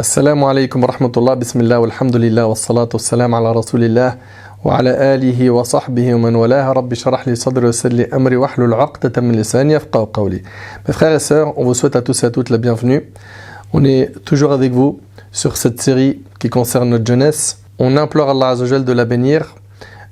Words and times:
السلام 0.00 0.44
عليكم 0.44 0.82
ورحمة 0.82 1.12
الله 1.16 1.34
بسم 1.34 1.60
الله 1.60 1.78
والحمد 1.78 2.16
لله 2.16 2.46
والصلاة 2.46 2.88
والسلام 2.94 3.34
على 3.34 3.52
رسول 3.52 3.84
الله 3.84 4.16
وعلى 4.64 5.14
آله 5.14 5.50
وصحبه 5.50 6.14
ومن 6.14 6.34
والاه 6.34 6.72
رب 6.72 6.94
شرح 6.94 7.28
لي 7.28 7.34
صدري 7.34 7.66
ويسر 7.66 7.92
لي 7.92 8.08
أمري 8.14 8.36
واحلل 8.36 8.74
عقدة 8.74 9.20
من 9.20 9.34
لساني 9.36 9.74
يفقهوا 9.74 10.06
قولي 10.12 10.42
Mes 10.88 10.92
frères 10.94 11.12
et 11.12 11.18
sœurs, 11.18 11.52
on 11.58 11.64
vous 11.64 11.74
souhaite 11.74 11.96
à 11.96 12.00
tous 12.00 12.22
et 12.22 12.26
à 12.26 12.30
toutes 12.30 12.48
la 12.48 12.56
bienvenue. 12.56 13.02
On 13.74 13.84
est 13.84 14.12
toujours 14.24 14.52
avec 14.52 14.72
vous 14.72 15.00
sur 15.30 15.58
cette 15.58 15.82
série 15.82 16.22
qui 16.38 16.48
concerne 16.48 16.88
notre 16.88 17.06
jeunesse. 17.06 17.58
On 17.78 17.98
implore 17.98 18.30
Allah 18.30 18.48
Azzawajal 18.48 18.86
de 18.86 18.92
la 18.92 19.04
bénir, 19.04 19.54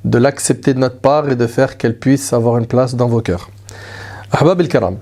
de 0.04 0.18
l'accepter 0.18 0.74
de 0.74 0.78
notre 0.78 0.98
part 0.98 1.30
et 1.30 1.36
de 1.36 1.46
faire 1.46 1.78
qu'elle 1.78 1.98
puisse 1.98 2.34
avoir 2.34 2.58
une 2.58 2.66
place 2.66 2.94
dans 2.96 3.08
vos 3.08 3.22
cœurs. 3.22 3.48
Ahbab 4.30 4.60
el-Karam. 4.60 4.96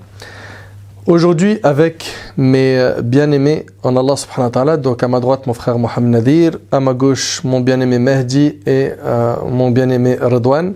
Aujourd'hui, 1.09 1.59
avec 1.63 2.13
mes 2.37 2.91
bien-aimés 3.01 3.65
en 3.81 3.97
Allah 3.97 4.15
subhanahu 4.15 4.45
wa 4.45 4.51
ta'ala, 4.51 4.77
donc 4.77 5.01
à 5.01 5.07
ma 5.07 5.19
droite 5.19 5.47
mon 5.47 5.55
frère 5.55 5.79
Mohamed 5.79 6.11
Nadir, 6.11 6.51
à 6.71 6.79
ma 6.79 6.93
gauche 6.93 7.43
mon 7.43 7.61
bien-aimé 7.61 7.97
Mehdi 7.97 8.59
et 8.67 8.91
euh, 9.03 9.35
mon 9.49 9.71
bien-aimé 9.71 10.19
Redouane, 10.21 10.75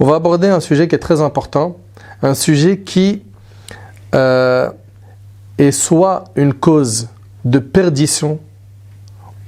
on 0.00 0.06
va 0.06 0.14
aborder 0.14 0.48
un 0.48 0.60
sujet 0.60 0.88
qui 0.88 0.94
est 0.94 1.00
très 1.00 1.20
important, 1.20 1.76
un 2.22 2.32
sujet 2.32 2.78
qui 2.78 3.24
euh, 4.14 4.70
est 5.58 5.70
soit 5.70 6.24
une 6.34 6.54
cause 6.54 7.08
de 7.44 7.58
perdition, 7.58 8.38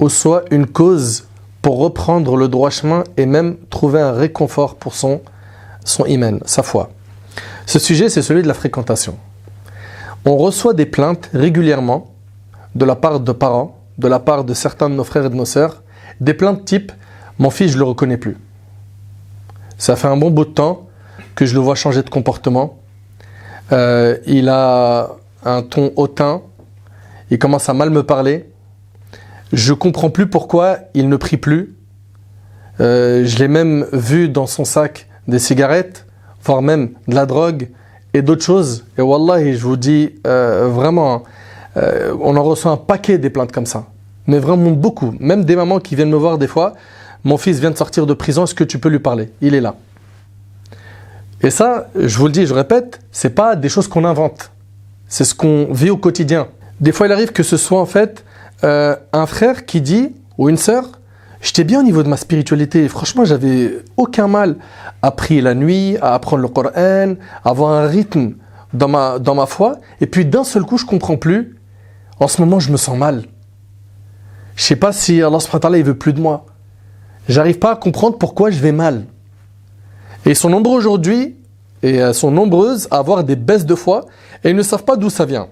ou 0.00 0.10
soit 0.10 0.44
une 0.50 0.66
cause 0.66 1.28
pour 1.62 1.78
reprendre 1.78 2.36
le 2.36 2.48
droit 2.48 2.68
chemin 2.68 3.04
et 3.16 3.24
même 3.24 3.56
trouver 3.70 4.02
un 4.02 4.12
réconfort 4.12 4.74
pour 4.74 4.92
son, 4.96 5.22
son 5.82 6.04
iman, 6.04 6.40
sa 6.44 6.62
foi. 6.62 6.90
Ce 7.64 7.78
sujet, 7.78 8.10
c'est 8.10 8.20
celui 8.20 8.42
de 8.42 8.48
la 8.48 8.52
fréquentation. 8.52 9.16
On 10.28 10.36
reçoit 10.36 10.74
des 10.74 10.86
plaintes 10.86 11.30
régulièrement 11.32 12.12
de 12.74 12.84
la 12.84 12.96
part 12.96 13.20
de 13.20 13.30
parents, 13.30 13.78
de 13.96 14.08
la 14.08 14.18
part 14.18 14.42
de 14.42 14.54
certains 14.54 14.90
de 14.90 14.94
nos 14.96 15.04
frères 15.04 15.26
et 15.26 15.30
de 15.30 15.36
nos 15.36 15.44
sœurs, 15.44 15.84
des 16.20 16.34
plaintes 16.34 16.64
type 16.64 16.90
Mon 17.38 17.48
fils, 17.48 17.70
je 17.70 17.74
ne 17.74 17.78
le 17.78 17.84
reconnais 17.84 18.16
plus. 18.16 18.36
Ça 19.78 19.94
fait 19.94 20.08
un 20.08 20.16
bon 20.16 20.32
bout 20.32 20.44
de 20.44 20.50
temps 20.50 20.88
que 21.36 21.46
je 21.46 21.54
le 21.54 21.60
vois 21.60 21.76
changer 21.76 22.02
de 22.02 22.10
comportement. 22.10 22.78
Euh, 23.70 24.16
il 24.26 24.48
a 24.48 25.10
un 25.44 25.62
ton 25.62 25.92
hautain, 25.94 26.42
il 27.30 27.38
commence 27.38 27.68
à 27.68 27.74
mal 27.74 27.90
me 27.90 28.02
parler. 28.02 28.50
Je 29.52 29.74
comprends 29.74 30.10
plus 30.10 30.28
pourquoi 30.28 30.78
il 30.94 31.08
ne 31.08 31.16
prie 31.16 31.36
plus. 31.36 31.76
Euh, 32.80 33.24
je 33.24 33.38
l'ai 33.38 33.48
même 33.48 33.86
vu 33.92 34.28
dans 34.28 34.46
son 34.46 34.64
sac 34.64 35.08
des 35.28 35.38
cigarettes, 35.38 36.04
voire 36.42 36.62
même 36.62 36.94
de 37.06 37.14
la 37.14 37.26
drogue 37.26 37.68
et 38.14 38.22
d'autres 38.22 38.44
choses. 38.44 38.84
Et 38.98 39.02
Wallahi, 39.02 39.54
je 39.54 39.62
vous 39.62 39.76
dis 39.76 40.14
euh, 40.26 40.68
vraiment, 40.68 41.24
euh, 41.76 42.14
on 42.20 42.36
en 42.36 42.42
reçoit 42.42 42.72
un 42.72 42.76
paquet 42.76 43.18
des 43.18 43.30
plaintes 43.30 43.52
comme 43.52 43.66
ça. 43.66 43.86
Mais 44.26 44.38
vraiment 44.38 44.70
beaucoup. 44.70 45.14
Même 45.20 45.44
des 45.44 45.56
mamans 45.56 45.78
qui 45.78 45.94
viennent 45.94 46.10
me 46.10 46.16
voir 46.16 46.38
des 46.38 46.48
fois, 46.48 46.74
mon 47.24 47.36
fils 47.36 47.58
vient 47.60 47.70
de 47.70 47.76
sortir 47.76 48.06
de 48.06 48.14
prison, 48.14 48.44
est-ce 48.44 48.54
que 48.54 48.64
tu 48.64 48.78
peux 48.78 48.88
lui 48.88 48.98
parler? 48.98 49.30
Il 49.40 49.54
est 49.54 49.60
là. 49.60 49.76
Et 51.42 51.50
ça, 51.50 51.88
je 51.94 52.18
vous 52.18 52.26
le 52.26 52.32
dis, 52.32 52.46
je 52.46 52.54
répète, 52.54 53.00
c'est 53.12 53.34
pas 53.34 53.56
des 53.56 53.68
choses 53.68 53.88
qu'on 53.88 54.04
invente. 54.04 54.50
C'est 55.08 55.24
ce 55.24 55.34
qu'on 55.34 55.68
vit 55.70 55.90
au 55.90 55.96
quotidien. 55.96 56.48
Des 56.80 56.92
fois, 56.92 57.06
il 57.06 57.12
arrive 57.12 57.32
que 57.32 57.42
ce 57.42 57.56
soit 57.56 57.80
en 57.80 57.86
fait 57.86 58.24
euh, 58.64 58.96
un 59.12 59.26
frère 59.26 59.66
qui 59.66 59.80
dit, 59.80 60.14
ou 60.38 60.48
une 60.48 60.56
sœur, 60.56 60.95
j'étais 61.40 61.64
bien 61.64 61.80
au 61.80 61.82
niveau 61.82 62.02
de 62.02 62.08
ma 62.08 62.16
spiritualité. 62.16 62.88
Franchement, 62.88 63.24
j'avais 63.24 63.78
aucun 63.96 64.28
mal 64.28 64.56
à 65.02 65.10
prier 65.10 65.40
la 65.40 65.54
nuit, 65.54 65.96
à 66.02 66.14
apprendre 66.14 66.42
le 66.42 66.48
Coran, 66.48 67.14
à 67.44 67.50
avoir 67.50 67.72
un 67.72 67.86
rythme 67.86 68.34
dans 68.72 68.88
ma, 68.88 69.18
dans 69.18 69.34
ma 69.34 69.46
foi. 69.46 69.78
Et 70.00 70.06
puis 70.06 70.24
d'un 70.24 70.44
seul 70.44 70.64
coup, 70.64 70.78
je 70.78 70.86
comprends 70.86 71.16
plus. 71.16 71.56
En 72.20 72.28
ce 72.28 72.40
moment, 72.40 72.60
je 72.60 72.72
me 72.72 72.76
sens 72.76 72.96
mal. 72.96 73.24
Je 74.54 74.62
sais 74.62 74.76
pas 74.76 74.92
si 74.92 75.22
Allah 75.22 75.40
subhanahu 75.40 75.80
il 75.80 75.84
veut 75.84 75.98
plus 75.98 76.12
de 76.12 76.20
moi. 76.20 76.46
J'arrive 77.28 77.58
pas 77.58 77.72
à 77.72 77.76
comprendre 77.76 78.16
pourquoi 78.18 78.50
je 78.50 78.60
vais 78.60 78.72
mal. 78.72 79.04
Et 80.24 80.30
ils 80.30 80.36
sont 80.36 80.48
nombreux 80.48 80.76
aujourd'hui, 80.76 81.36
et 81.82 81.96
elles 81.96 82.14
sont 82.14 82.30
nombreuses 82.30 82.88
à 82.90 82.98
avoir 82.98 83.22
des 83.22 83.36
baisses 83.36 83.66
de 83.66 83.74
foi, 83.74 84.06
et 84.42 84.50
ils 84.50 84.56
ne 84.56 84.62
savent 84.62 84.84
pas 84.84 84.96
d'où 84.96 85.10
ça 85.10 85.24
vient. 85.24 85.48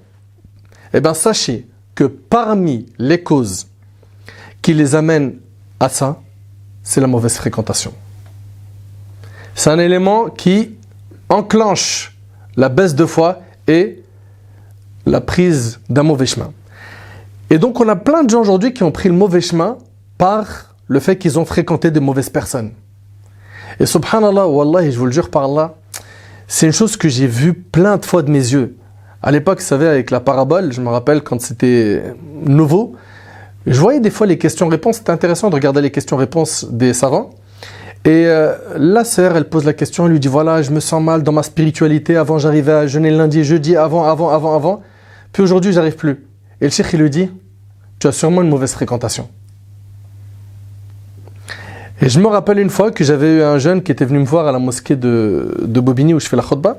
Eh 0.95 1.01
bien, 1.01 1.15
sachez 1.15 1.69
que 1.95 2.05
parmi 2.05 2.87
les 2.99 3.23
causes 3.23 3.67
qui 4.63 4.73
les 4.73 4.95
amènent 4.95 5.35
à 5.85 5.89
ça, 5.89 6.21
c'est 6.83 7.01
la 7.01 7.07
mauvaise 7.07 7.37
fréquentation. 7.37 7.93
C'est 9.55 9.71
un 9.71 9.79
élément 9.79 10.29
qui 10.29 10.77
enclenche 11.29 12.17
la 12.57 12.69
baisse 12.69 12.95
de 12.95 13.07
foi 13.07 13.41
et 13.69 14.03
la 15.07 15.21
prise 15.21 15.81
d'un 15.89 16.03
mauvais 16.03 16.27
chemin. 16.27 16.53
Et 17.51 17.59
donc 17.59 17.81
on 17.81 17.89
a 17.89 17.97
plein 17.97 18.25
de 18.25 18.31
gens 18.31 18.41
aujourd'hui 18.41 18.73
qui 18.73 18.83
ont 18.83 18.91
pris 18.91 19.09
le 19.09 19.15
mauvais 19.15 19.41
chemin 19.41 19.77
par 20.19 20.75
le 20.89 21.01
fait 21.01 21.17
qu'ils 21.17 21.39
ont 21.39 21.45
fréquenté 21.45 21.91
de 21.91 22.01
mauvaises 22.01 22.31
personnes. 22.31 22.73
Et 23.79 23.87
subhanallah, 23.87 24.47
wallahi, 24.47 24.93
je 24.93 24.99
vous 24.99 25.07
le 25.07 25.13
jure 25.13 25.31
par 25.31 25.45
Allah, 25.45 25.75
c'est 26.47 26.67
une 26.67 26.73
chose 26.73 26.97
que 26.97 27.09
j'ai 27.09 27.27
vue 27.27 27.55
plein 27.55 27.97
de 27.97 28.05
fois 28.05 28.23
de 28.23 28.31
mes 28.31 28.39
yeux. 28.39 28.77
À 29.23 29.31
l'époque, 29.31 29.61
vous 29.61 29.65
savez, 29.65 29.89
avec 29.89 30.11
la 30.11 30.21
parabole, 30.21 30.73
je 30.73 30.81
me 30.81 30.89
rappelle 30.89 31.23
quand 31.23 31.41
c'était 31.41 32.15
nouveau, 32.45 32.95
je 33.67 33.81
voyais 33.81 34.01
des 34.01 34.11
fois 34.11 34.27
les 34.27 34.39
questions-réponses, 34.39 34.97
c'était 34.99 35.11
intéressant 35.11 35.49
de 35.49 35.55
regarder 35.55 35.81
les 35.81 35.91
questions-réponses 35.91 36.67
des 36.71 36.93
savants. 36.93 37.31
Et 38.05 38.27
euh, 38.27 38.55
la 38.77 39.05
sœur, 39.05 39.37
elle 39.37 39.49
pose 39.49 39.65
la 39.65 39.73
question, 39.73 40.05
elle 40.05 40.13
lui 40.13 40.21
dit 40.21 40.29
voilà, 40.29 40.61
je 40.61 40.71
me 40.71 40.81
sens 40.81 41.03
mal 41.03 41.23
dans 41.23 41.33
ma 41.33 41.43
spiritualité. 41.43 42.17
Avant, 42.17 42.39
j'arrivais 42.39 42.73
à 42.73 42.87
jeûner 42.87 43.11
lundi 43.11 43.43
jeudi, 43.45 43.77
avant, 43.77 44.05
avant, 44.05 44.29
avant, 44.29 44.55
avant. 44.55 44.83
Puis 45.33 45.43
aujourd'hui, 45.43 45.73
j'arrive 45.73 45.97
plus. 45.97 46.27
Et 46.61 46.65
le 46.65 46.71
cheikh, 46.71 46.93
il 46.93 47.01
lui 47.01 47.09
dit 47.09 47.31
tu 47.99 48.07
as 48.07 48.13
sûrement 48.13 48.43
une 48.43 48.51
mauvaise 48.51 48.73
fréquentation. 48.73 49.29
Et 52.03 52.11
je 52.11 52.21
me 52.21 52.27
rappelle 52.27 52.59
une 52.59 52.69
fois 52.69 52.91
que 52.91 53.03
j'avais 53.03 53.37
eu 53.37 53.43
un 53.43 53.57
jeune 53.57 53.83
qui 53.83 53.91
était 53.91 54.05
venu 54.05 54.19
me 54.19 54.27
voir 54.27 54.47
à 54.47 54.53
la 54.53 54.59
mosquée 54.59 54.97
de, 54.97 55.57
de 55.63 55.81
Bobigny 55.81 56.13
où 56.13 56.21
je 56.21 56.29
fais 56.29 56.37
la 56.37 56.43
khutbah. 56.43 56.77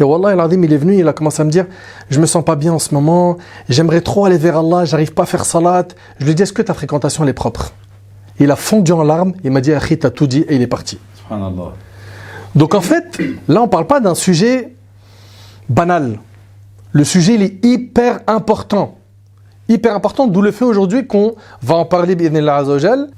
Et 0.00 0.04
Wallah, 0.04 0.46
il 0.50 0.64
il 0.64 0.72
est 0.72 0.78
venu, 0.78 0.98
il 0.98 1.06
a 1.06 1.12
commencé 1.12 1.42
à 1.42 1.44
me 1.44 1.50
dire 1.50 1.66
Je 2.08 2.20
me 2.20 2.26
sens 2.26 2.42
pas 2.42 2.56
bien 2.56 2.72
en 2.72 2.78
ce 2.78 2.94
moment, 2.94 3.36
j'aimerais 3.68 4.00
trop 4.00 4.24
aller 4.24 4.38
vers 4.38 4.56
Allah, 4.56 4.86
j'arrive 4.86 5.12
pas 5.12 5.24
à 5.24 5.26
faire 5.26 5.44
salat. 5.44 5.84
Je 6.18 6.24
lui 6.24 6.32
ai 6.32 6.34
dit 6.34 6.42
Est-ce 6.42 6.54
que 6.54 6.62
ta 6.62 6.72
fréquentation 6.72 7.22
elle 7.22 7.28
est 7.28 7.34
propre? 7.34 7.72
Il 8.38 8.50
a 8.50 8.56
fondu 8.56 8.92
en 8.92 9.02
larmes, 9.02 9.34
il 9.44 9.50
m'a 9.50 9.60
dit 9.60 9.74
Akhi, 9.74 9.98
t'as 9.98 10.08
tout 10.08 10.26
dit, 10.26 10.40
et 10.48 10.56
il 10.56 10.62
est 10.62 10.66
parti. 10.66 10.98
Donc 12.54 12.74
en 12.74 12.80
fait, 12.80 13.20
là 13.46 13.62
on 13.62 13.68
parle 13.68 13.86
pas 13.86 14.00
d'un 14.00 14.14
sujet 14.14 14.74
banal. 15.68 16.18
Le 16.92 17.04
sujet 17.04 17.34
il 17.34 17.42
est 17.42 17.64
hyper 17.64 18.20
important. 18.26 18.96
Hyper 19.68 19.94
important, 19.94 20.26
d'où 20.26 20.40
le 20.40 20.50
fait 20.50 20.64
aujourd'hui 20.64 21.06
qu'on 21.06 21.34
va 21.62 21.76
en 21.76 21.84
parler, 21.84 22.16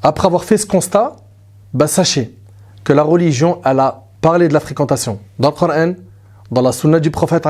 après 0.02 0.26
avoir 0.26 0.44
fait 0.44 0.58
ce 0.58 0.66
constat, 0.66 1.16
bah 1.72 1.86
sachez 1.86 2.36
que 2.84 2.92
la 2.92 3.04
religion, 3.04 3.60
elle 3.64 3.78
a 3.78 4.02
parlé 4.20 4.48
de 4.48 4.52
la 4.52 4.60
fréquentation. 4.60 5.20
Dans 5.38 5.48
le 5.50 5.54
Coran, 5.54 5.94
dans 6.52 6.60
la 6.60 6.72
sunna 6.72 7.00
du 7.00 7.10
prophète, 7.10 7.48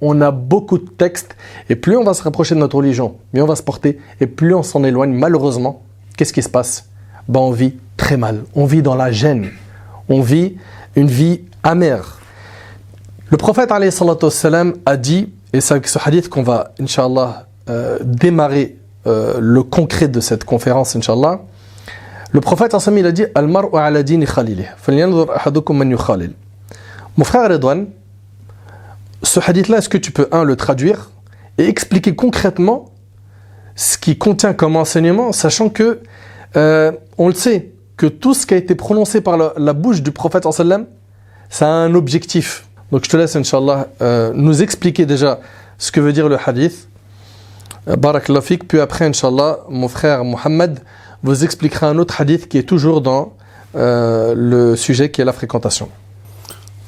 on 0.00 0.20
a 0.20 0.30
beaucoup 0.30 0.78
de 0.78 0.88
textes. 0.88 1.36
Et 1.68 1.74
plus 1.74 1.96
on 1.96 2.04
va 2.04 2.14
se 2.14 2.22
rapprocher 2.22 2.54
de 2.54 2.60
notre 2.60 2.76
religion, 2.76 3.16
mieux 3.34 3.42
on 3.42 3.46
va 3.46 3.56
se 3.56 3.64
porter. 3.64 3.98
Et 4.20 4.28
plus 4.28 4.54
on 4.54 4.62
s'en 4.62 4.84
éloigne, 4.84 5.12
malheureusement, 5.12 5.82
qu'est-ce 6.16 6.32
qui 6.32 6.42
se 6.42 6.48
passe? 6.48 6.88
Ben, 7.28 7.40
On 7.40 7.50
vit 7.50 7.74
très 7.96 8.16
mal. 8.16 8.44
On 8.54 8.64
vit 8.64 8.80
dans 8.80 8.94
la 8.94 9.10
gêne. 9.10 9.50
On 10.08 10.20
vit 10.20 10.56
une 10.94 11.08
vie 11.08 11.40
amère. 11.64 12.20
Le 13.28 13.36
prophète 13.36 13.72
a 13.72 14.96
dit, 14.96 15.32
et 15.52 15.60
c'est 15.60 15.74
avec 15.74 15.88
ce 15.88 15.98
hadith 16.04 16.28
qu'on 16.28 16.44
va, 16.44 16.70
inshallah, 16.80 17.46
euh, 17.68 17.98
démarrer 18.04 18.76
euh, 19.08 19.38
le 19.40 19.64
concret 19.64 20.06
de 20.06 20.20
cette 20.20 20.44
conférence, 20.44 20.94
inshallah. 20.94 21.40
Le 22.30 22.40
prophète 22.40 22.76
il 22.96 23.06
a 23.06 23.10
dit 23.10 23.24
Al-mar'u 23.34 23.76
ala. 23.76 24.02
Mon 27.16 27.24
frère 27.24 27.48
Redouane, 27.48 27.86
ce 29.22 29.40
hadith-là, 29.40 29.78
est-ce 29.78 29.88
que 29.88 29.96
tu 29.96 30.10
peux, 30.10 30.28
un, 30.32 30.44
le 30.44 30.54
traduire 30.54 31.10
et 31.56 31.66
expliquer 31.66 32.14
concrètement 32.14 32.92
ce 33.74 33.96
qui 33.96 34.18
contient 34.18 34.52
comme 34.52 34.76
enseignement, 34.76 35.32
sachant 35.32 35.70
que, 35.70 36.00
euh, 36.56 36.92
on 37.16 37.28
le 37.28 37.34
sait, 37.34 37.72
que 37.96 38.04
tout 38.04 38.34
ce 38.34 38.44
qui 38.44 38.52
a 38.52 38.58
été 38.58 38.74
prononcé 38.74 39.22
par 39.22 39.38
la, 39.56 39.72
bouche 39.72 40.02
du 40.02 40.10
prophète 40.10 40.46
ça 41.48 41.66
a 41.66 41.70
un 41.70 41.94
objectif. 41.94 42.66
Donc 42.92 43.04
je 43.06 43.08
te 43.08 43.16
laisse, 43.16 43.34
Inch'Allah, 43.34 43.88
euh, 44.02 44.32
nous 44.34 44.62
expliquer 44.62 45.06
déjà 45.06 45.40
ce 45.78 45.90
que 45.90 46.00
veut 46.00 46.12
dire 46.12 46.28
le 46.28 46.36
hadith. 46.44 46.86
Euh, 47.88 47.96
Barakallahu 47.96 48.58
Puis 48.58 48.78
après, 48.78 49.06
Inch'Allah, 49.06 49.60
mon 49.70 49.88
frère 49.88 50.22
Mohammed 50.22 50.80
vous 51.22 51.44
expliquera 51.44 51.88
un 51.88 51.96
autre 51.96 52.20
hadith 52.20 52.46
qui 52.46 52.58
est 52.58 52.68
toujours 52.68 53.00
dans 53.00 53.32
le 53.74 54.74
sujet 54.76 55.10
qui 55.10 55.22
est 55.22 55.24
la 55.24 55.34
fréquentation. 55.34 55.88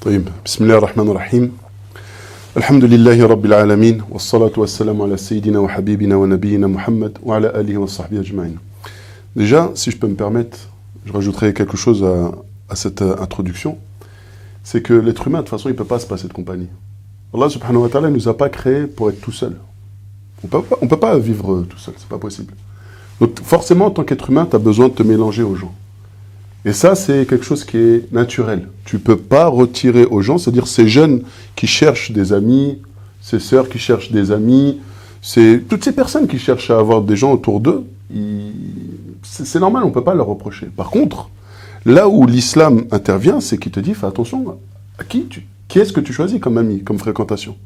طيب 0.01 0.27
بسم 0.45 0.63
الله 0.63 0.77
الرحمن 0.77 1.09
الرحيم 1.09 1.51
الحمد 2.57 2.83
لله 2.83 3.27
رب 3.27 3.45
العالمين 3.45 4.01
والصلاة 4.09 4.51
والسلام 4.57 5.01
على 5.01 5.17
سيدنا 5.17 5.59
وحبيبنا 5.59 6.15
ونبينا 6.15 6.67
محمد 6.67 7.17
وعلى 7.23 7.47
آله 7.59 7.77
وصحبه 7.77 8.19
أجمعين 8.19 8.57
Déjà, 9.35 9.71
si 9.73 9.89
je 9.89 9.97
peux 9.97 10.07
me 10.07 10.13
permettre, 10.13 10.57
je 11.05 11.11
rajouterai 11.11 11.53
quelque 11.55 11.75
chose 11.75 12.03
à, 12.03 12.31
à 12.69 12.75
cette 12.75 13.01
introduction, 13.01 13.79
c'est 14.63 14.83
que 14.83 14.93
l'être 14.93 15.25
humain, 15.27 15.39
de 15.39 15.43
toute 15.45 15.49
façon, 15.49 15.69
il 15.69 15.71
ne 15.71 15.77
peut 15.77 15.85
pas 15.85 15.97
se 15.97 16.05
passer 16.05 16.27
de 16.27 16.33
compagnie. 16.33 16.67
Allah 17.33 17.49
subhanahu 17.49 17.81
wa 17.81 17.89
ta'ala 17.89 18.09
ne 18.11 18.13
nous 18.13 18.27
a 18.29 18.37
pas 18.37 18.49
créés 18.49 18.85
pour 18.85 19.09
être 19.09 19.19
tout 19.21 19.31
seul. 19.31 19.55
On 20.43 20.47
peut, 20.47 20.61
pas- 20.61 20.77
on 20.83 20.87
peut 20.87 20.99
pas 20.99 21.17
vivre 21.17 21.51
euh, 21.51 21.67
tout 21.67 21.79
seul, 21.79 21.95
c'est 21.97 22.07
pas 22.07 22.19
possible. 22.19 22.53
Donc 23.19 23.39
forcément, 23.41 23.87
en 23.87 23.91
tant 23.91 24.03
qu'être 24.03 24.29
humain, 24.29 24.45
tu 24.47 24.55
as 24.55 24.59
besoin 24.59 24.87
de 24.89 24.93
te 24.93 25.01
mélanger 25.01 25.41
aux 25.41 25.55
gens. 25.55 25.73
Et 26.68 26.74
ça, 26.74 26.94
c'est 26.94 27.26
quelque 27.26 27.46
chose 27.46 27.64
qui 27.64 27.78
est 27.78 28.12
naturel. 28.12 28.68
Tu 28.84 28.98
peux 28.98 29.16
pas 29.16 29.46
retirer 29.46 30.04
aux 30.04 30.20
gens, 30.20 30.36
c'est-à-dire 30.36 30.66
ces 30.66 30.86
jeunes 30.86 31.22
qui 31.56 31.66
cherchent 31.66 32.10
des 32.10 32.34
amis, 32.34 32.82
ces 33.22 33.38
sœurs 33.38 33.70
qui 33.70 33.78
cherchent 33.78 34.12
des 34.12 34.32
amis, 34.32 34.78
c'est 35.22 35.62
toutes 35.66 35.82
ces 35.82 35.92
personnes 35.92 36.28
qui 36.28 36.38
cherchent 36.38 36.70
à 36.70 36.78
avoir 36.78 37.00
des 37.00 37.16
gens 37.16 37.32
autour 37.32 37.60
d'eux, 37.60 37.86
c'est 39.22 39.60
normal, 39.60 39.82
on 39.84 39.90
peut 39.90 40.04
pas 40.04 40.12
leur 40.12 40.26
reprocher. 40.26 40.66
Par 40.66 40.90
contre, 40.90 41.30
là 41.86 42.06
où 42.06 42.26
l'islam 42.26 42.84
intervient, 42.90 43.40
c'est 43.40 43.56
qu'il 43.56 43.72
te 43.72 43.80
dit, 43.80 43.94
fais 43.94 44.06
attention, 44.06 44.58
à 44.98 45.04
qui, 45.04 45.26
qui 45.68 45.78
est-ce 45.78 45.94
que 45.94 46.00
tu 46.00 46.12
choisis 46.12 46.38
comme 46.38 46.58
ami, 46.58 46.82
comme 46.82 46.98
fréquentation 46.98 47.56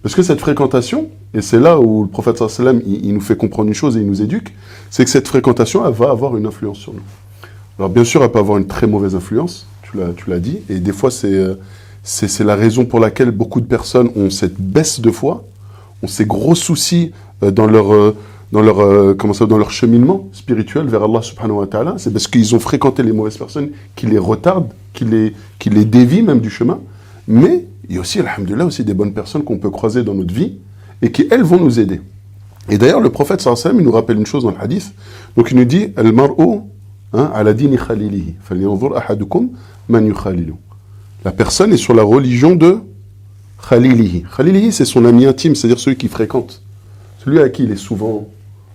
Parce 0.00 0.14
que 0.14 0.22
cette 0.22 0.38
fréquentation, 0.38 1.08
et 1.34 1.42
c'est 1.42 1.58
là 1.58 1.80
où 1.80 2.04
le 2.04 2.08
prophète 2.08 2.38
sallam, 2.48 2.82
il 2.86 3.12
nous 3.14 3.20
fait 3.20 3.36
comprendre 3.36 3.66
une 3.66 3.74
chose 3.74 3.96
et 3.96 4.00
il 4.00 4.06
nous 4.06 4.22
éduque, 4.22 4.54
c'est 4.90 5.02
que 5.02 5.10
cette 5.10 5.26
fréquentation, 5.26 5.84
elle 5.84 5.92
va 5.92 6.10
avoir 6.10 6.36
une 6.36 6.46
influence 6.46 6.78
sur 6.78 6.94
nous. 6.94 7.02
Alors 7.78 7.90
bien 7.90 8.04
sûr, 8.04 8.24
elle 8.24 8.32
peut 8.32 8.40
avoir 8.40 8.58
une 8.58 8.66
très 8.66 8.86
mauvaise 8.88 9.14
influence, 9.14 9.66
tu 9.82 10.30
l'as, 10.30 10.40
dit, 10.40 10.58
et 10.68 10.80
des 10.80 10.92
fois 10.92 11.10
c'est, 11.10 11.32
euh, 11.32 11.54
c'est, 12.02 12.42
la 12.44 12.56
raison 12.56 12.84
pour 12.84 12.98
laquelle 12.98 13.30
beaucoup 13.30 13.60
de 13.60 13.66
personnes 13.66 14.10
ont 14.16 14.30
cette 14.30 14.60
baisse 14.60 15.00
de 15.00 15.10
foi, 15.10 15.44
ont 16.02 16.08
ces 16.08 16.26
gros 16.26 16.56
soucis 16.56 17.12
euh, 17.42 17.52
dans 17.52 17.66
leur, 17.66 17.94
euh, 17.94 18.16
dans 18.50 18.62
leur, 18.62 19.16
comment 19.16 19.32
ça, 19.32 19.46
dans 19.46 19.58
leur 19.58 19.70
cheminement 19.70 20.28
spirituel 20.32 20.86
vers 20.86 21.04
Allah 21.04 21.22
subhanahu 21.22 21.58
wa 21.58 21.66
ta'ala. 21.66 21.94
C'est 21.98 22.10
parce 22.12 22.26
qu'ils 22.26 22.54
ont 22.54 22.58
fréquenté 22.58 23.02
les 23.02 23.12
mauvaises 23.12 23.36
personnes 23.36 23.70
qui 23.94 24.06
les 24.06 24.18
retardent, 24.18 24.70
qui 24.92 25.04
les, 25.04 25.34
qui 25.58 25.70
les 25.70 25.84
dévient 25.84 26.22
même 26.22 26.40
du 26.40 26.50
chemin. 26.50 26.80
Mais 27.28 27.66
il 27.88 27.94
y 27.94 27.98
a 27.98 28.00
aussi, 28.00 28.20
alhamdulillah, 28.20 28.64
aussi 28.64 28.84
des 28.84 28.94
bonnes 28.94 29.12
personnes 29.12 29.44
qu'on 29.44 29.58
peut 29.58 29.70
croiser 29.70 30.02
dans 30.02 30.14
notre 30.14 30.34
vie 30.34 30.54
et 31.02 31.12
qui, 31.12 31.28
elles, 31.30 31.42
vont 31.42 31.58
nous 31.60 31.78
aider. 31.78 32.00
Et 32.70 32.78
d'ailleurs, 32.78 33.00
le 33.00 33.10
prophète 33.10 33.40
sallallahu 33.40 33.78
il 33.78 33.84
nous 33.84 33.92
rappelle 33.92 34.16
une 34.16 34.26
chose 34.26 34.42
dans 34.44 34.50
le 34.50 34.60
hadith. 34.60 34.92
Donc 35.36 35.50
il 35.50 35.56
nous 35.56 35.64
dit, 35.64 35.92
Al-mar'u 35.96 36.60
hein. 37.12 37.32
La 41.24 41.32
personne 41.32 41.72
est 41.72 41.78
sur 41.78 41.94
la 41.94 42.02
religion 42.02 42.54
de 42.54 42.78
Khalilihi. 43.68 44.24
Khalilihi, 44.36 44.72
c'est 44.72 44.84
son 44.84 45.04
ami 45.04 45.26
intime, 45.26 45.54
c'est-à-dire 45.54 45.78
celui 45.78 45.96
qui 45.96 46.08
fréquente. 46.08 46.62
Celui 47.24 47.40
à 47.40 47.48
qui 47.48 47.64
il 47.64 47.72
est 47.72 47.76
souvent, 47.76 48.28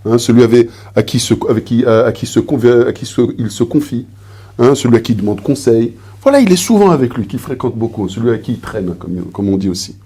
hein, 0.04 0.18
celui 0.18 0.42
avec, 0.42 0.68
à 0.94 1.02
qui, 1.02 1.18
se, 1.18 1.34
avec 1.48 1.64
qui, 1.64 1.84
à, 1.84 2.12
qui, 2.12 2.26
se, 2.26 2.40
qui 2.40 3.06
il 3.38 3.50
se 3.50 3.64
confie, 3.64 4.06
hein, 4.58 4.74
celui 4.74 4.96
à 4.96 5.00
qui 5.00 5.12
il 5.12 5.16
demande 5.16 5.40
conseil. 5.40 5.94
Voilà, 6.22 6.40
il 6.40 6.52
est 6.52 6.56
souvent 6.56 6.90
avec 6.90 7.14
lui, 7.14 7.26
qu'il 7.26 7.38
fréquente 7.38 7.76
beaucoup, 7.76 8.08
celui 8.08 8.30
à 8.30 8.38
qui 8.38 8.52
il 8.52 8.60
traîne, 8.60 8.94
comme, 8.94 9.24
comme 9.32 9.48
on 9.48 9.56
dit 9.56 9.68
aussi. 9.68 9.96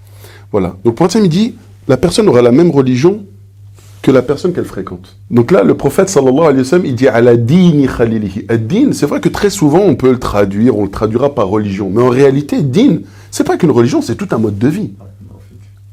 Voilà. 0.51 0.75
Donc, 0.83 0.95
pour 0.95 1.07
il 1.13 1.29
dit, 1.29 1.55
la 1.87 1.97
personne 1.97 2.27
aura 2.27 2.41
la 2.41 2.51
même 2.51 2.71
religion 2.71 3.25
que 4.01 4.11
la 4.11 4.21
personne 4.21 4.53
qu'elle 4.53 4.65
fréquente. 4.65 5.17
Donc 5.29 5.51
là, 5.51 5.63
le 5.63 5.73
prophète 5.75 6.09
sallallahu 6.09 6.39
alayhi 6.45 6.59
wa 6.59 6.63
sallam, 6.63 6.85
il 6.85 6.95
dit 6.95 7.07
ala 7.07 7.35
dini 7.35 7.87
khalilihi. 7.87 8.45
Ad-din, 8.47 8.93
c'est 8.93 9.05
vrai 9.05 9.19
que 9.19 9.29
très 9.29 9.49
souvent 9.49 9.79
on 9.81 9.95
peut 9.95 10.11
le 10.11 10.19
traduire, 10.19 10.77
on 10.77 10.83
le 10.83 10.89
traduira 10.89 11.35
par 11.35 11.47
religion, 11.47 11.91
mais 11.93 12.01
en 12.01 12.09
réalité, 12.09 12.61
din, 12.61 12.99
c'est 13.29 13.43
pas 13.43 13.57
qu'une 13.57 13.71
religion, 13.71 14.01
c'est 14.01 14.15
tout 14.15 14.27
un 14.31 14.37
mode 14.37 14.57
de 14.57 14.67
vie. 14.67 14.91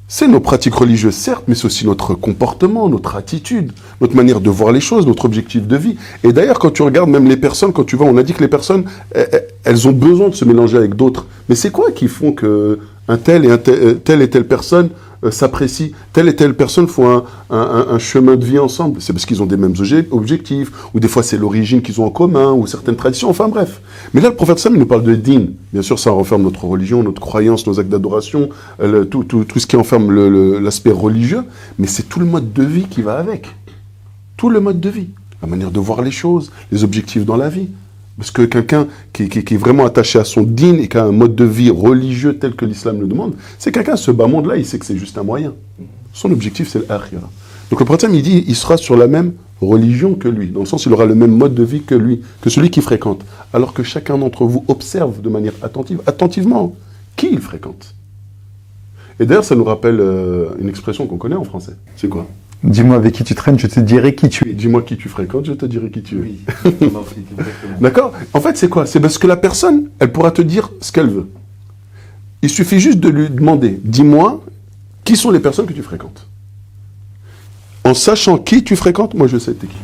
C'est 0.09 0.29
nos 0.29 0.39
pratiques 0.39 0.75
religieuses, 0.77 1.17
certes, 1.17 1.43
mais 1.49 1.57
c'est 1.57 1.65
aussi 1.65 1.85
notre 1.85 2.15
comportement, 2.15 2.89
notre 2.89 3.17
attitude, 3.17 3.73
notre 4.01 4.15
manière 4.15 4.41
de 4.41 4.49
voir 4.51 4.71
les 4.71 4.79
choses, 4.81 5.05
notre 5.05 5.25
objectif 5.25 5.67
de 5.67 5.77
vie. 5.77 5.97
Et 6.23 6.33
d'ailleurs, 6.33 6.61
quand 6.61 6.71
tu 6.71 6.83
regardes 6.83 7.11
même 7.11 7.27
les 7.27 7.37
personnes, 7.37 7.73
quand 7.73 7.83
tu 7.83 7.97
vois, 7.97 8.07
on 8.07 8.17
a 8.17 8.23
dit 8.23 8.33
que 8.33 8.41
les 8.41 8.47
personnes, 8.47 8.85
elles, 9.11 9.29
elles- 9.33 9.47
elles 9.65 9.89
ont 9.89 9.93
besoin 9.93 10.29
de 10.29 10.35
se 10.37 10.45
mélanger 10.45 10.77
avec 10.77 10.95
d'autres. 10.95 11.27
Mais 11.49 11.57
c'est 11.57 11.71
quoi 11.71 11.91
qui 11.91 12.07
font 12.07 12.31
que 12.31 12.79
un 13.09 13.17
tel 13.17 13.45
et 13.47 13.59
tel, 13.59 13.75
euh, 13.75 13.95
telle 13.95 14.23
et 14.23 14.31
telle 14.31 14.47
personne 14.47 14.91
s'apprécient, 15.31 15.89
telle 16.13 16.29
et 16.29 16.37
telle 16.37 16.55
personne 16.55 16.87
font 16.89 17.25
un, 17.51 17.99
chemin 17.99 18.37
de 18.37 18.45
vie 18.45 18.59
ensemble 18.59 19.01
C'est 19.01 19.13
parce 19.13 19.27
qu'ils 19.27 19.43
ont 19.43 19.47
des 19.47 19.57
mêmes 19.57 19.73
obje- 19.73 20.07
objectifs, 20.11 20.71
ou 20.95 21.01
des 21.01 21.09
fois 21.09 21.23
c'est 21.23 21.37
l'origine 21.39 21.83
qu'ils 21.83 22.01
ont 22.01 22.05
en 22.05 22.11
commun, 22.11 22.53
ou 22.53 22.67
certaines 22.67 22.97
traditions, 22.97 23.29
enfin 23.31 23.49
bref. 23.49 23.81
Mais 24.15 24.21
là, 24.21 24.29
le 24.29 24.35
prophète 24.35 24.59
Sam, 24.59 24.75
il 24.75 24.79
nous 24.79 24.87
parle 24.87 25.03
de 25.05 25.15
din. 25.15 25.47
Bien 25.73 25.83
sûr, 25.83 25.99
ça 25.99 26.11
renferme 26.11 26.43
notre 26.43 26.65
religion, 26.65 27.03
notre 27.03 27.21
croyance, 27.21 27.67
nos 27.67 27.79
actes 27.81 27.89
d'adoration, 27.91 28.49
euh, 28.83 29.05
tout, 29.05 29.25
tout- 29.25 29.45
tout 29.45 29.59
ce 29.59 29.67
qui 29.67 29.77
enferme 29.77 30.11
l'aspect 30.61 30.91
religieux, 30.93 31.43
mais 31.79 31.87
c'est 31.87 32.05
tout 32.09 32.21
le 32.21 32.27
mode 32.27 32.53
de 32.53 32.63
vie 32.63 32.85
qui 32.85 33.03
va 33.03 33.17
avec. 33.19 33.49
Tout 34.37 34.51
le 34.51 34.61
mode 34.61 34.81
de 34.81 34.89
vie. 34.91 35.09
La 35.43 35.49
manière 35.49 35.71
de 35.71 35.81
voir 35.81 36.03
les 36.03 36.11
choses, 36.11 36.51
les 36.73 36.85
objectifs 36.85 37.25
dans 37.25 37.37
la 37.37 37.49
vie. 37.49 37.69
Parce 38.19 38.31
que 38.31 38.43
quelqu'un 38.43 38.89
qui, 39.13 39.25
est 39.25 39.57
vraiment 39.57 39.85
attaché 39.85 40.19
à 40.19 40.25
son 40.25 40.43
din 40.43 40.79
et 40.79 40.89
qui 40.89 40.97
a 40.97 41.05
un 41.05 41.13
mode 41.13 41.35
de 41.35 41.45
vie 41.45 41.71
religieux 41.71 42.39
tel 42.39 42.55
que 42.55 42.65
l'islam 42.65 43.01
le 43.01 43.07
demande, 43.07 43.35
c'est 43.59 43.73
quelqu'un, 43.73 43.97
ce 43.97 44.11
bas 44.11 44.27
monde-là, 44.27 44.57
il 44.57 44.65
sait 44.65 44.79
que 44.79 44.87
c'est 44.87 44.97
juste 44.97 45.19
un 45.19 45.23
moyen. 45.23 45.55
Son 46.15 46.31
objectif, 46.31 46.69
c'est 46.69 46.89
l'akhira. 46.89 47.29
Donc 47.71 47.81
le 47.81 47.85
prophète, 47.85 48.09
il 48.11 48.23
dit, 48.23 48.45
il 48.47 48.57
sera 48.57 48.79
sur 48.79 48.97
la 48.97 49.07
même 49.07 49.33
religion 49.61 50.15
que 50.15 50.29
lui, 50.29 50.49
dans 50.49 50.61
le 50.61 50.67
sens 50.67 50.85
il 50.87 50.93
aura 50.93 51.07
le 51.07 51.15
même 51.15 51.31
mode 51.31 51.55
de 51.55 51.63
vie 51.63 51.83
que 51.83 51.95
lui, 51.95 52.23
que 52.41 52.51
celui 52.51 52.71
qui 52.71 52.81
fréquente. 52.81 53.25
Alors 53.53 53.75
que 53.75 53.83
chacun 53.83 54.19
d'entre 54.19 54.45
vous 54.45 54.65
observe 54.69 55.21
de 55.21 55.29
manière 55.29 55.55
attentive, 55.63 56.01
attentivement, 56.07 56.75
qui 57.17 57.29
il 57.33 57.41
fréquente. 57.41 57.95
Et 59.19 59.27
d'ailleurs, 59.27 59.45
ça 59.45 59.55
nous 59.55 59.65
rappelle 59.65 59.99
euh, 60.01 60.51
une 60.59 60.69
expression 60.69 61.07
qu'on 61.07 61.17
connaît 61.17 61.37
en 61.37 61.45
français. 61.45 61.73
C'est 61.97 62.09
quoi? 62.09 62.27
Dis-moi 62.63 62.97
avec 62.97 63.15
qui 63.15 63.23
tu 63.23 63.35
traînes, 63.35 63.59
je 63.59 63.67
te 63.69 63.79
dirai 63.81 64.15
qui 64.15 64.29
tu 64.29 64.49
es. 64.49 64.53
Dis-moi 64.53 64.83
qui 64.83 64.97
tu 64.97 65.09
fréquentes, 65.09 65.47
je 65.47 65.53
te 65.53 65.67
dirai 65.67 65.91
qui 65.91 66.03
tu 66.03 66.17
es. 66.19 66.71
D'accord? 67.81 68.13
En 68.33 68.41
fait, 68.41 68.57
c'est 68.57 68.69
quoi? 68.69 68.87
C'est 68.87 68.99
parce 69.01 69.19
que 69.19 69.27
la 69.27 69.37
personne, 69.37 69.91
elle 69.99 70.11
pourra 70.11 70.31
te 70.33 70.43
dire 70.43 70.71
ce 70.81 70.91
qu'elle 70.91 71.09
veut. 71.09 71.29
Il 72.43 72.51
suffit 72.51 72.81
juste 72.81 72.99
de 72.99 73.09
lui 73.09 73.29
demander, 73.31 73.79
dis-moi, 73.85 74.43
qui 75.05 75.17
sont 75.17 75.31
les 75.31 75.41
personnes 75.41 75.67
que 75.67 75.73
tu 75.73 75.83
fréquentes 75.83 76.27
En 77.85 77.95
sachant 77.95 78.37
qui 78.39 78.65
tu 78.65 78.75
fréquentes, 78.75 79.15
moi 79.15 79.27
je 79.29 79.39
sais 79.39 79.55
t'es 79.55 79.67
qui. 79.69 79.77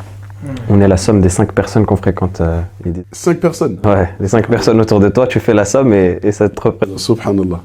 On 0.67 0.81
est 0.81 0.87
la 0.89 0.97
somme 0.97 1.21
des 1.21 1.29
cinq 1.29 1.53
personnes 1.53 1.85
qu'on 1.85 1.95
fréquente. 1.95 2.41
euh, 2.41 2.59
des- 2.85 3.03
Cinq 3.13 3.39
personnes? 3.39 3.77
Ouais, 3.85 4.09
les 4.19 4.27
cinq 4.27 4.49
personnes 4.49 4.81
autour 4.81 4.99
de 4.99 5.07
toi, 5.07 5.25
tu 5.25 5.39
fais 5.39 5.53
la 5.53 5.63
somme 5.63 5.93
et, 5.93 6.19
et 6.21 6.33
ça 6.33 6.49
te 6.49 6.59
représente. 6.59 6.99
Subhanallah. 6.99 7.61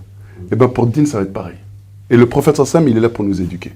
Et 0.53 0.55
bien 0.57 0.69
pour 0.69 0.87
Din, 0.87 1.05
ça 1.05 1.19
va 1.19 1.25
être 1.25 1.33
pareil. 1.33 1.57
Et 2.09 2.17
le 2.17 2.27
prophète 2.27 2.65
sallam, 2.65 2.87
il 2.89 2.97
est 2.97 3.01
là 3.01 3.09
pour 3.09 3.25
nous 3.25 3.43
éduquer. 3.43 3.73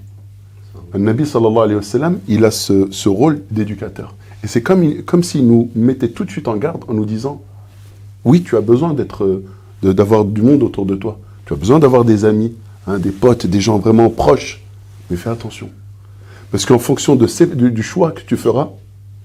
Le 0.95 1.01
Nabi 1.01 1.25
sallallahu 1.27 1.59
alayhi 1.63 1.77
wa 1.77 1.83
sallam, 1.83 2.19
il 2.29 2.45
a 2.45 2.51
ce, 2.51 3.09
rôle 3.09 3.43
d'éducateur. 3.51 4.15
Et 4.45 4.47
c'est 4.47 4.63
comme, 4.63 4.83
il- 4.85 5.05
comme 5.05 5.23
s'il 5.23 5.47
nous 5.47 5.71
mettait 5.75 6.09
tout 6.09 6.25
de 6.25 6.31
suite 6.31 6.49
en 6.49 6.57
garde 6.57 6.85
en 6.89 6.95
nous 6.95 7.05
disant 7.07 7.41
Oui, 8.25 8.43
tu 8.43 8.57
as 8.57 8.61
besoin 8.61 8.93
euh, 9.25 9.43
d'avoir 9.83 10.25
du 10.25 10.43
monde 10.43 10.63
autour 10.63 10.85
de 10.87 10.95
toi. 10.97 11.19
Tu 11.47 11.53
as 11.55 11.57
besoin 11.57 11.79
d'avoir 11.79 12.05
des 12.05 12.25
amis, 12.25 12.55
hein, 12.87 12.99
des 12.99 13.11
potes, 13.11 13.47
des 13.47 13.61
gens 13.61 13.79
vraiment 13.79 14.11
proches. 14.11 14.63
Mais 15.11 15.17
fais 15.17 15.31
attention. 15.31 15.71
Parce 16.51 16.67
qu'en 16.67 16.79
fonction 16.79 17.17
du, 17.17 17.83
choix 17.83 18.13
que 18.13 18.21
tu 18.21 18.37
feras, 18.37 18.69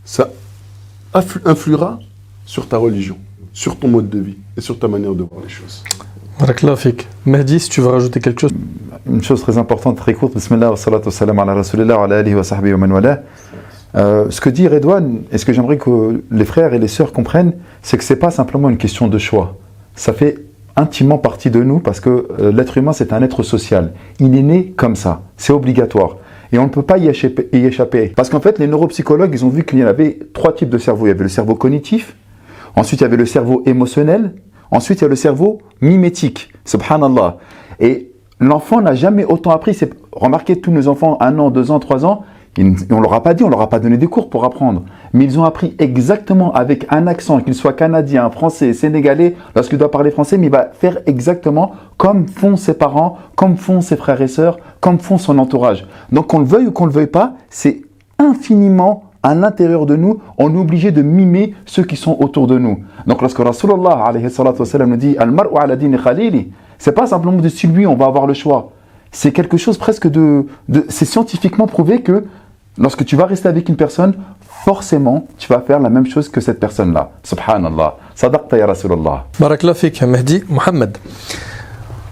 ça 0.05 0.29
influ- 1.13 1.41
influera 1.45 1.99
sur 2.45 2.67
ta 2.67 2.77
religion, 2.77 3.17
sur 3.53 3.75
ton 3.77 3.89
mode 3.89 4.09
de 4.09 4.19
vie 4.19 4.37
et 4.55 4.61
sur 4.61 4.79
ta 4.79 4.87
manière 4.87 5.13
de 5.13 5.23
voir 5.23 5.41
les 5.43 5.49
choses. 5.49 5.83
Barakallahu 6.39 6.77
fik. 6.77 7.07
Mehdi, 7.25 7.59
si 7.59 7.67
tu 7.67 7.81
veux 7.81 7.87
rajouter 7.87 8.19
quelque 8.19 8.41
chose. 8.41 8.51
Une 9.07 9.23
chose 9.23 9.41
très 9.41 9.57
importante, 9.57 9.97
très 9.97 10.13
courte. 10.13 10.35
Bismillah 10.35 10.69
wa 10.69 10.77
salatu 10.77 11.09
salam 11.09 11.39
ala 11.39 11.55
rasulillah 11.55 11.99
ala 12.03 12.19
alihi 12.19 12.35
wa 12.35 12.43
sahbihi 12.43 12.73
wa 12.73 12.77
man 12.77 12.91
wala. 12.91 13.23
Euh, 13.95 14.29
ce 14.29 14.39
que 14.39 14.51
dit 14.51 14.67
Redouane, 14.67 15.23
et 15.31 15.39
ce 15.39 15.45
que 15.45 15.53
j'aimerais 15.53 15.77
que 15.77 16.21
les 16.29 16.45
frères 16.45 16.75
et 16.75 16.79
les 16.79 16.87
sœurs 16.87 17.11
comprennent, 17.11 17.53
c'est 17.81 17.97
que 17.97 18.03
c'est 18.03 18.17
pas 18.17 18.29
simplement 18.29 18.69
une 18.69 18.77
question 18.77 19.07
de 19.07 19.17
choix. 19.17 19.55
Ça 19.95 20.13
fait 20.13 20.37
intimement 20.75 21.17
partie 21.17 21.49
de 21.49 21.63
nous 21.63 21.79
parce 21.79 21.99
que 21.99 22.27
euh, 22.39 22.51
l'être 22.51 22.77
humain, 22.77 22.93
c'est 22.93 23.13
un 23.13 23.23
être 23.23 23.41
social. 23.41 23.93
Il 24.19 24.37
est 24.37 24.43
né 24.43 24.73
comme 24.77 24.95
ça. 24.95 25.23
C'est 25.37 25.53
obligatoire. 25.53 26.17
Et 26.51 26.59
on 26.59 26.65
ne 26.65 26.69
peut 26.69 26.83
pas 26.83 26.99
y 26.99 27.07
échapper. 27.07 27.49
y 27.51 27.65
échapper. 27.65 28.09
Parce 28.15 28.29
qu'en 28.29 28.41
fait, 28.41 28.59
les 28.59 28.67
neuropsychologues, 28.67 29.33
ils 29.33 29.43
ont 29.43 29.49
vu 29.49 29.63
qu'il 29.63 29.79
y 29.79 29.81
avait 29.83 30.19
trois 30.33 30.53
types 30.53 30.69
de 30.69 30.77
cerveau. 30.77 31.07
Il 31.07 31.09
y 31.09 31.13
avait 31.13 31.23
le 31.23 31.29
cerveau 31.29 31.55
cognitif, 31.55 32.15
ensuite 32.75 33.01
il 33.01 33.05
y 33.05 33.07
avait 33.07 33.17
le 33.17 33.25
cerveau 33.25 33.63
émotionnel, 33.65 34.33
ensuite 34.71 34.99
il 34.99 35.03
y 35.03 35.05
a 35.05 35.09
le 35.09 35.15
cerveau 35.15 35.59
mimétique. 35.81 36.51
Subhanallah. 36.65 37.37
Et 37.79 38.11
l'enfant 38.39 38.81
n'a 38.81 38.95
jamais 38.95 39.25
autant 39.25 39.51
appris. 39.51 39.73
C'est- 39.73 39.93
Remarquez, 40.11 40.59
tous 40.59 40.71
nos 40.71 40.87
enfants, 40.87 41.17
un 41.19 41.37
an, 41.39 41.49
deux 41.51 41.69
ans, 41.71 41.79
trois 41.79 42.03
ans, 42.05 42.23
ils- 42.57 42.75
on 42.91 42.99
leur 42.99 43.13
a 43.13 43.21
pas 43.21 43.35
dit, 43.35 43.43
on 43.43 43.49
leur 43.49 43.61
a 43.61 43.69
pas 43.69 43.79
donné 43.79 43.97
des 43.97 44.07
cours 44.07 44.29
pour 44.31 44.43
apprendre. 44.45 44.81
Mais 45.13 45.25
ils 45.25 45.39
ont 45.39 45.43
appris 45.43 45.75
exactement 45.77 46.51
avec 46.53 46.87
un 46.89 47.05
accent, 47.05 47.39
qu'il 47.41 47.53
soit 47.53 47.73
canadien, 47.73 48.29
français, 48.31 48.73
sénégalais, 48.73 49.35
lorsqu'il 49.55 49.77
doit 49.77 49.91
parler 49.91 50.09
français, 50.09 50.37
mais 50.39 50.47
il 50.47 50.51
va 50.51 50.69
faire 50.73 50.97
exactement 51.05 51.71
comme 51.97 52.27
font 52.27 52.55
ses 52.55 52.73
parents, 52.73 53.17
comme 53.35 53.57
font 53.57 53.81
ses 53.81 53.95
frères 53.95 54.21
et 54.21 54.27
sœurs, 54.27 54.57
comme 54.81 54.97
font 54.97 55.19
son 55.19 55.37
entourage. 55.37 55.85
Donc 56.11 56.27
qu'on 56.27 56.39
le 56.39 56.45
veuille 56.45 56.65
ou 56.67 56.71
qu'on 56.71 56.87
le 56.87 56.91
veuille 56.91 57.07
pas, 57.07 57.33
c'est 57.51 57.81
infiniment 58.17 59.03
à 59.23 59.35
l'intérieur 59.35 59.85
de 59.85 59.95
nous, 59.95 60.21
on 60.37 60.53
est 60.53 60.57
obligé 60.57 60.91
de 60.91 61.01
mimer 61.01 61.55
ceux 61.65 61.83
qui 61.83 61.95
sont 61.95 62.17
autour 62.19 62.47
de 62.47 62.57
nous. 62.57 62.83
Donc 63.05 63.21
lorsque 63.21 63.41
salam 64.65 64.89
nous 64.89 64.95
dit 64.97 65.15
Al-mar'u 65.17 65.57
ala 65.57 65.75
dini 65.75 65.97
khalili, 65.97 66.51
c'est 66.77 66.91
pas 66.91 67.07
simplement 67.07 67.39
de 67.39 67.49
si 67.49 67.67
lui 67.67 67.87
on 67.87 67.95
va 67.95 68.05
avoir 68.05 68.27
le 68.27 68.33
choix. 68.33 68.71
C'est 69.11 69.31
quelque 69.31 69.57
chose 69.57 69.77
presque 69.77 70.07
de, 70.07 70.45
c'est 70.89 71.05
scientifiquement 71.05 71.65
prouvé 71.67 72.01
que 72.01 72.25
lorsque 72.77 73.05
tu 73.05 73.15
vas 73.15 73.25
rester 73.25 73.47
avec 73.47 73.69
une 73.69 73.75
personne, 73.75 74.13
forcément 74.41 75.27
tu 75.37 75.51
vas 75.51 75.61
faire 75.61 75.79
la 75.79 75.89
même 75.89 76.05
chose 76.05 76.29
que 76.29 76.41
cette 76.41 76.59
personne-là. 76.59 77.11
Subhanallah. 77.23 77.95
Sadaqta 78.15 78.57
ya 78.57 78.67
Rasulullah. 78.67 79.25
Barakallahu 79.39 79.75
fik. 79.75 80.03
Mohamed, 80.49 80.97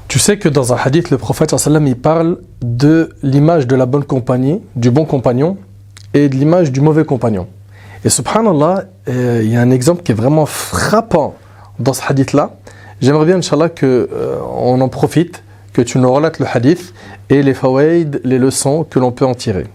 tu 0.07 0.19
sais 0.19 0.37
que 0.37 0.47
dans 0.47 0.73
un 0.73 0.77
hadith, 0.77 1.09
le 1.09 1.17
prophète 1.17 1.53
il 1.85 1.95
parle 1.97 2.37
de 2.61 3.09
l'image 3.21 3.67
de 3.67 3.75
la 3.75 3.85
bonne 3.85 4.05
compagnie, 4.05 4.61
du 4.75 4.89
bon 4.89 5.05
compagnon, 5.05 5.57
et 6.15 6.29
de 6.29 6.35
l'image 6.35 6.71
du 6.71 6.81
mauvais 6.81 7.05
compagnon. 7.05 7.47
Et 8.03 8.09
subhanallah, 8.09 8.85
euh, 9.09 9.41
il 9.43 9.51
y 9.51 9.57
a 9.57 9.61
un 9.61 9.69
exemple 9.69 10.01
qui 10.01 10.11
est 10.13 10.15
vraiment 10.15 10.45
frappant 10.45 11.35
dans 11.77 11.93
ce 11.93 12.01
hadith-là. 12.07 12.51
J'aimerais 13.01 13.25
bien, 13.25 13.35
Inch'Allah, 13.35 13.69
qu'on 13.69 14.81
en 14.81 14.89
profite, 14.89 15.43
que 15.73 15.81
tu 15.81 15.99
nous 15.99 16.11
relates 16.11 16.39
le 16.39 16.45
hadith 16.51 16.93
et 17.29 17.43
les 17.43 17.53
fawaïd, 17.53 18.21
les 18.23 18.39
leçons 18.39 18.85
que 18.89 18.97
l'on 18.97 19.11
peut 19.11 19.25
en 19.25 19.35
tirer. 19.35 19.67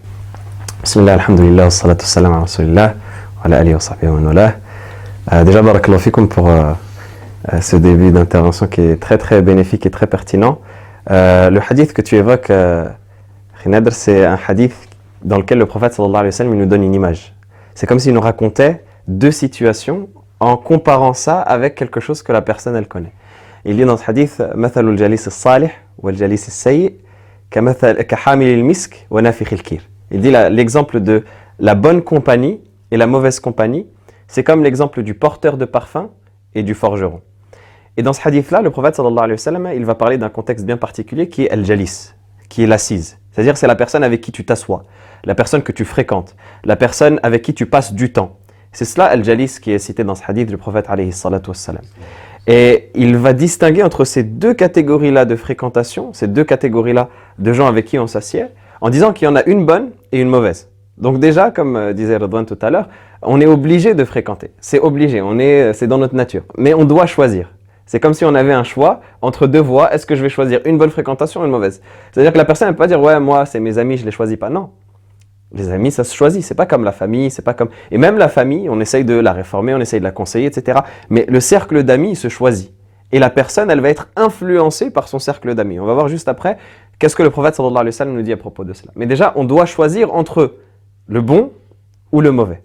Bismillah, 0.83 1.13
alhamdulillah, 1.13 1.69
salatu 1.69 2.05
salam 2.05 2.33
ala 2.33 2.41
rasulillah, 2.41 2.95
ala 3.43 3.57
alihi 3.59 3.75
wa 3.75 3.79
sahbihi 3.79 4.11
wa. 4.11 4.53
Euh, 5.31 5.43
déjà, 5.43 5.61
barakallahu 5.61 6.01
fikum 6.01 6.27
pour 6.27 6.49
euh, 6.49 6.73
euh, 7.53 7.61
ce 7.61 7.75
début 7.75 8.09
d'intervention 8.09 8.65
qui 8.65 8.81
est 8.81 8.99
très 8.99 9.19
très 9.19 9.43
bénéfique 9.43 9.85
et 9.85 9.91
très 9.91 10.07
pertinent. 10.07 10.59
Euh, 11.11 11.51
le 11.51 11.61
hadith 11.69 11.93
que 11.93 12.01
tu 12.01 12.15
évoques, 12.15 12.49
euh, 12.49 12.87
Khinadr, 13.61 13.91
c'est 13.91 14.25
un 14.25 14.39
hadith 14.47 14.75
dans 15.22 15.38
lequel 15.38 15.58
le 15.58 15.66
prophète 15.66 15.92
sallallahu 15.94 16.16
alayhi 16.16 16.28
wa 16.28 16.32
sallam 16.32 16.52
il 16.54 16.58
nous 16.60 16.66
donne 16.66 16.82
une 16.82 16.94
image. 16.94 17.34
C'est 17.74 17.86
comme 17.86 17.98
s'il 17.98 18.14
nous 18.14 18.20
racontait 18.20 18.84
deux 19.08 19.30
situations 19.30 20.08
en 20.40 20.56
comparant 20.56 21.12
ça 21.14 21.40
avec 21.40 21.74
quelque 21.74 22.00
chose 22.00 22.22
que 22.22 22.32
la 22.32 22.42
personne 22.42 22.76
elle 22.76 22.88
connaît. 22.88 23.12
Il 23.64 23.76
dit 23.76 23.84
dans 23.84 23.96
ce 23.96 24.08
hadith 24.10 24.42
مثل 24.54 24.88
الجليس 24.88 25.26
الصالح 25.26 25.82
والجليس 25.98 26.48
السيء 26.48 26.92
كمثل 27.50 28.02
كحامل 28.02 28.46
المسك 28.46 29.06
ونافخ 29.10 29.52
الكير. 29.52 29.80
Il 30.12 30.20
dit 30.20 30.30
la- 30.30 30.48
l'exemple 30.50 31.00
de 31.00 31.24
la 31.58 31.74
bonne 31.74 32.02
compagnie 32.02 32.60
et 32.90 32.96
la 32.96 33.06
mauvaise 33.06 33.40
compagnie, 33.40 33.86
c'est 34.28 34.44
comme 34.44 34.62
l'exemple 34.62 35.02
du 35.02 35.14
porteur 35.14 35.56
de 35.56 35.64
parfum 35.64 36.10
et 36.54 36.62
du 36.62 36.74
forgeron. 36.74 37.20
Et 37.96 38.02
dans 38.02 38.12
ce 38.12 38.20
hadith-là, 38.26 38.60
le 38.60 38.70
prophète 38.70 38.94
sallallahu 38.96 39.18
alayhi 39.24 39.32
wa 39.32 39.38
sallam, 39.38 39.68
il 39.74 39.84
va 39.84 39.94
parler 39.94 40.18
d'un 40.18 40.28
contexte 40.28 40.64
bien 40.66 40.76
particulier 40.76 41.28
qui 41.28 41.44
est 41.46 41.50
al-jalis, 41.50 42.12
qui 42.48 42.62
est 42.62 42.66
l'assise. 42.66 43.18
C'est-à-dire 43.32 43.56
c'est 43.56 43.66
la 43.66 43.74
personne 43.74 44.04
avec 44.04 44.20
qui 44.20 44.32
tu 44.32 44.44
t'assois, 44.44 44.84
la 45.23 45.35
personne 45.35 45.61
que 45.61 45.71
tu 45.71 45.85
fréquentes, 45.85 46.35
la 46.63 46.75
personne 46.75 47.19
avec 47.23 47.41
qui 47.41 47.53
tu 47.53 47.65
passes 47.65 47.93
du 47.93 48.11
temps. 48.11 48.37
C'est 48.71 48.85
cela 48.85 49.05
al-jalis 49.05 49.59
qui 49.61 49.71
est 49.71 49.79
cité 49.79 50.03
dans 50.03 50.15
ce 50.15 50.23
hadith 50.25 50.47
du 50.47 50.57
prophète 50.57 50.85
alayhi. 50.87 51.11
Et 52.47 52.89
il 52.95 53.17
va 53.17 53.33
distinguer 53.33 53.83
entre 53.83 54.05
ces 54.05 54.23
deux 54.23 54.53
catégories-là 54.53 55.25
de 55.25 55.35
fréquentation, 55.35 56.13
ces 56.13 56.27
deux 56.27 56.43
catégories-là 56.43 57.09
de 57.37 57.53
gens 57.53 57.67
avec 57.67 57.85
qui 57.85 57.99
on 57.99 58.07
s'assied, 58.07 58.45
en 58.79 58.89
disant 58.89 59.13
qu'il 59.13 59.25
y 59.25 59.31
en 59.31 59.35
a 59.35 59.43
une 59.45 59.65
bonne 59.65 59.91
et 60.11 60.19
une 60.21 60.29
mauvaise. 60.29 60.69
Donc 60.97 61.19
déjà, 61.19 61.51
comme 61.51 61.75
euh, 61.75 61.93
disait 61.93 62.17
Redouane 62.17 62.45
tout 62.45 62.57
à 62.61 62.69
l'heure, 62.69 62.87
on 63.21 63.39
est 63.41 63.45
obligé 63.45 63.93
de 63.93 64.03
fréquenter. 64.03 64.51
C'est 64.59 64.79
obligé, 64.79 65.21
on 65.21 65.37
est, 65.39 65.61
euh, 65.61 65.73
c'est 65.73 65.87
dans 65.87 65.97
notre 65.97 66.15
nature. 66.15 66.43
Mais 66.57 66.73
on 66.73 66.85
doit 66.85 67.05
choisir. 67.05 67.51
C'est 67.85 67.99
comme 67.99 68.13
si 68.13 68.23
on 68.23 68.35
avait 68.35 68.53
un 68.53 68.63
choix 68.63 69.01
entre 69.21 69.47
deux 69.47 69.59
voies. 69.59 69.93
Est-ce 69.93 70.05
que 70.05 70.15
je 70.15 70.21
vais 70.21 70.29
choisir 70.29 70.61
une 70.65 70.77
bonne 70.77 70.91
fréquentation 70.91 71.41
ou 71.41 71.45
une 71.45 71.51
mauvaise? 71.51 71.81
C'est-à-dire 72.11 72.31
que 72.31 72.37
la 72.37 72.45
personne 72.45 72.69
ne 72.69 72.73
peut 72.73 72.77
pas 72.77 72.87
dire 72.87 73.01
ouais 73.01 73.19
moi 73.19 73.45
c'est 73.45 73.59
mes 73.59 73.77
amis 73.77 73.97
je 73.97 74.05
les 74.05 74.11
choisis 74.11 74.37
pas. 74.37 74.49
Non, 74.49 74.69
les 75.53 75.69
amis 75.71 75.91
ça 75.91 76.03
se 76.03 76.15
choisit. 76.15 76.43
C'est 76.43 76.55
pas 76.55 76.65
comme 76.65 76.83
la 76.83 76.91
famille, 76.91 77.31
c'est 77.31 77.41
pas 77.41 77.53
comme 77.53 77.69
et 77.91 77.97
même 77.97 78.17
la 78.17 78.29
famille 78.29 78.69
on 78.69 78.79
essaye 78.79 79.05
de 79.05 79.15
la 79.15 79.33
réformer, 79.33 79.73
on 79.73 79.79
essaye 79.79 79.99
de 79.99 80.05
la 80.05 80.11
conseiller, 80.11 80.47
etc. 80.47 80.79
Mais 81.09 81.25
le 81.27 81.39
cercle 81.39 81.83
d'amis 81.83 82.11
il 82.11 82.15
se 82.15 82.29
choisit 82.29 82.73
et 83.11 83.19
la 83.19 83.29
personne 83.29 83.69
elle 83.69 83.81
va 83.81 83.89
être 83.89 84.09
influencée 84.15 84.91
par 84.91 85.07
son 85.07 85.19
cercle 85.19 85.53
d'amis. 85.55 85.79
On 85.79 85.85
va 85.85 85.93
voir 85.93 86.07
juste 86.07 86.27
après 86.27 86.57
qu'est-ce 86.99 87.15
que 87.15 87.23
le 87.23 87.29
prophète 87.29 87.55
sallallahu 87.55 87.79
alayhi 87.79 87.93
wa 87.93 87.97
sallam 87.97 88.15
nous 88.15 88.21
dit 88.21 88.33
à 88.33 88.37
propos 88.37 88.63
de 88.63 88.73
cela. 88.73 88.91
Mais 88.95 89.05
déjà 89.05 89.33
on 89.35 89.43
doit 89.43 89.65
choisir 89.65 90.13
entre 90.13 90.55
le 91.07 91.21
bon 91.21 91.51
ou 92.11 92.21
le 92.21 92.31
mauvais. 92.31 92.61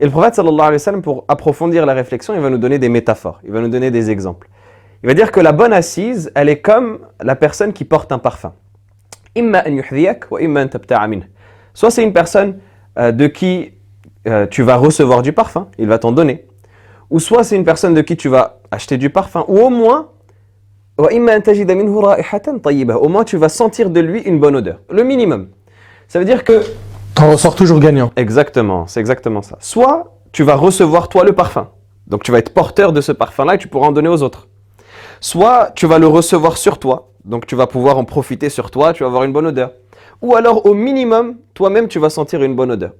Et 0.00 0.04
le 0.04 0.10
prophète 0.10 0.34
sallallahu 0.34 0.60
alayhi 0.60 0.72
wa 0.74 0.78
sallam, 0.78 1.02
pour 1.02 1.24
approfondir 1.26 1.84
la 1.84 1.94
réflexion, 1.94 2.34
il 2.34 2.40
va 2.40 2.50
nous 2.50 2.58
donner 2.58 2.78
des 2.78 2.88
métaphores, 2.88 3.40
il 3.44 3.50
va 3.50 3.60
nous 3.60 3.68
donner 3.68 3.90
des 3.90 4.10
exemples. 4.10 4.48
Il 5.02 5.08
va 5.08 5.14
dire 5.14 5.32
que 5.32 5.40
la 5.40 5.52
bonne 5.52 5.72
assise, 5.72 6.30
elle 6.34 6.48
est 6.48 6.60
comme 6.60 7.00
la 7.20 7.36
personne 7.36 7.72
qui 7.72 7.84
porte 7.84 8.10
un 8.12 8.18
parfum. 8.18 8.52
Imma 9.34 9.62
an 9.66 9.70
yuhdhiyak 9.70 10.30
wa 10.30 10.40
imma 10.40 10.62
an. 10.62 11.20
Soit 11.78 11.92
c'est 11.92 12.02
une 12.02 12.12
personne 12.12 12.58
euh, 12.98 13.12
de 13.12 13.28
qui 13.28 13.70
euh, 14.26 14.48
tu 14.48 14.64
vas 14.64 14.74
recevoir 14.74 15.22
du 15.22 15.32
parfum, 15.32 15.68
il 15.78 15.86
va 15.86 16.00
t'en 16.00 16.10
donner. 16.10 16.48
Ou 17.08 17.20
soit 17.20 17.44
c'est 17.44 17.54
une 17.54 17.62
personne 17.62 17.94
de 17.94 18.00
qui 18.00 18.16
tu 18.16 18.28
vas 18.28 18.58
acheter 18.72 18.96
du 18.96 19.10
parfum, 19.10 19.44
ou 19.46 19.60
au 19.60 19.70
moins. 19.70 20.08
Au 20.96 21.08
moins 21.08 21.40
tu 23.24 23.36
vas 23.36 23.48
sentir 23.48 23.90
de 23.90 24.00
lui 24.00 24.22
une 24.22 24.40
bonne 24.40 24.56
odeur. 24.56 24.80
Le 24.90 25.04
minimum. 25.04 25.50
Ça 26.08 26.18
veut 26.18 26.24
dire 26.24 26.42
que 26.42 26.62
T'en 27.14 27.30
ressors 27.30 27.54
toujours 27.54 27.78
gagnant. 27.78 28.10
Exactement, 28.16 28.88
c'est 28.88 28.98
exactement 28.98 29.42
ça. 29.42 29.56
Soit 29.60 30.18
tu 30.32 30.42
vas 30.42 30.56
recevoir 30.56 31.08
toi 31.08 31.22
le 31.22 31.32
parfum, 31.32 31.68
donc 32.08 32.24
tu 32.24 32.32
vas 32.32 32.38
être 32.38 32.52
porteur 32.52 32.92
de 32.92 33.00
ce 33.00 33.12
parfum-là 33.12 33.54
et 33.54 33.58
tu 33.58 33.68
pourras 33.68 33.86
en 33.86 33.92
donner 33.92 34.08
aux 34.08 34.24
autres. 34.24 34.48
Soit 35.20 35.70
tu 35.76 35.86
vas 35.86 36.00
le 36.00 36.08
recevoir 36.08 36.56
sur 36.56 36.80
toi, 36.80 37.12
donc 37.24 37.46
tu 37.46 37.54
vas 37.54 37.68
pouvoir 37.68 37.98
en 37.98 38.04
profiter 38.04 38.48
sur 38.48 38.72
toi, 38.72 38.92
tu 38.92 39.04
vas 39.04 39.06
avoir 39.06 39.22
une 39.22 39.32
bonne 39.32 39.46
odeur. 39.46 39.70
Ou 40.22 40.34
alors 40.34 40.66
au 40.66 40.74
minimum, 40.74 41.36
toi-même 41.54 41.88
tu 41.88 41.98
vas 41.98 42.10
sentir 42.10 42.42
une 42.42 42.54
bonne 42.56 42.72
odeur. 42.72 42.90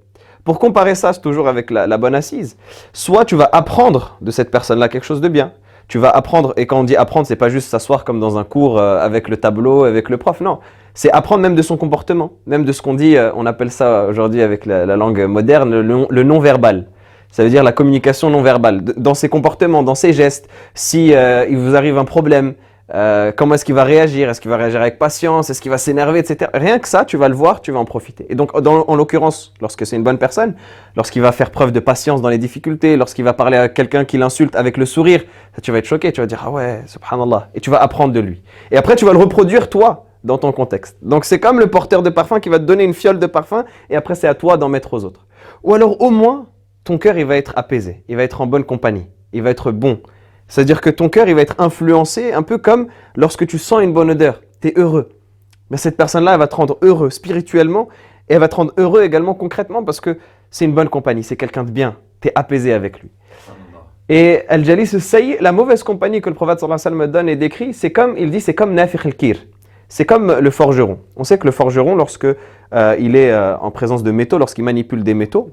Pour 0.45 0.59
comparer 0.59 0.95
ça, 0.95 1.13
c'est 1.13 1.21
toujours 1.21 1.49
avec 1.49 1.71
la, 1.71 1.99
bonne 1.99 2.15
assise. 2.15 2.57
Soit 2.93 3.25
tu 3.25 3.35
vas 3.37 3.49
apprendre 3.53 4.17
de 4.21 4.31
cette 4.31 4.51
personne-là 4.51 4.89
quelque 4.89 5.05
chose 5.05 5.21
de 5.21 5.29
bien. 5.29 5.53
Tu 5.89 5.99
vas 5.99 6.11
apprendre, 6.11 6.53
et 6.57 6.67
quand 6.67 6.79
on 6.81 6.85
dit 6.85 6.97
apprendre, 6.97 7.27
c'est 7.27 7.37
pas 7.37 7.49
juste 7.49 7.69
s'asseoir 7.71 8.05
comme 8.05 8.21
dans 8.21 8.39
un 8.39 8.45
cours 8.45 8.79
euh, 8.79 8.99
avec 9.01 9.29
le 9.29 9.37
tableau, 9.39 9.85
avec 9.85 10.11
le 10.11 10.17
prof, 10.19 10.41
non. 10.41 10.59
C'est 10.95 11.11
apprendre 11.13 11.43
même 11.43 11.55
de 11.55 11.63
son 11.63 11.77
comportement, 11.77 12.33
même 12.47 12.65
de 12.65 12.73
ce 12.73 12.83
qu'on 12.83 12.95
dit, 12.95 13.17
euh, 13.17 13.31
on 13.35 13.47
appelle 13.47 13.71
ça 13.71 14.07
aujourd'hui 14.07 14.43
avec 14.43 14.67
la, 14.67 14.85
la 14.87 14.97
langue 14.97 15.21
moderne, 15.27 15.71
le, 15.71 15.83
non- 15.83 16.09
non-verbal. 16.11 16.89
Ça 17.31 17.43
veut 17.43 17.51
dire 17.51 17.63
la 17.63 17.73
communication 17.73 18.31
non-verbale. 18.31 18.85
D- 18.85 18.93
Dans 18.97 19.15
ses 19.15 19.29
comportements, 19.29 19.83
dans 19.83 19.95
ses 19.95 20.13
gestes, 20.13 20.49
si 20.75 21.15
euh, 21.15 21.47
il 21.49 21.57
vous 21.57 21.75
arrive 21.75 21.97
un 21.99 22.05
problème, 22.05 22.55
euh, 22.95 23.33
comment 23.37 23.54
est-ce 23.54 23.64
qu'il 23.64 23.75
va 23.75 23.85
réagir? 23.85 24.30
Est-ce 24.30 24.40
qu'il 24.40 24.50
va 24.50 24.57
réagir 24.57 24.80
avec 24.80 24.99
patience? 24.99 25.50
Est-ce 25.50 25.61
qu'il 25.61 25.71
va 25.71 25.78
s'énerver, 25.78 26.21
etc. 26.21 26.50
Rien 26.54 26.78
que 26.78 26.88
ça, 26.88 27.04
tu 27.04 27.16
vas 27.16 27.28
le 27.28 27.35
voir, 27.35 27.61
tu 27.61 27.71
vas 27.71 27.78
en 27.78 27.85
profiter. 27.85 28.26
Et 28.30 28.35
donc, 28.35 28.50
en 28.54 28.97
l'occurrence, 28.97 29.52
lorsque 29.61 29.87
c'est 29.87 29.97
une 29.97 30.02
bonne 30.02 30.18
personne, 30.18 30.54
lorsqu'il 30.97 31.21
va 31.21 31.33
faire 31.33 31.50
preuve 31.50 31.73
de 31.73 31.80
patience 31.80 32.23
dans 32.23 32.30
les 32.30 32.38
difficultés, 32.38 32.97
lorsqu'il 32.97 33.25
va 33.25 33.35
parler 33.35 33.59
à 33.59 33.68
quelqu'un 33.68 34.04
qui 34.04 34.16
l'insulte 34.16 34.57
avec 34.57 34.76
le 34.76 34.87
sourire, 34.87 35.23
tu 35.62 35.71
vas 35.71 35.78
être 35.78 35.87
choqué, 35.87 36.12
tu 36.12 36.21
vas 36.21 36.26
dire 36.26 36.42
ah 36.45 36.50
ouais, 36.50 36.83
subhanallah, 36.87 37.50
et 37.54 37.61
tu 37.61 37.71
vas 37.71 37.78
apprendre 37.78 38.14
de 38.14 38.21
lui. 38.21 38.42
Et 38.71 38.76
après, 38.76 38.97
tu 38.97 39.04
vas 39.04 39.12
le 39.12 39.18
reproduire 39.18 39.68
toi 39.68 40.07
dans 40.25 40.38
ton 40.38 40.52
contexte. 40.52 40.97
Donc, 41.02 41.25
c'est 41.25 41.40
comme 41.40 41.61
le 41.61 41.68
porteur 41.68 42.02
de 42.02 42.11
parfum 42.11 42.40
qui 42.40 42.49
va 42.49 42.59
te 42.59 42.64
donner 42.64 42.85
une 42.85 42.95
fiole 42.95 43.18
de 43.18 43.26
parfum, 43.26 43.64
et 43.90 43.97
après, 43.97 44.14
c'est 44.14 44.28
à 44.28 44.35
toi 44.35 44.57
d'en 44.57 44.68
mettre 44.68 44.95
aux 44.95 45.04
autres. 45.04 45.26
Ou 45.62 45.75
alors, 45.75 46.00
au 46.00 46.11
moins, 46.11 46.47
ton 46.85 46.97
cœur, 46.97 47.18
il 47.18 47.26
va 47.26 47.37
être 47.37 47.52
apaisé, 47.57 48.02
il 48.09 48.16
va 48.16 48.23
être 48.23 48.40
en 48.40 48.47
bonne 48.47 48.64
compagnie, 48.64 49.07
il 49.33 49.42
va 49.42 49.50
être 49.50 49.73
bon. 49.73 50.00
C'est-à-dire 50.49 50.81
que 50.81 50.90
ton 50.90 51.09
cœur, 51.09 51.28
il 51.28 51.35
va 51.35 51.43
être 51.43 51.55
influencé 51.59 52.33
un 52.33 52.43
peu 52.43 52.59
comme 52.59 52.88
lorsque 53.17 53.47
tu 53.47 53.59
sens 53.59 53.83
une 53.83 53.93
bonne 53.93 54.11
odeur, 54.11 54.40
tu 54.61 54.69
es 54.69 54.73
heureux. 54.76 55.11
Mais 55.71 55.76
cette 55.76 55.97
personne-là, 55.97 56.33
elle 56.33 56.38
va 56.38 56.49
te 56.49 56.57
rendre 56.57 56.78
heureux 56.83 57.11
spirituellement 57.11 57.88
et 58.28 58.35
elle 58.35 58.40
va 58.40 58.49
te 58.49 58.57
rendre 58.57 58.73
heureux 58.78 59.02
également 59.02 59.35
concrètement 59.35 59.85
parce 59.85 60.00
que 60.00 60.19
c'est 60.50 60.64
une 60.64 60.73
bonne 60.73 60.88
compagnie, 60.88 61.23
c'est 61.23 61.37
quelqu'un 61.37 61.64
de 61.64 61.71
bien, 61.71 61.97
tu 62.21 62.28
es 62.28 62.33
apaisé 62.35 62.73
avec 62.73 63.00
lui. 63.00 63.11
Et 64.09 64.40
Al-Jalis 64.49 64.87
Sayi, 64.87 65.37
la 65.40 65.52
mauvaise 65.52 65.83
compagnie 65.83 66.23
que 66.23 66.31
le 66.31 66.35
prophète 66.35 66.61
sallallahu 66.61 66.81
alayhi 66.83 67.00
wa 67.00 67.07
donne 67.09 67.28
et 67.28 67.37
décrit, 67.37 67.75
c'est 67.75 67.93
comme, 67.93 68.17
il 68.17 68.31
dit, 68.31 68.40
c'est 68.40 68.55
comme 68.55 68.73
Nafikh 68.73 69.05
al-Kir. 69.05 69.37
C'est 69.90 70.07
comme 70.07 70.38
le 70.38 70.50
forgeron. 70.50 70.99
On 71.17 71.25
sait 71.25 71.38
que 71.38 71.47
le 71.47 71.50
forgeron, 71.50 71.95
lorsque 71.95 72.25
euh, 72.25 72.97
il 72.99 73.17
est 73.17 73.31
euh, 73.31 73.57
en 73.59 73.71
présence 73.71 74.02
de 74.02 74.11
métaux, 74.11 74.38
lorsqu'il 74.38 74.64
manipule 74.64 75.02
des 75.02 75.14
métaux, 75.14 75.50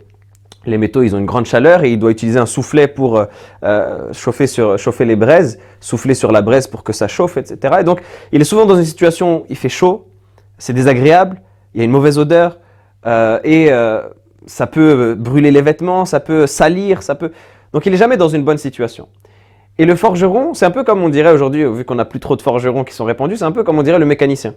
les 0.66 0.78
métaux, 0.78 1.04
ils 1.04 1.16
ont 1.16 1.20
une 1.20 1.26
grande 1.26 1.46
chaleur 1.46 1.84
et 1.84 1.92
il 1.92 2.00
doit 2.00 2.12
utiliser 2.12 2.40
un 2.40 2.46
soufflet 2.46 2.88
pour 2.88 3.18
euh, 3.18 3.26
euh, 3.64 4.12
chauffer, 4.14 4.48
sur, 4.48 4.78
chauffer 4.78 5.06
les 5.06 5.16
braises, 5.16 5.60
souffler 5.80 6.14
sur 6.14 6.32
la 6.32 6.42
braise 6.42 6.68
pour 6.68 6.84
que 6.84 6.94
ça 6.94 7.08
chauffe, 7.08 7.38
etc. 7.38 7.76
Et 7.82 7.84
donc, 7.84 8.02
il 8.32 8.42
est 8.42 8.46
souvent 8.46 8.66
dans 8.66 8.76
une 8.76 8.86
situation, 8.86 9.46
il 9.50 9.56
fait 9.56 9.70
chaud, 9.70 10.08
c'est 10.58 10.74
désagréable, 10.74 11.42
il 11.74 11.80
y 11.80 11.82
a 11.82 11.86
une 11.86 11.92
mauvaise 11.92 12.18
odeur 12.18 12.60
euh, 13.06 13.40
et 13.44 13.70
ça 14.48 14.68
peut 14.68 15.16
brûler 15.18 15.52
les 15.52 15.62
vêtements, 15.62 16.06
ça 16.06 16.20
peut 16.20 16.46
salir, 16.48 17.02
ça 17.02 17.16
peut. 17.16 17.32
Donc, 17.74 17.86
il 17.86 17.94
est 17.94 17.98
jamais 17.98 18.18
dans 18.18 18.30
une 18.30 18.44
bonne 18.44 18.58
situation. 18.58 19.08
Et 19.78 19.86
le 19.86 19.96
forgeron, 19.96 20.54
c'est 20.54 20.66
un 20.66 20.72
peu 20.72 20.84
comme 20.84 21.04
on 21.04 21.10
dirait 21.10 21.32
aujourd'hui, 21.32 21.66
vu 21.66 21.84
qu'on 21.84 21.96
n'a 21.96 22.06
plus 22.06 22.20
trop 22.20 22.36
de 22.36 22.42
forgerons 22.42 22.84
qui 22.84 22.94
sont 22.94 23.06
répandus, 23.06 23.38
c'est 23.38 23.44
un 23.44 23.52
peu 23.52 23.64
comme 23.64 23.78
on 23.78 23.84
dirait 23.84 24.00
le 24.00 24.06
mécanicien. 24.06 24.54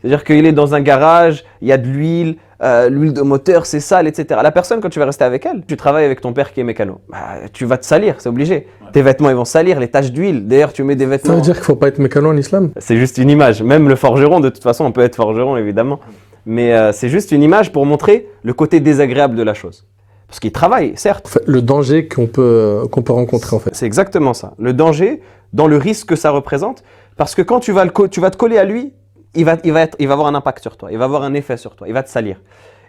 C'est-à-dire 0.00 0.24
qu'il 0.24 0.46
est 0.46 0.52
dans 0.52 0.74
un 0.74 0.80
garage, 0.80 1.44
il 1.60 1.68
y 1.68 1.72
a 1.72 1.78
de 1.78 1.86
l'huile, 1.86 2.36
euh, 2.62 2.88
l'huile 2.88 3.12
de 3.12 3.22
moteur, 3.22 3.66
c'est 3.66 3.80
sale, 3.80 4.06
etc. 4.06 4.40
La 4.42 4.52
personne, 4.52 4.80
quand 4.80 4.88
tu 4.90 4.98
vas 4.98 5.06
rester 5.06 5.24
avec 5.24 5.44
elle, 5.46 5.62
tu 5.66 5.76
travailles 5.76 6.04
avec 6.04 6.20
ton 6.20 6.32
père 6.32 6.52
qui 6.52 6.60
est 6.60 6.64
mécano, 6.64 7.00
bah, 7.08 7.18
tu 7.52 7.64
vas 7.64 7.78
te 7.78 7.84
salir, 7.84 8.16
c'est 8.18 8.28
obligé. 8.28 8.66
Tes 8.92 9.02
vêtements, 9.02 9.30
ils 9.30 9.36
vont 9.36 9.44
salir, 9.44 9.80
les 9.80 9.88
taches 9.88 10.12
d'huile. 10.12 10.46
D'ailleurs, 10.46 10.72
tu 10.72 10.84
mets 10.84 10.94
des 10.96 11.04
Ça 11.04 11.10
vêtements. 11.10 11.34
veut 11.34 11.40
dire 11.40 11.54
qu'il 11.54 11.64
faut 11.64 11.76
pas 11.76 11.88
être 11.88 11.98
mécano 11.98 12.30
en 12.30 12.36
islam? 12.36 12.70
C'est 12.78 12.96
juste 12.96 13.18
une 13.18 13.30
image. 13.30 13.62
Même 13.62 13.88
le 13.88 13.96
forgeron, 13.96 14.40
de 14.40 14.48
toute 14.50 14.62
façon, 14.62 14.84
on 14.84 14.92
peut 14.92 15.00
être 15.02 15.16
forgeron, 15.16 15.56
évidemment. 15.56 15.98
Mais 16.46 16.74
euh, 16.74 16.92
c'est 16.92 17.08
juste 17.08 17.32
une 17.32 17.42
image 17.42 17.72
pour 17.72 17.86
montrer 17.86 18.28
le 18.42 18.52
côté 18.52 18.78
désagréable 18.80 19.34
de 19.34 19.42
la 19.42 19.54
chose. 19.54 19.86
Parce 20.28 20.40
qu'il 20.40 20.52
travaille, 20.52 20.92
certes. 20.96 21.26
En 21.26 21.30
fait, 21.30 21.42
Le 21.46 21.60
danger 21.62 22.06
qu'on 22.08 22.26
peut, 22.26 22.82
qu'on 22.90 23.02
peut 23.02 23.12
rencontrer 23.12 23.54
en 23.56 23.58
fait. 23.58 23.70
C'est 23.74 23.86
exactement 23.86 24.34
ça. 24.34 24.54
Le 24.58 24.72
danger 24.72 25.20
dans 25.52 25.66
le 25.66 25.76
risque 25.76 26.08
que 26.08 26.16
ça 26.16 26.30
représente. 26.30 26.82
Parce 27.16 27.34
que 27.34 27.42
quand 27.42 27.60
tu 27.60 27.72
vas, 27.72 27.84
le 27.84 27.90
co- 27.90 28.08
tu 28.08 28.20
vas 28.20 28.30
te 28.30 28.36
coller 28.36 28.58
à 28.58 28.64
lui, 28.64 28.92
il 29.34 29.44
va, 29.44 29.56
il, 29.64 29.72
va 29.72 29.82
être, 29.82 29.96
il 29.98 30.06
va 30.06 30.14
avoir 30.14 30.28
un 30.28 30.34
impact 30.34 30.60
sur 30.60 30.76
toi, 30.76 30.90
il 30.92 30.98
va 30.98 31.04
avoir 31.04 31.22
un 31.22 31.34
effet 31.34 31.56
sur 31.56 31.76
toi, 31.76 31.88
il 31.88 31.94
va 31.94 32.02
te 32.02 32.10
salir. 32.10 32.40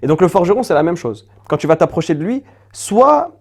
Et 0.01 0.07
donc 0.07 0.21
le 0.21 0.27
forgeron, 0.27 0.63
c'est 0.63 0.73
la 0.73 0.83
même 0.83 0.97
chose. 0.97 1.27
Quand 1.47 1.57
tu 1.57 1.67
vas 1.67 1.75
t'approcher 1.75 2.15
de 2.15 2.23
lui, 2.23 2.43
soit 2.71 3.31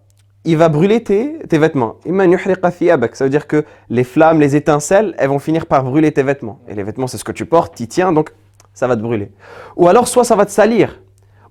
il 0.45 0.57
va 0.57 0.69
brûler 0.69 1.03
tes, 1.03 1.39
tes 1.49 1.57
vêtements. 1.57 1.95
Ça 2.05 3.23
veut 3.23 3.29
dire 3.29 3.47
que 3.47 3.65
les 3.89 4.03
flammes, 4.03 4.39
les 4.39 4.55
étincelles, 4.55 5.15
elles 5.17 5.29
vont 5.29 5.39
finir 5.39 5.65
par 5.65 5.83
brûler 5.83 6.11
tes 6.11 6.23
vêtements. 6.23 6.59
Et 6.67 6.75
les 6.75 6.83
vêtements, 6.83 7.07
c'est 7.07 7.17
ce 7.17 7.23
que 7.23 7.31
tu 7.31 7.45
portes, 7.45 7.75
tu 7.75 7.87
tiens, 7.87 8.13
donc 8.13 8.31
ça 8.73 8.87
va 8.87 8.95
te 8.95 9.01
brûler. 9.01 9.31
Ou 9.75 9.87
alors, 9.87 10.07
soit 10.07 10.23
ça 10.23 10.35
va 10.35 10.45
te 10.45 10.51
salir, 10.51 11.01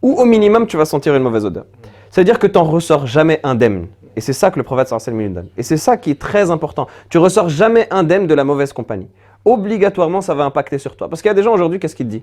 ou 0.01 0.15
au 0.15 0.25
minimum, 0.25 0.67
tu 0.67 0.77
vas 0.77 0.85
sentir 0.85 1.15
une 1.17 1.23
mauvaise 1.23 1.45
odeur. 1.45 1.65
Ça 2.11 2.21
veut 2.21 2.25
dire 2.25 2.39
que 2.39 2.47
tu 2.47 2.59
n'en 2.59 2.65
ressors 2.65 3.07
jamais 3.07 3.41
indemne. 3.43 3.89
Et 4.17 4.21
c'est 4.21 4.33
ça 4.33 4.51
que 4.51 4.59
le 4.59 4.63
prophète 4.63 4.89
sallallahu 4.89 5.25
alayhi 5.25 5.35
wa. 5.35 5.43
Et 5.57 5.63
c'est 5.65 5.77
ça 5.77 5.97
qui 5.97 6.11
est 6.13 6.21
très 6.21 6.51
important. 6.51 6.87
Tu 7.09 7.19
ressors 7.19 7.49
jamais 7.49 7.89
indemne 7.91 8.27
de 8.27 8.35
la 8.35 8.45
mauvaise 8.45 8.73
compagnie. 8.73 9.09
Obligatoirement, 9.45 10.21
ça 10.21 10.35
va 10.35 10.45
impacter 10.45 10.79
sur 10.79 10.97
toi. 10.97 11.09
Parce 11.09 11.21
qu'il 11.21 11.29
y 11.29 11.33
a 11.33 11.35
des 11.35 11.43
gens 11.43 11.53
aujourd'hui, 11.53 11.79
qu'est-ce 11.79 11.95
qu'ils 11.95 12.09
disent? 12.09 12.23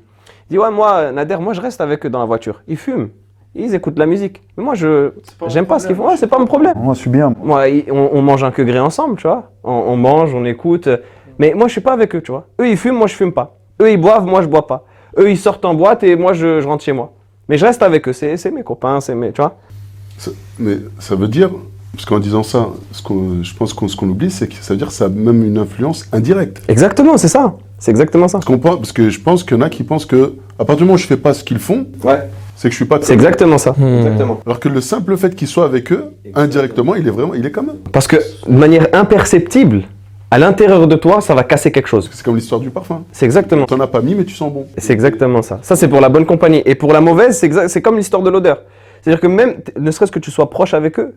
Ils 0.49 0.53
disent 0.53 0.59
Ouais, 0.59 0.71
moi, 0.71 1.11
Nader, 1.11 1.37
moi, 1.37 1.53
je 1.53 1.61
reste 1.61 1.79
avec 1.81 2.05
eux 2.05 2.09
dans 2.09 2.19
la 2.19 2.25
voiture. 2.25 2.61
Ils 2.67 2.77
fument, 2.77 3.09
ils 3.53 3.75
écoutent 3.75 3.93
de 3.93 3.99
la 3.99 4.05
musique. 4.07 4.41
Mais 4.57 4.63
moi, 4.63 4.73
je 4.75 5.11
j'aime 5.47 5.65
pas 5.67 5.77
ce 5.79 5.87
qu'ils 5.87 5.95
font. 5.95 6.07
Ouais, 6.07 6.17
c'est 6.17 6.27
pas 6.27 6.39
mon 6.39 6.45
problème. 6.45 6.73
Moi, 6.77 6.93
je 6.95 6.99
suis 6.99 7.09
bien. 7.11 7.33
Moi, 7.43 7.65
on, 7.91 8.09
on 8.13 8.21
mange 8.23 8.43
un 8.43 8.51
que 8.51 8.61
gré 8.63 8.79
ensemble, 8.79 9.17
tu 9.17 9.27
vois. 9.27 9.51
On, 9.63 9.71
on 9.71 9.97
mange, 9.97 10.33
on 10.33 10.45
écoute. 10.45 10.89
Mais 11.37 11.53
moi, 11.55 11.67
je 11.67 11.73
suis 11.73 11.81
pas 11.81 11.93
avec 11.93 12.15
eux, 12.15 12.21
tu 12.21 12.31
vois. 12.31 12.47
Eux, 12.59 12.67
ils 12.69 12.77
fument, 12.77 12.97
moi, 12.97 13.07
je 13.07 13.15
fume 13.15 13.31
pas. 13.33 13.55
Eux, 13.81 13.91
ils 13.91 14.01
boivent, 14.01 14.25
moi, 14.25 14.41
je 14.41 14.47
bois 14.47 14.65
pas. 14.67 14.85
Eux, 15.17 15.29
ils 15.29 15.37
sortent 15.37 15.65
en 15.65 15.73
boîte 15.75 16.03
et 16.03 16.15
moi, 16.15 16.33
je, 16.33 16.59
je 16.61 16.67
rentre 16.67 16.83
chez 16.83 16.93
moi. 16.93 17.11
Mais 17.49 17.57
je 17.57 17.65
reste 17.65 17.81
avec 17.83 18.07
eux. 18.07 18.13
C'est 18.13 18.37
c'est 18.37 18.49
mes 18.51 18.63
copains, 18.63 18.99
c'est 19.01 19.13
mes. 19.15 19.31
Tu 19.31 19.41
vois 19.41 19.55
Ça- 20.17 20.31
mais 20.57 20.77
ça 20.99 21.15
veut 21.15 21.27
dire, 21.27 21.51
parce 21.93 22.05
qu'en 22.05 22.19
disant 22.19 22.43
ça, 22.43 22.69
ce 22.91 23.01
je 23.43 23.53
pense 23.55 23.74
qu'on 23.74 23.88
ce 23.88 23.95
qu'on 23.95 24.07
oublie, 24.10 24.31
c'est 24.31 24.48
que 24.48 24.55
ça 24.62 24.74
veut 24.74 24.77
dire 24.77 24.88
que 24.88 24.93
ça 24.93 25.05
a 25.05 25.10
même 25.10 25.43
une 25.43 25.57
influence 25.57 26.07
indirecte. 26.12 26.62
Exactement, 26.67 27.17
c'est 27.17 27.27
ça. 27.27 27.55
C'est 27.79 27.91
exactement 27.91 28.27
ça. 28.27 28.38
Parce, 28.38 28.45
qu'on 28.45 28.60
pense- 28.60 28.77
parce 28.77 28.91
que 28.91 29.10
je 29.10 29.19
pense 29.19 29.43
qu'il 29.43 29.57
y 29.57 29.60
en 29.60 29.63
a 29.63 29.69
qui 29.69 29.83
pensent 29.83 30.05
que, 30.05 30.36
à 30.60 30.65
partir 30.65 30.77
du 30.77 30.83
moment 30.83 30.93
où 30.95 30.98
je 30.98 31.07
fais 31.07 31.17
pas 31.17 31.33
ce 31.33 31.43
qu'ils 31.43 31.60
font, 31.60 31.88
Ouais. 32.03 32.19
c'est 32.55 32.69
que 32.69 32.71
je 32.74 32.75
suis 32.77 32.86
pas 32.86 33.00
C'est 33.01 33.13
exactement 33.13 33.57
ça. 33.57 33.74
Hmm. 33.77 33.98
Exactement. 33.98 34.39
Alors 34.45 34.60
que 34.60 34.69
le 34.69 34.81
simple 34.81 35.17
fait 35.17 35.36
qu'ils 35.36 35.48
soient 35.48 35.65
avec 35.65 35.91
eux, 35.91 36.05
indirectement, 36.36 36.95
il 36.95 37.07
est 37.07 37.12
vraiment, 37.12 37.33
il 37.33 37.45
est 37.45 37.51
comme 37.51 37.69
eux. 37.69 37.79
Parce 37.91 38.07
que 38.07 38.17
de 38.48 38.55
manière 38.57 38.88
imperceptible, 38.93 39.83
à 40.29 40.38
l'intérieur 40.39 40.88
de 40.88 40.95
toi, 40.95 41.19
ça 41.19 41.36
va 41.36 41.43
casser 41.43 41.71
quelque 41.71 41.88
chose. 41.89 42.10
C'est 42.13 42.24
comme 42.24 42.36
l'histoire 42.38 42.62
du 42.62 42.69
parfum. 42.69 43.03
C'est 43.12 43.25
exactement. 43.25 43.65
T'en 43.65 43.79
as 43.81 43.88
pas 43.88 44.00
mis, 44.01 44.15
mais 44.15 44.24
tu 44.24 44.33
sens 44.36 44.53
bon. 44.53 44.65
C'est 44.77 44.93
exactement 44.93 45.41
ça. 45.41 45.60
Ça, 45.62 45.75
c'est 45.75 45.89
pour 45.89 46.00
la 46.00 46.07
bonne 46.10 46.25
compagnie. 46.25 46.62
Et 46.65 46.75
pour 46.75 46.93
la 46.93 47.01
mauvaise, 47.01 47.38
c'est 47.67 47.81
comme 47.81 47.98
l'histoire 47.98 48.24
de 48.24 48.29
l'odeur. 48.29 48.62
C'est-à-dire 49.01 49.19
que 49.19 49.27
même, 49.27 49.55
ne 49.77 49.91
serait-ce 49.91 50.12
que 50.12 50.19
tu 50.19 50.31
sois 50.31 50.50
proche 50.50 50.74
avec 50.75 51.00
eux, 51.00 51.15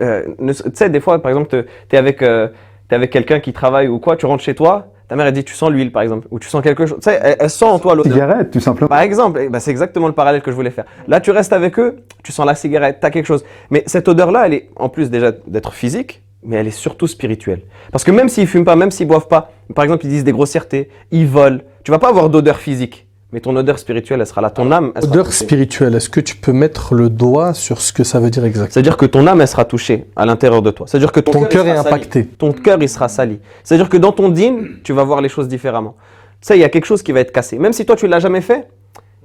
euh, 0.00 0.22
tu 0.38 0.54
sais, 0.74 0.90
des 0.90 1.00
fois, 1.00 1.20
par 1.20 1.30
exemple, 1.30 1.64
tu 1.88 1.96
es 1.96 1.98
avec, 1.98 2.22
euh, 2.22 2.48
t'es 2.88 2.96
avec 2.96 3.10
quelqu'un 3.10 3.40
qui 3.40 3.52
travaille 3.52 3.88
ou 3.88 3.98
quoi, 3.98 4.16
tu 4.16 4.26
rentres 4.26 4.42
chez 4.42 4.54
toi, 4.54 4.88
ta 5.08 5.14
mère, 5.14 5.26
elle 5.26 5.32
dit, 5.32 5.44
tu 5.44 5.54
sens 5.54 5.70
l'huile, 5.70 5.92
par 5.92 6.02
exemple, 6.02 6.26
ou 6.30 6.38
tu 6.40 6.48
sens 6.48 6.62
quelque 6.62 6.84
chose. 6.84 6.98
Tu 6.98 7.10
sais, 7.10 7.20
elle, 7.22 7.36
elle 7.38 7.50
sent 7.50 7.64
en 7.64 7.78
toi 7.78 7.94
l'odeur. 7.94 8.12
Cigarette, 8.12 8.50
tout 8.50 8.60
simplement. 8.60 8.88
Par 8.88 9.00
exemple, 9.00 9.40
eh 9.42 9.48
ben, 9.48 9.60
c'est 9.60 9.70
exactement 9.70 10.08
le 10.08 10.12
parallèle 10.12 10.42
que 10.42 10.50
je 10.50 10.56
voulais 10.56 10.70
faire. 10.70 10.84
Là, 11.06 11.20
tu 11.20 11.30
restes 11.30 11.52
avec 11.52 11.78
eux, 11.78 11.98
tu 12.24 12.32
sens 12.32 12.44
la 12.44 12.56
cigarette, 12.56 12.98
tu 13.00 13.06
as 13.06 13.10
quelque 13.10 13.26
chose. 13.26 13.44
Mais 13.70 13.84
cette 13.86 14.08
odeur-là, 14.08 14.46
elle 14.46 14.54
est, 14.54 14.70
en 14.74 14.88
plus 14.88 15.10
déjà 15.10 15.30
d'être 15.46 15.74
physique, 15.74 16.22
mais 16.42 16.56
elle 16.56 16.66
est 16.66 16.70
surtout 16.70 17.06
spirituelle. 17.06 17.62
Parce 17.92 18.02
que 18.02 18.10
même 18.10 18.28
s'ils 18.28 18.48
fument 18.48 18.64
pas, 18.64 18.74
même 18.74 18.90
s'ils 18.90 19.06
boivent 19.06 19.28
pas, 19.28 19.52
par 19.74 19.84
exemple, 19.84 20.06
ils 20.06 20.10
disent 20.10 20.24
des 20.24 20.32
grossièretés, 20.32 20.90
ils 21.12 21.26
volent, 21.26 21.60
tu 21.84 21.92
vas 21.92 21.98
pas 21.98 22.08
avoir 22.08 22.28
d'odeur 22.28 22.56
physique. 22.56 23.05
Mais 23.36 23.40
ton 23.40 23.54
odeur 23.54 23.78
spirituelle, 23.78 24.22
elle 24.22 24.26
sera 24.26 24.40
là. 24.40 24.48
Ton 24.48 24.72
âme, 24.72 24.92
elle 24.94 25.02
sera 25.02 25.12
Odeur 25.12 25.26
touchée. 25.26 25.44
spirituelle, 25.44 25.94
est-ce 25.94 26.08
que 26.08 26.20
tu 26.20 26.36
peux 26.36 26.54
mettre 26.54 26.94
le 26.94 27.10
doigt 27.10 27.52
sur 27.52 27.82
ce 27.82 27.92
que 27.92 28.02
ça 28.02 28.18
veut 28.18 28.30
dire 28.30 28.46
exactement? 28.46 28.72
C'est-à-dire 28.72 28.96
que 28.96 29.04
ton 29.04 29.26
âme, 29.26 29.42
elle 29.42 29.46
sera 29.46 29.66
touchée 29.66 30.06
à 30.16 30.24
l'intérieur 30.24 30.62
de 30.62 30.70
toi. 30.70 30.86
C'est-à-dire 30.88 31.12
que 31.12 31.20
ton, 31.20 31.44
cœur 31.44 31.66
est 31.66 31.76
sali. 31.76 31.86
impacté. 31.86 32.24
Ton 32.24 32.52
cœur, 32.54 32.78
il 32.80 32.88
sera 32.88 33.08
sali. 33.08 33.38
C'est-à-dire 33.62 33.90
que 33.90 33.98
dans 33.98 34.12
ton 34.12 34.30
dîne, 34.30 34.78
tu 34.84 34.94
vas 34.94 35.04
voir 35.04 35.20
les 35.20 35.28
choses 35.28 35.48
différemment. 35.48 35.96
Tu 36.40 36.46
sais, 36.46 36.56
il 36.56 36.62
y 36.62 36.64
a 36.64 36.70
quelque 36.70 36.86
chose 36.86 37.02
qui 37.02 37.12
va 37.12 37.20
être 37.20 37.30
cassé. 37.30 37.58
Même 37.58 37.74
si 37.74 37.84
toi, 37.84 37.94
tu 37.94 38.06
ne 38.06 38.10
l'as 38.10 38.20
jamais 38.20 38.40
fait, 38.40 38.68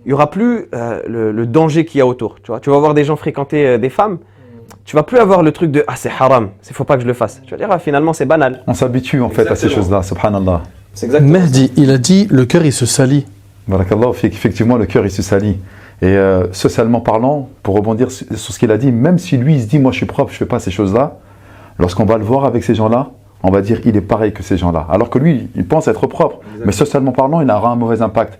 il 0.03 0.09
n'y 0.09 0.13
aura 0.13 0.29
plus 0.29 0.65
euh, 0.75 1.01
le, 1.07 1.31
le 1.31 1.47
danger 1.47 1.85
qu'il 1.85 1.99
y 1.99 2.01
a 2.01 2.05
autour. 2.05 2.35
Tu, 2.43 2.51
vois 2.51 2.59
tu 2.59 2.69
vas 2.69 2.79
voir 2.79 2.93
des 2.93 3.05
gens 3.05 3.15
fréquenter 3.15 3.65
euh, 3.65 3.77
des 3.77 3.89
femmes, 3.89 4.17
tu 4.83 4.97
vas 4.97 5.03
plus 5.03 5.19
avoir 5.19 5.41
le 5.41 5.53
truc 5.53 5.71
de 5.71 5.85
Ah, 5.87 5.95
c'est 5.95 6.11
haram, 6.19 6.49
il 6.69 6.75
faut 6.75 6.83
pas 6.83 6.97
que 6.97 7.03
je 7.03 7.07
le 7.07 7.13
fasse. 7.13 7.39
Tu 7.45 7.51
vas 7.51 7.57
dire 7.57 7.69
Ah, 7.71 7.79
finalement, 7.79 8.11
c'est 8.11 8.25
banal. 8.25 8.61
On 8.67 8.73
s'habitue 8.73 9.21
en 9.21 9.29
fait 9.29 9.47
à 9.47 9.55
ces 9.55 9.69
choses-là, 9.69 10.03
subhanallah. 10.03 10.63
C'est 10.93 11.05
exactement 11.05 11.39
Mehdi, 11.39 11.71
il 11.77 11.91
a 11.91 11.97
dit 11.97 12.27
le 12.29 12.43
cœur 12.43 12.65
il 12.65 12.73
se 12.73 12.85
salit. 12.85 13.25
Barakallah, 13.67 14.11
fait 14.13 14.29
qu'effectivement 14.29 14.77
le 14.77 14.85
cœur 14.85 15.05
il 15.05 15.11
se 15.11 15.21
salit. 15.21 15.57
Et 16.01 16.07
euh, 16.07 16.51
socialement 16.51 16.99
parlant, 16.99 17.49
pour 17.61 17.75
rebondir 17.75 18.09
sur 18.11 18.37
ce 18.37 18.57
qu'il 18.57 18.71
a 18.71 18.77
dit, 18.77 18.91
même 18.91 19.19
si 19.19 19.37
lui 19.37 19.55
il 19.55 19.61
se 19.61 19.67
dit 19.67 19.77
moi 19.77 19.91
je 19.91 19.97
suis 19.97 20.05
propre, 20.05 20.31
je 20.31 20.37
fais 20.37 20.45
pas 20.45 20.59
ces 20.59 20.71
choses-là, 20.71 21.19
lorsqu'on 21.77 22.05
va 22.05 22.17
le 22.17 22.23
voir 22.23 22.45
avec 22.45 22.63
ces 22.63 22.73
gens-là, 22.73 23.11
on 23.43 23.51
va 23.51 23.61
dire 23.61 23.81
il 23.85 23.95
est 23.95 24.01
pareil 24.01 24.33
que 24.33 24.41
ces 24.41 24.57
gens-là. 24.57 24.87
Alors 24.89 25.09
que 25.09 25.19
lui, 25.19 25.49
il 25.55 25.65
pense 25.65 25.87
être 25.87 26.07
propre, 26.07 26.39
mais 26.65 26.71
socialement 26.71 27.11
parlant, 27.11 27.41
il 27.41 27.49
aura 27.51 27.71
un 27.71 27.75
mauvais 27.75 28.01
impact. 28.01 28.39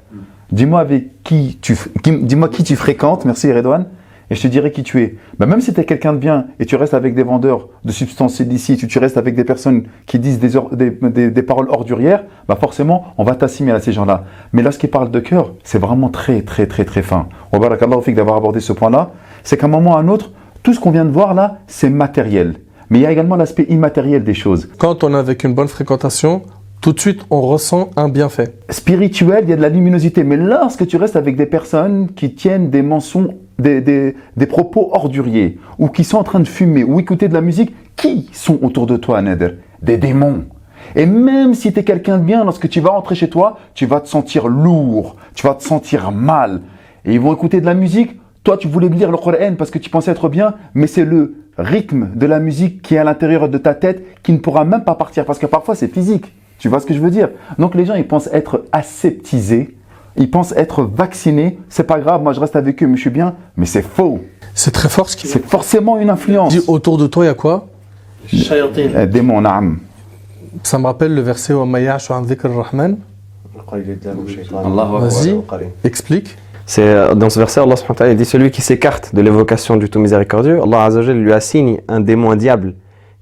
Dis-moi 0.52 0.80
avec 0.80 1.24
qui 1.24 1.60
tu, 1.62 1.78
dis-moi 2.04 2.50
qui 2.50 2.64
tu 2.64 2.76
fréquentes, 2.76 3.26
merci 3.26 3.52
Redouane, 3.54 3.86
et 4.32 4.36
je 4.36 4.42
te 4.42 4.48
dirai 4.48 4.72
qui 4.72 4.82
tu 4.82 5.04
es. 5.04 5.16
Ben, 5.38 5.46
même 5.46 5.62
si 5.62 5.72
tu 5.74 5.80
es 5.82 5.84
quelqu'un 5.84 6.14
de 6.14 6.18
bien 6.18 6.46
et 6.60 6.66
tu 6.66 6.76
restes 6.76 6.96
avec 6.96 7.14
des 7.14 7.22
vendeurs 7.22 7.68
de 7.86 7.92
substances 7.92 8.40
illicites, 8.40 8.82
ou 8.82 8.88
tu 8.88 8.98
restes 8.98 9.18
avec 9.18 9.36
des 9.36 9.44
personnes 9.44 9.84
qui 10.08 10.18
disent 10.18 10.40
des, 10.40 10.56
or- 10.56 10.76
des, 10.76 10.90
des- 10.90 11.30
des 11.30 11.44
paroles 11.44 11.68
ordurières, 11.70 12.24
bah 12.48 12.58
forcément, 12.60 13.06
on 13.20 13.24
va 13.24 13.36
t'assimiler 13.36 13.76
à 13.76 13.80
ces 13.80 13.92
gens-là. 13.92 14.24
Mais 14.54 14.64
lorsqu'il 14.64 14.90
parle 14.90 15.12
de 15.12 15.20
cœur, 15.20 15.54
c'est 15.64 15.78
vraiment 15.80 16.10
très, 16.10 16.42
très, 16.42 16.66
très, 16.66 16.86
très 16.86 17.04
fin. 17.04 17.28
Wa 17.54 17.60
barakallahu 17.60 18.02
fik 18.02 18.16
d'avoir 18.16 18.38
abordé 18.38 18.60
ce 18.62 18.74
point-là. 18.74 19.12
C'est 19.44 19.58
qu'à 19.58 19.68
un 19.68 19.70
moment 19.70 19.92
ou 19.92 19.96
à 19.96 20.00
un 20.00 20.08
autre, 20.08 20.32
tout 20.64 20.74
ce 20.74 20.80
qu'on 20.80 20.92
vient 20.92 21.06
de 21.06 21.12
voir 21.12 21.34
là, 21.34 21.60
c'est 21.68 21.90
matériel. 21.90 22.56
Mais 22.90 23.00
il 23.00 23.02
y 23.02 23.06
a 23.06 23.12
également 23.12 23.36
l'aspect 23.36 23.66
immatériel 23.70 24.24
des 24.24 24.34
choses. 24.34 24.70
Quand 24.78 25.04
on 25.04 25.14
est 25.14 25.18
avec 25.18 25.44
une 25.44 25.54
bonne 25.54 25.68
fréquentation, 25.68 26.42
tout 26.82 26.94
de 26.94 27.00
suite 27.00 27.22
on 27.30 27.42
ressent 27.42 27.90
un 27.96 28.10
bienfait. 28.10 28.56
spirituel, 28.70 29.44
il 29.44 29.50
y 29.50 29.54
a 29.54 29.56
de 29.56 29.62
la 29.62 29.70
luminosité. 29.70 30.24
Mais 30.24 30.36
lorsque 30.38 30.86
tu 30.88 30.98
restes 30.98 31.16
avec 31.16 31.36
des 31.36 31.46
personnes 31.46 32.10
qui 32.14 32.34
tiennent 32.36 32.70
des 32.70 32.82
mensonges, 32.82 33.30
des, 33.62 34.16
des- 34.36 34.46
propos 34.46 34.90
orduriers, 34.94 35.60
ou 35.80 35.88
qui 35.88 36.04
sont 36.04 36.18
en 36.18 36.24
train 36.24 36.40
de 36.40 36.48
fumer, 36.48 36.84
ou 36.84 37.00
écouter 37.00 37.28
de 37.28 37.34
la 37.34 37.42
musique, 37.42 37.74
qui 37.96 38.30
sont 38.34 38.60
autour 38.64 38.88
de 38.88 38.98
toi, 38.98 39.22
Nader 39.22 39.56
Des 39.82 39.98
démons. 39.98 40.46
Et 40.96 41.06
même 41.06 41.54
si 41.54 41.72
tu 41.72 41.80
es 41.80 41.84
quelqu'un 41.84 42.18
de 42.18 42.24
bien, 42.24 42.44
lorsque 42.44 42.68
tu 42.68 42.80
vas 42.82 42.90
rentrer 42.90 43.16
chez 43.16 43.30
toi, 43.30 43.58
tu 43.76 43.86
vas 43.86 44.02
te 44.02 44.08
sentir 44.10 44.48
lourd, 44.48 45.16
tu 45.36 45.46
vas 45.46 45.54
te 45.54 45.64
sentir 45.64 46.12
mal. 46.12 46.62
Et 47.06 47.14
ils 47.14 47.20
vont 47.20 47.34
écouter 47.34 47.62
de 47.62 47.66
la 47.66 47.74
musique. 47.76 48.20
Toi, 48.44 48.58
tu 48.58 48.68
voulais 48.68 48.90
lire 48.90 49.12
le 49.12 49.18
Coran 49.18 49.56
parce 49.58 49.70
que 49.70 49.78
tu 49.78 49.90
pensais 49.92 50.12
être 50.12 50.28
bien, 50.28 50.56
mais 50.74 50.88
c'est 50.88 51.06
le 51.06 51.36
rythme 51.58 52.10
de 52.16 52.26
la 52.26 52.40
musique 52.40 52.82
qui 52.82 52.96
est 52.96 52.98
à 52.98 53.04
l'intérieur 53.04 53.48
de 53.50 53.58
ta 53.60 53.76
tête 53.76 54.04
qui 54.24 54.32
ne 54.34 54.40
pourra 54.40 54.66
même 54.66 54.84
pas 54.84 54.96
partir 54.96 55.26
parce 55.26 55.38
que 55.38 55.46
parfois 55.46 55.76
c'est 55.76 55.94
physique. 55.94 56.34
Tu 56.58 56.68
vois 56.68 56.80
ce 56.80 56.86
que 56.88 56.94
je 56.94 57.00
veux 57.00 57.12
dire? 57.12 57.30
Donc 57.60 57.76
les 57.76 57.86
gens, 57.86 57.94
ils 57.94 58.08
pensent 58.08 58.30
être 58.34 58.66
aseptisés, 58.72 59.78
ils 60.16 60.30
pensent 60.30 60.54
être 60.54 60.84
vaccinés. 60.84 61.58
C'est 61.70 61.84
pas 61.86 62.00
grave, 62.00 62.22
moi 62.22 62.34
je 62.34 62.40
reste 62.40 62.56
avec 62.56 62.82
eux, 62.84 62.88
mais 62.88 62.96
je 62.96 63.02
suis 63.02 63.10
bien. 63.10 63.36
Mais 63.58 63.66
c'est 63.66 63.82
faux. 63.82 64.20
C'est 64.54 64.72
très 64.72 64.90
fort 64.90 65.10
ce 65.10 65.16
qu'il 65.16 65.30
C'est 65.30 65.46
forcément 65.46 65.98
une 65.98 66.10
influence. 66.10 66.54
dit. 66.54 66.62
Autour 66.68 66.98
de 66.98 67.08
toi, 67.08 67.24
il 67.24 67.28
y 67.28 67.32
a 67.32 67.34
quoi? 67.34 67.68
Eh, 68.34 69.08
Démon, 69.08 69.42
naam. 69.42 69.80
Ça 70.64 70.78
me 70.78 70.86
rappelle 70.86 71.16
le 71.16 71.22
verset 71.22 71.54
Wa 71.54 71.64
an 71.64 72.62
rahman 72.62 72.98
Vas-y, 75.00 75.36
explique. 75.84 76.36
C'est 76.66 76.84
euh, 76.88 77.16
dans 77.16 77.30
ce 77.30 77.40
verset, 77.40 77.62
Allah 77.62 77.76
subhanahu 77.76 77.90
wa 77.92 77.96
ta'ala, 77.96 78.12
il 78.14 78.18
dit 78.18 78.26
celui 78.26 78.52
qui 78.52 78.62
s'écarte 78.62 79.16
de 79.16 79.22
l'évocation 79.22 79.78
du 79.78 79.90
tout 79.90 80.00
miséricordieux, 80.00 80.62
Allah 80.62 80.84
azza 80.84 81.00
wa 81.00 81.06
jalla 81.06 81.20
lui 81.20 81.34
assigne 81.34 81.82
un 81.88 82.00
démon, 82.00 82.32
un 82.32 82.36
diable, 82.36 82.76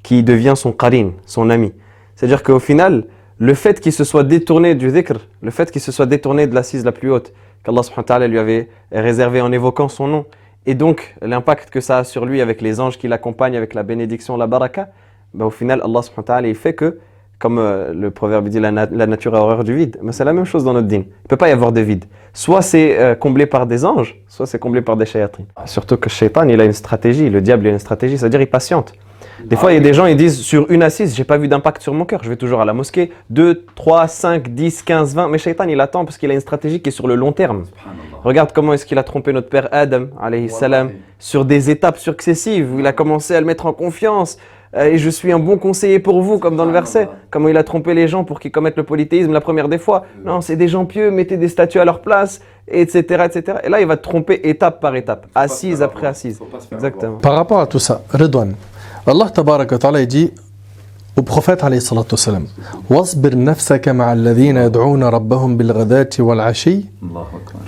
qui 0.03 0.23
devient 0.23 0.53
son 0.55 0.71
qarin, 0.71 1.11
son 1.25 1.49
ami. 1.49 1.71
C'est-à-dire 2.15 2.43
qu'au 2.43 2.59
final, 2.59 3.05
le 3.39 3.53
fait 3.53 3.79
qu'il 3.79 3.93
se 3.93 4.03
soit 4.03 4.23
détourné 4.23 4.75
du 4.75 4.91
dhikr, 4.91 5.13
le 5.41 5.51
fait 5.51 5.71
qu'il 5.71 5.81
se 5.81 5.91
soit 5.91 6.05
détourné 6.05 6.45
de 6.45 6.53
l'assise 6.53 6.83
la 6.83 6.91
plus 6.91 7.09
haute, 7.11 7.33
qu'Allah 7.63 7.83
subhanahu 7.83 8.21
wa 8.21 8.27
lui 8.27 8.39
avait 8.39 8.69
réservé 8.91 9.41
en 9.41 9.51
évoquant 9.51 9.87
son 9.87 10.07
nom, 10.07 10.25
et 10.65 10.75
donc 10.75 11.15
l'impact 11.21 11.69
que 11.69 11.79
ça 11.81 11.99
a 11.99 12.03
sur 12.03 12.25
lui 12.25 12.41
avec 12.41 12.61
les 12.61 12.79
anges 12.79 12.97
qui 12.97 13.07
l'accompagnent, 13.07 13.55
avec 13.55 13.73
la 13.73 13.83
bénédiction, 13.83 14.35
la 14.37 14.45
baraka, 14.47 14.89
ben, 15.33 15.45
au 15.45 15.49
final, 15.49 15.81
Allah 15.83 16.01
subhanahu 16.01 16.49
wa 16.49 16.53
fait 16.53 16.73
que, 16.73 16.99
comme 17.37 17.59
euh, 17.59 17.93
le 17.93 18.11
proverbe 18.11 18.49
dit, 18.49 18.59
la, 18.59 18.71
na- 18.71 18.89
la 18.91 19.07
nature 19.07 19.33
a 19.35 19.39
horreur 19.39 19.63
du 19.63 19.73
vide, 19.73 19.97
mais 20.01 20.11
c'est 20.11 20.25
la 20.25 20.33
même 20.33 20.43
chose 20.43 20.65
dans 20.65 20.73
notre 20.73 20.87
dîne. 20.87 21.03
Il 21.07 21.23
ne 21.23 21.27
peut 21.29 21.37
pas 21.37 21.47
y 21.47 21.53
avoir 21.53 21.71
de 21.71 21.79
vide. 21.79 22.03
Soit 22.33 22.61
c'est 22.61 22.99
euh, 22.99 23.15
comblé 23.15 23.45
par 23.45 23.65
des 23.65 23.85
anges, 23.85 24.19
soit 24.27 24.45
c'est 24.47 24.59
comblé 24.59 24.81
par 24.81 24.97
des 24.97 25.05
shayatin. 25.05 25.43
Surtout 25.65 25.95
que 25.95 26.09
shaitan, 26.09 26.49
il 26.49 26.59
a 26.59 26.65
une 26.65 26.73
stratégie, 26.73 27.29
le 27.29 27.39
diable 27.39 27.65
il 27.65 27.69
a 27.69 27.73
une 27.73 27.79
stratégie, 27.79 28.17
c'est-à-dire 28.17 28.41
il 28.41 28.47
patiente. 28.49 28.91
Des 29.45 29.55
fois, 29.55 29.71
il 29.71 29.75
y 29.75 29.77
a 29.77 29.81
des 29.81 29.93
gens, 29.93 30.05
ils 30.05 30.17
disent 30.17 30.39
sur 30.39 30.69
une 30.69 30.83
assise, 30.83 31.15
j'ai 31.15 31.23
pas 31.23 31.37
vu 31.37 31.47
d'impact 31.47 31.81
sur 31.81 31.93
mon 31.93 32.05
cœur, 32.05 32.21
je 32.23 32.29
vais 32.29 32.35
toujours 32.35 32.61
à 32.61 32.65
la 32.65 32.73
mosquée. 32.73 33.11
2, 33.29 33.65
3, 33.75 34.07
5, 34.07 34.49
10, 34.53 34.83
15, 34.83 35.15
20. 35.15 35.27
Mais 35.29 35.37
Shaitan, 35.37 35.67
il 35.67 35.79
attend 35.81 36.05
parce 36.05 36.17
qu'il 36.17 36.29
a 36.31 36.33
une 36.33 36.39
stratégie 36.39 36.81
qui 36.81 36.89
est 36.89 36.93
sur 36.93 37.07
le 37.07 37.15
long 37.15 37.31
terme. 37.31 37.63
Regarde 38.23 38.51
comment 38.53 38.73
est-ce 38.73 38.85
qu'il 38.85 38.97
a 38.97 39.03
trompé 39.03 39.33
notre 39.33 39.49
père 39.49 39.69
Adam, 39.71 40.07
alayhi 40.21 40.49
salam, 40.49 40.91
sur 41.17 41.45
des 41.45 41.69
étapes 41.69 41.97
successives 41.97 42.73
où 42.73 42.79
il 42.79 42.87
a 42.87 42.93
commencé 42.93 43.35
à 43.35 43.39
le 43.39 43.45
mettre 43.45 43.65
en 43.65 43.73
confiance. 43.73 44.37
Euh, 44.75 44.85
et 44.85 44.97
je 44.97 45.09
suis 45.09 45.31
un 45.31 45.39
bon 45.39 45.57
conseiller 45.57 45.99
pour 45.99 46.21
vous, 46.21 46.37
comme 46.37 46.55
dans 46.55 46.65
le 46.65 46.71
verset. 46.71 47.09
Comment 47.31 47.47
il 47.47 47.57
a 47.57 47.63
trompé 47.63 47.93
les 47.93 48.07
gens 48.07 48.23
pour 48.23 48.39
qu'ils 48.39 48.51
commettent 48.51 48.77
le 48.77 48.83
polythéisme 48.83 49.33
la 49.33 49.41
première 49.41 49.67
des 49.67 49.79
fois. 49.79 50.05
Non, 50.23 50.41
c'est 50.41 50.55
des 50.55 50.67
gens 50.67 50.85
pieux, 50.85 51.09
mettez 51.09 51.37
des 51.37 51.47
statues 51.47 51.79
à 51.79 51.85
leur 51.85 52.01
place, 52.01 52.41
etc., 52.67 53.25
etc. 53.25 53.57
Et 53.63 53.69
là, 53.69 53.81
il 53.81 53.87
va 53.87 53.97
te 53.97 54.03
tromper 54.03 54.41
étape 54.43 54.79
par 54.79 54.95
étape, 54.95 55.27
assise 55.33 55.81
après 55.81 56.07
assise. 56.07 56.39
Exactement. 56.71 57.17
Par 57.17 57.33
rapport 57.33 57.59
à 57.59 57.67
tout 57.67 57.79
ça, 57.79 58.03
Redouane, 58.11 58.55
Allah 59.09 59.31
tabaraka 59.31 59.79
ta'ala 59.79 60.05
dit 60.05 60.29
au 61.17 61.23
prophète 61.23 61.63
alayhi 61.63 61.81
salatu 61.81 62.11
wasalam 62.11 62.45
wasbir 62.91 63.35
nafsaka 63.35 63.91
ma'a 63.91 64.09
alladhina 64.11 64.61
yad'una 64.65 65.09
rabbahum 65.09 65.57
bil 65.57 65.73
ghadati 65.73 66.21
wal 66.21 66.39
ashi 66.39 66.85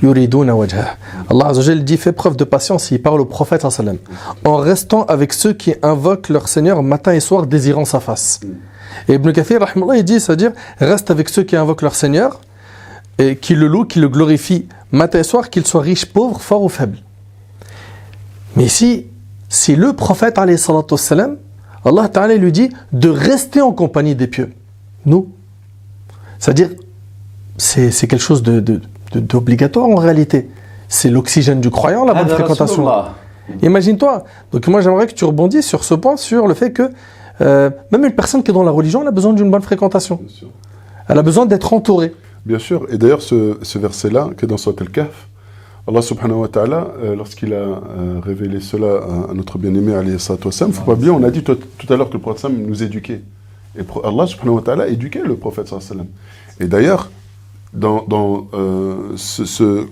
yuriduna 0.04 0.56
wajhah 0.56 0.98
Allah 1.32 1.48
azza 1.48 1.74
dit 1.74 1.98
fais 1.98 2.12
preuve 2.12 2.38
de 2.38 2.44
patience 2.44 2.92
il 2.92 3.02
parle 3.02 3.22
au 3.22 3.26
prophète 3.26 3.68
sallam 3.72 3.98
en 4.46 4.58
restant 4.58 5.04
avec 5.06 5.34
ceux 5.34 5.54
qui 5.54 5.74
invoquent 5.82 6.30
leur 6.30 6.48
Seigneur 6.48 6.84
matin 6.84 7.14
et 7.14 7.20
soir 7.20 7.48
désirant 7.48 7.86
sa 7.86 8.00
face 8.00 8.40
et 9.10 9.16
Ibn 9.16 9.32
Kathir 9.32 9.62
rahmallah 9.62 9.98
il 9.98 10.04
dit 10.04 10.20
c'est-à-dire 10.20 10.52
reste 10.80 11.10
avec 11.10 11.28
ceux 11.30 11.42
qui 11.42 11.56
invoquent 11.56 11.82
leur 11.82 11.96
Seigneur 11.96 12.40
et 13.18 13.36
qui 13.36 13.56
le 13.56 13.66
louent 13.66 13.86
qui 13.86 13.98
le 13.98 14.10
glorifient 14.10 14.68
matin 14.92 15.18
et 15.18 15.24
soir 15.24 15.50
qu'ils 15.50 15.66
soient 15.66 15.82
riches 15.82 16.06
pauvres 16.06 16.40
forts 16.40 16.62
ou 16.62 16.70
faibles 16.70 17.00
mais 18.56 18.66
ici 18.66 19.08
c'est 19.60 19.76
le 19.76 19.92
prophète 19.94 20.38
alayhi 20.38 20.58
salatu 20.58 20.94
wassalam 20.94 21.36
Allah 21.84 22.08
Ta'ala 22.08 22.36
lui 22.36 22.52
dit 22.52 22.70
de 22.94 23.10
rester 23.10 23.60
en 23.60 23.72
compagnie 23.74 24.16
des 24.16 24.28
pieux. 24.28 24.50
Nous. 25.06 25.28
C'est-à-dire, 26.40 26.70
c'est 27.58 27.92
c'est 27.92 28.08
quelque 28.08 28.22
chose 28.30 28.42
de- 28.44 28.60
de- 28.60 28.82
de- 29.14 29.20
d'obligatoire 29.20 29.88
en 29.88 29.96
réalité. 29.96 30.50
C'est 30.88 31.10
l'oxygène 31.10 31.60
du 31.60 31.70
croyant, 31.70 32.06
la 32.06 32.14
bonne 32.14 32.28
fréquentation. 32.38 32.84
Imagine-toi. 33.62 34.24
Donc 34.52 34.68
moi 34.68 34.80
j'aimerais 34.82 35.08
que 35.08 35.14
tu 35.14 35.26
rebondisses 35.26 35.68
sur 35.68 35.84
ce 35.84 35.94
point, 35.96 36.16
sur 36.18 36.48
le 36.48 36.54
fait 36.54 36.72
que 36.72 36.92
euh, 37.42 37.70
même 37.92 38.06
une 38.06 38.12
personne 38.14 38.44
qui 38.44 38.52
est 38.52 38.54
dans 38.54 38.64
la 38.64 38.72
religion, 38.72 39.02
elle 39.02 39.08
a 39.08 39.12
besoin 39.20 39.34
d'une 39.34 39.50
bonne 39.52 39.62
fréquentation. 39.64 40.16
Bien 40.22 40.30
sûr. 40.30 40.48
Elle 41.10 41.18
a 41.18 41.24
besoin 41.24 41.46
d'être 41.46 41.74
entourée. 41.74 42.14
Bien 42.46 42.60
sûr. 42.60 42.86
Et 42.92 42.98
d'ailleurs, 42.98 43.22
ce, 43.22 43.58
ce 43.62 43.78
verset-là, 43.80 44.30
qui 44.38 44.46
est 44.46 44.48
dans 44.48 44.58
Surat 44.58 44.76
al-Kahf, 44.80 45.28
Allah 45.88 46.02
subhanahu 46.04 46.42
wa 46.42 46.48
ta'ala, 46.48 46.94
euh, 47.02 47.16
lorsqu'il 47.16 47.54
a 47.54 47.58
euh, 47.58 48.20
révélé 48.24 48.60
cela 48.60 49.02
à, 49.30 49.34
notre 49.34 49.58
bien-aimé 49.58 49.94
il 50.04 50.12
ne 50.12 50.18
faut 50.18 50.84
pas 50.84 51.10
on 51.10 51.24
a 51.24 51.32
dit 51.32 51.44
tout, 51.44 51.58
à 51.90 51.96
l'heure 51.96 52.10
que 52.10 52.14
le 52.14 52.20
prophète 52.20 52.52
nous 52.52 52.84
éduquait. 52.84 53.22
Et 53.78 53.82
Allah 54.04 54.28
subhanahu 54.28 54.58
wa 54.58 54.62
ta'ala 54.62 54.88
éduquait 54.90 55.24
le 55.24 55.36
prophète 55.36 55.68
sallam. 55.68 56.06
Et 56.60 56.66
d'ailleurs, 56.66 57.10
euh, 57.74 59.16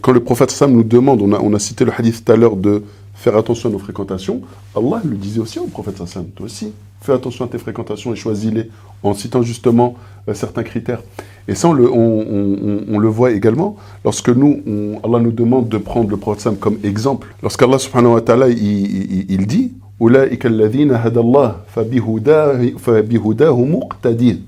quand 0.02 0.12
le 0.12 0.20
prophète 0.20 0.64
nous 0.70 0.84
demande, 0.84 1.22
on 1.24 1.54
a, 1.54 1.60
cité 1.60 1.86
le 1.86 1.92
hadith 1.98 2.24
tout 2.24 2.32
à 2.32 2.36
l'heure 2.36 2.56
de 2.56 2.84
faire 3.16 3.36
attention 3.36 3.70
à 3.70 3.72
nos 3.72 3.80
fréquentations, 3.80 4.42
Allah 4.76 5.02
le 5.04 5.16
disait 5.16 5.40
aussi 5.40 5.58
au 5.58 5.66
prophète 5.66 5.98
sallam, 6.06 6.28
toi 6.36 6.46
aussi, 6.46 6.72
fais 7.02 7.14
attention 7.14 7.46
à 7.46 7.48
tes 7.48 7.58
fréquentations 7.58 8.14
et 8.14 8.16
choisis-les 8.16 8.70
en 9.02 9.16
citant 9.16 9.42
justement 9.42 9.96
certains 10.34 10.64
critères. 10.64 11.02
Et 11.49 11.55
ça, 11.55 11.69
on 11.69 11.73
le, 11.75 11.91
on, 11.91 11.97
on- 11.97 12.57
on- 12.69 12.81
on 12.95 12.99
le 12.99 13.09
voit 13.09 13.33
également 13.33 13.77
lorsque 14.05 14.31
nous, 14.31 14.61
on- 14.67 14.99
Allah 15.07 15.21
nous 15.23 15.31
demande 15.33 15.69
de 15.69 15.77
prendre 15.79 16.09
le 16.11 16.17
prophète 16.17 16.43
sallam 16.43 16.59
comme 16.59 16.79
exemple. 16.85 17.29
Lorsqu'Allah 17.43 17.79
subhanahu 17.79 18.15
wa 18.15 18.21
ta'ala, 18.23 18.49
il, 18.49 18.59
il- 18.59 19.27
il 19.31 19.47
dit 19.47 19.73
أولئك 20.01 20.47
الذين 20.47 20.91
هدى 20.93 21.21
الله 21.21 21.55
فبهداه 21.75 22.71
فبهداه 22.79 23.65
مقتدين. 23.65 24.41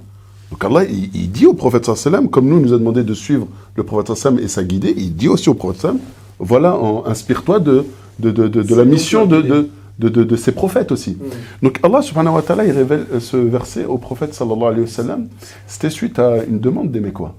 Donc 0.52 0.64
Allah, 0.64 0.84
il, 0.84 1.10
il 1.14 1.30
dit 1.30 1.46
au 1.46 1.54
prophète 1.54 1.84
sallallahu 1.84 2.00
alayhi 2.06 2.14
wa 2.14 2.18
sallam, 2.20 2.28
comme 2.30 2.48
nous, 2.48 2.56
il 2.58 2.62
nous 2.66 2.72
a 2.74 2.78
demandé 2.78 3.02
de 3.04 3.14
suivre 3.14 3.46
le 3.76 3.82
prophète 3.82 4.16
sallallahu 4.16 4.38
alayhi 4.38 4.44
wa 4.44 4.48
sallam 4.48 4.66
et 4.68 4.78
sa 4.80 4.90
guidée, 4.90 4.94
il 4.96 5.14
dit 5.14 5.28
aussi 5.28 5.48
au 5.48 5.54
prophète 5.54 5.80
sallallahu 5.82 6.00
alayhi 6.00 6.10
wa 6.40 6.46
sallam, 6.46 6.72
voilà, 6.72 6.76
en- 6.76 7.04
inspire-toi 7.06 7.60
de, 7.60 7.84
de, 8.18 8.30
de, 8.30 8.48
de, 8.48 8.62
de 8.62 8.74
la 8.74 8.84
mission 8.84 9.26
de, 9.26 9.40
de, 9.42 9.68
de, 10.01 10.09
de, 10.09 10.23
de 10.31 10.35
ces 10.43 10.51
prophètes 10.61 10.91
aussi. 10.91 11.13
Donc 11.63 11.73
Allah 11.83 12.01
subhanahu 12.01 12.35
wa 12.35 12.41
ta'ala, 12.41 12.63
il 12.65 12.71
révèle 12.81 13.05
euh, 13.13 13.19
ce 13.19 13.37
verset 13.37 13.85
au 13.85 13.97
prophète 14.07 14.33
sallallahu 14.33 14.69
alayhi 14.73 14.81
wa 14.81 14.87
sallam, 15.01 15.21
c'était 15.67 15.89
suite 15.99 16.17
à 16.19 16.29
une 16.51 16.59
demande 16.59 16.89
des 16.91 16.99
Mécois. 17.07 17.33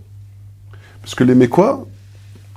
Parce 1.03 1.15
que 1.15 1.25
les 1.25 1.35
Mécois 1.35 1.87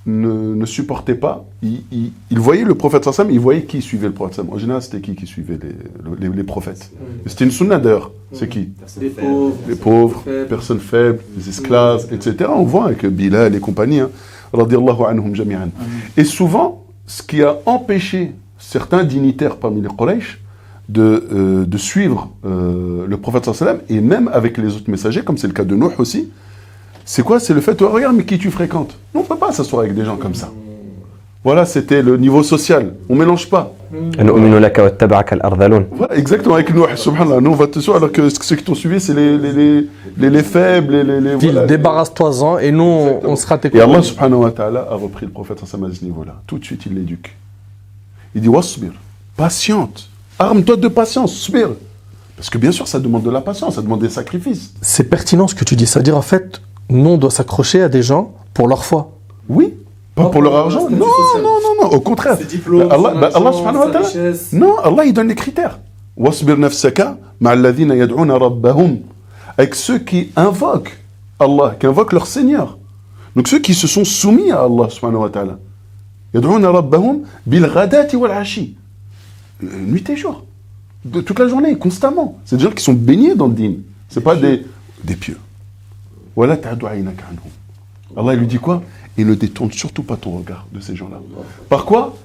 ne, 0.06 0.54
ne 0.62 0.66
supportaient 0.68 1.16
pas, 1.28 1.46
ils, 1.64 1.82
ils- 1.92 2.12
ils 2.30 2.40
voyaient 2.40 2.64
le 2.64 2.76
prophète 2.76 3.04
sallallahu 3.04 3.06
alayhi 3.06 3.08
wa 3.10 3.14
sallam, 3.24 3.32
ils 3.40 3.44
voyaient 3.48 3.64
qui 3.72 3.82
suivait 3.82 4.08
le 4.08 4.14
prophète 4.14 4.36
sallallahu 4.36 4.58
alayhi 4.58 4.70
wa 4.72 4.82
sallam. 4.82 4.82
En 4.82 4.82
général, 4.82 4.82
c'était 4.84 5.02
qui 5.02 5.16
qui 5.20 5.26
suivait 5.34 5.60
les, 5.66 6.28
les, 6.30 6.36
les 6.36 6.44
prophètes? 6.44 6.92
Et 7.26 7.30
C'était 7.30 7.46
une 7.46 7.52
sunna 7.60 7.78
d'ailleurs, 7.80 8.12
c'est 8.32 8.48
qui? 8.48 8.70
Les 9.02 9.10
pauvres. 9.10 9.56
les 9.68 9.76
pauvres, 9.76 10.22
faibles. 10.24 10.48
personnes 10.48 10.80
faibles, 10.80 11.20
les 11.38 11.50
esclaves, 11.50 12.04
etc. 12.16 12.50
On 12.54 12.64
voit 12.64 12.86
avec 12.86 13.06
Bilal 13.08 13.56
et 13.56 13.60
compagnie, 13.60 14.00
hein, 14.02 14.12
radiallahu 14.54 15.02
anhum 15.10 15.34
jami'an. 15.36 15.70
Et 16.16 16.24
souvent, 16.24 16.86
ce 17.08 17.22
qui 17.24 17.42
a 17.42 17.58
empêché 17.66 18.34
certains 18.58 19.04
dignitaires 19.04 19.58
parmi 19.58 19.82
les 19.82 19.90
Quraysh 19.90 20.40
de, 20.90 21.28
euh, 21.34 21.66
de 21.66 21.78
suivre 21.78 22.30
euh, 22.46 23.06
le 23.08 23.18
prophète 23.18 23.52
sallam 23.54 23.80
et 23.90 24.02
même 24.02 24.30
avec 24.34 24.58
les 24.58 24.76
autres 24.76 24.90
messagers, 24.90 25.24
comme 25.24 25.38
c'est 25.38 25.48
le 25.48 25.54
cas 25.54 25.64
de 25.64 25.76
Nuh 25.76 25.86
aussi. 25.98 26.30
C'est 27.04 27.24
quoi? 27.24 27.40
C'est 27.40 27.54
le 27.54 27.62
fait, 27.62 27.80
oh, 27.82 27.90
regarde, 27.90 28.16
mais 28.16 28.26
qui 28.26 28.38
tu 28.38 28.50
fréquentes? 28.50 28.98
Non, 29.14 29.22
on 29.22 29.24
ne 29.24 29.28
peut 29.28 29.36
pas 29.36 29.52
s'asseoir 29.52 29.84
avec 29.84 29.96
des 29.96 30.06
gens 30.06 30.18
comme 30.18 30.34
ça. 30.34 30.50
Voilà, 31.44 31.66
c'était 31.66 32.02
le 32.02 32.18
niveau 32.18 32.42
social. 32.42 32.96
On 33.08 33.14
ne 33.14 33.20
mélange 33.20 33.48
pas. 33.48 33.72
Exactement, 36.10 36.56
avec 36.56 36.74
Nuh, 36.74 36.82
subhanallah. 36.96 37.40
Nous, 37.42 37.52
on 37.52 37.56
va 37.56 37.68
te 37.68 37.78
suivre, 37.78 37.98
alors 37.98 38.12
que 38.12 38.28
ceux 38.30 38.56
qui 38.56 38.64
t'ont 38.64 38.74
suivi, 38.74 39.00
c'est 39.00 39.14
les, 39.14 39.38
les, 39.38 39.88
les, 40.18 40.30
les, 40.32 40.44
faibles. 40.44 40.96
Les, 41.02 41.36
voilà. 41.36 41.68
Débarrasse-toi-en 41.68 42.58
et 42.58 42.72
nous, 42.72 42.84
on 43.24 43.36
sera 43.36 43.60
tes 43.60 43.76
Et 43.78 43.80
Allah, 43.80 44.02
subhanahu 44.02 44.40
wa 44.40 44.52
ta'ala, 44.52 44.88
a 44.90 44.96
repris 44.96 45.28
le 45.28 45.32
prophète 45.32 45.64
sallam 45.64 45.92
à 45.92 45.94
ce 45.94 46.04
niveau-là. 46.04 46.42
Tout 46.48 46.58
de 46.58 46.66
suite, 46.66 46.88
il 46.88 46.96
l'éduque. 46.96 47.36
Il 48.36 48.42
dit, 48.42 48.50
wasbir, 48.50 48.92
patiente. 49.38 50.10
Arme-toi 50.38 50.76
de 50.76 50.88
patience, 50.90 51.34
subir. 51.34 51.70
Parce 52.36 52.50
que 52.50 52.58
bien 52.58 52.72
sûr, 52.72 52.88
ça 52.88 53.00
demande 53.00 53.24
de 53.24 53.30
la 53.30 53.42
patience, 53.42 53.76
ça 53.76 53.82
demande 53.82 54.02
des 54.02 54.10
sacrifices. 54.10 54.74
C'est 54.82 55.06
pertinent 55.06 55.48
ce 55.48 55.56
que 55.56 55.64
tu 55.64 55.76
dis. 55.78 55.88
C'est-à-dire, 55.88 56.18
en 56.18 56.22
fait, 56.22 56.62
nous, 56.90 57.12
on 57.12 57.18
doit 57.18 57.32
s'accrocher 57.32 57.82
à 57.82 57.90
des 57.90 58.04
gens 58.04 58.34
pour 58.54 58.68
leur 58.68 58.84
foi. 58.84 59.12
Oui, 59.48 59.74
pas 60.16 60.26
Pas 60.26 60.30
pour 60.30 60.42
leur 60.42 60.56
argent. 60.56 60.90
Non, 60.90 60.98
non, 60.98 61.42
non, 61.42 61.84
non, 61.84 61.90
au 61.90 62.00
contraire. 62.02 62.38
Diplômes, 62.38 62.92
Allah, 62.92 63.14
bah, 63.20 63.32
subhanahu 63.32 63.88
wa 63.88 63.92
ta'ala. 63.92 64.10
Non, 64.52 64.78
Allah, 64.80 65.06
il 65.06 65.14
donne 65.14 65.30
les 65.30 65.36
critères. 65.36 65.80
Wasbir 66.18 66.58
nafsaka 66.58 67.18
ma'alladhina 67.40 67.96
yad'una 67.96 68.38
rabbahum. 68.38 69.00
Avec 69.58 69.76
ceux 69.76 70.00
qui 70.00 70.32
invoquent 70.36 70.98
Allah, 71.40 71.76
qui 71.80 71.86
invoquent 71.86 72.14
leur 72.14 72.28
Seigneur. 72.28 72.78
Donc 73.36 73.48
ceux 73.48 73.60
qui 73.60 73.74
se 73.74 73.88
sont 73.88 74.06
soumis 74.06 74.52
à 74.52 74.62
Allah 74.62 74.90
subhanahu 74.90 75.22
wa 75.22 75.30
ta'ala. 75.30 75.58
Ghadati 77.68 78.16
wal 78.16 78.32
ashi. 78.32 78.76
Euh, 79.64 79.68
Nuit 79.86 80.10
et 80.10 80.16
jour. 80.18 80.44
De 81.06 81.22
toute 81.22 81.40
la 81.40 81.48
journée, 81.48 81.78
constamment. 81.78 82.40
C'est 82.46 82.58
des 82.58 82.64
gens 82.64 82.72
qui 82.72 82.84
sont 82.84 82.94
baignés 82.94 83.36
dans 83.36 83.48
le 83.48 83.54
din. 83.54 83.74
C'est 84.10 84.22
pas 84.22 84.36
des, 84.36 84.66
des 85.04 85.16
pieux. 85.16 85.38
Anhum. 87.30 88.18
Allah 88.18 88.34
il 88.34 88.40
lui 88.40 88.48
dit 88.48 88.58
quoi? 88.58 88.82
Il 89.18 89.28
ne 89.28 89.36
détourne 89.36 89.72
surtout 89.72 90.04
pas 90.04 90.18
ton 90.18 90.32
regard 90.32 90.66
de 90.74 90.80
ces 90.80 90.96
gens-là. 90.96 91.22
Par 91.70 91.86
quoi? 91.86 92.18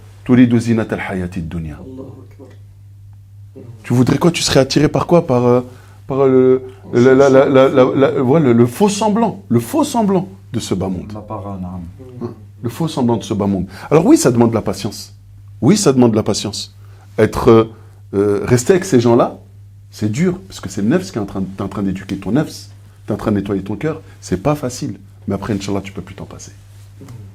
Tu 3.84 3.92
voudrais 3.94 4.18
quoi? 4.18 4.30
Tu 4.30 4.42
serais 4.42 4.60
attiré 4.60 4.88
par 4.88 5.06
quoi? 5.06 5.26
Par, 5.26 5.44
euh, 5.46 5.60
par 6.06 6.26
le, 6.26 6.62
la- 7.94 8.20
voilà, 8.22 8.52
le 8.52 8.66
faux 8.66 8.88
semblant. 8.88 9.42
Le 9.48 9.60
faux 9.60 9.84
semblant 9.84 10.28
de 10.52 10.58
ce 10.60 10.74
bas 10.74 10.88
monde. 10.88 11.12
Le 12.62 12.68
faux 12.68 12.88
semblant 12.88 13.16
de 13.16 13.22
ce 13.22 13.34
bas 13.34 13.46
monde. 13.46 13.66
Alors 13.90 14.04
oui, 14.06 14.16
ça 14.16 14.30
demande 14.30 14.50
de 14.50 14.54
la 14.54 14.62
patience. 14.62 15.14
Oui, 15.60 15.76
ça 15.76 15.92
demande 15.92 16.12
de 16.12 16.16
la 16.16 16.22
patience. 16.22 16.74
Être, 17.18 17.48
euh, 17.48 17.64
euh, 18.14 18.40
rester 18.44 18.72
avec 18.74 18.84
ces 18.84 19.00
gens-là, 19.00 19.38
c'est 19.90 20.10
dur, 20.10 20.38
parce 20.46 20.60
que 20.60 20.68
c'est 20.68 20.82
le 20.82 20.88
nefs 20.88 21.10
qui 21.10 21.18
est 21.18 21.20
en 21.20 21.26
train, 21.26 21.82
d'éduquer 21.82 22.16
ton 22.16 22.32
nefs, 22.32 22.68
tu 23.06 23.12
en 23.12 23.16
train 23.16 23.32
de 23.32 23.36
nettoyer 23.36 23.62
ton 23.62 23.76
cœur. 23.76 24.00
C'est 24.20 24.42
pas 24.42 24.54
facile. 24.54 24.98
Mais 25.26 25.34
après, 25.34 25.52
Inch'Allah, 25.52 25.80
tu 25.82 25.92
peux 25.92 26.02
plus 26.02 26.14
t'en 26.14 26.24
passer. 26.24 26.52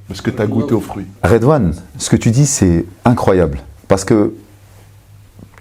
Parce 0.07 0.21
que 0.21 0.29
tu 0.31 0.41
as 0.41 0.47
goûté 0.47 0.73
aux 0.73 0.79
fruits. 0.79 1.07
Redouane, 1.23 1.73
ce 1.97 2.09
que 2.09 2.15
tu 2.15 2.31
dis, 2.31 2.45
c'est 2.45 2.85
incroyable. 3.03 3.59
Parce 3.87 4.05
que 4.05 4.33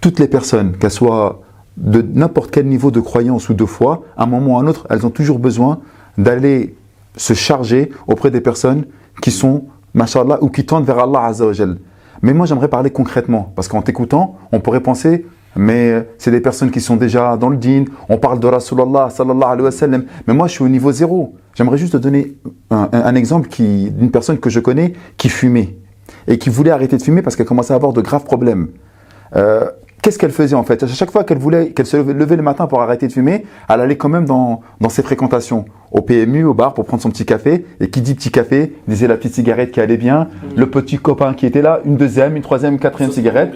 toutes 0.01 0.19
les 0.19 0.29
personnes, 0.29 0.77
qu'elles 0.77 0.91
soient 0.91 1.43
de 1.77 2.03
n'importe 2.03 2.51
quel 2.51 2.67
niveau 2.67 2.91
de 2.91 3.01
croyance 3.01 3.49
ou 3.49 3.55
de 3.55 3.65
foi, 3.65 4.05
à 4.17 4.25
un 4.25 4.27
moment 4.27 4.55
ou 4.55 4.59
à 4.59 4.61
un 4.61 4.67
autre, 4.67 4.87
elles 4.91 5.05
ont 5.07 5.11
toujours 5.11 5.39
besoin 5.39 5.81
d'aller 6.19 6.77
se 7.17 7.33
charger 7.33 7.91
auprès 8.07 8.31
des 8.31 8.41
personnes 8.41 8.85
qui 9.21 9.31
sont, 9.31 9.65
mashallah, 9.95 10.39
ou 10.43 10.49
qui 10.49 10.65
tendent 10.65 10.85
vers 10.85 10.99
Allah 10.99 11.25
Azza 11.25 11.47
wa 11.47 11.53
Jal. 11.53 11.79
Mais 12.23 12.33
moi, 12.33 12.47
j'aimerais 12.47 12.69
parler 12.69 12.91
concrètement, 12.91 13.53
parce 13.55 13.69
qu'en 13.69 13.83
t'écoutant, 13.83 14.37
on 14.53 14.61
pourrait 14.61 14.81
penser, 14.81 15.27
mais 15.57 16.09
c'est 16.19 16.31
des 16.31 16.41
personnes 16.41 16.71
qui 16.71 16.81
sont 16.81 16.97
déjà 16.97 17.37
dans 17.37 17.49
le 17.49 17.57
din, 17.57 17.85
on 18.09 18.19
parle 18.19 18.41
de 18.41 18.47
Rasulallah 18.47 19.11
sallallahu 19.11 19.45
alayhi 19.45 19.63
wa 19.63 19.71
sallam, 19.71 20.05
mais 20.27 20.35
moi, 20.35 20.47
je 20.47 20.53
suis 20.53 20.65
au 20.65 20.69
niveau 20.69 20.91
zéro. 20.91 21.35
J'aimerais 21.55 21.79
juste 21.79 21.93
te 21.93 21.99
donner 21.99 22.37
un, 22.71 23.15
exemple 23.15 23.49
d'une 23.49 24.11
personne 24.11 24.39
que 24.39 24.51
je 24.51 24.59
connais 24.59 24.95
qui 25.17 25.29
fumait 25.29 25.77
et 26.27 26.39
qui 26.39 26.51
voulait 26.51 26.73
arrêter 26.73 26.97
de 26.97 27.03
fumer 27.03 27.23
parce 27.23 27.37
qu'elle 27.37 27.47
commençait 27.47 27.73
à 27.73 27.77
avoir 27.77 27.93
de 27.93 28.01
graves 28.01 28.25
problèmes. 28.25 28.69
Euh, 29.37 29.71
Qu'est-ce 30.05 30.19
qu'elle 30.19 30.33
faisait 30.33 30.55
en 30.55 30.65
fait? 30.65 30.83
À 30.83 30.87
chaque 30.87 31.11
fois 31.11 31.25
qu'elle 31.25 31.39
voulait, 31.39 31.71
qu'elle 31.71 31.87
se 31.87 31.97
levait 31.97 32.37
le 32.37 32.43
matin 32.43 32.67
pour 32.67 32.83
arrêter 32.83 33.07
de 33.07 33.13
fumer, 33.15 33.47
elle 33.71 33.81
allait 33.81 33.97
quand 33.97 34.11
même 34.11 34.27
dans, 34.27 34.61
dans 34.79 34.91
ses 34.91 35.03
fréquentations, 35.03 35.65
au 35.93 36.03
PMU, 36.03 36.45
au 36.45 36.53
bar 36.53 36.75
pour 36.75 36.85
prendre 36.85 37.03
son 37.03 37.09
petit 37.09 37.25
café. 37.25 37.65
Et 37.81 37.89
qui 37.89 38.03
dit 38.03 38.15
petit 38.15 38.31
café, 38.31 38.75
disait 38.87 39.09
la 39.09 39.17
petite 39.17 39.33
cigarette 39.33 39.71
qui 39.71 39.81
allait 39.81 39.97
bien, 39.97 40.29
le 40.57 40.69
petit 40.69 40.99
copain 40.99 41.33
qui 41.33 41.47
était 41.47 41.63
là, 41.63 41.81
une 41.87 41.97
deuxième, 41.97 42.37
une 42.37 42.43
troisième, 42.43 42.75
une 42.75 42.81
quatrième 42.81 43.13
cigarette. 43.13 43.55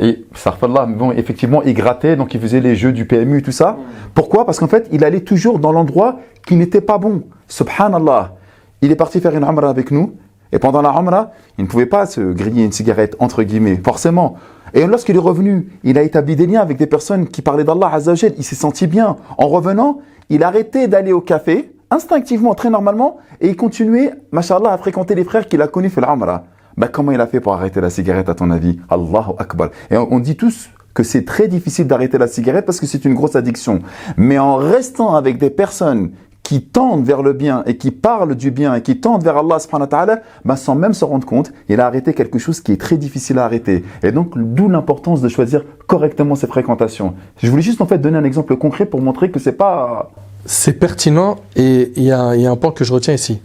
Et 0.00 0.24
ça 0.36 0.56
là, 0.72 0.86
mais 0.86 0.94
bon, 0.94 1.10
effectivement, 1.10 1.60
il 1.64 1.74
grattait, 1.74 2.14
donc 2.14 2.34
il 2.34 2.40
faisait 2.40 2.60
les 2.60 2.76
jeux 2.76 2.92
du 2.92 3.04
PMU, 3.04 3.42
tout 3.42 3.50
ça. 3.50 3.76
Pourquoi? 4.14 4.46
Parce 4.46 4.60
qu'en 4.60 4.68
fait, 4.68 4.86
il 4.92 5.04
allait 5.04 5.22
toujours 5.22 5.58
dans 5.58 5.72
l'endroit 5.72 6.20
qui 6.46 6.54
n'était 6.54 6.82
pas 6.82 6.98
bon. 6.98 7.24
Subhanallah. 7.48 8.36
Il 8.80 8.92
est 8.92 8.96
parti 8.96 9.18
faire 9.18 9.34
une 9.34 9.42
umrah 9.42 9.70
avec 9.70 9.90
nous, 9.90 10.14
et 10.52 10.60
pendant 10.60 10.82
la 10.82 10.90
umrah, 10.90 11.32
il 11.58 11.64
ne 11.64 11.68
pouvait 11.68 11.86
pas 11.86 12.06
se 12.06 12.20
griller 12.20 12.64
une 12.64 12.72
cigarette, 12.72 13.16
entre 13.18 13.42
guillemets. 13.42 13.80
Forcément, 13.84 14.36
Et 14.74 14.86
lorsqu'il 14.86 15.16
est 15.16 15.20
revenu, 15.20 15.68
il 15.84 15.98
a 15.98 16.02
établi 16.02 16.36
des 16.36 16.46
liens 16.46 16.60
avec 16.60 16.76
des 16.76 16.86
personnes 16.86 17.28
qui 17.28 17.42
parlaient 17.42 17.64
d'Allah 17.64 17.90
Azzawajal. 17.92 18.32
Il 18.38 18.44
s'est 18.44 18.56
senti 18.56 18.86
bien. 18.86 19.16
En 19.38 19.48
revenant, 19.48 20.00
il 20.28 20.44
a 20.44 20.48
arrêté 20.48 20.88
d'aller 20.88 21.12
au 21.12 21.20
café, 21.20 21.72
instinctivement, 21.90 22.54
très 22.54 22.70
normalement, 22.70 23.18
et 23.40 23.48
il 23.48 23.56
continuait, 23.56 24.12
mashallah, 24.32 24.72
à 24.72 24.78
fréquenter 24.78 25.14
les 25.14 25.24
frères 25.24 25.46
qu'il 25.46 25.60
a 25.62 25.66
connus 25.66 25.90
fait 25.90 26.00
l'Amra. 26.00 26.44
Bah, 26.76 26.88
comment 26.88 27.12
il 27.12 27.20
a 27.20 27.26
fait 27.26 27.40
pour 27.40 27.52
arrêter 27.52 27.80
la 27.80 27.90
cigarette, 27.90 28.28
à 28.28 28.34
ton 28.34 28.50
avis? 28.50 28.78
Allahu 28.88 29.32
Akbar. 29.38 29.70
Et 29.90 29.96
on 29.96 30.20
dit 30.20 30.36
tous 30.36 30.70
que 30.94 31.02
c'est 31.02 31.24
très 31.24 31.48
difficile 31.48 31.86
d'arrêter 31.86 32.18
la 32.18 32.26
cigarette 32.26 32.66
parce 32.66 32.80
que 32.80 32.86
c'est 32.86 33.04
une 33.04 33.14
grosse 33.14 33.36
addiction. 33.36 33.80
Mais 34.16 34.38
en 34.38 34.56
restant 34.56 35.14
avec 35.14 35.38
des 35.38 35.50
personnes 35.50 36.12
qui 36.50 36.62
tendent 36.62 37.04
vers 37.04 37.22
le 37.22 37.32
bien 37.32 37.62
et 37.64 37.76
qui 37.76 37.92
parlent 37.92 38.34
du 38.34 38.50
bien 38.50 38.74
et 38.74 38.82
qui 38.82 38.98
tendent 38.98 39.22
vers 39.22 39.36
Allah 39.36 39.60
subhanahu 39.60 39.84
wa 39.84 39.86
ta'ala, 39.86 40.22
bah, 40.44 40.56
sans 40.56 40.74
même 40.74 40.94
se 40.94 41.04
rendre 41.04 41.24
compte, 41.24 41.52
il 41.68 41.80
a 41.80 41.86
arrêté 41.86 42.12
quelque 42.12 42.40
chose 42.40 42.60
qui 42.60 42.72
est 42.72 42.76
très 42.76 42.96
difficile 42.96 43.38
à 43.38 43.44
arrêter. 43.44 43.84
Et 44.02 44.10
donc, 44.10 44.32
d'où 44.36 44.68
l'importance 44.68 45.20
de 45.20 45.28
choisir 45.28 45.62
correctement 45.86 46.34
ses 46.34 46.48
fréquentations. 46.48 47.14
Je 47.40 47.48
voulais 47.48 47.62
juste 47.62 47.80
en 47.80 47.86
fait 47.86 47.98
donner 47.98 48.18
un 48.18 48.24
exemple 48.24 48.56
concret 48.56 48.84
pour 48.84 49.00
montrer 49.00 49.30
que 49.30 49.38
c'est 49.38 49.52
pas 49.52 50.10
C'est 50.44 50.72
pertinent 50.72 51.36
et 51.54 51.92
il 51.94 52.02
y 52.02 52.10
a, 52.10 52.34
il 52.34 52.42
y 52.42 52.48
a 52.48 52.50
un 52.50 52.56
point 52.56 52.72
que 52.72 52.82
je 52.82 52.92
retiens 52.92 53.14
ici. 53.14 53.40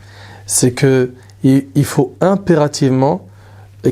C'est 0.47 0.71
que 0.71 1.11
il, 1.43 1.67
il 1.75 1.85
faut 1.85 2.15
impérativement 2.21 3.27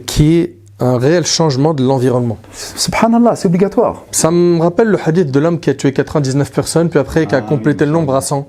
qu'il 0.08 0.26
y 0.26 0.40
ait 0.40 0.56
un 0.80 0.98
réel 0.98 1.26
changement 1.26 1.74
de 1.74 1.84
l'environnement. 1.84 2.38
Subhanallah, 2.52 3.36
c'est 3.36 3.48
obligatoire. 3.48 4.04
Ça 4.12 4.32
me 4.32 4.60
rappelle 4.60 4.88
le 4.88 4.98
hadith 5.04 5.32
de 5.32 5.40
l'homme 5.40 5.60
qui 5.60 5.70
a 5.70 5.76
tué 5.76 5.94
99 5.94 6.52
personnes, 6.52 6.90
puis 6.90 7.00
après 7.00 7.26
qui 7.26 7.36
a 7.36 7.38
Ah, 7.38 7.42
complété 7.42 7.86
le 7.86 7.92
nombre 7.92 8.16
à 8.16 8.22
100. 8.22 8.48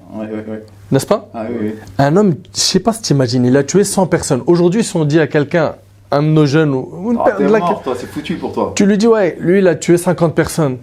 N'est-ce 0.93 1.07
pas 1.07 1.29
Ah 1.35 1.45
oui, 1.49 1.57
oui. 1.63 1.75
Un 1.99 2.17
homme, 2.17 2.35
je 2.55 2.61
sais 2.61 2.79
pas 2.81 2.93
si 2.93 3.03
tu 3.03 3.13
imagines, 3.15 3.45
il 3.45 3.57
a 3.57 3.65
tué 3.65 3.85
100 3.85 4.07
personnes. 4.07 4.43
Aujourd'hui, 4.47 4.85
si 4.85 4.97
on 4.97 5.05
dit 5.05 5.19
à 5.19 5.27
quelqu'un, 5.27 5.75
un 6.11 6.23
de 6.23 6.29
nos 6.29 6.47
jeunes, 6.47 6.73
ou 6.75 6.89
ou 7.03 7.13
une 7.13 7.19
Ah, 7.25 7.37
la- 7.41 7.61
c'est 7.99 8.07
foutu 8.07 8.37
pour 8.37 8.53
toi. 8.53 8.73
tu 8.77 8.87
lui 8.87 8.99
dis, 8.99 9.07
ouais, 9.07 9.37
lui, 9.41 9.59
il 9.59 9.67
a 9.69 9.75
tué 9.75 9.97
50 9.97 10.35
personnes. 10.35 10.79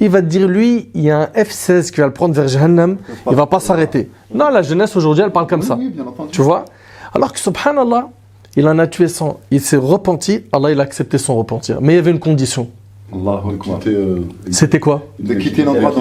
Il 0.00 0.10
va 0.10 0.20
te 0.22 0.26
dire, 0.26 0.46
lui, 0.46 0.90
il 0.94 1.02
y 1.02 1.10
a 1.10 1.22
un 1.22 1.26
F-16 1.34 1.90
qui 1.90 2.00
va 2.00 2.06
le 2.06 2.12
prendre 2.12 2.32
vers 2.34 2.46
Jahannam, 2.46 2.98
il 3.28 3.34
va 3.34 3.46
pas 3.46 3.58
s'arrêter. 3.58 4.10
Non, 4.32 4.48
la 4.50 4.62
jeunesse 4.62 4.94
aujourd'hui, 4.94 5.24
elle 5.24 5.32
parle 5.32 5.48
comme 5.48 5.62
ça. 5.62 5.76
Oui, 5.76 5.88
bien 5.88 6.06
entendu. 6.06 6.30
Tu 6.30 6.40
vois? 6.42 6.64
Alors 7.12 7.32
que, 7.32 7.40
subhanallah, 7.40 8.08
il 8.54 8.68
en 8.68 8.78
a 8.78 8.86
tué 8.86 9.08
100. 9.08 9.40
Il 9.50 9.60
s'est 9.60 9.76
repenti, 9.76 10.42
Allah, 10.52 10.70
il 10.70 10.78
a 10.78 10.84
accepté 10.84 11.18
son 11.18 11.34
repentir. 11.36 11.78
Mais 11.80 11.94
il 11.94 11.96
y 11.96 11.98
avait 11.98 12.10
une 12.12 12.20
condition. 12.20 12.68
Euh, 13.12 14.18
C'était 14.50 14.78
quoi? 14.78 15.02
De 15.18 15.34
quitter 15.34 15.64
l'endroit 15.64 15.92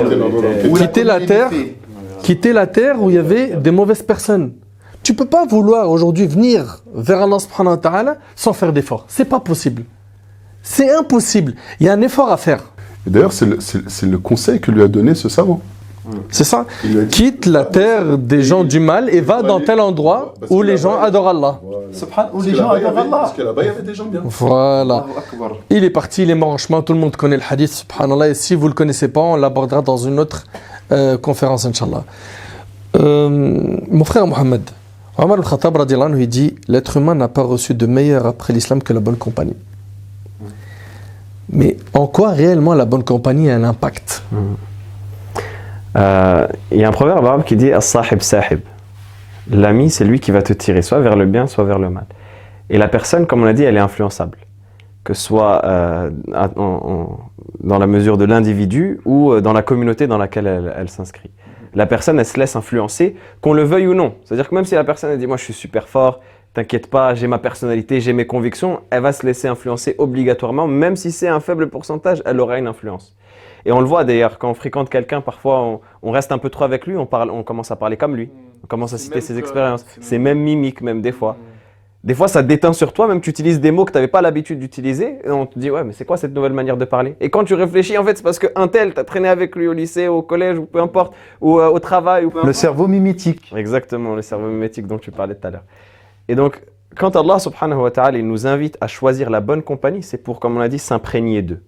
Quitter 0.77 1.03
la 1.03 1.21
terre. 1.25 1.49
Quitter 2.23 2.53
la 2.53 2.67
terre 2.67 3.01
où 3.01 3.09
il 3.09 3.15
y 3.15 3.19
avait 3.19 3.55
des 3.55 3.71
mauvaises 3.71 4.03
personnes. 4.03 4.53
Tu 5.03 5.13
peux 5.13 5.25
pas 5.25 5.45
vouloir 5.45 5.89
aujourd'hui 5.89 6.27
venir 6.27 6.83
vers 6.93 7.21
Allah 7.21 7.39
subhanahu 7.39 7.75
wa 7.75 7.77
ta'ala 7.77 8.17
sans 8.35 8.53
faire 8.53 8.73
d'effort. 8.73 9.05
C'est 9.07 9.25
pas 9.25 9.39
possible. 9.39 9.83
C'est 10.61 10.93
impossible. 10.93 11.53
Il 11.79 11.85
y 11.85 11.89
a 11.89 11.93
un 11.93 12.01
effort 12.01 12.29
à 12.29 12.37
faire. 12.37 12.61
Et 13.05 13.09
d'ailleurs, 13.09 13.31
c'est 13.31 13.45
le, 13.45 14.17
conseil 14.17 14.59
que 14.59 14.69
lui 14.71 14.83
a 14.83 14.87
donné 14.89 15.15
ce 15.15 15.29
savant. 15.29 15.61
C'est 16.29 16.45
ça 16.45 16.65
Quitte 17.11 17.45
la 17.47 17.65
terre 17.65 18.17
des 18.17 18.41
gens 18.41 18.63
du 18.63 18.79
mal 18.79 19.09
et 19.13 19.19
va 19.19 19.41
dans 19.41 19.59
tel 19.59 19.79
endroit 19.81 20.33
où 20.49 20.61
les 20.61 20.77
gens 20.77 20.99
adorent 20.99 21.29
Allah. 21.29 21.59
Où 21.63 21.71
Parce 22.15 22.45
les 22.45 22.51
que 22.51 22.57
gens 22.57 22.73
là-bas, 22.73 22.79
il 22.79 22.83
y 22.83 22.85
adorent 22.85 22.99
avait- 22.99 23.07
Allah. 23.07 23.17
Parce 23.17 23.33
que 23.33 23.41
là-bas, 23.41 23.61
il 23.63 23.65
y 23.65 23.69
avait 23.69 23.81
des 23.81 23.93
gens 23.93 24.05
bien. 24.05 24.21
Voilà. 24.23 25.05
Il 25.69 25.83
est 25.83 25.89
parti, 25.89 26.23
il 26.23 26.29
est 26.29 26.35
mort 26.35 26.49
en 26.49 26.57
chemin, 26.57 26.81
tout 26.81 26.93
le 26.93 26.99
monde 26.99 27.15
connaît 27.15 27.37
le 27.37 27.43
hadith, 27.49 27.71
subhanallah, 27.71 28.29
et 28.29 28.33
si 28.33 28.55
vous 28.55 28.63
ne 28.63 28.69
le 28.69 28.73
connaissez 28.73 29.09
pas, 29.09 29.21
on 29.21 29.35
l'abordera 29.35 29.81
dans 29.81 29.97
une 29.97 30.19
autre 30.19 30.43
euh, 30.91 31.17
conférence, 31.17 31.65
Inch'Allah. 31.65 32.03
Euh, 32.95 33.29
mon 33.91 34.03
frère 34.03 34.25
Mohamed, 34.25 34.61
Omar 35.17 35.37
al-Khattab, 35.37 35.77
il 36.17 36.29
dit 36.29 36.55
L'être 36.67 36.97
humain 36.97 37.15
n'a 37.15 37.27
pas 37.27 37.43
reçu 37.43 37.73
de 37.73 37.85
meilleur 37.85 38.25
après 38.25 38.53
l'islam 38.53 38.81
que 38.81 38.93
la 38.93 38.99
bonne 38.99 39.17
compagnie. 39.17 39.55
Mais 41.49 41.77
en 41.93 42.07
quoi 42.07 42.31
réellement 42.31 42.73
la 42.73 42.85
bonne 42.85 43.03
compagnie 43.03 43.49
a 43.49 43.55
un 43.55 43.63
impact? 43.63 44.23
Euh, 45.97 46.47
Il 46.71 46.77
y 46.77 46.83
a 46.83 46.87
un 46.89 46.91
proverbe 46.91 47.25
arabe 47.25 47.43
qui 47.43 47.55
dit 47.55 47.71
As-sahib 47.71 48.21
sahib. 48.21 48.59
L'ami, 49.49 49.89
c'est 49.89 50.03
lui 50.03 50.19
qui 50.19 50.31
va 50.31 50.41
te 50.41 50.51
tirer 50.53 50.81
soit 50.81 50.99
vers 50.99 51.15
le 51.15 51.25
bien, 51.25 51.47
soit 51.47 51.63
vers 51.63 51.79
le 51.79 51.89
mal. 51.89 52.05
Et 52.69 52.77
la 52.77 52.89
personne, 52.89 53.25
comme 53.25 53.41
on 53.41 53.45
l'a 53.45 53.53
dit, 53.53 53.63
elle 53.63 53.77
est 53.77 53.81
influençable. 53.81 54.37
Que 55.05 55.13
soit 55.13 55.61
dans 57.59 57.79
la 57.79 57.87
mesure 57.87 58.17
de 58.17 58.25
l'individu 58.25 58.99
ou 59.05 59.31
euh, 59.31 59.41
dans 59.41 59.53
la 59.53 59.61
communauté 59.61 60.07
dans 60.07 60.17
laquelle 60.17 60.47
elle, 60.47 60.73
elle 60.75 60.89
s'inscrit. 60.89 61.31
La 61.73 61.85
personne, 61.85 62.19
elle 62.19 62.25
se 62.25 62.39
laisse 62.39 62.55
influencer, 62.55 63.15
qu'on 63.41 63.53
le 63.53 63.63
veuille 63.63 63.87
ou 63.87 63.93
non. 63.93 64.15
C'est-à-dire 64.23 64.49
que 64.49 64.55
même 64.55 64.65
si 64.65 64.75
la 64.75 64.83
personne, 64.83 65.11
elle 65.11 65.19
dit 65.19 65.27
Moi, 65.27 65.37
je 65.37 65.43
suis 65.43 65.53
super 65.53 65.87
fort, 65.87 66.21
t'inquiète 66.53 66.87
pas, 66.87 67.13
j'ai 67.13 67.27
ma 67.27 67.37
personnalité, 67.37 68.01
j'ai 68.01 68.13
mes 68.13 68.25
convictions, 68.25 68.81
elle 68.89 69.03
va 69.03 69.11
se 69.11 69.25
laisser 69.25 69.47
influencer 69.47 69.95
obligatoirement, 69.97 70.67
même 70.67 70.95
si 70.95 71.11
c'est 71.11 71.27
un 71.27 71.39
faible 71.39 71.69
pourcentage, 71.69 72.23
elle 72.25 72.39
aura 72.39 72.57
une 72.57 72.67
influence. 72.67 73.15
Et 73.65 73.71
on 73.71 73.79
le 73.79 73.85
voit 73.85 74.05
d'ailleurs, 74.05 74.39
quand 74.39 74.49
on 74.49 74.53
fréquente 74.53 74.89
quelqu'un, 74.89 75.21
parfois 75.21 75.61
on, 75.61 75.81
on 76.01 76.11
reste 76.11 76.31
un 76.31 76.37
peu 76.37 76.49
trop 76.49 76.63
avec 76.63 76.87
lui, 76.87 76.95
on, 76.97 77.05
parle, 77.05 77.29
on 77.31 77.43
commence 77.43 77.69
à 77.69 77.75
parler 77.75 77.97
comme 77.97 78.15
lui, 78.15 78.31
on 78.63 78.67
commence 78.67 78.93
à 78.93 78.97
citer 78.97 79.21
ses 79.21 79.37
expériences. 79.37 79.85
C'est 80.01 80.17
même 80.17 80.39
mimique, 80.39 80.81
même 80.81 81.01
des 81.01 81.11
fois. 81.11 81.37
Des 82.07 82.13
fois, 82.13 82.29
ça 82.29 82.41
déteint 82.41 82.71
sur 82.71 82.93
toi, 82.93 83.05
même 83.05 83.19
tu 83.19 83.29
utilises 83.29 83.59
des 83.59 83.69
mots 83.69 83.83
que 83.83 83.91
tu 83.91 83.97
n'avais 83.97 84.07
pas 84.07 84.21
l'habitude 84.21 84.59
d'utiliser, 84.59 85.19
et 85.25 85.29
on 85.29 85.45
te 85.45 85.59
dit, 85.59 85.69
ouais, 85.69 85.83
mais 85.83 85.91
c'est 85.91 86.05
quoi 86.05 86.15
cette 86.15 86.33
nouvelle 86.33 86.53
manière 86.53 86.77
de 86.77 86.85
parler? 86.85 87.17
Et 87.19 87.29
quand 87.29 87.43
tu 87.43 87.53
réfléchis, 87.53 87.97
en 87.97 88.05
fait, 88.05 88.15
c'est 88.15 88.23
parce 88.23 88.39
qu'un 88.39 88.69
tel, 88.69 88.93
tu 88.93 88.99
as 89.01 89.03
traîné 89.03 89.27
avec 89.27 89.57
lui 89.57 89.67
au 89.67 89.73
lycée, 89.73 90.07
au 90.07 90.21
collège, 90.21 90.57
ou 90.57 90.65
peu 90.65 90.79
importe, 90.79 91.13
ou 91.41 91.59
euh, 91.59 91.67
au 91.67 91.79
travail, 91.79 92.23
ou 92.23 92.29
peu 92.29 92.45
Le 92.45 92.53
cerveau 92.53 92.87
mimétique. 92.87 93.51
Exactement, 93.53 94.15
le 94.15 94.21
cerveau 94.21 94.47
mimétique 94.47 94.87
dont 94.87 94.99
tu 94.99 95.11
parlais 95.11 95.35
tout 95.35 95.47
à 95.47 95.51
l'heure. 95.51 95.65
Et 96.29 96.35
donc, 96.35 96.61
quand 96.95 97.13
Allah 97.17 97.39
subhanahu 97.39 97.81
wa 97.81 97.91
ta'ala 97.91 98.17
il 98.17 98.25
nous 98.25 98.47
invite 98.47 98.77
à 98.79 98.87
choisir 98.87 99.29
la 99.29 99.41
bonne 99.41 99.61
compagnie, 99.61 100.01
c'est 100.01 100.17
pour, 100.17 100.39
comme 100.39 100.55
on 100.55 100.59
l'a 100.59 100.69
dit, 100.69 100.79
s'imprégner 100.79 101.41
d'eux. 101.41 101.61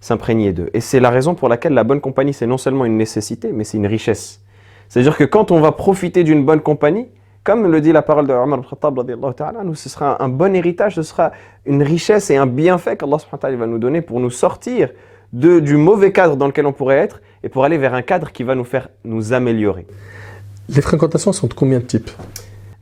S'imprégner 0.00 0.52
d'eux. 0.52 0.70
Et 0.74 0.80
c'est 0.80 0.98
la 0.98 1.10
raison 1.10 1.36
pour 1.36 1.48
laquelle 1.48 1.72
la 1.72 1.84
bonne 1.84 2.00
compagnie, 2.00 2.32
c'est 2.32 2.48
non 2.48 2.58
seulement 2.58 2.84
une 2.84 2.96
nécessité, 2.96 3.52
mais 3.52 3.62
c'est 3.62 3.76
une 3.76 3.86
richesse. 3.86 4.42
C'est-à-dire 4.88 5.16
que 5.16 5.22
quand 5.22 5.52
on 5.52 5.60
va 5.60 5.70
profiter 5.70 6.24
d'une 6.24 6.44
bonne 6.44 6.62
compagnie, 6.62 7.06
comme 7.44 7.70
le 7.70 7.80
dit 7.82 7.92
la 7.92 8.02
parole 8.02 8.26
de 8.26 8.32
Omar 8.32 8.60
al-Khattab, 8.60 9.74
ce 9.74 9.88
sera 9.90 10.22
un 10.22 10.28
bon 10.28 10.56
héritage, 10.56 10.94
ce 10.94 11.02
sera 11.02 11.30
une 11.66 11.82
richesse 11.82 12.30
et 12.30 12.36
un 12.36 12.46
bienfait 12.46 12.96
qu'Allah 12.96 13.18
va 13.42 13.66
nous 13.66 13.78
donner 13.78 14.00
pour 14.00 14.18
nous 14.18 14.30
sortir 14.30 14.88
de, 15.34 15.60
du 15.60 15.76
mauvais 15.76 16.10
cadre 16.10 16.36
dans 16.36 16.46
lequel 16.46 16.64
on 16.64 16.72
pourrait 16.72 16.96
être 16.96 17.20
et 17.42 17.50
pour 17.50 17.64
aller 17.64 17.76
vers 17.76 17.92
un 17.92 18.02
cadre 18.02 18.32
qui 18.32 18.44
va 18.44 18.54
nous 18.54 18.64
faire 18.64 18.88
nous 19.04 19.34
améliorer. 19.34 19.86
Les 20.70 20.80
fréquentations 20.80 21.32
sont 21.32 21.46
de 21.46 21.54
combien 21.54 21.80
de 21.80 21.84
types? 21.84 22.10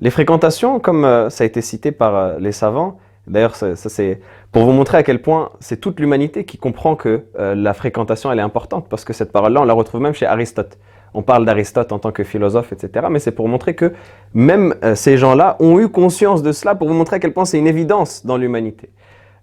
Les 0.01 0.11
fréquentations, 0.11 0.79
comme 0.79 1.05
euh, 1.05 1.29
ça 1.29 1.43
a 1.43 1.47
été 1.47 1.61
cité 1.61 1.91
par 1.91 2.15
euh, 2.15 2.39
les 2.39 2.53
savants, 2.53 2.99
d'ailleurs 3.27 3.57
ça, 3.57 3.75
ça, 3.75 3.89
c'est 3.89 4.21
pour 4.53 4.65
vous 4.65 4.73
montrer 4.73 4.99
à 4.99 5.03
quel 5.03 5.21
point 5.21 5.51
c'est 5.59 5.81
toute 5.81 5.99
l'humanité 5.99 6.45
qui 6.45 6.59
comprend 6.59 6.95
que 6.95 7.25
euh, 7.39 7.57
la 7.57 7.75
fréquentation 7.75 8.31
elle 8.31 8.39
est 8.39 8.43
importante, 8.43 8.89
parce 8.89 9.05
que 9.05 9.13
cette 9.13 9.33
parole-là 9.33 9.63
on 9.63 9.65
la 9.65 9.75
retrouve 9.75 10.01
même 10.01 10.15
chez 10.15 10.27
Aristote. 10.27 10.79
On 11.15 11.23
parle 11.23 11.45
d'Aristote 11.45 11.93
en 11.93 11.99
tant 11.99 12.13
que 12.13 12.25
philosophe, 12.25 12.73
etc. 12.73 13.07
Mais 13.11 13.19
c'est 13.19 13.33
pour 13.33 13.49
montrer 13.49 13.75
que 13.75 13.93
même 14.35 14.75
euh, 14.83 14.95
ces 14.95 15.17
gens-là 15.17 15.57
ont 15.61 15.79
eu 15.79 15.89
conscience 15.89 16.43
de 16.43 16.53
cela, 16.53 16.75
pour 16.75 16.89
vous 16.89 16.95
montrer 16.95 17.17
à 17.17 17.19
quel 17.19 17.33
point 17.33 17.45
c'est 17.45 17.59
une 17.59 17.67
évidence 17.67 18.25
dans 18.25 18.37
l'humanité. 18.37 18.91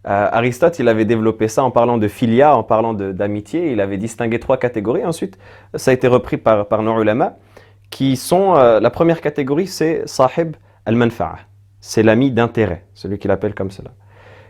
Euh, 0.08 0.30
Aristote, 0.32 0.80
il 0.80 0.88
avait 0.88 1.06
développé 1.06 1.48
ça 1.48 1.64
en 1.64 1.72
parlant 1.72 1.98
de 1.98 2.08
filia, 2.08 2.56
en 2.56 2.64
parlant 2.64 2.94
d'amitié. 2.94 3.72
Il 3.72 3.82
avait 3.82 3.98
distingué 3.98 4.40
trois 4.40 4.58
catégories. 4.58 5.06
Ensuite, 5.06 5.38
ça 5.76 5.92
a 5.92 5.94
été 5.94 6.08
repris 6.08 6.38
par, 6.38 6.68
par 6.68 6.82
nos 6.82 7.00
ulama, 7.02 7.36
qui 7.90 8.16
sont, 8.16 8.56
euh, 8.56 8.80
la 8.80 8.90
première 8.90 9.22
catégorie, 9.22 9.68
c'est 9.68 10.08
sahib 10.08 10.56
al-manfa'a. 10.86 11.40
C'est 11.82 12.04
l'ami 12.04 12.32
d'intérêt, 12.32 12.86
celui 12.94 13.20
qu'il 13.20 13.32
appelle 13.32 13.54
comme 13.54 13.72
cela. 13.72 13.92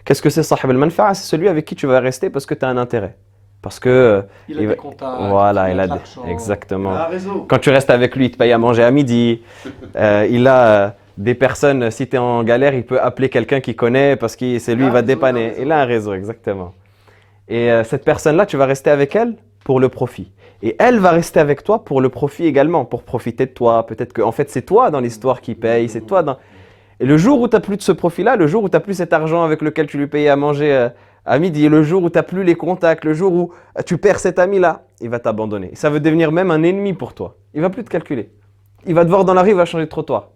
Qu'est-ce 0.06 0.22
que 0.22 0.30
c'est 0.30 0.44
sahib 0.44 0.70
al-manfa'a? 0.70 1.14
C'est 1.14 1.26
celui 1.28 1.48
avec 1.48 1.66
qui 1.66 1.76
tu 1.76 1.88
vas 1.88 2.00
rester 2.00 2.30
parce 2.30 2.46
que 2.46 2.54
tu 2.54 2.66
as 2.66 2.70
un 2.70 2.78
intérêt. 2.78 3.18
Parce 3.62 3.80
que, 3.80 3.90
euh, 3.90 4.22
Il 4.48 4.68
va- 4.68 4.76
voilà, 5.30 5.70
il 5.72 5.80
a, 5.80 5.88
exactement. 6.28 7.08
réseau. 7.10 7.46
Quand 7.50 7.60
tu 7.60 7.70
restes 7.70 7.90
avec 7.90 8.16
lui, 8.16 8.26
il 8.28 8.32
te 8.32 8.38
paye 8.38 8.54
à 8.54 8.58
manger 8.58 8.84
à 8.84 8.92
midi. 8.92 9.42
Euh, 9.96 10.28
il 10.30 10.48
a 10.48 10.68
euh, 10.68 10.90
des 11.18 11.34
personnes, 11.36 11.92
si 11.92 12.08
tu 12.08 12.16
es 12.16 12.20
en 12.20 12.44
galère, 12.44 12.74
il 12.74 12.86
peut 12.86 13.02
appeler 13.02 13.28
quelqu'un 13.28 13.60
qu'il 13.60 13.76
connaît 13.76 14.16
parce 14.16 14.36
que 14.38 14.60
c'est 14.60 14.76
lui, 14.76 14.86
il 14.86 14.92
va 14.92 15.02
te 15.02 15.08
dépanner. 15.08 15.56
Il 15.60 15.72
a 15.74 15.82
un 15.82 15.86
réseau, 15.86 16.14
exactement. 16.14 16.74
Et 17.50 17.70
euh, 17.72 17.84
cette 17.84 18.06
personne-là, 18.06 18.46
tu 18.46 18.56
vas 18.56 18.66
rester 18.66 18.92
avec 18.92 19.16
elle 19.16 19.36
pour 19.66 19.80
le 19.82 19.90
profit. 19.90 20.32
Et 20.62 20.76
elle 20.80 21.00
va 21.00 21.12
rester 21.12 21.40
avec 21.40 21.64
toi 21.64 21.84
pour 21.84 22.00
le 22.00 22.10
profit 22.10 22.46
également, 22.46 22.86
pour 22.86 23.04
profiter 23.04 23.46
de 23.46 23.52
toi. 23.52 23.86
Peut-être 23.86 24.14
que, 24.14 24.22
en 24.22 24.32
fait, 24.32 24.50
c'est 24.50 24.62
toi 24.62 24.92
dans 24.92 25.00
l'histoire 25.02 25.42
qui 25.42 25.56
paye, 25.56 25.90
c'est 25.90 26.02
toi 26.02 26.24
dans. 26.24 26.38
Et 27.02 27.06
le 27.06 27.18
jour 27.18 27.42
où 27.42 27.48
tu 27.48 27.56
n'as 27.56 27.62
plus 27.62 27.78
de 27.78 27.82
ce 27.82 27.92
profit-là, 27.94 28.36
le 28.36 28.46
jour 28.48 28.64
où 28.64 28.70
tu 28.70 28.76
n'as 28.76 28.82
plus 28.82 28.94
cet 28.94 29.12
argent 29.14 29.44
avec 29.44 29.62
lequel 29.62 29.88
tu 29.88 29.98
lui 29.98 30.08
payais 30.08 30.30
à 30.30 30.36
manger 30.36 30.72
euh, 30.74 30.90
à 31.26 31.40
midi, 31.40 31.70
le 31.70 31.84
jour 31.84 32.04
où 32.04 32.10
tu 32.10 32.18
n'as 32.18 32.24
plus 32.24 32.44
les 32.44 32.56
contacts, 32.56 33.06
le 33.06 33.14
jour 33.14 33.34
où 33.34 33.52
euh, 33.78 33.82
tu 33.86 33.98
perds 33.98 34.20
cet 34.20 34.40
ami-là, 34.40 34.84
il 35.02 35.10
va 35.10 35.20
t'abandonner. 35.20 35.72
Ça 35.76 35.90
veut 35.90 36.00
devenir 36.00 36.32
même 36.32 36.52
un 36.52 36.64
ennemi 36.64 36.94
pour 36.94 37.14
toi. 37.14 37.36
Il 37.54 37.62
va 37.62 37.70
plus 37.70 37.84
te 37.84 37.90
calculer. 37.90 38.32
Il 38.86 38.96
va 38.96 39.04
te 39.04 39.10
voir 39.10 39.26
dans 39.26 39.34
la 39.34 39.42
rue, 39.42 39.50
il 39.50 39.56
va 39.56 39.66
changer 39.66 39.86
de 39.86 39.90
trottoir. 39.90 40.30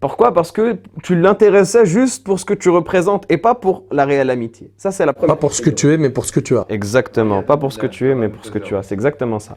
Pourquoi? 0.00 0.32
Parce 0.32 0.52
que 0.52 0.78
tu 1.02 1.16
l'intéressais 1.16 1.84
juste 1.84 2.24
pour 2.24 2.38
ce 2.38 2.44
que 2.44 2.54
tu 2.54 2.68
représentes 2.68 3.24
et 3.28 3.36
pas 3.36 3.56
pour 3.56 3.84
la 3.90 4.04
réelle 4.04 4.30
amitié. 4.30 4.70
Ça, 4.76 4.92
c'est 4.92 5.04
la 5.04 5.12
première. 5.12 5.34
Pas 5.34 5.40
pour 5.40 5.52
ce 5.52 5.60
que 5.60 5.70
tu 5.70 5.92
es, 5.92 5.98
mais 5.98 6.10
pour 6.10 6.24
ce 6.24 6.30
que 6.30 6.40
tu 6.40 6.56
as. 6.56 6.66
Exactement. 6.68 7.42
Pas 7.42 7.56
pour 7.56 7.72
ce 7.72 7.78
que 7.78 7.86
tu 7.86 8.08
es, 8.08 8.14
mais 8.14 8.28
pour 8.28 8.44
ce 8.44 8.52
que 8.52 8.60
tu 8.60 8.76
as. 8.76 8.84
C'est 8.84 8.94
exactement 8.94 9.40
ça. 9.40 9.56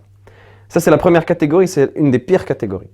Ça, 0.67 0.79
c'est 0.79 0.89
la 0.89 0.97
première 0.97 1.25
catégorie, 1.25 1.67
c'est 1.67 1.91
une 1.95 2.09
des 2.09 2.19
pires 2.19 2.45
catégories. 2.45 2.89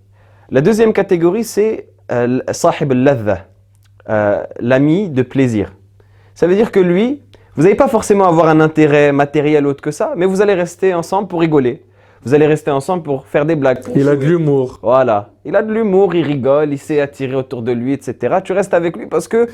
La 0.50 0.62
deuxième 0.62 0.92
catégorie, 0.94 1.44
c'est 1.44 1.90
euh, 2.12 2.40
sahib 2.52 2.92
al-ladha, 2.92 3.46
euh, 4.10 4.44
l'ami 4.60 5.10
de 5.10 5.22
plaisir. 5.22 5.74
Ça 6.34 6.48
veut 6.48 6.56
dire 6.56 6.72
que 6.72 6.80
lui, 6.80 7.22
Vous 7.58 7.64
n'allez 7.64 7.76
pas 7.76 7.88
forcément 7.88 8.26
avoir 8.28 8.50
un 8.50 8.60
intérêt 8.60 9.12
matériel 9.12 9.66
autre 9.66 9.82
que 9.82 9.90
ça, 9.92 10.14
mais 10.16 10.26
vous 10.28 10.42
allez 10.42 10.54
rester 10.54 10.94
ensemble 10.94 11.28
pour 11.28 11.40
rigoler. 11.42 11.84
Vous 12.24 12.34
allez 12.36 12.46
rester 12.46 12.70
ensemble 12.72 13.04
pour 13.04 13.26
faire 13.26 13.46
des 13.46 13.56
blagues. 13.56 13.84
pour 13.84 13.98
Il 13.98 14.08
a 14.08 14.16
de 14.16 14.24
l'humour. 14.26 14.80
Voilà. 14.84 15.30
Il 15.46 15.56
a 15.56 15.64
de 15.64 15.74
l'humour, 15.74 16.14
il 16.14 16.24
rigole, 16.24 16.72
il 16.72 16.78
sait 16.78 17.00
attirer 17.02 17.36
autour 17.36 17.62
de 17.64 17.72
lui, 17.72 17.94
etc. 17.94 18.38
Tu 18.44 18.54
restes 18.54 18.74
avec 18.74 18.96
lui 18.96 19.08
parce 19.08 19.28
que 19.28 19.48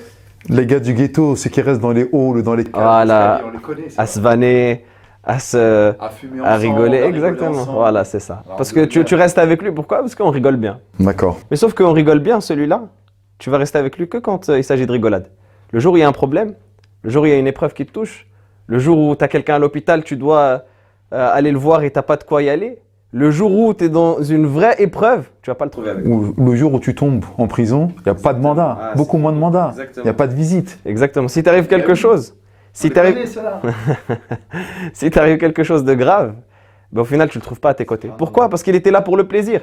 Les 0.49 0.65
gars 0.65 0.79
du 0.81 0.93
ghetto, 0.93 1.35
ceux 1.37 1.49
qui 1.49 1.61
restent 1.61 1.79
dans 1.81 1.91
les 1.91 2.09
halls 2.11 2.43
dans 2.43 2.55
les 2.55 2.65
caves, 2.65 2.81
Voilà. 2.83 3.41
on 3.47 3.51
les 3.51 3.59
connaît, 3.59 3.83
à 3.97 4.05
se 4.05 4.19
vanner, 4.19 4.85
à 5.23 5.39
se, 5.39 5.93
à 5.97 6.09
fumer 6.09 6.39
à 6.41 6.55
ensemble, 6.55 6.61
rigoler. 6.61 7.01
à 7.01 7.05
rigoler 7.05 7.07
Exactement. 7.07 7.63
Voilà, 7.71 8.03
c'est 8.03 8.19
ça. 8.19 8.41
Alors, 8.45 8.57
Parce 8.57 8.73
que 8.73 8.83
tu, 8.85 9.05
tu 9.05 9.15
restes 9.15 9.37
avec 9.37 9.61
lui. 9.61 9.71
Pourquoi? 9.71 9.99
Parce 9.99 10.15
qu'on 10.15 10.29
rigole 10.29 10.57
bien. 10.57 10.79
D'accord. 10.99 11.39
Mais 11.51 11.55
sauf 11.57 11.73
qu'on 11.73 11.93
rigole 11.93 12.19
bien, 12.19 12.41
celui-là, 12.41 12.81
tu 13.39 13.49
vas 13.49 13.57
rester 13.59 13.77
avec 13.77 13.97
lui 13.97 14.09
que 14.09 14.17
quand 14.17 14.49
euh, 14.49 14.57
il 14.57 14.63
s'agit 14.65 14.85
de 14.85 14.91
rigolade. 14.91 15.27
Le 15.71 15.79
jour 15.79 15.93
où 15.93 15.97
il 15.97 16.01
y 16.01 16.03
a 16.03 16.07
un 16.09 16.11
problème, 16.11 16.53
le 17.03 17.09
jour 17.09 17.23
où 17.23 17.25
il 17.25 17.29
y 17.29 17.35
a 17.35 17.37
une 17.37 17.47
épreuve 17.47 17.73
qui 17.73 17.85
te 17.85 17.91
touche, 17.91 18.27
le 18.67 18.79
jour 18.79 18.97
où 18.97 19.15
tu 19.15 19.23
as 19.23 19.27
quelqu'un 19.27 19.55
à 19.55 19.59
l'hôpital, 19.59 20.03
tu 20.03 20.15
dois 20.15 20.63
euh, 21.13 21.29
aller 21.31 21.51
le 21.51 21.57
voir 21.57 21.83
et 21.83 21.91
tu 21.91 22.01
pas 22.01 22.17
de 22.17 22.23
quoi 22.23 22.41
y 22.41 22.49
aller, 22.49 22.79
le 23.11 23.29
jour 23.29 23.51
où 23.53 23.73
tu 23.73 23.83
es 23.85 23.89
dans 23.89 24.23
une 24.23 24.47
vraie 24.47 24.75
épreuve, 24.79 25.27
tu 25.43 25.51
vas 25.51 25.55
pas 25.55 25.65
le 25.65 25.71
trouver 25.71 25.91
avec. 25.91 26.05
Ou 26.05 26.33
le 26.35 26.55
jour 26.55 26.73
où 26.73 26.79
tu 26.79 26.95
tombes 26.95 27.23
en 27.37 27.47
prison, 27.47 27.91
il 27.97 28.03
n'y 28.03 28.09
a 28.09 28.15
pas 28.15 28.33
de 28.33 28.39
mandat, 28.39 28.77
Ah, 28.81 28.93
beaucoup 28.95 29.17
moins 29.17 29.31
de 29.31 29.37
mandats, 29.37 29.75
il 29.97 30.03
n'y 30.03 30.09
a 30.09 30.13
pas 30.13 30.27
de 30.27 30.33
visite. 30.33 30.79
Exactement. 30.85 31.27
Si 31.27 31.43
t'arrive 31.43 31.67
quelque 31.67 31.93
chose, 31.93 32.35
si 32.71 32.89
t'arrive 32.89 33.17
si 34.93 35.11
t'arrive 35.11 35.37
quelque 35.37 35.63
chose 35.63 35.83
de 35.83 35.93
grave, 35.93 36.33
ben 36.91 37.01
au 37.01 37.05
final 37.05 37.29
tu 37.29 37.37
le 37.37 37.43
trouves 37.43 37.59
pas 37.59 37.69
à 37.69 37.73
tes 37.75 37.85
côtés. 37.85 38.09
Pourquoi? 38.17 38.49
Parce 38.49 38.63
qu'il 38.63 38.75
était 38.75 38.91
là 38.91 39.01
pour 39.01 39.15
le 39.15 39.27
plaisir. 39.27 39.61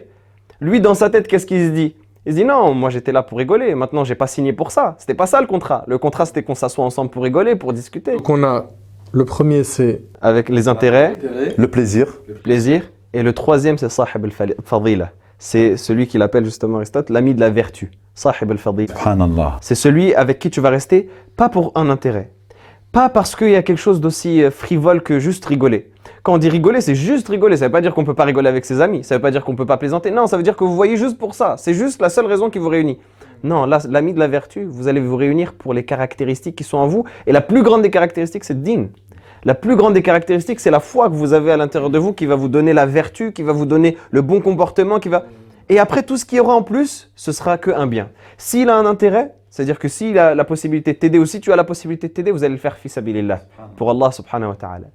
Lui 0.60 0.80
dans 0.80 0.94
sa 0.94 1.10
tête, 1.10 1.26
qu'est-ce 1.26 1.46
qu'il 1.46 1.66
se 1.66 1.72
dit? 1.72 1.96
Il 2.26 2.32
se 2.32 2.36
dit 2.36 2.44
non, 2.44 2.74
moi 2.74 2.90
j'étais 2.90 3.12
là 3.12 3.22
pour 3.22 3.38
rigoler. 3.38 3.74
Maintenant 3.74 4.04
j'ai 4.04 4.14
pas 4.14 4.26
signé 4.26 4.52
pour 4.52 4.70
ça. 4.70 4.94
C'était 4.98 5.14
pas 5.14 5.26
ça 5.26 5.40
le 5.40 5.46
contrat. 5.46 5.84
Le 5.86 5.96
contrat 5.98 6.26
c'était 6.26 6.42
qu'on 6.42 6.54
s'assoit 6.54 6.84
ensemble 6.84 7.10
pour 7.10 7.22
rigoler, 7.22 7.56
pour 7.56 7.72
discuter. 7.72 8.16
Donc 8.16 8.28
on 8.28 8.42
a 8.44 8.66
le 9.12 9.24
premier 9.24 9.64
c'est 9.64 10.02
Avec 10.20 10.48
les 10.48 10.68
intérêts, 10.68 11.14
Le 11.56 11.68
plaisir, 11.68 12.06
le 12.28 12.34
plaisir. 12.34 12.90
Et 13.12 13.22
le 13.22 13.32
troisième 13.32 13.78
c'est 13.78 13.88
sahib 13.88 14.24
al-fadila. 14.24 15.10
C'est 15.38 15.76
celui 15.78 16.06
qu'il 16.06 16.20
appelle 16.20 16.44
justement 16.44 16.76
Aristote 16.76 17.08
l'ami 17.08 17.34
de 17.34 17.40
la 17.40 17.50
vertu. 17.50 17.90
Sahib 18.14 18.50
al-fadila. 18.50 18.94
subhanallah. 18.94 19.56
C'est 19.62 19.74
celui 19.74 20.14
avec 20.14 20.38
qui 20.38 20.50
tu 20.50 20.60
vas 20.60 20.70
rester, 20.70 21.08
pas 21.36 21.48
pour 21.48 21.72
un 21.74 21.88
intérêt. 21.88 22.30
Pas 22.92 23.08
parce 23.08 23.34
qu'il 23.34 23.50
y 23.50 23.56
a 23.56 23.62
quelque 23.62 23.78
chose 23.78 24.00
d'aussi 24.00 24.42
euh, 24.42 24.50
frivole 24.50 25.02
que 25.02 25.18
juste 25.18 25.44
rigoler. 25.46 25.89
Quand 26.22 26.34
on 26.34 26.38
dit 26.38 26.48
rigoler, 26.48 26.80
c'est 26.80 26.94
juste 26.94 27.28
rigoler. 27.28 27.56
Ça 27.56 27.66
veut 27.66 27.72
pas 27.72 27.80
dire 27.80 27.94
qu'on 27.94 28.04
peut 28.04 28.14
pas 28.14 28.24
rigoler 28.24 28.48
avec 28.48 28.64
ses 28.64 28.80
amis. 28.80 29.04
Ça 29.04 29.16
veut 29.16 29.22
pas 29.22 29.30
dire 29.30 29.44
qu'on 29.44 29.56
peut 29.56 29.66
pas 29.66 29.78
plaisanter. 29.78 30.10
Non, 30.10 30.26
ça 30.26 30.36
veut 30.36 30.42
dire 30.42 30.56
que 30.56 30.64
vous 30.64 30.74
voyez 30.74 30.96
juste 30.96 31.18
pour 31.18 31.34
ça. 31.34 31.56
C'est 31.56 31.74
juste 31.74 32.00
la 32.00 32.10
seule 32.10 32.26
raison 32.26 32.50
qui 32.50 32.58
vous 32.58 32.68
réunit. 32.68 32.98
Non, 33.42 33.64
l'ami 33.64 34.12
de 34.12 34.18
la 34.18 34.28
vertu, 34.28 34.64
vous 34.64 34.86
allez 34.88 35.00
vous 35.00 35.16
réunir 35.16 35.54
pour 35.54 35.72
les 35.72 35.84
caractéristiques 35.84 36.56
qui 36.56 36.64
sont 36.64 36.76
en 36.76 36.86
vous. 36.86 37.04
Et 37.26 37.32
la 37.32 37.40
plus 37.40 37.62
grande 37.62 37.80
des 37.80 37.90
caractéristiques, 37.90 38.44
c'est 38.44 38.62
din. 38.62 38.88
La 39.44 39.54
plus 39.54 39.76
grande 39.76 39.94
des 39.94 40.02
caractéristiques, 40.02 40.60
c'est 40.60 40.70
la 40.70 40.80
foi 40.80 41.08
que 41.08 41.14
vous 41.14 41.32
avez 41.32 41.52
à 41.52 41.56
l'intérieur 41.56 41.88
de 41.88 41.98
vous 41.98 42.12
qui 42.12 42.26
va 42.26 42.34
vous 42.34 42.48
donner 42.48 42.74
la 42.74 42.84
vertu, 42.84 43.32
qui 43.32 43.42
va 43.42 43.52
vous 43.52 43.64
donner 43.64 43.96
le 44.10 44.20
bon 44.20 44.40
comportement, 44.40 44.98
qui 44.98 45.08
va... 45.08 45.24
Et 45.70 45.78
après, 45.78 46.02
tout 46.02 46.18
ce 46.18 46.26
qu'il 46.26 46.36
y 46.36 46.40
aura 46.40 46.54
en 46.54 46.62
plus, 46.62 47.10
ce 47.16 47.32
sera 47.32 47.56
que 47.56 47.70
un 47.70 47.86
bien. 47.86 48.10
S'il 48.36 48.68
a 48.68 48.76
un 48.76 48.84
intérêt, 48.84 49.32
c'est-à-dire 49.48 49.78
que 49.78 49.88
s'il 49.88 50.18
a 50.18 50.34
la 50.34 50.44
possibilité 50.44 50.92
de 50.92 50.98
t'aider 50.98 51.18
ou 51.18 51.24
si 51.24 51.40
tu 51.40 51.50
as 51.52 51.56
la 51.56 51.64
possibilité 51.64 52.08
de 52.08 52.12
t'aider, 52.12 52.30
vous 52.32 52.44
allez 52.44 52.54
le 52.54 52.60
faire 52.60 52.76
fils 52.76 52.98
pour 53.76 53.90
Allah 53.90 54.12
subhanahu 54.12 54.50
wa 54.50 54.56
ta'ala. 54.56 54.86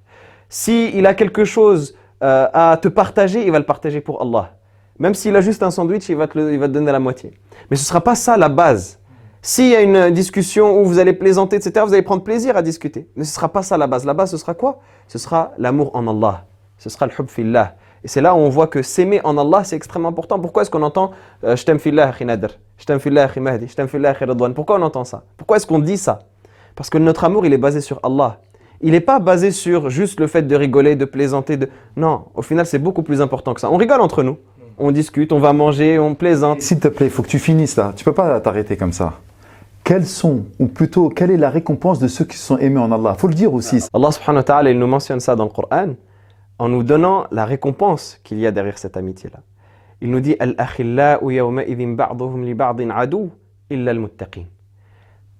S'il 0.48 1.06
a 1.06 1.14
quelque 1.14 1.44
chose 1.44 1.94
euh, 2.22 2.48
à 2.52 2.78
te 2.80 2.88
partager, 2.88 3.44
il 3.44 3.52
va 3.52 3.58
le 3.58 3.66
partager 3.66 4.00
pour 4.00 4.22
Allah. 4.22 4.52
Même 4.98 5.14
s'il 5.14 5.36
a 5.36 5.40
juste 5.40 5.62
un 5.62 5.70
sandwich, 5.70 6.08
il 6.08 6.16
va 6.16 6.26
te, 6.26 6.66
donner 6.66 6.92
la 6.92 6.98
moitié. 6.98 7.32
Mais 7.70 7.76
ce 7.76 7.82
ne 7.82 7.86
sera 7.86 8.00
pas 8.00 8.14
ça 8.14 8.36
la 8.36 8.48
base. 8.48 8.98
S'il 9.42 9.68
y 9.68 9.76
a 9.76 9.82
une 9.82 10.10
discussion 10.10 10.80
où 10.80 10.84
vous 10.84 10.98
allez 10.98 11.12
plaisanter, 11.12 11.56
etc., 11.56 11.84
vous 11.86 11.92
allez 11.92 12.02
prendre 12.02 12.24
plaisir 12.24 12.56
à 12.56 12.62
discuter. 12.62 13.08
Mais 13.14 13.24
ce 13.24 13.30
ne 13.30 13.34
sera 13.34 13.48
pas 13.48 13.62
ça 13.62 13.76
la 13.76 13.86
base. 13.86 14.04
La 14.04 14.14
base, 14.14 14.30
ce 14.30 14.38
sera 14.38 14.54
quoi? 14.54 14.80
Ce 15.06 15.18
sera 15.18 15.52
l'amour 15.58 15.94
en 15.94 16.08
Allah. 16.08 16.46
Ce 16.78 16.88
sera 16.88 17.06
le 17.06 17.12
hub 17.18 17.28
fillah. 17.28 17.76
Et 18.02 18.08
c'est 18.08 18.20
là 18.20 18.34
où 18.34 18.38
on 18.38 18.48
voit 18.48 18.66
que 18.66 18.82
s'aimer 18.82 19.20
en 19.24 19.36
Allah, 19.36 19.64
c'est 19.64 19.76
extrêmement 19.76 20.08
important. 20.08 20.40
Pourquoi 20.40 20.62
est-ce 20.62 20.70
qu'on 20.70 20.82
entend 20.82 21.10
euh, 21.44 21.56
Je 21.56 21.64
t'aime 21.64 21.78
fillah, 21.78 22.12
Nadr. 22.20 22.58
Je 22.78 22.84
t'aime 22.84 23.00
fillah, 23.00 23.28
Mahdi. 23.36 23.68
Je 23.68 23.74
t'aime 23.74 23.88
fillah. 23.88 24.14
Pourquoi 24.54 24.78
on 24.78 24.82
entend 24.82 25.04
ça? 25.04 25.24
Pourquoi 25.36 25.58
est-ce 25.58 25.66
qu'on 25.66 25.78
dit 25.78 25.96
ça? 25.96 26.20
Parce 26.74 26.90
que 26.90 26.98
notre 26.98 27.24
amour, 27.24 27.46
il 27.46 27.52
est 27.52 27.58
basé 27.58 27.80
sur 27.80 28.00
Allah. 28.02 28.38
Il 28.80 28.92
n'est 28.92 29.00
pas 29.00 29.18
basé 29.18 29.50
sur 29.50 29.90
juste 29.90 30.20
le 30.20 30.26
fait 30.26 30.42
de 30.42 30.56
rigoler, 30.56 30.96
de 30.96 31.04
plaisanter. 31.04 31.56
De... 31.56 31.68
Non, 31.96 32.26
au 32.34 32.42
final, 32.42 32.66
c'est 32.66 32.78
beaucoup 32.78 33.02
plus 33.02 33.20
important 33.20 33.54
que 33.54 33.60
ça. 33.60 33.70
On 33.70 33.76
rigole 33.76 34.00
entre 34.00 34.22
nous. 34.22 34.38
On 34.78 34.90
discute, 34.90 35.32
on 35.32 35.38
va 35.38 35.52
manger, 35.52 35.98
on 35.98 36.14
plaisante. 36.14 36.60
S'il 36.60 36.78
te 36.78 36.88
plaît, 36.88 37.06
il 37.06 37.12
faut 37.12 37.22
que 37.22 37.28
tu 37.28 37.38
finisses 37.38 37.76
là. 37.76 37.92
Tu 37.96 38.04
peux 38.04 38.12
pas 38.12 38.38
t'arrêter 38.40 38.76
comme 38.76 38.92
ça. 38.92 39.14
Quels 39.84 40.04
sont, 40.04 40.46
ou 40.58 40.66
plutôt, 40.66 41.08
quelle 41.08 41.30
est 41.30 41.36
la 41.36 41.48
récompense 41.48 41.98
de 41.98 42.08
ceux 42.08 42.24
qui 42.24 42.36
se 42.36 42.44
sont 42.44 42.58
aimés 42.58 42.80
en 42.80 42.90
Allah? 42.92 43.14
Faut 43.14 43.28
le 43.28 43.34
dire 43.34 43.54
aussi. 43.54 43.86
Allah 43.94 44.10
subhanahu 44.10 44.40
wa 44.40 44.42
ta'ala, 44.42 44.70
il 44.70 44.78
nous 44.78 44.86
mentionne 44.86 45.20
ça 45.20 45.36
dans 45.36 45.44
le 45.44 45.50
Coran 45.50 45.94
en 46.58 46.68
nous 46.68 46.82
donnant 46.82 47.26
la 47.30 47.44
récompense 47.44 48.18
qu'il 48.24 48.38
y 48.38 48.46
a 48.46 48.50
derrière 48.50 48.78
cette 48.78 48.96
amitié-là. 48.96 49.40
Il 50.00 50.10
nous 50.10 50.20
dit 50.20 50.36
Al-akhillau 50.38 51.20
ba'duhum 51.96 52.44
li 52.44 52.54
ba'din 52.54 52.90
adu 52.90 53.28
illa 53.70 53.92
al-muttaqin. 53.92 54.44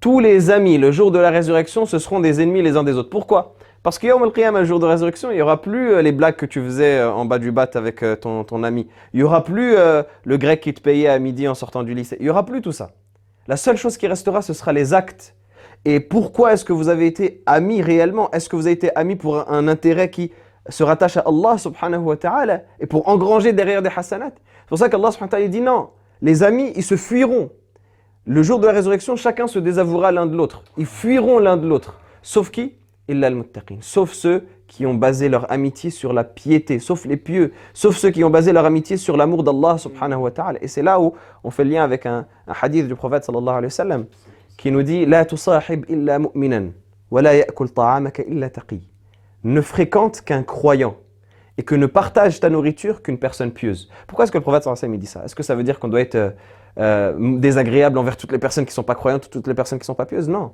Tous 0.07 0.21
les 0.21 0.51
amis, 0.51 0.77
le 0.77 0.93
jour 0.93 1.11
de 1.11 1.19
la 1.19 1.29
résurrection, 1.29 1.85
ce 1.85 1.99
seront 1.99 2.21
des 2.21 2.39
ennemis 2.39 2.61
les 2.61 2.77
uns 2.77 2.83
des 2.85 2.93
autres. 2.93 3.09
Pourquoi? 3.09 3.55
Parce 3.83 3.99
que 3.99 4.07
Yawm 4.07 4.23
al-Qiyamah, 4.23 4.59
le 4.59 4.65
jour 4.65 4.79
de 4.79 4.85
résurrection, 4.85 5.31
il 5.31 5.35
n'y 5.35 5.41
aura 5.41 5.61
plus 5.61 5.91
euh, 5.91 6.01
les 6.01 6.13
blagues 6.13 6.37
que 6.37 6.45
tu 6.45 6.61
faisais 6.61 6.99
euh, 6.99 7.11
en 7.11 7.25
bas 7.25 7.39
du 7.39 7.51
bat 7.51 7.69
avec 7.73 8.03
euh, 8.03 8.15
ton, 8.15 8.45
ton 8.45 8.63
ami. 8.63 8.87
Il 9.13 9.17
n'y 9.17 9.23
aura 9.23 9.43
plus 9.43 9.75
le 9.75 10.37
grec 10.37 10.61
qui 10.61 10.73
te 10.73 10.79
payait 10.79 11.09
à 11.09 11.19
midi 11.19 11.45
en 11.45 11.55
sortant 11.55 11.83
du 11.83 11.93
lycée. 11.93 12.15
Il 12.21 12.23
n'y 12.23 12.29
aura 12.29 12.45
plus 12.45 12.61
tout 12.61 12.71
ça. 12.71 12.91
La 13.49 13.57
seule 13.57 13.75
chose 13.75 13.97
qui 13.97 14.07
restera, 14.07 14.41
ce 14.41 14.53
sera 14.53 14.71
les 14.71 14.93
actes. 14.93 15.35
Et 15.83 15.99
pourquoi 15.99 16.53
est-ce 16.53 16.63
que 16.63 16.71
vous 16.71 16.87
avez 16.87 17.05
été 17.05 17.43
amis 17.45 17.81
réellement? 17.81 18.31
Est-ce 18.31 18.47
que 18.47 18.55
vous 18.55 18.67
avez 18.67 18.75
été 18.75 18.95
amis 18.95 19.17
pour 19.17 19.35
un, 19.35 19.45
un 19.49 19.67
intérêt 19.67 20.09
qui 20.09 20.31
se 20.69 20.85
rattache 20.85 21.17
à 21.17 21.25
Allah 21.27 21.57
subhanahu 21.57 22.03
wa 22.03 22.15
ta'ala 22.15 22.61
et 22.79 22.85
pour 22.85 23.09
engranger 23.09 23.51
derrière 23.51 23.81
des 23.81 23.91
hasanat 23.93 24.31
C'est 24.35 24.69
pour 24.69 24.77
ça 24.77 24.87
qu'Allah 24.87 25.11
subhanahu 25.11 25.33
wa 25.33 25.37
ta'ala 25.37 25.47
dit 25.49 25.59
non. 25.59 25.89
Les 26.21 26.43
amis, 26.43 26.71
ils 26.77 26.83
se 26.83 26.95
fuiront. 26.95 27.49
Le 28.29 28.43
jour 28.43 28.59
de 28.59 28.67
la 28.67 28.73
résurrection, 28.73 29.15
chacun 29.15 29.47
se 29.47 29.57
désavouera 29.57 30.11
l'un 30.11 30.25
de 30.25 30.35
l'autre. 30.35 30.61
Ils 30.75 30.85
fuiront 30.85 31.39
l'un 31.39 31.55
de 31.55 31.65
l'autre. 31.65 31.97
Sauf 32.21 32.51
qui? 32.51 32.73
Sauf 33.79 34.11
ceux 34.11 34.45
qui 34.67 34.85
ont 34.85 34.95
basé 34.95 35.29
leur 35.29 35.49
amitié 35.49 35.91
sur 35.91 36.11
la 36.11 36.25
piété, 36.25 36.79
sauf 36.79 37.05
les 37.05 37.15
pieux, 37.15 37.53
sauf 37.73 37.95
ceux 37.95 38.09
qui 38.09 38.25
ont 38.25 38.29
basé 38.29 38.51
leur 38.51 38.65
amitié 38.65 38.97
sur 38.97 39.15
l'amour 39.15 39.43
d'Allah 39.43 39.77
subhanahu 39.77 40.23
wa 40.23 40.31
ta'ala. 40.31 40.61
Et 40.61 40.67
c'est 40.67 40.81
là 40.81 40.99
où 40.99 41.13
on 41.41 41.51
fait 41.51 41.63
le 41.63 41.69
lien 41.69 41.85
avec 41.85 42.05
un, 42.05 42.25
hadith 42.61 42.89
du 42.89 42.95
prophète 42.95 43.23
sallallahu 43.23 43.47
alayhi 43.47 43.65
wa 43.67 43.69
sallam 43.69 44.05
qui 44.57 44.71
nous 44.71 44.83
dit 44.83 45.05
La 45.05 45.23
tusahib 45.23 45.85
illa 45.87 46.19
mu'minan, 46.19 46.73
wa 47.09 47.21
ya'kul 47.21 47.71
ta'amaka 47.71 48.23
illa 48.23 48.49
taqi. 48.49 48.81
Ne 49.45 49.61
fréquente 49.61 50.19
qu'un 50.19 50.43
croyant 50.43 50.97
et 51.57 51.63
que 51.63 51.75
ne 51.75 51.85
partage 51.85 52.41
ta 52.41 52.49
nourriture 52.49 53.01
qu'une 53.01 53.19
personne 53.19 53.53
pieuse. 53.53 53.89
Pourquoi 54.05 54.25
est-ce 54.25 54.33
que 54.33 54.37
le 54.37 54.43
prophète 54.43 54.63
sallallahu 54.63 54.79
alayhi 54.79 54.91
wa 54.91 54.97
sallam 54.97 54.99
dit 54.99 55.07
ça? 55.07 55.23
Est-ce 55.23 55.35
que 55.35 55.43
ça 55.43 55.55
veut 55.55 55.63
dire 55.63 55.79
qu'on 55.79 55.87
doit 55.87 56.01
être 56.01 56.35
euh, 56.79 57.13
désagréable 57.37 57.97
envers 57.97 58.17
toutes 58.17 58.31
les 58.31 58.37
personnes 58.37 58.65
qui 58.65 58.71
ne 58.71 58.75
sont 58.75 58.83
pas 58.83 58.95
croyantes 58.95 59.25
ou 59.25 59.29
toutes 59.29 59.47
les 59.47 59.53
personnes 59.53 59.79
qui 59.79 59.83
ne 59.83 59.87
sont 59.87 59.95
pas 59.95 60.05
pieuses 60.05 60.29
Non. 60.29 60.51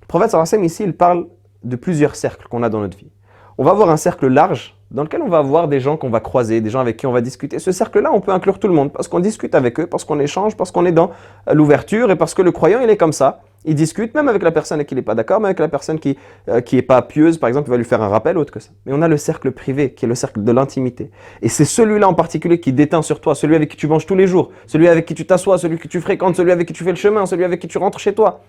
Le 0.00 0.06
prophète 0.06 0.30
sallallahu 0.30 0.66
ici, 0.66 0.84
il 0.84 0.94
parle 0.94 1.26
de 1.62 1.76
plusieurs 1.76 2.14
cercles 2.14 2.46
qu'on 2.48 2.62
a 2.62 2.68
dans 2.68 2.80
notre 2.80 2.96
vie. 2.96 3.10
On 3.56 3.64
va 3.64 3.70
avoir 3.70 3.90
un 3.90 3.96
cercle 3.96 4.26
large 4.26 4.76
dans 4.90 5.02
lequel 5.02 5.22
on 5.22 5.28
va 5.28 5.38
avoir 5.38 5.68
des 5.68 5.80
gens 5.80 5.96
qu'on 5.96 6.10
va 6.10 6.20
croiser, 6.20 6.60
des 6.60 6.70
gens 6.70 6.80
avec 6.80 6.96
qui 6.96 7.06
on 7.06 7.12
va 7.12 7.20
discuter. 7.20 7.58
Ce 7.58 7.72
cercle-là, 7.72 8.10
on 8.12 8.20
peut 8.20 8.32
inclure 8.32 8.58
tout 8.58 8.68
le 8.68 8.74
monde 8.74 8.92
parce 8.92 9.08
qu'on 9.08 9.20
discute 9.20 9.54
avec 9.54 9.80
eux, 9.80 9.86
parce 9.86 10.04
qu'on 10.04 10.20
échange, 10.20 10.56
parce 10.56 10.70
qu'on 10.70 10.84
est 10.86 10.92
dans 10.92 11.10
euh, 11.48 11.54
l'ouverture 11.54 12.10
et 12.10 12.16
parce 12.16 12.34
que 12.34 12.42
le 12.42 12.52
croyant, 12.52 12.80
il 12.80 12.90
est 12.90 12.96
comme 12.96 13.12
ça. 13.12 13.42
Il 13.66 13.74
discute 13.74 14.14
même 14.14 14.28
avec 14.28 14.42
la 14.42 14.52
personne 14.52 14.76
avec 14.76 14.88
qui 14.88 14.94
il 14.94 14.96
n'est 14.96 15.02
pas 15.02 15.14
d'accord, 15.14 15.40
même 15.40 15.46
avec 15.46 15.58
la 15.58 15.68
personne 15.68 15.98
qui 15.98 16.18
euh, 16.48 16.60
qui 16.60 16.76
est 16.76 16.82
pas 16.82 17.00
pieuse, 17.02 17.38
par 17.38 17.48
exemple, 17.48 17.68
il 17.68 17.70
va 17.70 17.76
lui 17.78 17.84
faire 17.84 18.02
un 18.02 18.08
rappel 18.08 18.36
autre 18.36 18.52
que 18.52 18.60
ça. 18.60 18.70
Mais 18.84 18.92
on 18.92 19.00
a 19.00 19.08
le 19.08 19.16
cercle 19.16 19.52
privé 19.52 19.94
qui 19.94 20.04
est 20.04 20.08
le 20.08 20.14
cercle 20.14 20.42
de 20.42 20.52
l'intimité. 20.52 21.10
Et 21.40 21.48
c'est 21.48 21.64
celui-là 21.64 22.08
en 22.08 22.14
particulier 22.14 22.60
qui 22.60 22.72
déteint 22.72 23.02
sur 23.02 23.20
toi, 23.20 23.34
celui 23.34 23.56
avec 23.56 23.70
qui 23.70 23.76
tu 23.76 23.86
manges 23.86 24.06
tous 24.06 24.16
les 24.16 24.26
jours, 24.26 24.50
celui 24.66 24.88
avec 24.88 25.06
qui 25.06 25.14
tu 25.14 25.26
t'assois, 25.26 25.58
celui 25.58 25.78
que 25.78 25.88
tu 25.88 26.00
fréquentes, 26.00 26.36
celui 26.36 26.52
avec 26.52 26.68
qui 26.68 26.74
tu 26.74 26.84
fais 26.84 26.90
le 26.90 26.96
chemin, 26.96 27.24
celui 27.26 27.44
avec 27.44 27.60
qui 27.60 27.68
tu 27.68 27.78
rentres 27.78 27.98
chez 27.98 28.14
toi, 28.14 28.42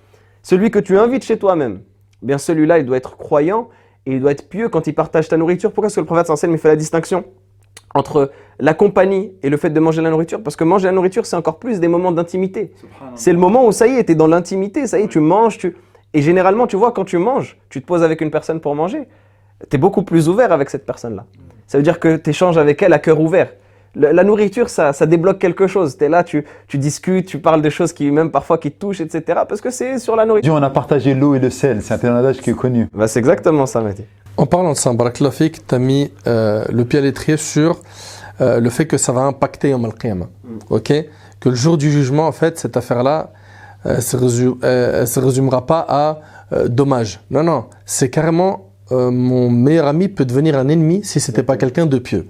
celui 0.43 0.69
que 0.69 0.79
tu 0.79 0.97
invites 0.97 1.23
chez 1.23 1.37
toi-même. 1.37 1.79
Eh 2.21 2.25
Bien 2.25 2.37
celui-là, 2.37 2.79
il 2.79 2.85
doit 2.85 2.97
être 2.97 3.17
croyant 3.17 3.69
et 4.05 4.11
il 4.11 4.19
doit 4.19 4.31
être 4.31 4.49
pieux 4.49 4.67
quand 4.69 4.85
il 4.87 4.93
partage 4.93 5.29
ta 5.29 5.37
nourriture. 5.37 5.71
Pourquoi 5.71 5.87
est-ce 5.87 5.95
que 5.95 6.01
le 6.01 6.05
prophète 6.05 6.27
sallallahu 6.27 6.57
il 6.57 6.61
fait 6.61 6.67
la 6.67 6.75
distinction? 6.75 7.23
Entre 7.95 8.31
la 8.59 8.73
compagnie 8.73 9.31
et 9.41 9.49
le 9.49 9.57
fait 9.57 9.71
de 9.71 9.79
manger 9.79 10.01
la 10.01 10.11
nourriture 10.11 10.43
Parce 10.43 10.55
que 10.55 10.63
manger 10.63 10.85
la 10.85 10.91
nourriture, 10.91 11.25
c'est 11.25 11.35
encore 11.35 11.57
plus 11.57 11.79
des 11.79 11.87
moments 11.87 12.11
d'intimité. 12.11 12.71
C'est 13.15 13.33
le 13.33 13.39
moment 13.39 13.65
où 13.65 13.71
ça 13.71 13.87
y 13.87 13.97
est, 13.97 14.03
tu 14.03 14.11
es 14.11 14.15
dans 14.15 14.27
l'intimité, 14.27 14.85
ça 14.85 14.99
y 14.99 15.03
est, 15.03 15.07
tu 15.07 15.19
manges, 15.19 15.57
tu... 15.57 15.75
Et 16.13 16.21
généralement, 16.21 16.67
tu 16.67 16.75
vois, 16.75 16.91
quand 16.91 17.03
tu 17.03 17.17
manges, 17.17 17.57
tu 17.69 17.81
te 17.81 17.87
poses 17.87 18.03
avec 18.03 18.21
une 18.21 18.31
personne 18.31 18.59
pour 18.59 18.75
manger, 18.75 19.07
tu 19.69 19.75
es 19.75 19.79
beaucoup 19.79 20.03
plus 20.03 20.29
ouvert 20.29 20.51
avec 20.51 20.69
cette 20.69 20.85
personne-là. 20.85 21.25
Ça 21.67 21.77
veut 21.77 21.83
dire 21.83 21.99
que 21.99 22.15
tu 22.17 22.29
échanges 22.29 22.57
avec 22.57 22.81
elle 22.81 22.93
à 22.93 22.99
cœur 22.99 23.19
ouvert. 23.19 23.51
La 23.95 24.25
nourriture, 24.25 24.67
ça, 24.69 24.91
ça 24.91 25.05
débloque 25.05 25.39
quelque 25.39 25.67
chose. 25.67 25.97
Tu 25.97 26.03
es 26.03 26.09
là, 26.09 26.25
tu, 26.25 26.43
tu 26.67 26.77
discutes, 26.77 27.27
tu 27.27 27.39
parles 27.39 27.61
de 27.61 27.69
choses 27.69 27.93
qui, 27.93 28.11
même 28.11 28.29
parfois, 28.29 28.57
qui 28.57 28.69
te 28.69 28.77
touchent, 28.77 28.99
etc. 28.99 29.39
Parce 29.47 29.61
que 29.61 29.69
c'est 29.69 29.99
sur 29.99 30.17
la 30.17 30.25
nourriture. 30.25 30.53
Dieu, 30.53 30.59
on 30.59 30.63
a 30.63 30.69
partagé 30.69 31.13
l'eau 31.13 31.33
et 31.33 31.39
le 31.39 31.49
sel. 31.49 31.81
C'est 31.81 32.03
un 32.03 32.15
adage 32.15 32.41
qui 32.41 32.49
est 32.49 32.55
connu. 32.55 32.89
Bah, 32.93 33.07
c'est 33.07 33.19
exactement 33.19 33.65
ça, 33.65 33.79
Mehdi. 33.79 34.03
En 34.36 34.46
parlant 34.46 34.72
de 34.72 34.76
ça, 34.76 34.92
Baraklafik, 34.92 35.66
tu 35.66 35.74
as 35.74 35.78
mis 35.78 36.10
euh, 36.26 36.64
le 36.70 36.84
pied 36.84 36.98
à 36.98 37.02
l'étrier 37.02 37.36
sur 37.36 37.80
euh, 38.40 38.58
le 38.60 38.70
fait 38.70 38.86
que 38.86 38.96
ça 38.96 39.12
va 39.12 39.22
impacter 39.22 39.70
Yom 39.70 39.84
al-Qiyamah. 39.84 40.28
Ok 40.70 40.92
Que 41.40 41.48
le 41.48 41.54
jour 41.54 41.76
du 41.76 41.90
jugement, 41.90 42.26
en 42.26 42.32
fait, 42.32 42.58
cette 42.58 42.76
affaire-là, 42.76 43.30
euh, 43.86 44.00
se 44.00 44.16
résu- 44.16 44.56
euh, 44.64 45.00
elle 45.02 45.08
se 45.08 45.20
résumera 45.20 45.66
pas 45.66 45.84
à 45.88 46.20
euh, 46.52 46.68
dommage. 46.68 47.20
Non, 47.30 47.42
non, 47.42 47.64
c'est 47.84 48.10
carrément 48.10 48.66
euh, 48.92 49.10
mon 49.10 49.48
meilleur 49.50 49.86
ami 49.86 50.08
peut 50.08 50.24
devenir 50.24 50.58
un 50.58 50.68
ennemi 50.68 51.02
si 51.04 51.20
c'était 51.20 51.42
pas 51.44 51.56
quelqu'un 51.56 51.86
de 51.86 51.98
pieux. 51.98 52.26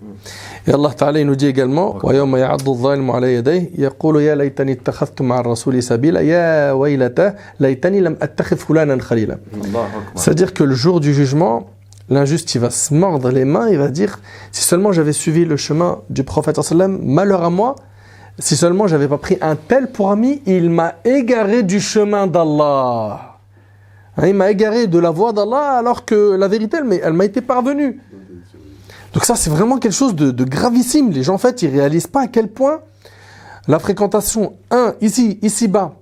Et 0.66 0.72
Allah 0.72 0.90
Ta'ala 0.94 1.18
il 1.20 1.26
nous 1.26 1.36
dit 1.36 1.46
également 1.46 1.96
وَيَوْمَ 2.02 2.36
يَعَضُّ 2.36 2.68
الظَّالِمُ 2.68 3.10
عَلَى 3.10 3.34
يَدَيْهِ 3.36 3.70
يَقُولُ 3.78 4.20
يَا 4.20 4.34
لَيْتَنِي 4.34 4.72
اتَّخَذْتُ 4.72 5.22
مع 5.22 5.40
الرسول 5.40 5.82
سبيلا 5.82 6.20
يا 6.20 6.72
ويلتى 6.72 7.32
ليتني 7.60 8.00
لم 8.00 8.16
أتخذ 8.22 8.56
فلانا 8.56 9.00
خليلا 9.02 9.38
C'est-à-dire 10.14 10.52
que 10.52 10.62
le 10.64 10.74
jour 10.74 11.00
du 11.00 11.14
jugement, 11.14 11.70
l'injuste, 12.09 12.53
il 12.55 12.61
va 12.61 12.69
se 12.69 12.93
mordre 12.93 13.29
les 13.29 13.45
mains, 13.45 13.69
il 13.69 13.77
va 13.77 13.89
dire 13.89 14.19
si 14.51 14.63
seulement 14.63 14.91
j'avais 14.91 15.13
suivi 15.13 15.45
le 15.45 15.57
chemin 15.57 15.99
du 16.09 16.23
prophète, 16.23 16.59
malheur 16.73 17.43
à 17.43 17.49
moi, 17.49 17.75
si 18.39 18.55
seulement 18.55 18.87
j'avais 18.87 19.07
pas 19.07 19.17
pris 19.17 19.37
un 19.41 19.55
tel 19.55 19.91
pour 19.91 20.11
ami, 20.11 20.41
il 20.45 20.69
m'a 20.69 20.95
égaré 21.05 21.63
du 21.63 21.79
chemin 21.79 22.27
d'Allah. 22.27 23.37
Hein, 24.17 24.27
il 24.27 24.35
m'a 24.35 24.51
égaré 24.51 24.87
de 24.87 24.99
la 24.99 25.09
voie 25.09 25.33
d'Allah 25.33 25.77
alors 25.77 26.05
que 26.05 26.35
la 26.35 26.47
vérité, 26.47 26.77
elle, 26.77 26.99
elle 27.03 27.13
m'a 27.13 27.25
été 27.25 27.41
parvenue. 27.41 28.01
Donc 29.13 29.23
ça, 29.23 29.35
c'est 29.35 29.49
vraiment 29.49 29.77
quelque 29.77 29.93
chose 29.93 30.15
de, 30.15 30.31
de 30.31 30.43
gravissime. 30.43 31.11
Les 31.11 31.23
gens, 31.23 31.35
en 31.35 31.37
fait, 31.37 31.61
ils 31.61 31.69
réalisent 31.69 32.07
pas 32.07 32.23
à 32.23 32.27
quel 32.27 32.49
point 32.49 32.81
la 33.67 33.79
fréquentation, 33.79 34.57
un, 34.69 34.93
ici, 35.01 35.39
ici-bas, 35.41 35.95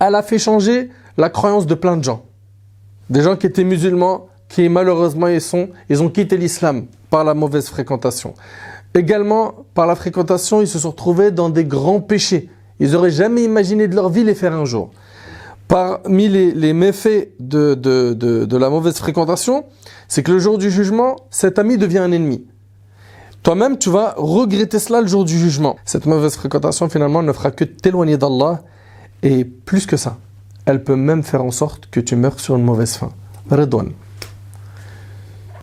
elle 0.00 0.14
a 0.14 0.22
fait 0.22 0.38
changer 0.38 0.90
la 1.16 1.30
croyance 1.30 1.66
de 1.66 1.74
plein 1.74 1.96
de 1.96 2.02
gens. 2.02 2.24
Des 3.10 3.22
gens 3.22 3.36
qui 3.36 3.46
étaient 3.46 3.64
musulmans, 3.64 4.26
qui 4.54 4.68
malheureusement 4.68 5.26
ils, 5.26 6.02
ont 6.02 6.08
quitté 6.08 6.36
l'islam 6.36 6.86
par 7.10 7.24
la 7.24 7.34
mauvaise 7.34 7.66
fréquentation. 7.66 8.34
Également, 8.94 9.52
par 9.74 9.88
la 9.88 9.96
fréquentation, 9.96 10.60
ils 10.60 10.68
se 10.68 10.78
sont 10.78 10.90
retrouvés 10.90 11.32
dans 11.32 11.50
des 11.50 11.64
grands 11.64 12.00
péchés. 12.00 12.48
Ils 12.78 12.92
n'auraient 12.92 13.10
jamais 13.10 13.42
imaginé 13.42 13.88
de 13.88 13.96
leur 13.96 14.10
vie 14.10 14.22
les 14.22 14.36
faire 14.36 14.52
un 14.52 14.64
jour. 14.64 14.92
Parmi 15.66 16.28
les, 16.28 16.72
méfaits 16.72 17.30
de 17.40 18.56
la 18.56 18.70
mauvaise 18.70 18.96
fréquentation, 18.96 19.64
c'est 20.06 20.22
que 20.22 20.30
le 20.30 20.38
jour 20.38 20.56
du 20.56 20.70
jugement, 20.70 21.16
cet 21.30 21.58
ami 21.58 21.76
devient 21.76 21.98
un 21.98 22.12
ennemi. 22.12 22.46
Toi-même, 23.42 23.76
tu 23.76 23.90
vas 23.90 24.14
regretter 24.16 24.78
cela 24.78 25.00
le 25.00 25.08
jour 25.08 25.24
du 25.24 25.36
jugement. 25.36 25.74
Cette 25.84 26.06
mauvaise 26.06 26.36
fréquentation, 26.36 26.88
finalement, 26.88 27.24
ne 27.24 27.32
fera 27.32 27.50
que 27.50 27.64
t'éloigner 27.64 28.18
d'Allah. 28.18 28.62
Et 29.24 29.44
plus 29.44 29.84
que 29.86 29.96
ça, 29.96 30.16
elle 30.64 30.84
peut 30.84 30.94
même 30.94 31.24
faire 31.24 31.42
en 31.42 31.50
sorte 31.50 31.90
que 31.90 31.98
tu 31.98 32.14
meurs 32.14 32.38
sur 32.38 32.54
une 32.54 32.64
mauvaise 32.64 32.94
fin. 32.94 33.10
Redouane. 33.50 33.94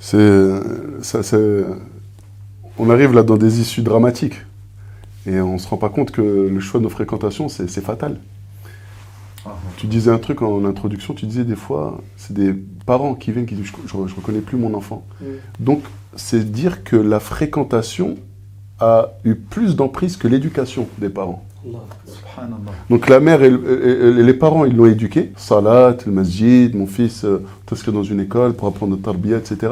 C'est, 0.02 0.50
ça, 1.04 1.22
c'est- 1.24 1.64
on 2.80 2.90
arrive 2.90 3.14
là 3.14 3.24
dans 3.24 3.38
des 3.38 3.62
issues 3.62 3.84
dramatiques. 3.84 4.36
Et 5.28 5.40
on 5.40 5.54
ne 5.54 5.58
se 5.60 5.68
rend 5.68 5.78
pas 5.78 5.90
compte 5.90 6.10
que 6.12 6.22
le 6.22 6.60
choix 6.60 6.80
de 6.80 6.84
nos 6.86 6.90
fréquentations, 6.90 7.48
c'est, 7.48 7.70
c'est 7.70 7.82
fatal. 7.82 8.18
Tu 9.78 9.86
disais 9.88 10.12
un 10.12 10.18
truc 10.18 10.42
en 10.42 10.66
introduction, 10.66 11.14
tu 11.14 11.26
disais 11.28 11.44
des 11.46 11.56
fois, 11.56 12.02
c'est 12.18 12.34
des 12.34 12.54
parents 12.86 13.14
qui 13.16 13.32
viennent 13.32 13.46
qui 13.46 13.56
disent 13.56 13.72
Je 13.88 13.96
ne 13.98 14.02
reconnais 14.04 14.42
plus 14.42 14.58
mon 14.58 14.74
enfant. 14.74 15.06
Donc, 15.60 15.84
c'est 16.16 16.52
dire 16.52 16.84
que 16.84 16.96
la 16.96 17.20
fréquentation 17.20 18.18
a 18.80 19.12
eu 19.24 19.36
plus 19.36 19.76
d'emprise 19.76 20.18
que 20.18 20.28
l'éducation 20.28 20.88
des 20.98 21.10
parents. 21.10 21.46
Donc 22.90 23.08
la 23.10 23.20
mère 23.20 23.44
et, 23.44 23.50
le- 23.50 24.16
et- 24.16 24.20
et 24.20 24.24
les 24.24 24.34
parents, 24.34 24.66
ils 24.66 24.76
l'ont 24.76 24.86
éduqué. 24.88 25.32
Salat, 25.38 25.96
le 26.06 26.12
masjid, 26.12 26.74
mon 26.76 26.88
fils, 26.88 27.24
euh, 27.24 27.44
t'inscris 27.66 27.92
dans 27.92 28.04
une 28.04 28.20
école 28.20 28.54
pour 28.54 28.68
apprendre 28.68 28.96
le 28.96 29.02
tarbiya, 29.02 29.38
etc. 29.38 29.72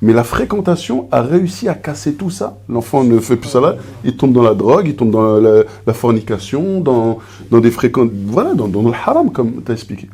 Mais 0.00 0.12
la 0.12 0.22
fréquentation 0.24 1.08
a 1.10 1.22
réussi 1.22 1.68
à 1.68 1.74
casser 1.74 2.14
tout 2.14 2.30
ça. 2.30 2.56
L'enfant 2.68 3.02
ne 3.02 3.18
fait 3.18 3.36
plus 3.36 3.48
salat, 3.50 3.76
il 4.04 4.16
tombe 4.16 4.32
dans 4.32 4.42
la 4.44 4.54
drogue, 4.54 4.86
il 4.86 4.94
tombe 4.96 5.10
dans 5.10 5.38
la, 5.40 5.64
fornication, 5.92 6.80
dans, 6.80 7.18
des 7.50 7.70
fréquentes... 7.72 8.10
Voilà, 8.26 8.54
dans, 8.54 8.68
le 8.68 8.92
haram, 8.92 9.30
comme 9.32 9.62
tu 9.64 9.70
as 9.72 9.74
expliqué. 9.74 10.08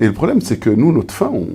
Et 0.00 0.06
le 0.06 0.12
problème, 0.12 0.40
c'est 0.40 0.56
que 0.58 0.68
nous, 0.70 0.92
notre 0.92 1.14
fin, 1.14 1.30
on, 1.32 1.46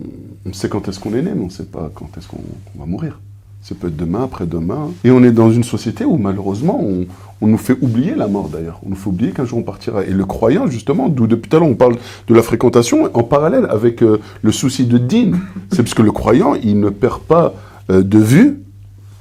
on 0.45 0.53
sait 0.53 0.69
quand 0.69 0.87
est-ce 0.87 0.99
qu'on 1.01 1.13
est 1.13 1.21
né, 1.21 1.31
mais 1.35 1.41
on 1.41 1.45
ne 1.47 1.49
sait 1.51 1.65
pas 1.65 1.91
quand 1.93 2.09
est-ce 2.17 2.29
qu'on 2.29 2.39
va 2.79 2.85
mourir. 2.85 3.19
Ça 3.61 3.75
peut 3.75 3.87
être 3.89 3.97
demain, 3.97 4.23
après-demain. 4.23 4.91
Et 5.03 5.11
on 5.11 5.21
est 5.21 5.33
dans 5.33 5.51
une 5.51 5.65
société 5.65 6.05
où, 6.05 6.15
malheureusement, 6.15 6.79
on, 6.81 7.05
on 7.41 7.47
nous 7.47 7.57
fait 7.57 7.77
oublier 7.81 8.15
la 8.15 8.27
mort, 8.27 8.49
d'ailleurs. 8.49 8.79
On 8.85 8.89
nous 8.89 8.95
fait 8.95 9.07
oublier 9.09 9.31
qu'un 9.31 9.45
jour 9.45 9.59
on 9.59 9.63
partira. 9.63 10.03
Et 10.03 10.11
le 10.11 10.25
croyant, 10.25 10.67
justement, 10.67 11.07
d'où 11.09 11.25
depuis 11.27 11.49
tout 11.49 11.55
à 11.57 11.59
l'heure 11.59 11.69
on 11.69 11.75
parle 11.75 11.95
de 12.27 12.33
la 12.33 12.41
fréquentation, 12.43 13.09
en 13.13 13.23
parallèle 13.23 13.65
avec 13.69 14.01
euh, 14.03 14.19
le 14.41 14.51
souci 14.51 14.85
de 14.85 14.97
din. 14.97 15.31
C'est 15.71 15.83
parce 15.83 15.93
que 15.93 16.01
le 16.01 16.11
croyant, 16.11 16.53
il 16.55 16.79
ne 16.79 16.89
perd 16.89 17.21
pas 17.21 17.53
euh, 17.89 18.03
de 18.03 18.19
vue 18.19 18.61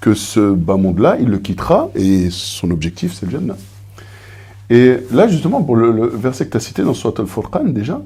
que 0.00 0.14
ce 0.14 0.52
bas 0.52 0.76
monde-là, 0.76 1.16
il 1.20 1.28
le 1.28 1.38
quittera, 1.38 1.90
et 1.94 2.28
son 2.30 2.70
objectif, 2.70 3.14
c'est 3.14 3.26
le 3.26 3.32
Jannah. 3.32 3.56
Et 4.70 4.96
là, 5.12 5.26
justement, 5.28 5.62
pour 5.62 5.76
le, 5.76 5.90
le 5.92 6.06
verset 6.08 6.46
que 6.46 6.50
tu 6.50 6.56
as 6.56 6.60
cité 6.60 6.82
dans 6.82 6.94
Surat 6.94 7.14
al-Furqan, 7.18 7.64
déjà, 7.66 8.00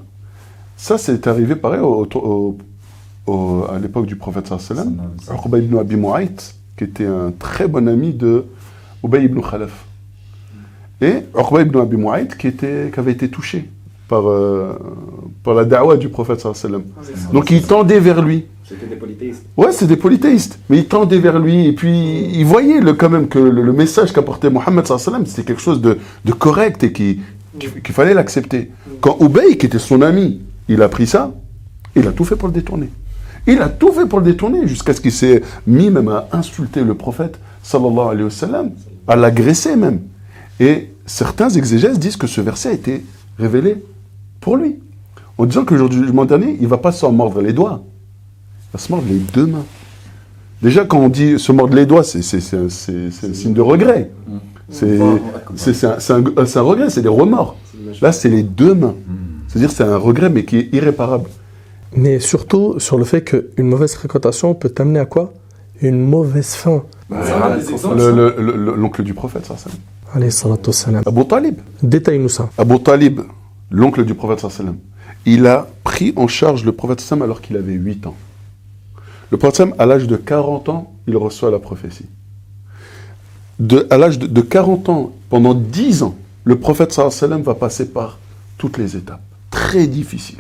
ça, 0.77 0.97
c'est 0.99 1.27
arrivé 1.27 1.57
pareil 1.57 1.81
au- 1.81 2.07
au- 2.15 2.57
au- 3.27 3.65
à 3.71 3.79
l'époque 3.79 4.07
du 4.07 4.17
prophète 4.17 4.47
sallallahu 4.47 4.71
alayhi 4.71 4.97
wa 4.97 5.25
sallam. 5.25 5.41
Uqba 5.45 5.59
ibn 5.59 5.79
Abi 5.79 5.97
Mu'ayt, 5.97 6.55
qui 6.77 6.85
était 6.85 7.07
un 7.07 7.33
très 7.39 7.67
bon 7.69 7.89
ami 7.89 8.13
de 8.13 8.45
Ubay 9.05 9.25
ibn 9.25 9.41
Khalaf. 9.41 9.85
Et 11.03 11.15
Uqba 11.39 11.63
ibn 11.63 11.79
Abi 11.79 11.97
Mu'ayt, 11.97 12.29
qui, 12.39 12.47
était, 12.47 12.91
qui 12.95 13.01
avait 13.01 13.13
été 13.13 13.29
touché 13.29 13.69
par, 14.09 14.29
euh, 14.29 14.73
par 15.43 15.55
la 15.55 15.65
da'wa 15.65 15.97
du 15.97 16.09
prophète 16.09 16.41
sallallahu 16.41 16.61
alayhi 16.65 16.85
wa 16.97 17.17
sallam. 17.17 17.33
Donc 17.33 17.51
il 17.51 17.63
tendait 17.63 17.99
vers 18.01 18.23
lui. 18.23 18.47
C'était 18.65 18.87
des 18.87 18.97
polythéistes. 18.97 19.45
Ouais, 19.57 19.73
c'est 19.73 19.87
des 19.87 19.97
polythéistes. 19.97 20.59
Mais 20.71 20.79
ils 20.79 20.87
tendaient 20.87 21.19
vers 21.19 21.39
lui 21.41 21.67
et 21.67 21.73
puis 21.73 22.29
ils 22.33 22.45
voyaient 22.47 22.81
le, 22.81 22.95
quand 22.95 23.11
même 23.11 23.27
que 23.29 23.39
le, 23.39 23.63
le 23.63 23.73
message 23.73 24.13
qu'apportait 24.13 24.49
Mohammed 24.49 24.87
sallallahu 24.87 25.27
c'était 25.27 25.43
quelque 25.43 25.61
chose 25.61 25.81
de, 25.81 25.99
de 26.25 26.33
correct 26.33 26.85
et 26.85 26.93
qui- 26.93 27.21
qui- 27.59 27.69
qu'il 27.83 27.95
fallait 27.95 28.15
l'accepter. 28.15 28.71
Quand 29.01 29.17
Ubay, 29.21 29.57
qui 29.59 29.67
était 29.67 29.81
son 29.81 30.01
ami, 30.03 30.41
il 30.69 30.81
a 30.83 30.89
pris 30.89 31.07
ça, 31.09 31.35
il 31.97 32.07
a 32.07 32.13
tout 32.13 32.25
fait 32.25 32.37
pour 32.37 32.49
le 32.49 32.55
détourner. 32.55 32.89
Il 33.49 33.61
a 33.61 33.69
tout 33.69 33.93
fait 33.93 34.07
pour 34.07 34.21
le 34.21 34.25
détourner 34.25 34.69
jusqu'à 34.69 34.95
ce 34.95 35.01
qu'il 35.01 35.11
s'est 35.13 35.43
mis 35.67 35.91
même 35.91 36.09
à 36.09 36.29
insulter 36.33 36.85
le 36.85 36.95
prophète 36.95 37.41
sallallahu 37.65 38.09
alayhi 38.13 38.25
wa 38.25 38.31
sallam, 38.31 38.71
à 39.09 39.17
l'agresser 39.17 39.75
même. 39.75 40.01
Et 40.61 40.92
certains 41.07 41.49
exégèses 41.51 41.99
disent 41.99 42.17
que 42.17 42.27
ce 42.27 42.41
verset 42.41 42.69
a 42.71 42.73
été 42.73 43.05
révélé 43.39 43.77
pour 44.41 44.57
lui. 44.57 44.79
En 45.39 45.47
disant 45.47 45.65
que 45.65 45.75
le 45.75 45.81
jour 45.81 45.89
du 45.89 45.97
jugement 45.99 46.25
dernier, 46.25 46.57
il 46.59 46.63
ne 46.65 46.69
va 46.69 46.79
pas 46.79 46.93
s'en 46.93 47.11
mordre 47.13 47.41
les 47.41 47.53
doigts. 47.53 47.83
Il 47.85 48.73
va 48.75 48.79
se 48.79 48.93
mordre 48.93 49.07
les 49.09 49.19
deux 49.19 49.47
mains. 49.47 49.65
Déjà, 50.63 50.85
quand 50.85 50.99
on 51.01 51.09
dit 51.09 51.39
se 51.39 51.51
mordre 51.53 51.75
les 51.75 51.87
doigts, 51.87 52.05
c'est 52.05 52.21
un, 52.55 52.69
signe 52.69 53.53
de 53.53 53.61
regret. 53.61 54.11
C'est 54.71 54.99
c'est- 55.57 55.73
c'est 55.75 56.13
un, 56.13 56.25
un- 56.37 56.47
c'est 56.47 56.59
un 56.59 56.63
regret, 56.63 56.89
c'est 56.91 57.03
des 57.03 57.09
remords. 57.09 57.57
Là, 58.01 58.13
c'est 58.13 58.29
les 58.29 58.43
deux 58.43 58.75
mains. 58.75 58.95
C'est-à-dire 59.49 59.71
c'est 59.71 59.83
un 59.85 59.97
regret, 59.97 60.31
mais 60.31 60.45
qui 60.45 60.57
est 60.59 60.69
irréparable. 60.73 61.29
Mais 61.97 62.21
surtout 62.21 62.79
sur 62.79 62.97
le 62.97 63.05
fait 63.05 63.23
qu'une 63.23 63.67
mauvaise 63.67 63.95
fréquentation 63.95 64.55
peut 64.55 64.71
t'amener 64.71 65.01
à 65.01 65.05
quoi? 65.07 65.33
Une 65.83 66.01
mauvaise 66.07 66.55
fin. 66.55 66.83
Le- 67.11 68.75
L'oncle 68.77 69.03
du 69.03 69.15
prophète, 69.15 69.47
ça. 69.47 69.55
Abu 71.07 71.27
Talib. 71.27 71.57
Détaille-nous 71.83 72.29
ça. 72.29 72.49
Abu 72.59 72.79
Talib, 72.81 73.21
l'oncle 73.71 74.05
du 74.05 74.15
prophète 74.15 74.49
sallam, 74.51 74.77
il 75.27 75.47
a 75.47 75.67
pris 75.85 76.13
en 76.17 76.27
charge 76.29 76.65
le 76.65 76.73
prophète 76.73 77.01
sallam 77.01 77.23
alors 77.23 77.41
qu'il 77.41 77.57
avait 77.57 77.73
8 77.73 78.07
ans. 78.07 78.15
Le 79.31 79.37
prophète 79.39 79.57
sallam, 79.57 79.75
à 79.79 79.87
l'âge 79.87 80.07
de 80.07 80.17
40 80.17 80.69
ans, 80.69 80.93
il 81.07 81.17
reçoit 81.17 81.51
la 81.51 81.59
prophétie. 81.59 82.07
De, 83.59 83.87
à 83.91 83.99
l'âge 83.99 84.19
de, 84.19 84.27
de 84.27 84.41
40 84.41 84.89
ans, 84.89 85.13
pendant 85.31 85.55
10 85.55 86.03
ans, 86.03 86.15
le 86.45 86.57
prophète 86.59 86.93
sallam 86.93 87.43
va 87.43 87.55
passer 87.55 87.87
par 87.89 88.19
toutes 88.59 88.79
les 88.79 88.97
étapes. 88.97 89.23
Très 89.51 89.87
difficiles. 89.87 90.39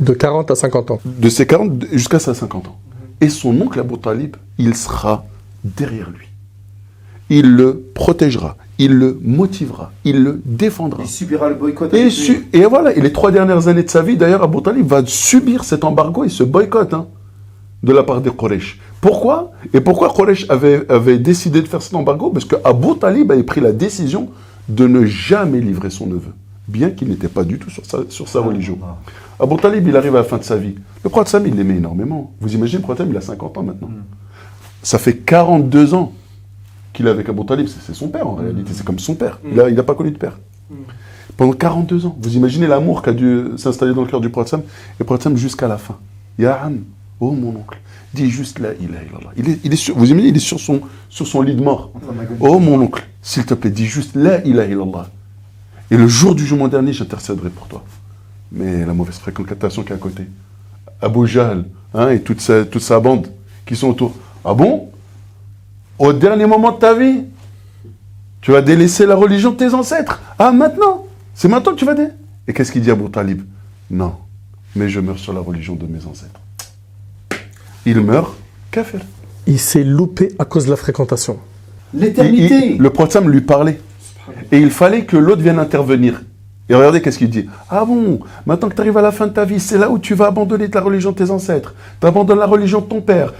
De 0.00 0.12
40 0.12 0.50
à 0.50 0.54
50 0.54 0.90
ans. 0.92 1.00
De 1.04 1.28
ses 1.28 1.46
40 1.46 1.84
jusqu'à 1.92 2.18
ses 2.18 2.34
50 2.34 2.68
ans. 2.68 2.78
Et 3.20 3.28
son 3.28 3.60
oncle 3.60 3.78
Abu 3.80 3.98
Talib, 3.98 4.36
il 4.58 4.74
sera 4.74 5.24
derrière 5.64 6.10
lui. 6.10 6.26
Il 7.30 7.50
le 7.56 7.82
protégera, 7.94 8.56
il 8.78 8.94
le 8.94 9.18
motivera, 9.22 9.92
il 10.04 10.22
le 10.22 10.40
défendra. 10.46 11.02
Il 11.02 11.08
subira 11.08 11.48
le 11.50 11.56
boycott. 11.56 11.92
Et, 11.92 12.08
su- 12.08 12.48
et 12.52 12.64
voilà, 12.64 12.96
et 12.96 13.00
les 13.02 13.12
trois 13.12 13.30
dernières 13.30 13.68
années 13.68 13.82
de 13.82 13.90
sa 13.90 14.02
vie, 14.02 14.16
d'ailleurs, 14.16 14.42
Abu 14.42 14.62
Talib 14.62 14.86
va 14.86 15.02
subir 15.04 15.64
cet 15.64 15.84
embargo 15.84 16.24
et 16.24 16.30
ce 16.30 16.42
boycott 16.42 16.94
hein, 16.94 17.06
de 17.82 17.92
la 17.92 18.02
part 18.02 18.20
des 18.22 18.30
Quraysh. 18.30 18.78
Pourquoi? 19.02 19.50
Et 19.74 19.80
pourquoi 19.82 20.10
Quraysh 20.14 20.46
avait, 20.48 20.90
avait 20.90 21.18
décidé 21.18 21.60
de 21.60 21.68
faire 21.68 21.82
cet 21.82 21.94
embargo? 21.94 22.30
Parce 22.30 22.46
que 22.46 22.56
Abu 22.64 22.98
Talib 22.98 23.30
avait 23.30 23.42
pris 23.42 23.60
la 23.60 23.72
décision 23.72 24.30
de 24.68 24.86
ne 24.86 25.04
jamais 25.04 25.60
livrer 25.60 25.90
son 25.90 26.06
neveu, 26.06 26.32
bien 26.66 26.90
qu'il 26.90 27.08
n'était 27.08 27.28
pas 27.28 27.44
du 27.44 27.58
tout 27.58 27.68
sur 27.70 27.84
sa, 27.84 27.98
sur 28.08 28.26
sa 28.28 28.40
religion. 28.40 28.78
Abu 29.40 29.56
Talib, 29.56 29.86
il 29.86 29.96
arrive 29.96 30.16
à 30.16 30.18
la 30.18 30.24
fin 30.24 30.38
de 30.38 30.42
sa 30.42 30.56
vie. 30.56 30.74
Le 31.04 31.10
prophète 31.10 31.28
Sam, 31.28 31.46
il 31.46 31.54
l'aimait 31.54 31.76
énormément. 31.76 32.32
Vous 32.40 32.54
imaginez, 32.54 32.78
le 32.78 32.82
prophète 32.82 33.06
Sam, 33.06 33.10
il 33.10 33.16
a 33.16 33.20
50 33.20 33.58
ans 33.58 33.62
maintenant. 33.62 33.90
Ça 34.82 34.98
fait 34.98 35.16
42 35.16 35.94
ans 35.94 36.12
qu'il 36.92 37.06
est 37.06 37.10
avec 37.10 37.28
Abu 37.28 37.44
Talib. 37.46 37.68
C'est 37.68 37.94
son 37.94 38.08
père, 38.08 38.26
en 38.26 38.34
réalité. 38.34 38.72
C'est 38.74 38.84
comme 38.84 38.98
son 38.98 39.14
père. 39.14 39.38
Il 39.44 39.56
n'a 39.56 39.68
il 39.68 39.78
a 39.78 39.82
pas 39.82 39.94
connu 39.94 40.10
de 40.10 40.18
père. 40.18 40.38
Pendant 41.36 41.52
42 41.52 42.06
ans. 42.06 42.16
Vous 42.20 42.36
imaginez 42.36 42.66
l'amour 42.66 43.02
qui 43.02 43.10
a 43.10 43.12
dû 43.12 43.44
s'installer 43.56 43.94
dans 43.94 44.02
le 44.02 44.08
cœur 44.08 44.20
du 44.20 44.30
prophète 44.30 44.50
Sam. 44.50 44.60
Et 44.60 45.00
le 45.00 45.04
prophète 45.04 45.22
Sam 45.22 45.36
jusqu'à 45.36 45.68
la 45.68 45.78
fin. 45.78 45.98
Ya 46.36 46.54
Am, 46.62 46.80
oh 47.20 47.32
mon 47.32 47.50
oncle, 47.50 47.80
dis 48.14 48.30
juste 48.30 48.58
illallah. 48.58 49.32
Il 49.36 49.48
est, 49.48 49.58
il 49.64 49.72
est 49.72 49.76
sur, 49.76 49.96
vous 49.96 50.10
imaginez, 50.10 50.28
il 50.28 50.36
est 50.36 50.40
sur 50.40 50.60
son, 50.60 50.80
sur 51.08 51.26
son 51.26 51.42
lit 51.42 51.54
de 51.54 51.62
mort. 51.62 51.92
Oh 52.40 52.58
mon 52.58 52.80
oncle, 52.80 53.08
s'il 53.22 53.44
te 53.44 53.54
plaît, 53.54 53.70
dis 53.70 53.86
juste 53.86 54.14
la 54.14 54.44
ilaha 54.44 54.68
illallah. 54.68 55.10
Et 55.90 55.96
le 55.96 56.06
jour 56.06 56.34
du 56.34 56.42
jugement 56.42 56.68
dernier, 56.68 56.92
j'intercéderai 56.92 57.50
pour 57.50 57.66
toi. 57.66 57.84
Mais 58.50 58.84
la 58.84 58.94
mauvaise 58.94 59.18
fréquentation 59.18 59.82
qui 59.82 59.92
est 59.92 59.96
à 59.96 59.98
côté. 59.98 60.24
Abu 61.00 61.26
Jahl 61.26 61.64
hein, 61.94 62.10
et 62.10 62.20
toute 62.20 62.40
sa, 62.40 62.64
toute 62.64 62.82
sa 62.82 62.98
bande 62.98 63.28
qui 63.66 63.76
sont 63.76 63.88
autour. 63.88 64.14
Ah 64.44 64.54
bon? 64.54 64.90
Au 65.98 66.12
dernier 66.12 66.46
moment 66.46 66.72
de 66.72 66.78
ta 66.78 66.94
vie, 66.94 67.24
tu 68.40 68.52
vas 68.52 68.62
délaisser 68.62 69.04
la 69.04 69.14
religion 69.14 69.50
de 69.50 69.56
tes 69.56 69.74
ancêtres. 69.74 70.20
Ah 70.38 70.52
maintenant? 70.52 71.06
C'est 71.34 71.48
maintenant 71.48 71.72
que 71.72 71.78
tu 71.78 71.84
vas 71.84 71.94
dé. 71.94 72.08
Et 72.46 72.52
qu'est-ce 72.52 72.72
qu'il 72.72 72.82
dit 72.82 72.90
Abu 72.90 73.10
Talib? 73.10 73.42
Non, 73.90 74.14
mais 74.74 74.88
je 74.88 75.00
meurs 75.00 75.18
sur 75.18 75.32
la 75.32 75.40
religion 75.40 75.74
de 75.74 75.86
mes 75.86 76.04
ancêtres. 76.06 76.40
Il 77.84 78.00
meurt, 78.00 78.34
kafir. 78.70 79.00
Il 79.46 79.58
s'est 79.58 79.84
loupé 79.84 80.34
à 80.38 80.44
cause 80.44 80.66
de 80.66 80.70
la 80.70 80.76
fréquentation. 80.76 81.38
L'éternité. 81.94 82.76
Le 82.76 82.90
prophète 82.90 83.24
lui 83.24 83.40
parlait. 83.40 83.80
Et 84.52 84.58
il 84.58 84.70
fallait 84.70 85.04
que 85.04 85.16
l'autre 85.16 85.42
vienne 85.42 85.58
intervenir. 85.58 86.22
Et 86.70 86.74
regardez 86.74 87.00
qu'est-ce 87.00 87.16
qu'il 87.18 87.30
dit? 87.30 87.48
Ah 87.70 87.84
bon, 87.86 88.20
maintenant 88.44 88.68
que 88.68 88.74
tu 88.74 88.80
arrives 88.82 88.98
à 88.98 89.02
la 89.02 89.10
fin 89.12 89.26
de 89.26 89.32
ta 89.32 89.44
vie, 89.46 89.58
c'est 89.58 89.78
là 89.78 89.88
où 89.88 89.98
tu 89.98 90.14
vas 90.14 90.26
abandonner 90.26 90.68
la 90.68 90.80
religion 90.82 91.12
de 91.12 91.16
tes 91.16 91.30
ancêtres. 91.30 91.74
Tu 92.00 92.06
abandonnes 92.06 92.38
la 92.38 92.46
religion 92.46 92.80
de 92.80 92.86
ton 92.86 93.00
père. 93.00 93.32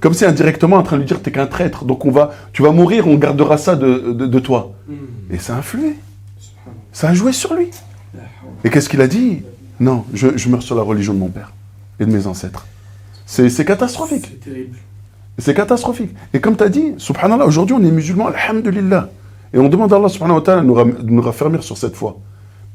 Comme 0.00 0.12
si 0.12 0.24
indirectement 0.26 0.76
en 0.76 0.82
train 0.82 0.96
de 0.96 1.00
lui 1.02 1.06
dire 1.08 1.22
t'es 1.22 1.32
qu'un 1.32 1.46
traître. 1.46 1.84
Donc 1.86 2.04
on 2.04 2.10
va, 2.10 2.32
tu 2.52 2.62
vas 2.62 2.72
mourir, 2.72 3.06
on 3.08 3.14
gardera 3.16 3.56
ça 3.56 3.76
de, 3.76 4.12
de- 4.12 4.26
de 4.26 4.38
toi. 4.38 4.72
Et 5.30 5.38
ça 5.38 5.54
a 5.54 5.58
influé. 5.58 5.94
Ça 6.92 7.08
a 7.08 7.14
joué 7.14 7.32
sur 7.32 7.54
lui. 7.54 7.70
Et 8.64 8.68
qu'est-ce 8.70 8.88
qu'il 8.90 9.00
a 9.00 9.06
dit? 9.08 9.42
Non, 9.80 10.04
je, 10.12 10.36
je 10.36 10.48
meurs 10.48 10.62
sur 10.62 10.74
la 10.76 10.82
religion 10.82 11.14
de 11.14 11.18
mon 11.18 11.28
père 11.28 11.52
et 11.98 12.04
de 12.06 12.10
mes 12.10 12.26
ancêtres. 12.26 12.66
C'est 13.24 13.48
c'est 13.48 13.64
catastrophique. 13.64 14.38
C'est 15.38 15.54
catastrophique. 15.54 16.10
Et 16.34 16.40
comme 16.40 16.56
tu 16.56 16.62
as 16.64 16.68
dit, 16.68 16.94
subhanallah, 16.98 17.46
aujourd'hui 17.46 17.74
on 17.78 17.82
est 17.84 17.90
musulmans, 17.90 18.28
alhamdulillah. 18.28 19.08
Et 19.54 19.58
on 19.58 19.68
demande 19.68 19.92
à 19.92 19.96
Allah 19.96 20.08
subhanahu 20.08 20.36
wa 20.36 20.42
ta'ala 20.42 20.60
de 20.62 20.66
nous, 20.66 20.74
ram- 20.74 20.92
de 21.02 21.10
nous 21.10 21.22
raffermir 21.22 21.62
sur 21.62 21.76
cette 21.78 21.94
foi. 21.96 22.18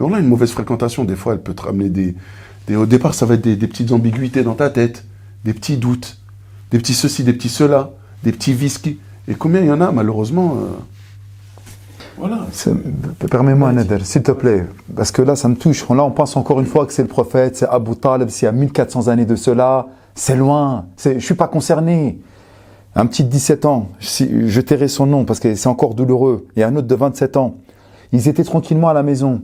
Mais 0.02 0.08
on 0.08 0.14
a 0.16 0.20
une 0.20 0.28
mauvaise 0.28 0.52
fréquentation, 0.52 1.04
des 1.06 1.16
fois 1.16 1.34
elle 1.34 1.42
peut 1.42 1.54
te 1.54 1.62
ramener 1.62 1.90
des... 1.90 2.16
des- 2.68 2.76
au 2.76 2.86
départ 2.88 3.14
ça 3.14 3.26
va 3.28 3.36
être 3.36 3.42
des, 3.42 3.56
des 3.56 3.68
petites 3.68 3.92
ambiguïtés 3.92 4.44
dans 4.44 4.56
ta 4.56 4.70
tête, 4.72 5.06
des 5.46 5.54
petits 5.54 5.78
doutes, 5.78 6.18
des 6.72 6.80
petits 6.80 6.94
ceci, 6.96 7.24
des 7.24 7.34
petits 7.34 7.50
cela, 7.50 7.92
des 8.24 8.32
petits 8.32 8.54
vices 8.54 8.80
qui... 8.80 9.00
Et 9.28 9.36
combien 9.36 9.62
il 9.62 9.68
y 9.68 9.72
en 9.72 9.80
a 9.82 9.92
malheureusement 9.92 10.56
euh, 10.58 11.62
Voilà. 12.18 12.48
Permets-moi, 13.30 13.72
Nader, 13.72 14.00
s'il 14.04 14.24
te 14.24 14.32
plaît, 14.32 14.66
parce 14.96 15.12
que 15.12 15.22
là, 15.22 15.36
ça 15.36 15.48
me 15.48 15.56
touche. 15.56 15.88
Là, 15.90 16.04
on 16.04 16.10
pense 16.12 16.36
encore 16.36 16.60
une 16.60 16.66
fois 16.66 16.86
que 16.88 16.94
c'est 16.94 17.04
le 17.04 17.08
prophète, 17.08 17.56
c'est 17.58 17.68
Abu 17.68 17.96
Talib, 17.96 18.30
c'est 18.30 18.42
il 18.42 18.46
y 18.46 18.50
a 18.50 18.52
1400 18.52 19.08
années 19.10 19.26
de 19.26 19.36
cela. 19.36 19.88
C'est 20.16 20.36
loin. 20.36 20.86
Je 21.04 21.20
suis 21.20 21.36
pas 21.36 21.48
concerné. 21.48 22.20
Un 22.96 23.06
petit 23.06 23.24
de 23.24 23.30
17 23.30 23.66
ans, 23.66 23.90
si- 24.00 24.50
je 24.50 24.60
tairai 24.62 24.88
son 24.88 25.06
nom 25.06 25.24
parce 25.24 25.40
que 25.40 25.54
c'est 25.56 25.70
encore 25.70 25.94
douloureux, 25.94 26.48
et 26.58 26.64
un 26.64 26.76
autre 26.76 26.88
de 26.88 26.96
27 26.96 27.38
ans. 27.38 27.56
Ils 28.12 28.28
étaient 28.28 28.44
tranquillement 28.44 28.90
à 28.90 28.94
la 28.94 29.04
maison. 29.04 29.42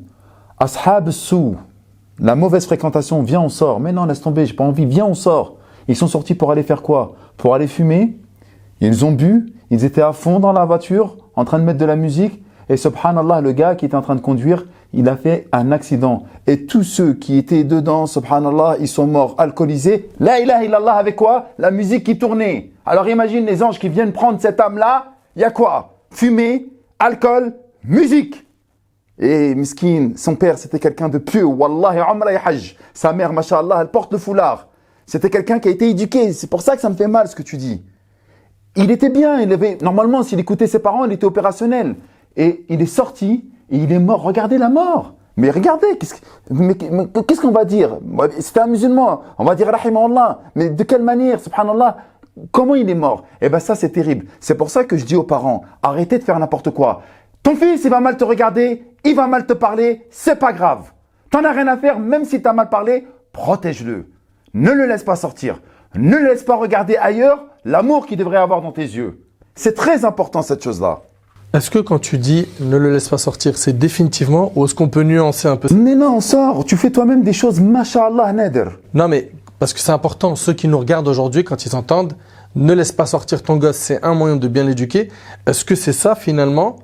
Ashab 0.60 1.12
sou, 1.12 1.56
la 2.20 2.34
mauvaise 2.36 2.66
fréquentation, 2.66 3.22
viens, 3.22 3.42
on 3.42 3.50
sort. 3.50 3.80
Mais 3.80 3.92
non, 3.92 4.06
laisse 4.06 4.22
tomber, 4.22 4.48
j'ai 4.48 4.56
pas 4.56 4.64
envie, 4.64 4.88
viens, 4.88 5.06
on 5.06 5.14
sort. 5.14 5.58
Ils 5.88 5.96
sont 5.96 6.08
sortis 6.08 6.34
pour 6.34 6.52
aller 6.52 6.64
faire 6.64 6.82
quoi? 6.82 7.14
Pour 7.38 7.54
aller 7.54 7.68
fumer? 7.68 8.18
Ils 8.82 9.06
ont 9.06 9.12
bu, 9.12 9.54
ils 9.70 9.86
étaient 9.86 10.02
à 10.02 10.14
fond 10.14 10.40
dans 10.40 10.54
la 10.54 10.66
voiture, 10.66 11.18
en 11.36 11.46
train 11.46 11.60
de 11.60 11.64
mettre 11.64 11.78
de 11.78 11.86
la 11.86 11.96
musique, 11.96 12.44
et 12.70 12.76
subhanallah, 12.76 13.42
le 13.42 13.52
gars 13.52 13.76
qui 13.76 13.86
était 13.86 13.96
en 13.96 14.02
train 14.02 14.16
de 14.16 14.22
conduire, 14.22 14.66
il 14.94 15.08
a 15.08 15.16
fait 15.16 15.48
un 15.52 15.72
accident. 15.72 16.24
Et 16.48 16.66
tous 16.66 16.82
ceux 16.82 17.14
qui 17.14 17.38
étaient 17.38 17.64
dedans, 17.64 18.08
subhanallah, 18.08 18.78
ils 18.80 18.88
sont 18.88 19.06
morts 19.06 19.36
alcoolisés. 19.38 20.10
La 20.20 20.40
ilaha 20.40 20.64
illallah 20.64 20.96
avec 20.96 21.16
quoi? 21.16 21.50
La 21.60 21.70
musique 21.70 22.04
qui 22.04 22.18
tournait. 22.18 22.72
Alors 22.84 23.08
imagine 23.08 23.46
les 23.46 23.62
anges 23.62 23.78
qui 23.78 23.90
viennent 23.90 24.12
prendre 24.12 24.42
cette 24.42 24.60
âme-là, 24.60 25.14
il 25.36 25.44
y 25.44 25.46
a 25.46 25.52
quoi? 25.52 26.00
Fumée, 26.10 26.66
alcool, 26.98 27.54
musique. 27.84 28.47
Et 29.20 29.56
miskin, 29.56 30.12
son 30.16 30.36
père, 30.36 30.58
c'était 30.58 30.80
quelqu'un 30.80 31.10
de 31.10 31.18
pieux. 31.18 31.44
Wallahi, 31.44 32.00
umra 32.00 32.34
et 32.34 32.38
hajj. 32.44 32.78
Sa 32.94 33.14
mère, 33.14 33.34
mashallah, 33.34 33.80
elle 33.82 33.88
porte 33.88 34.12
le 34.12 34.20
foulard. 34.20 34.68
C'était 35.06 35.30
quelqu'un 35.30 35.60
qui 35.60 35.70
a 35.70 35.72
été 35.72 35.90
éduqué. 35.90 36.34
C'est 36.34 36.50
pour 36.50 36.62
ça 36.62 36.76
que 36.76 36.82
ça 36.82 36.90
me 36.90 36.96
fait 36.96 37.08
mal 37.08 37.28
ce 37.28 37.36
que 37.36 37.42
tu 37.42 37.58
dis. 37.58 37.84
Il 38.76 38.92
était 38.92 39.10
bien. 39.10 39.40
Il 39.40 39.52
avait, 39.52 39.78
normalement, 39.82 40.22
s'il 40.22 40.40
écoutait 40.40 40.68
ses 40.68 40.80
parents, 40.80 41.06
il 41.06 41.14
était 41.14 41.26
opérationnel. 41.26 41.96
Et 42.36 42.66
il 42.70 42.82
est 42.82 42.86
sorti 42.86 43.50
et 43.72 43.78
il 43.78 43.92
est 43.92 44.00
mort. 44.00 44.22
Regardez 44.22 44.58
la 44.58 44.70
mort. 44.70 45.16
Mais 45.36 45.50
regardez, 45.52 45.98
qu'est-ce 45.98 47.42
qu'on 47.42 47.52
va 47.52 47.66
dire? 47.66 47.98
C'était 48.40 48.60
un 48.60 48.68
musulman. 48.68 49.22
On 49.38 49.46
va 49.46 49.56
dire 49.56 49.68
rahimahullah. 49.68 50.42
Mais 50.56 50.70
de 50.70 50.84
quelle 50.84 51.04
manière, 51.04 51.40
subhanallah? 51.40 51.98
Comment 52.52 52.76
il 52.76 52.88
est 52.88 52.96
mort? 52.96 53.24
Eh 53.42 53.50
ben 53.50 53.60
ça, 53.60 53.74
c'est 53.74 53.90
terrible. 53.90 54.28
C'est 54.40 54.56
pour 54.56 54.70
ça 54.70 54.84
que 54.84 54.96
je 54.96 55.06
dis 55.06 55.16
aux 55.16 55.24
parents, 55.24 55.64
arrêtez 55.82 56.20
de 56.20 56.24
faire 56.24 56.38
n'importe 56.38 56.70
quoi. 56.70 57.02
Ton 57.48 57.56
fils, 57.56 57.86
il 57.86 57.90
va 57.90 58.02
mal 58.02 58.18
te 58.18 58.26
regarder, 58.26 58.84
il 59.06 59.16
va 59.16 59.26
mal 59.26 59.46
te 59.46 59.54
parler, 59.54 60.06
c'est 60.10 60.38
pas 60.38 60.52
grave. 60.52 60.92
T'en 61.30 61.46
as 61.46 61.54
rien 61.54 61.68
à 61.68 61.78
faire, 61.78 61.98
même 61.98 62.26
si 62.26 62.42
t'as 62.42 62.52
mal 62.52 62.68
parlé, 62.68 63.08
protège-le. 63.32 64.08
Ne 64.54 64.74
le 64.74 64.86
laisse 64.86 65.06
pas 65.06 65.16
sortir. 65.16 65.62
Ne 65.96 66.18
le 66.18 66.28
laisse 66.28 66.44
pas 66.44 66.58
regarder 66.58 66.98
ailleurs 66.98 67.46
l'amour 67.64 68.06
qu'il 68.06 68.18
devrait 68.18 68.36
avoir 68.36 68.62
dans 68.62 68.74
tes 68.74 68.82
yeux. 68.82 69.22
C'est 69.56 69.76
très 69.76 70.04
important 70.04 70.42
cette 70.42 70.62
chose-là. 70.62 71.04
Est-ce 71.54 71.72
que 71.72 71.80
quand 71.80 72.00
tu 72.00 72.18
dis 72.18 72.50
ne 72.60 72.76
le 72.76 72.92
laisse 72.92 73.08
pas 73.08 73.18
sortir, 73.18 73.58
c'est 73.58 73.78
définitivement 73.80 74.52
ou 74.58 74.66
est-ce 74.66 74.76
qu'on 74.76 74.90
peut 74.90 75.04
nuancer 75.04 75.48
un 75.48 75.56
peu 75.56 75.74
Mais 75.74 75.96
non, 75.96 76.20
sors, 76.20 76.66
tu 76.66 76.76
fais 76.76 76.92
toi-même 76.92 77.24
des 77.24 77.32
choses, 77.32 77.62
mashallah, 77.62 78.34
Nader. 78.34 78.72
Non, 78.94 79.08
mais 79.08 79.32
parce 79.58 79.72
que 79.72 79.80
c'est 79.80 79.94
important, 79.94 80.36
ceux 80.36 80.52
qui 80.52 80.68
nous 80.68 80.80
regardent 80.80 81.08
aujourd'hui, 81.08 81.46
quand 81.46 81.66
ils 81.66 81.78
entendent 81.78 82.18
ne 82.56 82.74
laisse 82.74 82.92
pas 82.92 83.06
sortir 83.06 83.42
ton 83.42 83.56
gosse, 83.56 83.78
c'est 83.78 84.04
un 84.04 84.16
moyen 84.16 84.36
de 84.36 84.50
bien 84.50 84.66
l'éduquer. 84.66 85.10
Est-ce 85.46 85.64
que 85.64 85.76
c'est 85.76 85.94
ça 85.94 86.14
finalement 86.14 86.80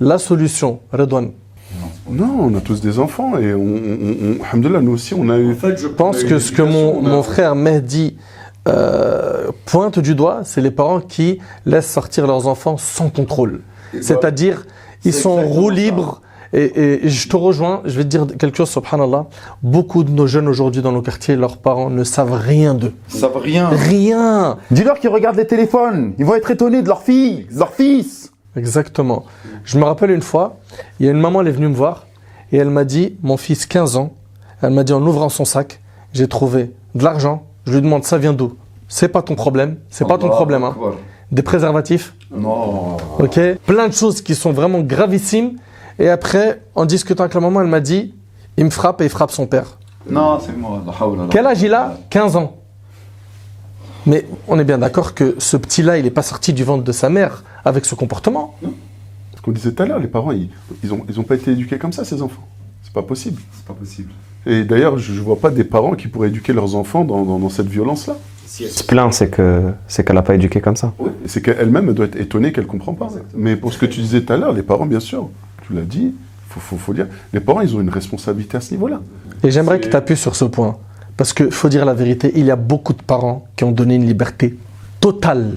la 0.00 0.18
solution, 0.18 0.80
Redouane 0.92 1.30
Non, 2.10 2.36
on 2.40 2.54
a 2.56 2.60
tous 2.60 2.80
des 2.80 2.98
enfants 2.98 3.38
et 3.38 3.54
on, 3.54 3.60
on, 3.60 4.36
on- 4.52 4.80
nous 4.80 4.92
aussi 4.92 5.14
on 5.14 5.28
a 5.28 5.38
eu... 5.38 5.56
Je 5.76 5.86
pense 5.88 6.24
que 6.24 6.38
ce 6.38 6.50
que 6.52 6.62
mon, 6.62 7.00
mon 7.02 7.22
frère 7.22 7.54
Mehdi 7.54 8.16
euh, 8.68 9.48
pointe 9.66 9.98
du 9.98 10.14
doigt, 10.14 10.40
c'est 10.44 10.60
les 10.60 10.70
parents 10.70 11.00
qui 11.00 11.38
laissent 11.66 11.90
sortir 11.90 12.26
leurs 12.26 12.46
enfants 12.46 12.76
sans 12.76 13.08
contrôle. 13.10 13.60
C'est-à-dire, 14.00 14.66
ils 15.04 15.14
sont 15.14 15.30
en 15.30 15.42
roue 15.42 15.70
libre. 15.70 16.20
Et, 16.52 17.04
et 17.04 17.08
je 17.08 17.28
te 17.28 17.36
rejoins, 17.36 17.80
je 17.84 17.96
vais 17.96 18.02
te 18.02 18.08
dire 18.08 18.26
quelque 18.38 18.56
chose, 18.56 18.70
subhanallah. 18.70 19.26
Beaucoup 19.62 20.02
de 20.02 20.10
nos 20.10 20.26
jeunes 20.26 20.48
aujourd'hui 20.48 20.82
dans 20.82 20.90
nos 20.90 21.00
quartiers, 21.02 21.36
leurs 21.36 21.58
parents 21.58 21.90
ne 21.90 22.02
savent 22.02 22.32
rien 22.32 22.74
d'eux. 22.74 22.92
Ça 23.06 23.28
veut 23.28 23.38
rien. 23.38 23.68
Rien 23.68 24.58
Dis-leur 24.72 24.98
qu'ils 24.98 25.10
regardent 25.10 25.36
les 25.36 25.46
téléphones. 25.46 26.12
Ils 26.18 26.24
vont 26.24 26.34
être 26.34 26.50
étonnés 26.50 26.82
de 26.82 26.88
leur 26.88 27.02
fille, 27.02 27.46
de 27.52 27.58
leur 27.58 27.72
fils. 27.72 28.29
Exactement. 28.56 29.24
Je 29.64 29.78
me 29.78 29.84
rappelle 29.84 30.10
une 30.10 30.22
fois, 30.22 30.56
il 30.98 31.06
y 31.06 31.08
a 31.08 31.12
une 31.12 31.20
maman, 31.20 31.40
elle 31.40 31.48
est 31.48 31.52
venue 31.52 31.68
me 31.68 31.74
voir 31.74 32.06
et 32.52 32.56
elle 32.56 32.70
m'a 32.70 32.84
dit, 32.84 33.16
mon 33.22 33.36
fils 33.36 33.66
15 33.66 33.96
ans, 33.96 34.12
elle 34.62 34.70
m'a 34.72 34.84
dit 34.84 34.92
en 34.92 35.02
ouvrant 35.06 35.28
son 35.28 35.44
sac, 35.44 35.80
j'ai 36.12 36.26
trouvé 36.28 36.72
de 36.94 37.04
l'argent. 37.04 37.46
Je 37.66 37.74
lui 37.74 37.82
demande, 37.82 38.04
ça 38.04 38.18
vient 38.18 38.32
d'où? 38.32 38.56
C'est 38.88 39.08
pas 39.08 39.22
ton 39.22 39.36
problème, 39.36 39.76
c'est 39.88 40.06
pas 40.06 40.18
ton 40.18 40.28
problème. 40.28 40.64
Hein. 40.64 40.74
Des 41.30 41.42
préservatifs, 41.42 42.14
Non. 42.32 42.96
ok 43.20 43.38
Plein 43.64 43.86
de 43.86 43.92
choses 43.92 44.20
qui 44.20 44.34
sont 44.34 44.50
vraiment 44.52 44.80
gravissimes. 44.80 45.56
Et 46.00 46.08
après, 46.08 46.60
en 46.74 46.86
discutant 46.86 47.22
avec 47.24 47.34
la 47.34 47.40
maman, 47.40 47.60
elle 47.60 47.68
m'a 47.68 47.78
dit, 47.80 48.14
il 48.56 48.64
me 48.64 48.70
frappe 48.70 49.00
et 49.00 49.04
il 49.04 49.10
frappe 49.10 49.30
son 49.30 49.46
père. 49.46 49.78
Non, 50.08 50.40
c'est 50.44 50.56
moi. 50.56 50.82
Quel 51.30 51.46
âge 51.46 51.62
il 51.62 51.72
a? 51.72 51.98
15 52.10 52.34
ans. 52.34 52.56
Mais 54.06 54.26
on 54.48 54.58
est 54.58 54.64
bien 54.64 54.78
d'accord 54.78 55.14
que 55.14 55.36
ce 55.38 55.56
petit-là, 55.56 55.98
il 55.98 56.04
n'est 56.04 56.10
pas 56.10 56.22
sorti 56.22 56.52
du 56.52 56.64
ventre 56.64 56.82
de 56.82 56.92
sa 56.92 57.10
mère 57.10 57.44
avec 57.64 57.84
ce 57.86 57.94
comportement. 57.94 58.54
Ce 59.36 59.40
qu'on 59.42 59.52
disait 59.52 59.72
tout 59.72 59.82
à 59.82 59.86
l'heure, 59.86 59.98
les 59.98 60.08
parents, 60.08 60.32
ils 60.32 60.48
ils 60.84 60.92
ont, 60.92 61.04
ils 61.08 61.18
ont 61.18 61.22
pas 61.22 61.34
été 61.34 61.52
éduqués 61.52 61.78
comme 61.78 61.92
ça, 61.92 62.04
ces 62.04 62.20
enfants. 62.22 62.46
C'est 62.82 62.92
pas 62.92 63.02
possible. 63.02 63.40
C'est 63.54 63.64
pas 63.64 63.74
possible. 63.74 64.10
Et 64.46 64.64
d'ailleurs, 64.64 64.98
je, 64.98 65.12
je 65.12 65.20
vois 65.20 65.38
pas 65.38 65.50
des 65.50 65.64
parents 65.64 65.92
qui 65.94 66.08
pourraient 66.08 66.28
éduquer 66.28 66.52
leurs 66.52 66.74
enfants 66.74 67.04
dans, 67.04 67.24
dans- 67.24 67.38
dans 67.38 67.48
cette 67.50 67.68
violence-là. 67.68 68.16
Ce 68.46 68.64
qui 68.64 68.68
se 68.68 68.82
plaint, 68.82 69.12
c'est 69.12 69.30
que 69.30 69.70
c'est 69.86 70.04
qu'elle 70.04 70.16
n'a 70.16 70.22
pas 70.22 70.34
éduqué 70.34 70.60
comme 70.60 70.76
ça. 70.76 70.92
Et 71.24 71.28
C'est 71.28 71.40
qu'elle-même, 71.40 71.88
elle 71.88 71.94
doit 71.94 72.06
être 72.06 72.16
étonnée 72.16 72.52
qu'elle 72.52 72.66
comprend 72.66 72.94
pas. 72.94 73.08
Mais 73.34 73.54
pour 73.56 73.72
ce 73.72 73.78
que 73.78 73.86
tu 73.86 74.00
disais 74.00 74.22
tout 74.22 74.32
à 74.32 74.36
l'heure, 74.36 74.52
les 74.52 74.62
parents, 74.62 74.86
bien 74.86 74.98
sûr, 75.00 75.28
tu 75.66 75.72
l'as 75.74 75.82
dit, 75.82 76.14
faut, 76.48 76.58
faut, 76.58 76.76
faut 76.76 76.92
dire, 76.94 77.06
les 77.32 77.38
parents, 77.40 77.60
ils 77.60 77.76
ont 77.76 77.80
une 77.80 77.90
responsabilité 77.90 78.56
à 78.56 78.60
ce 78.60 78.72
niveau-là. 78.72 79.00
Et 79.44 79.50
j'aimerais 79.52 79.78
que 79.78 79.88
tu 79.88 79.94
appuies 79.94 80.16
sur 80.16 80.34
ce 80.34 80.46
point. 80.46 80.78
Parce 81.16 81.32
qu'il 81.32 81.50
faut 81.52 81.68
dire 81.68 81.84
la 81.84 81.94
vérité, 81.94 82.32
il 82.34 82.44
y 82.44 82.50
a 82.50 82.56
beaucoup 82.56 82.92
de 82.92 83.02
parents 83.02 83.46
qui 83.54 83.62
ont 83.64 83.70
donné 83.72 83.94
une 83.94 84.06
liberté 84.06 84.58
totale. 85.00 85.54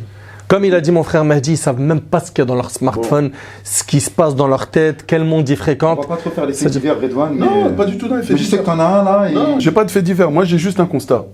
Comme 0.54 0.66
il 0.66 0.76
a 0.76 0.82
dit 0.82 0.92
mon 0.92 1.02
frère 1.02 1.26
Mahdi, 1.26 1.54
ils 1.54 1.58
savent 1.58 1.80
même 1.80 2.00
pas 2.00 2.20
ce 2.20 2.30
qu'il 2.30 2.38
y 2.38 2.42
a 2.44 2.46
dans 2.46 2.54
leur 2.54 2.70
smartphone, 2.70 3.32
ce 3.64 3.84
qui 3.84 4.00
se 4.00 4.12
passe 4.12 4.36
dans 4.36 4.46
leur 4.46 4.70
tête, 4.70 5.04
quel 5.08 5.24
monde 5.24 5.50
ils 5.50 5.54
On 5.54 5.56
fréquentent. 5.56 6.02
va 6.02 6.06
pas 6.06 6.18
trop 6.18 6.30
faire 6.30 6.46
les 6.46 6.54
faits 6.54 6.72
divers, 6.74 7.02
Redouane. 7.02 7.40
Non, 7.40 7.70
mais- 7.72 7.76
pas 7.76 7.88
du 7.88 7.98
tout 7.98 8.08
dans 8.08 8.18
les 8.18 8.22
faits 8.22 8.34
Mais 8.34 8.38
je 8.38 8.44
sais 8.44 8.58
que 8.58 8.62
divers. 8.62 8.76
t'en 8.76 8.80
as 8.80 8.86
un 9.00 9.04
là. 9.04 9.32
Et... 9.32 9.34
Non, 9.34 9.60
j'ai 9.60 9.72
pas 9.72 9.84
de 9.84 9.90
fait 9.90 10.04
divers. 10.04 10.30
Moi, 10.30 10.46
j'ai 10.46 10.60
juste 10.60 10.80
un 10.80 10.86
constat. 10.86 11.26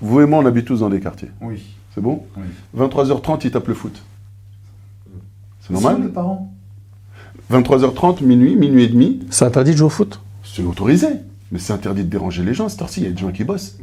Vous 0.00 0.20
et 0.20 0.26
moi, 0.26 0.38
on 0.38 0.46
habite 0.46 0.64
tous 0.64 0.78
dans 0.78 0.90
des 0.90 1.00
quartiers. 1.00 1.32
Oui. 1.40 1.60
C'est 1.92 2.00
bon 2.00 2.22
oui. 2.36 2.44
23h30, 2.78 3.40
ils 3.46 3.50
tapent 3.50 3.66
le 3.66 3.74
foot. 3.74 4.00
C'est 5.62 5.72
normal 5.72 6.02
les 6.02 6.08
parents? 6.08 6.54
23h30, 7.52 8.22
minuit, 8.22 8.54
minuit 8.54 8.84
et 8.84 8.88
demi, 8.88 9.26
C'est 9.30 9.44
interdit 9.44 9.72
de 9.72 9.76
jouer 9.78 9.86
au 9.86 9.90
foot 9.90 10.20
c'est 10.44 10.62
autorisé. 10.62 11.08
Mais 11.50 11.58
c'est 11.58 11.72
interdit 11.72 12.04
de 12.04 12.08
déranger 12.10 12.44
les 12.44 12.54
gens 12.54 12.66
à 12.66 12.68
cette 12.68 12.80
heure-ci. 12.80 13.00
Il 13.00 13.06
y 13.06 13.08
a 13.08 13.10
des 13.10 13.20
gens 13.20 13.32
qui 13.32 13.42
bossent. 13.42 13.76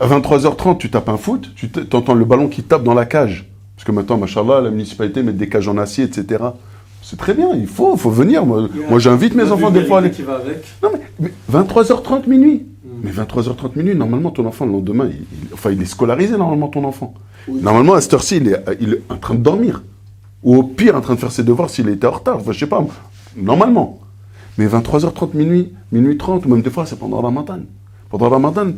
À 0.00 0.06
23h30, 0.08 0.78
tu 0.78 0.90
tapes 0.90 1.08
un 1.08 1.16
foot, 1.16 1.50
tu 1.54 1.68
entends 1.92 2.14
le 2.14 2.24
ballon 2.24 2.48
qui 2.48 2.62
tape 2.62 2.82
dans 2.84 2.94
la 2.94 3.04
cage. 3.06 3.48
Parce 3.76 3.84
que 3.86 3.92
maintenant, 3.92 4.16
machallah, 4.16 4.60
la 4.60 4.70
municipalité 4.70 5.22
met 5.22 5.32
des 5.32 5.48
cages 5.48 5.68
en 5.68 5.78
acier, 5.78 6.04
etc. 6.04 6.42
C'est 7.02 7.16
très 7.18 7.32
bien, 7.34 7.50
il 7.54 7.66
faut, 7.66 7.96
faut 7.96 8.10
venir. 8.10 8.44
Moi, 8.44 8.68
moi 8.90 8.98
j'invite 8.98 9.34
mes 9.34 9.50
enfants 9.50 9.70
des 9.70 9.84
fois 9.84 9.98
à 9.98 10.00
aller. 10.00 10.10
qui 10.10 10.22
va 10.22 10.36
avec. 10.36 10.64
Non, 10.82 10.90
mais, 10.92 11.00
mais 11.20 11.32
23h30 11.60 12.28
minuit. 12.28 12.66
Mais 13.02 13.10
23h30 13.12 13.76
minuit, 13.76 13.94
normalement, 13.94 14.30
ton 14.30 14.44
enfant, 14.46 14.66
le 14.66 14.72
lendemain, 14.72 15.06
il, 15.06 15.16
il- 15.16 15.54
enfin, 15.54 15.70
il 15.70 15.80
est 15.80 15.86
scolarisé, 15.86 16.36
normalement, 16.36 16.68
ton 16.68 16.84
enfant. 16.84 17.14
Normalement, 17.48 17.94
à 17.94 18.00
cette 18.00 18.12
heure-ci, 18.14 18.38
il 18.38 18.48
est, 18.48 18.64
il 18.80 18.94
est 18.94 19.02
en 19.10 19.16
train 19.16 19.34
de 19.34 19.40
dormir. 19.42 19.82
Ou 20.42 20.56
au 20.56 20.62
pire, 20.64 20.96
en 20.96 21.00
train 21.00 21.14
de 21.14 21.20
faire 21.20 21.32
ses 21.32 21.44
devoirs 21.44 21.70
s'il 21.70 21.88
était 21.88 22.06
en 22.06 22.12
retard. 22.12 22.36
Enfin, 22.38 22.52
je 22.52 22.58
sais 22.58 22.66
pas, 22.66 22.84
normalement. 23.36 24.00
Mais 24.58 24.66
23h30 24.66 25.34
minuit, 25.36 25.72
minuit 25.92 26.16
30, 26.18 26.44
ou 26.46 26.48
même 26.48 26.62
des 26.62 26.70
fois, 26.70 26.84
c'est 26.86 26.98
pendant 26.98 27.16
la 27.18 27.22
Ramadan. 27.28 27.60
Pendant 28.10 28.26
la 28.26 28.32
Ramadan, 28.32 28.72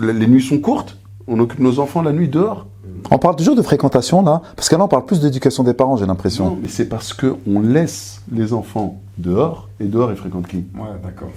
les 0.00 0.26
nuits 0.26 0.42
sont 0.42 0.58
courtes. 0.58 0.96
On 1.28 1.38
occupe 1.38 1.60
nos 1.60 1.78
enfants 1.78 2.02
la 2.02 2.12
nuit 2.12 2.28
dehors. 2.28 2.66
On 3.10 3.18
parle 3.18 3.36
toujours 3.36 3.56
de 3.56 3.62
fréquentation 3.62 4.22
là, 4.22 4.42
parce 4.56 4.68
que 4.68 4.76
là 4.76 4.84
on 4.84 4.88
parle 4.88 5.04
plus 5.04 5.20
d'éducation 5.20 5.64
des 5.64 5.74
parents, 5.74 5.96
j'ai 5.96 6.02
Non, 6.06 6.12
l'impression. 6.12 6.58
mais 6.62 6.68
c'est 6.68 6.88
parce 6.88 7.12
qu'on 7.12 7.60
laisse 7.60 8.22
les 8.32 8.52
enfants 8.52 9.00
dehors, 9.18 9.68
et 9.80 9.84
dehors, 9.84 10.10
ils 10.10 10.16
fréquentent 10.16 10.46
qui? 10.46 10.64
Ouais, 10.74 10.88
d'accord. 11.02 11.28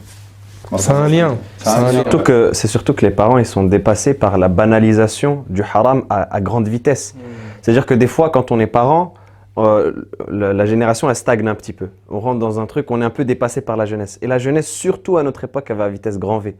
C'est 0.77 0.91
un 0.91 1.07
lien. 1.07 1.35
C'est 1.57 1.69
un 1.69 1.91
lien. 1.91 2.01
Surtout 2.01 2.19
que, 2.19 2.49
c'est 2.53 2.67
surtout 2.67 2.93
que 2.93 3.05
les 3.05 3.11
parents 3.11 3.37
ils 3.37 3.45
sont 3.45 3.63
dépassés 3.63 4.13
par 4.13 4.37
la 4.37 4.47
banalisation 4.47 5.43
du 5.49 5.61
haram 5.63 6.03
à, 6.09 6.33
à 6.35 6.41
grande 6.41 6.67
vitesse. 6.67 7.15
C'est-à-dire 7.61 7.85
que 7.85 7.93
des 7.93 8.07
fois, 8.07 8.29
quand 8.29 8.51
on 8.51 8.59
est 8.59 8.67
parent, 8.67 9.13
euh, 9.57 9.91
la, 10.27 10.53
la 10.53 10.65
génération 10.65 11.09
elle 11.09 11.15
stagne 11.15 11.47
un 11.47 11.55
petit 11.55 11.73
peu. 11.73 11.89
On 12.09 12.19
rentre 12.19 12.39
dans 12.39 12.59
un 12.59 12.65
truc, 12.65 12.89
on 12.91 13.01
est 13.01 13.05
un 13.05 13.09
peu 13.11 13.25
dépassé 13.25 13.61
par 13.61 13.75
la 13.77 13.85
jeunesse. 13.85 14.17
Et 14.21 14.27
la 14.27 14.37
jeunesse, 14.39 14.67
surtout 14.67 15.17
à 15.17 15.23
notre 15.23 15.43
époque, 15.43 15.65
elle 15.69 15.77
va 15.77 15.85
à 15.85 15.89
vitesse 15.89 16.17
grand 16.19 16.39
V. 16.39 16.55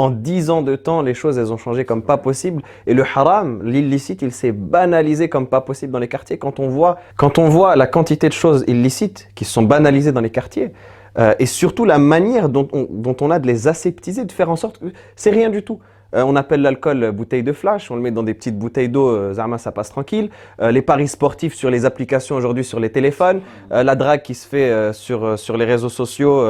En 0.00 0.08
10 0.08 0.48
ans 0.48 0.62
de 0.62 0.76
temps, 0.76 1.02
les 1.02 1.12
choses 1.12 1.36
elles 1.36 1.52
ont 1.52 1.58
changé 1.58 1.84
comme 1.84 2.00
pas 2.00 2.16
possible. 2.16 2.62
Et 2.86 2.94
le 2.94 3.04
haram, 3.04 3.60
l'illicite, 3.62 4.22
il 4.22 4.32
s'est 4.32 4.50
banalisé 4.50 5.28
comme 5.28 5.46
pas 5.46 5.60
possible 5.60 5.92
dans 5.92 5.98
les 5.98 6.08
quartiers. 6.08 6.38
Quand 6.38 6.58
on 6.58 6.68
voit, 6.68 6.96
quand 7.18 7.36
on 7.36 7.50
voit 7.50 7.76
la 7.76 7.86
quantité 7.86 8.26
de 8.26 8.32
choses 8.32 8.64
illicites 8.66 9.28
qui 9.34 9.44
sont 9.44 9.60
banalisées 9.60 10.12
dans 10.12 10.22
les 10.22 10.30
quartiers, 10.30 10.72
euh, 11.18 11.34
et 11.38 11.44
surtout 11.44 11.84
la 11.84 11.98
manière 11.98 12.48
dont 12.48 12.66
on, 12.72 13.30
a 13.30 13.38
de 13.38 13.46
les 13.46 13.68
aseptiser, 13.68 14.24
de 14.24 14.32
faire 14.32 14.48
en 14.48 14.56
sorte 14.56 14.78
que 14.78 14.86
c'est 15.16 15.28
rien 15.28 15.50
du 15.50 15.62
tout. 15.62 15.80
Euh, 16.14 16.24
on 16.26 16.34
appelle 16.36 16.62
l'alcool 16.62 17.04
euh, 17.04 17.12
bouteille 17.12 17.42
de 17.42 17.52
flash, 17.52 17.90
on 17.90 17.96
le 17.96 18.02
met 18.02 18.10
dans 18.10 18.22
des 18.22 18.34
petites 18.34 18.58
bouteilles 18.58 18.88
d'eau, 18.88 19.08
euh, 19.10 19.34
Zarma 19.34 19.58
ça 19.58 19.70
passe 19.70 19.90
tranquille. 19.90 20.30
Les 20.60 20.82
paris 20.82 21.08
sportifs 21.08 21.54
sur 21.54 21.70
les 21.70 21.84
applications 21.84 22.36
aujourd'hui 22.36 22.64
sur 22.64 22.80
les 22.80 22.90
téléphones, 22.90 23.40
la 23.70 23.94
drague 23.94 24.22
qui 24.22 24.34
se 24.34 24.46
fait 24.46 24.92
sur, 24.92 25.38
sur 25.38 25.56
les 25.56 25.64
réseaux 25.64 25.88
sociaux, 25.88 26.44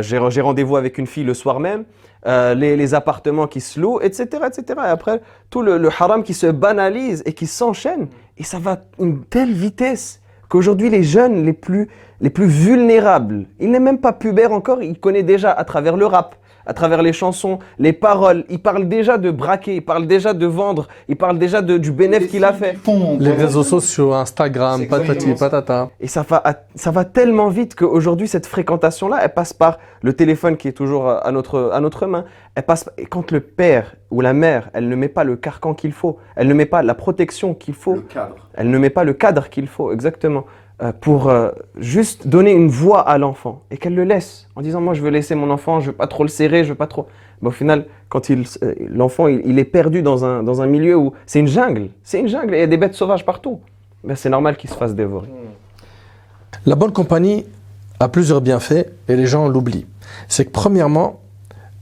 j'ai 0.00 0.40
rendez-vous 0.40 0.76
avec 0.76 0.98
une 0.98 1.06
fille 1.06 1.24
le 1.24 1.34
soir 1.34 1.60
même, 1.60 1.84
Euh, 2.24 2.54
les, 2.54 2.76
les 2.76 2.94
appartements 2.94 3.48
qui 3.48 3.60
se 3.60 3.80
louent, 3.80 4.00
etc. 4.00 4.44
etc. 4.46 4.80
Et 4.84 4.90
après, 4.90 5.20
tout 5.50 5.60
le, 5.60 5.76
le 5.76 5.88
haram 5.88 6.22
qui 6.22 6.34
se 6.34 6.46
banalise 6.46 7.24
et 7.26 7.32
qui 7.32 7.48
s'enchaîne, 7.48 8.06
et 8.38 8.44
ça 8.44 8.60
va 8.60 8.72
à 8.72 8.80
une 9.00 9.24
telle 9.24 9.50
vitesse 9.52 10.20
qu'aujourd'hui 10.48 10.88
les 10.88 11.02
jeunes 11.02 11.44
les 11.44 11.52
plus, 11.52 11.88
les 12.20 12.30
plus 12.30 12.46
vulnérables, 12.46 13.46
il 13.58 13.72
n'est 13.72 13.80
même 13.80 13.98
pas 13.98 14.12
pubère 14.12 14.52
encore, 14.52 14.84
il 14.84 15.00
connaît 15.00 15.24
déjà 15.24 15.50
à 15.50 15.64
travers 15.64 15.96
le 15.96 16.06
rap, 16.06 16.36
à 16.66 16.74
travers 16.74 17.02
les 17.02 17.12
chansons, 17.12 17.58
les 17.78 17.92
paroles, 17.92 18.44
il 18.48 18.60
parle 18.60 18.88
déjà 18.88 19.18
de 19.18 19.30
braquer, 19.30 19.76
il 19.76 19.84
parle 19.84 20.06
déjà 20.06 20.32
de 20.32 20.46
vendre, 20.46 20.88
il 21.08 21.16
parle 21.16 21.38
déjà 21.38 21.62
de, 21.62 21.78
du 21.78 21.92
bénéfice 21.92 22.30
qu'il 22.30 22.44
a 22.44 22.52
fait. 22.52 22.76
Les 23.18 23.32
réseaux 23.32 23.62
sociaux, 23.62 24.12
Instagram, 24.12 24.86
patati 24.86 25.34
patata. 25.34 25.90
Et 26.00 26.06
ça 26.06 26.24
va, 26.28 26.42
ça 26.74 26.90
va 26.90 27.04
tellement 27.04 27.48
vite 27.48 27.74
qu'aujourd'hui, 27.74 28.28
cette 28.28 28.46
fréquentation-là, 28.46 29.18
elle 29.22 29.34
passe 29.34 29.52
par 29.52 29.78
le 30.02 30.12
téléphone 30.12 30.56
qui 30.56 30.68
est 30.68 30.72
toujours 30.72 31.08
à 31.08 31.30
notre, 31.32 31.70
à 31.72 31.80
notre 31.80 32.06
main. 32.06 32.24
Elle 32.54 32.64
passe, 32.64 32.90
et 32.98 33.06
quand 33.06 33.30
le 33.30 33.40
père 33.40 33.94
ou 34.10 34.20
la 34.20 34.32
mère, 34.32 34.70
elle 34.74 34.88
ne 34.88 34.96
met 34.96 35.08
pas 35.08 35.24
le 35.24 35.36
carcan 35.36 35.74
qu'il 35.74 35.92
faut, 35.92 36.18
elle 36.36 36.48
ne 36.48 36.54
met 36.54 36.66
pas 36.66 36.82
la 36.82 36.94
protection 36.94 37.54
qu'il 37.54 37.74
faut, 37.74 37.96
cadre. 38.08 38.48
elle 38.54 38.70
ne 38.70 38.78
met 38.78 38.90
pas 38.90 39.04
le 39.04 39.14
cadre 39.14 39.48
qu'il 39.48 39.66
faut, 39.66 39.92
exactement, 39.92 40.44
pour 40.90 41.28
euh, 41.28 41.50
juste 41.76 42.26
donner 42.26 42.50
une 42.50 42.68
voix 42.68 43.08
à 43.08 43.16
l'enfant 43.16 43.62
et 43.70 43.76
qu'elle 43.76 43.94
le 43.94 44.02
laisse 44.02 44.48
en 44.56 44.62
disant 44.62 44.80
Moi, 44.80 44.94
je 44.94 45.02
veux 45.02 45.10
laisser 45.10 45.36
mon 45.36 45.50
enfant, 45.50 45.78
je 45.78 45.86
veux 45.86 45.96
pas 45.96 46.08
trop 46.08 46.24
le 46.24 46.28
serrer, 46.28 46.64
je 46.64 46.70
veux 46.70 46.74
pas 46.74 46.88
trop. 46.88 47.06
Mais 47.40 47.48
au 47.48 47.52
final, 47.52 47.86
quand 48.08 48.28
euh, 48.30 48.44
l'enfant 48.88 49.28
il, 49.28 49.58
est 49.60 49.64
perdu 49.64 50.02
dans 50.02 50.24
un, 50.24 50.42
dans 50.42 50.60
un 50.60 50.66
milieu 50.66 50.96
où 50.96 51.12
c'est 51.24 51.38
une 51.38 51.46
jungle, 51.46 51.90
c'est 52.02 52.18
une 52.18 52.26
jungle 52.26 52.54
et 52.54 52.58
il 52.58 52.60
y 52.60 52.64
a 52.64 52.66
des 52.66 52.76
bêtes 52.76 52.94
sauvages 52.94 53.24
partout, 53.24 53.60
ben, 54.02 54.16
c'est 54.16 54.28
normal 54.28 54.56
qu'il 54.56 54.70
se 54.70 54.74
fasse 54.74 54.94
dévorer. 54.94 55.28
La 56.66 56.74
bonne 56.74 56.92
compagnie 56.92 57.46
a 58.00 58.08
plusieurs 58.08 58.40
bienfaits 58.40 58.86
et 59.08 59.14
les 59.14 59.26
gens 59.26 59.48
l'oublient. 59.48 59.86
C'est 60.26 60.46
que 60.46 60.50
premièrement, 60.50 61.20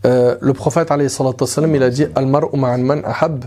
euh, 0.05 0.37
le 0.41 0.53
prophète 0.53 0.91
wassalam, 0.91 1.75
il 1.75 1.83
a 1.83 1.89
dit 1.89 2.07
ma'an 2.17 2.79
man 2.79 3.03
ahab. 3.05 3.47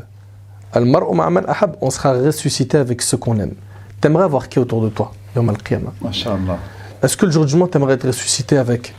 Man 0.76 1.46
ahab. 1.48 1.76
On 1.82 1.92
sera 1.92 2.14
ressuscité 2.14 2.78
avec 2.78 3.04
ce 3.04 3.16
qu'on 3.16 3.40
aime. 3.40 3.54
T'aimerais 4.02 4.24
avoir 4.24 4.50
qui 4.50 4.58
autour 4.58 4.82
de 4.82 4.90
toi? 4.90 5.12
Yom 5.36 5.52
Masha'Allah. 6.02 6.60
Est-ce 7.02 7.18
que 7.18 7.26
le 7.26 7.32
jour 7.32 7.46
du 7.46 7.52
jugement, 7.52 7.68
t'aimerais 7.68 7.96
être 7.96 8.08
ressuscité 8.08 8.58
avec 8.58 8.94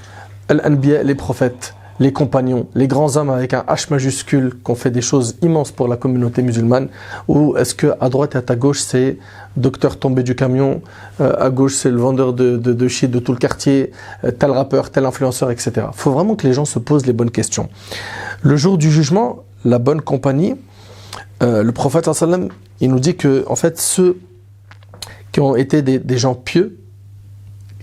les 0.51 1.15
prophètes, 1.15 1.75
les 2.01 2.13
compagnons, 2.13 2.67
les 2.75 2.89
grands 2.89 3.17
hommes 3.17 3.31
avec 3.31 3.55
un 3.55 3.61
H 3.61 3.87
majuscule 3.91 4.55
qui 4.65 4.71
ont 4.71 4.75
fait 4.75 4.91
des 4.91 5.01
choses 5.01 5.37
immenses 5.43 5.71
pour 5.71 5.89
la 5.89 5.97
communauté 5.97 6.43
musulmane? 6.43 6.89
Ou 7.29 7.57
est-ce 7.57 7.75
que 7.75 7.95
à 8.01 8.09
droite 8.09 8.35
et 8.35 8.39
à 8.39 8.43
ta 8.43 8.57
gauche, 8.57 8.81
c'est 8.81 9.19
docteur 9.57 9.99
tombé 9.99 10.23
du 10.23 10.35
camion, 10.35 10.83
euh, 11.21 11.33
à 11.39 11.51
gauche, 11.51 11.77
c'est 11.77 11.91
le 11.91 11.99
vendeur 11.99 12.33
de, 12.33 12.57
de, 12.57 12.73
de 12.73 12.89
shit 12.89 13.11
de 13.11 13.21
tout 13.21 13.33
le 13.33 13.39
quartier, 13.39 13.93
euh, 14.25 14.33
tel 14.33 14.51
rappeur, 14.51 14.91
tel 14.91 15.07
influenceur, 15.07 15.51
etc. 15.51 15.73
Il 15.77 15.97
faut 15.97 16.13
vraiment 16.13 16.35
que 16.35 16.47
les 16.47 16.53
gens 16.53 16.65
se 16.65 16.79
posent 16.79 17.07
les 17.07 17.13
bonnes 17.13 17.31
questions. 17.31 17.69
Le 18.43 18.57
jour 18.57 18.77
du 18.77 18.91
jugement, 18.91 19.45
la 19.65 19.79
bonne 19.79 20.01
compagnie, 20.01 20.57
euh, 21.43 21.63
le 21.63 21.73
prophète, 21.73 22.11
il 22.81 22.91
nous 22.91 23.01
dit 23.01 23.17
que, 23.17 23.45
en 23.49 23.57
fait, 23.57 23.79
ceux 23.79 24.19
qui 25.35 25.41
ont 25.41 25.57
été 25.57 25.83
des, 25.83 25.99
des 25.99 26.17
gens 26.17 26.37
pieux, 26.37 26.79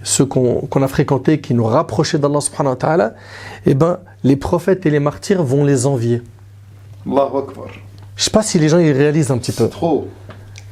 ceux 0.03 0.25
qu'on 0.25 0.81
a 0.81 0.87
fréquentés, 0.87 1.41
qui 1.41 1.53
nous 1.53 1.65
rapprochaient 1.65 2.17
d'Allah 2.17 2.39
subhanahu 2.39 2.71
wa 2.71 2.75
ta'ala, 2.77 3.13
eh 3.65 3.73
ben, 3.73 3.99
les 4.23 4.37
prophètes 4.37 4.85
et 4.85 4.89
les 4.89 5.01
martyrs 5.01 5.43
vont 5.43 5.65
les 5.65 5.85
envier. 5.85 6.21
Allahu 7.05 7.39
Akbar. 7.39 7.65
Je 8.15 8.23
sais 8.23 8.31
pas 8.31 8.41
si 8.41 8.57
les 8.57 8.69
gens 8.69 8.79
y 8.79 8.89
réalisent 8.93 9.31
un 9.31 9.37
petit 9.37 9.51
peu. 9.51 9.67
Trop. 9.67 10.07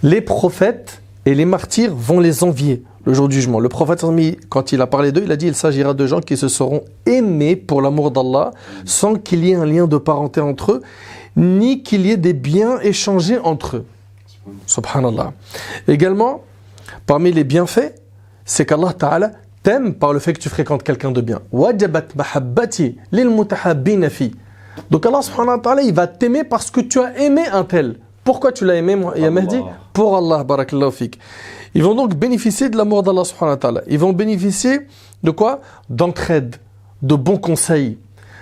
Les 0.04 0.22
prophètes 0.22 1.02
et 1.26 1.36
les 1.36 1.44
martyrs 1.44 1.94
vont 1.94 2.22
les 2.22 2.46
envier 2.46 2.82
le 3.04 3.14
jour 3.14 3.28
du 3.28 3.36
jugement. 3.36 3.60
Le 3.60 3.68
prophète, 3.68 4.06
quand 4.48 4.72
il 4.72 4.80
a 4.80 4.88
parlé 4.88 5.12
d'eux, 5.12 5.24
il 5.26 5.32
a 5.34 5.36
dit 5.36 5.48
il 5.48 5.56
s'agira 5.56 5.94
de 5.94 6.08
gens 6.08 6.22
qui 6.22 6.38
se 6.38 6.48
seront 6.48 6.84
aimés 7.06 7.58
pour 7.58 7.82
l'amour 7.82 8.12
d'Allah, 8.12 8.52
sans 8.86 9.16
qu'il 9.16 9.44
y 9.44 9.52
ait 9.52 9.56
un 9.56 9.66
lien 9.66 9.86
de 9.86 9.98
parenté 9.98 10.40
entre 10.40 10.72
eux, 10.72 10.82
ni 11.36 11.84
qu'il 11.84 12.06
y 12.06 12.12
ait 12.12 12.18
des 12.18 12.34
biens 12.34 12.80
échangés 12.80 13.38
entre 13.38 13.78
eux. 13.78 13.86
Subhanallah. 14.66 15.34
Également, 15.90 16.44
parmi 17.06 17.32
les 17.32 17.44
bienfaits, 17.44 17.94
c'est 18.46 18.66
qu'Allah 18.66 18.94
Ta'ala 18.94 19.32
t'aime 19.64 19.94
par 19.94 20.14
le 20.14 20.20
fait 20.20 20.34
que 20.34 20.40
tu 20.40 20.50
fréquentes 20.50 20.84
quelqu'un 20.84 21.12
de 21.12 21.22
bien. 21.22 21.42
Donc 24.90 25.06
Allah 25.06 25.22
subhanahu 25.22 25.58
wa 25.58 25.60
ta'ala, 25.60 25.82
il 25.82 25.94
va 25.94 26.08
t'aimer 26.08 26.44
parce 26.44 26.72
que 26.72 26.82
tu 26.82 27.00
as 27.00 27.20
aimé 27.20 27.44
un 27.52 27.64
tel. 27.64 27.98
Pourquoi 28.24 28.52
tu 28.52 28.66
l'as 28.66 28.76
aimé, 28.76 28.98
ya. 29.16 29.32
Mahdi 29.32 29.60
Pour 29.94 30.16
Allah, 30.16 30.44
barakallahu 30.44 30.92
fik. 30.92 31.20
Ils 31.74 31.84
vont 31.84 31.96
donc 31.96 32.16
bénéficier 32.16 32.70
de 32.70 32.78
l'amour 32.78 33.04
d'Allah 33.04 33.24
subhanahu 33.24 33.56
wa 33.56 33.58
ta'ala. 33.58 33.82
Ils 33.88 34.00
vont 34.00 34.14
bénéficier 34.14 34.82
de 35.24 35.32
quoi? 35.32 35.62
D'entraide, 35.90 36.56
de 37.02 37.16
bons 37.16 37.38
conseils. 37.38 37.98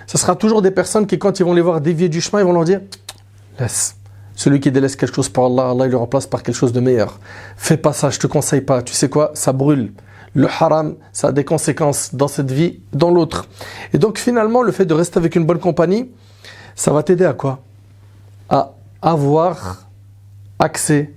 Ce 0.06 0.16
sera 0.16 0.36
toujours 0.36 0.62
des 0.62 0.70
personnes 0.70 1.06
qui, 1.06 1.18
quand 1.18 1.38
ils 1.38 1.44
vont 1.44 1.52
les 1.52 1.60
voir 1.60 1.80
dévier 1.80 2.08
du 2.08 2.20
chemin, 2.20 2.40
ils 2.40 2.46
vont 2.46 2.52
leur 2.52 2.64
dire 2.64 2.80
Laisse. 3.58 3.97
Celui 4.38 4.60
qui 4.60 4.70
délaisse 4.70 4.94
quelque 4.94 5.16
chose 5.16 5.28
pour 5.28 5.46
Allah, 5.46 5.70
Allah 5.70 5.86
il 5.86 5.90
le 5.90 5.96
remplace 5.96 6.28
par 6.28 6.44
quelque 6.44 6.54
chose 6.54 6.72
de 6.72 6.78
meilleur. 6.78 7.18
Fais 7.56 7.76
pas 7.76 7.92
ça, 7.92 8.08
je 8.08 8.20
te 8.20 8.28
conseille 8.28 8.60
pas. 8.60 8.82
Tu 8.82 8.94
sais 8.94 9.08
quoi? 9.08 9.32
Ça 9.34 9.52
brûle. 9.52 9.92
Le 10.32 10.46
haram, 10.46 10.94
ça 11.12 11.28
a 11.28 11.32
des 11.32 11.44
conséquences 11.44 12.14
dans 12.14 12.28
cette 12.28 12.52
vie, 12.52 12.78
dans 12.92 13.10
l'autre. 13.10 13.46
Et 13.92 13.98
donc 13.98 14.16
finalement, 14.16 14.62
le 14.62 14.70
fait 14.70 14.84
de 14.84 14.94
rester 14.94 15.18
avec 15.18 15.34
une 15.34 15.44
bonne 15.44 15.58
compagnie, 15.58 16.12
ça 16.76 16.92
va 16.92 17.02
t'aider 17.02 17.24
à 17.24 17.32
quoi? 17.32 17.58
À 18.48 18.74
avoir 19.02 19.88
accès 20.60 21.12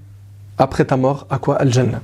après 0.57 0.85
ta 0.85 0.97
mort 0.97 1.27
à 1.29 1.37
quoi? 1.37 1.57
Al-Jannah. 1.57 2.01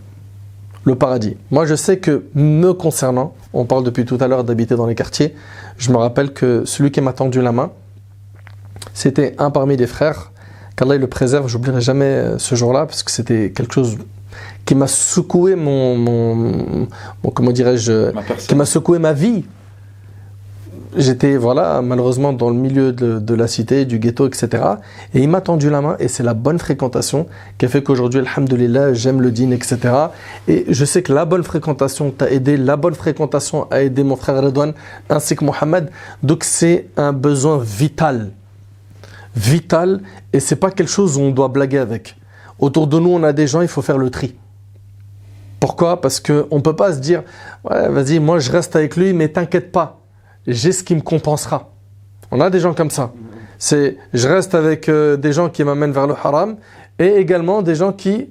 Le 0.84 0.94
paradis. 0.94 1.36
Moi, 1.50 1.66
je 1.66 1.74
sais 1.74 1.98
que 1.98 2.28
me 2.36 2.74
concernant, 2.74 3.34
on 3.54 3.66
parle 3.66 3.84
depuis 3.84 4.06
tout 4.06 4.20
à 4.22 4.28
l'heure 4.28 4.44
d'habiter 4.44 4.76
dans 4.76 4.86
les 4.86 4.94
quartiers, 4.94 5.34
je 5.80 5.92
me 5.92 5.98
rappelle 5.98 6.32
que 6.32 6.64
celui 6.66 6.92
qui 6.92 7.02
m'a 7.02 7.14
tendu 7.14 7.42
la 7.42 7.52
main, 7.52 7.72
c'était 8.94 9.34
un 9.40 9.50
parmi 9.50 9.78
des 9.78 9.88
frères, 9.88 10.32
qu'Allah 10.78 10.96
il 10.96 11.02
le 11.02 11.08
préserve, 11.08 11.48
j'oublierai 11.50 11.82
jamais 11.82 12.06
euh, 12.06 12.38
ce 12.38 12.56
jour-là, 12.56 12.86
parce 12.86 13.04
que 13.04 13.12
c'était 13.12 13.52
quelque 13.52 13.74
chose 13.74 13.98
qui 14.64 14.76
m'a 14.76 14.88
secoué 14.88 15.56
mon, 15.56 15.98
mon, 15.98 16.36
mon- 16.36 17.32
comment 17.34 17.52
dirais-je, 17.52 18.12
qui 18.48 18.56
m'a 18.56 18.66
secoué 18.66 19.00
ma 19.00 19.12
vie. 19.12 19.44
J'étais, 20.96 21.38
voilà, 21.38 21.82
malheureusement 21.82 22.34
dans 22.34 22.50
le 22.50 22.56
milieu 22.56 22.92
de, 22.92 23.20
de 23.20 23.34
la 23.36 23.48
cité, 23.48 23.86
du 23.86 24.00
ghetto, 24.00 24.26
etc. 24.26 24.64
Et 25.14 25.22
il 25.22 25.30
m'a 25.30 25.42
tendu 25.42 25.70
la 25.70 25.82
main, 25.82 25.96
et 26.00 26.08
c'est 26.08 26.24
la 26.24 26.34
bonne 26.34 26.58
fréquentation 26.60 27.28
qui 27.58 27.66
a 27.66 27.68
fait 27.70 27.84
qu'aujourd'hui, 27.84 28.22
alhamdoulilah, 28.22 28.94
j'aime 28.94 29.22
le 29.22 29.30
dîner, 29.32 29.56
etc. 29.56 29.78
Et 30.48 30.66
je 30.70 30.86
sais 30.86 31.04
que 31.04 31.14
la 31.14 31.26
bonne 31.26 31.44
fréquentation 31.44 32.10
t'a 32.12 32.32
aidé, 32.32 32.58
la 32.58 32.78
bonne 32.78 32.96
fréquentation 32.96 33.68
a 33.70 33.84
aidé 33.84 34.04
mon 34.04 34.16
frère 34.16 34.42
Redouane, 34.42 34.74
ainsi 35.10 35.36
que 35.36 35.44
Mohamed. 35.46 35.92
Donc 36.24 36.44
c'est 36.44 36.88
un 36.98 37.14
besoin 37.14 37.60
vital. 37.60 38.32
Vital, 39.38 40.02
et 40.34 40.40
c'est 40.40 40.56
pas 40.56 40.72
quelque 40.72 40.90
chose 40.90 41.18
où 41.18 41.22
on 41.22 41.32
doit 41.32 41.48
blaguer 41.48 41.78
avec. 41.78 42.16
Autour 42.60 42.88
de 42.88 43.00
nous, 43.00 43.10
on 43.10 43.22
a 43.24 43.34
des 43.34 43.46
gens, 43.46 43.62
il 43.62 43.68
faut 43.68 43.84
faire 43.84 44.00
le 44.00 44.10
tri. 44.10 44.36
Pourquoi? 45.60 46.02
Parce 46.02 46.20
qu'on 46.20 46.56
ne 46.56 46.62
peut 46.62 46.76
pas 46.76 46.94
se 46.94 47.00
dire 47.00 47.24
Ouais, 47.64 47.88
vas-y, 47.90 48.20
moi 48.20 48.40
je 48.40 48.52
reste 48.52 48.76
avec 48.76 48.96
lui, 48.96 49.14
mais 49.14 49.30
t'inquiète 49.30 49.72
pas, 49.72 50.00
j'ai 50.46 50.72
ce 50.72 50.84
qui 50.84 50.96
me 50.96 51.02
compensera. 51.02 51.70
On 52.32 52.42
a 52.42 52.50
des 52.50 52.60
gens 52.60 52.74
comme 52.74 52.90
ça. 52.90 53.14
C'est 53.58 53.98
je 54.14 54.28
reste 54.28 54.56
avec 54.56 54.90
euh, 54.90 55.18
des 55.18 55.34
gens 55.34 55.50
qui 55.50 55.64
m'amènent 55.64 55.92
vers 55.92 56.08
le 56.08 56.14
haram 56.14 56.58
et 57.00 57.16
également 57.16 57.62
des 57.62 57.76
gens 57.76 57.92
qui 57.92 58.30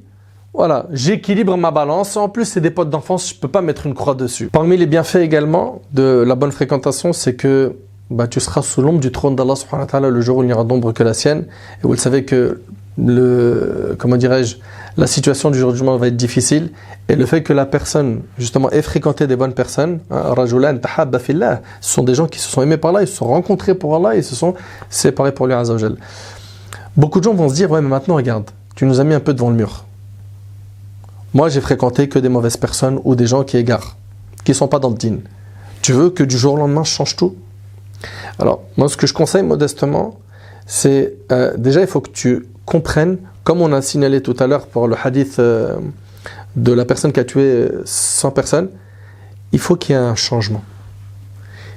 voilà, 0.55 0.87
j'équilibre 0.91 1.57
ma 1.59 1.71
balance. 1.71 2.17
En 2.17 2.31
plus, 2.31 2.47
c'est 2.47 2.63
des 2.63 2.71
potes 2.71 2.89
d'enfance, 2.89 3.29
je 3.29 3.35
peux 3.35 3.49
pas 3.49 3.61
mettre 3.61 3.87
une 3.87 3.93
croix 3.93 4.15
dessus. 4.15 4.49
Parmi 4.51 4.79
les 4.79 4.87
bienfaits 4.87 5.17
également 5.17 5.83
de 5.93 6.25
la 6.27 6.35
bonne 6.35 6.51
fréquentation, 6.51 7.13
c'est 7.13 7.35
que 7.35 7.77
bah, 8.11 8.29
tu 8.29 8.41
seras 8.41 8.63
sous 8.63 8.83
l'ombre 8.83 9.01
du 9.01 9.11
trône 9.11 9.37
d'Allah 9.37 9.55
le 10.01 10.21
jour 10.21 10.39
où 10.39 10.43
il 10.43 10.47
n'y 10.47 10.53
aura 10.53 10.65
d'ombre 10.65 10.93
que 10.93 11.03
la 11.03 11.15
sienne. 11.15 11.47
Et 11.79 11.83
vous 11.83 11.93
le 11.93 11.99
savez 11.99 12.25
que 12.25 12.61
le, 12.99 13.97
comment 13.99 14.17
dirais-je, 14.17 14.57
la 14.97 15.07
situation 15.07 15.51
du 15.51 15.59
jour 15.59 15.73
du 15.73 15.79
jugement 15.79 15.97
va 15.97 16.09
être 16.09 16.17
difficile. 16.17 16.71
Et 17.09 17.17
le 17.17 17.27
fait 17.27 17.43
que 17.43 17.53
la 17.53 17.67
personne, 17.67 18.23
justement, 18.39 18.71
ait 18.71 18.83
fréquenté 18.83 19.27
des 19.27 19.37
bonnes 19.37 19.53
personnes, 19.53 20.01
hein, 20.11 20.35
ce 21.81 21.93
sont 21.93 22.03
des 22.05 22.15
gens 22.15 22.27
qui 22.27 22.39
se 22.39 22.49
sont 22.49 22.63
aimés 22.63 22.77
par 22.77 22.91
Allah, 22.91 23.03
ils 23.03 23.09
se 23.09 23.17
sont 23.17 23.27
rencontrés 23.27 23.75
pour 23.75 23.95
Allah 23.95 24.17
et 24.17 24.23
se 24.23 24.35
sont 24.35 24.55
séparés 24.89 25.33
pour 25.33 25.47
lui 25.47 25.55
Azzawajal. 25.55 25.97
Beaucoup 26.97 27.19
de 27.19 27.25
gens 27.25 27.35
vont 27.35 27.49
se 27.49 27.55
dire, 27.55 27.71
ouais, 27.71 27.83
mais 27.83 27.89
maintenant, 27.89 28.17
regarde, 28.17 28.51
tu 28.75 28.87
nous 28.87 29.01
as 29.01 29.05
mis 29.05 29.15
un 29.15 29.21
peu 29.21 29.35
devant 29.35 29.51
le 29.51 29.57
mur. 29.57 29.85
Moi, 31.35 31.51
j'ai 31.51 31.61
fréquenté 31.61 32.09
que 32.09 32.19
des 32.19 32.31
mauvaises 32.31 32.57
personnes 32.57 33.01
ou 33.05 33.15
des 33.15 33.27
gens 33.27 33.45
qui 33.45 33.59
égarent, 33.59 33.97
qui 34.45 34.53
ne 34.53 34.57
sont 34.57 34.69
pas 34.69 34.79
dans 34.79 34.89
le 34.89 34.97
din. 34.97 35.19
Tu 35.83 35.93
veux 35.93 36.09
que 36.09 36.23
du 36.23 36.39
jour 36.39 36.55
au 36.55 36.57
lendemain, 36.57 36.85
je 36.85 36.91
change 36.91 37.17
tout? 37.17 37.37
Alors, 38.39 38.63
moi, 38.77 38.89
ce 38.89 38.97
que 38.97 39.07
je 39.07 39.15
conseille 39.15 39.43
modestement, 39.43 40.19
c'est 40.67 41.15
euh, 41.33 41.57
déjà, 41.57 41.81
il 41.81 41.87
faut 41.87 42.01
que 42.01 42.11
tu 42.11 42.47
comprennes, 42.65 43.19
comme 43.45 43.61
on 43.61 43.73
a 43.73 43.81
signalé 43.83 44.21
tout 44.21 44.37
à 44.39 44.47
l'heure 44.47 44.67
pour 44.67 44.89
le 44.89 44.97
hadith 45.03 45.39
euh, 45.39 45.77
de 46.57 46.73
la 46.73 46.85
personne 46.85 47.13
qui 47.13 47.21
a 47.21 47.25
tué 47.25 47.69
100 47.85 48.31
personnes, 48.33 48.69
il 49.53 49.59
faut 49.59 49.77
qu'il 49.77 49.95
y 49.95 49.99
ait 49.99 50.03
un 50.03 50.17
changement. 50.17 50.63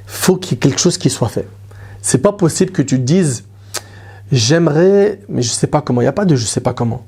Il 0.06 0.12
faut 0.12 0.38
qu'il 0.38 0.54
y 0.54 0.56
ait 0.56 0.60
quelque 0.60 0.80
chose 0.80 0.98
qui 0.98 1.10
soit 1.10 1.30
fait. 1.30 1.48
C'est 2.02 2.18
pas 2.18 2.32
possible 2.32 2.72
que 2.72 2.82
tu 2.82 2.98
te 2.98 3.04
dises 3.04 3.44
j'aimerais, 4.32 5.22
mais 5.28 5.42
je 5.42 5.50
sais 5.50 5.68
pas 5.68 5.82
comment. 5.82 6.02
Il 6.02 6.06
n'y 6.06 6.10
a 6.10 6.14
pas 6.14 6.26
de 6.26 6.36
je 6.36 6.46
sais 6.46 6.62
pas 6.62 6.74
comment. 6.74 7.06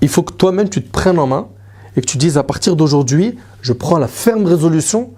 Il 0.00 0.08
faut 0.08 0.22
que 0.22 0.32
toi-même 0.32 0.68
tu 0.68 0.82
te 0.82 0.90
prennes 0.90 1.18
en 1.18 1.26
main 1.26 1.48
et 1.96 2.00
que 2.00 2.06
tu 2.06 2.16
dises 2.18 2.38
à 2.38 2.42
partir 2.42 2.76
d'aujourd'hui, 2.76 3.38
je 3.62 3.72
prends 3.72 3.98
la 3.98 4.08
ferme 4.08 4.46
résolution. 4.46 5.10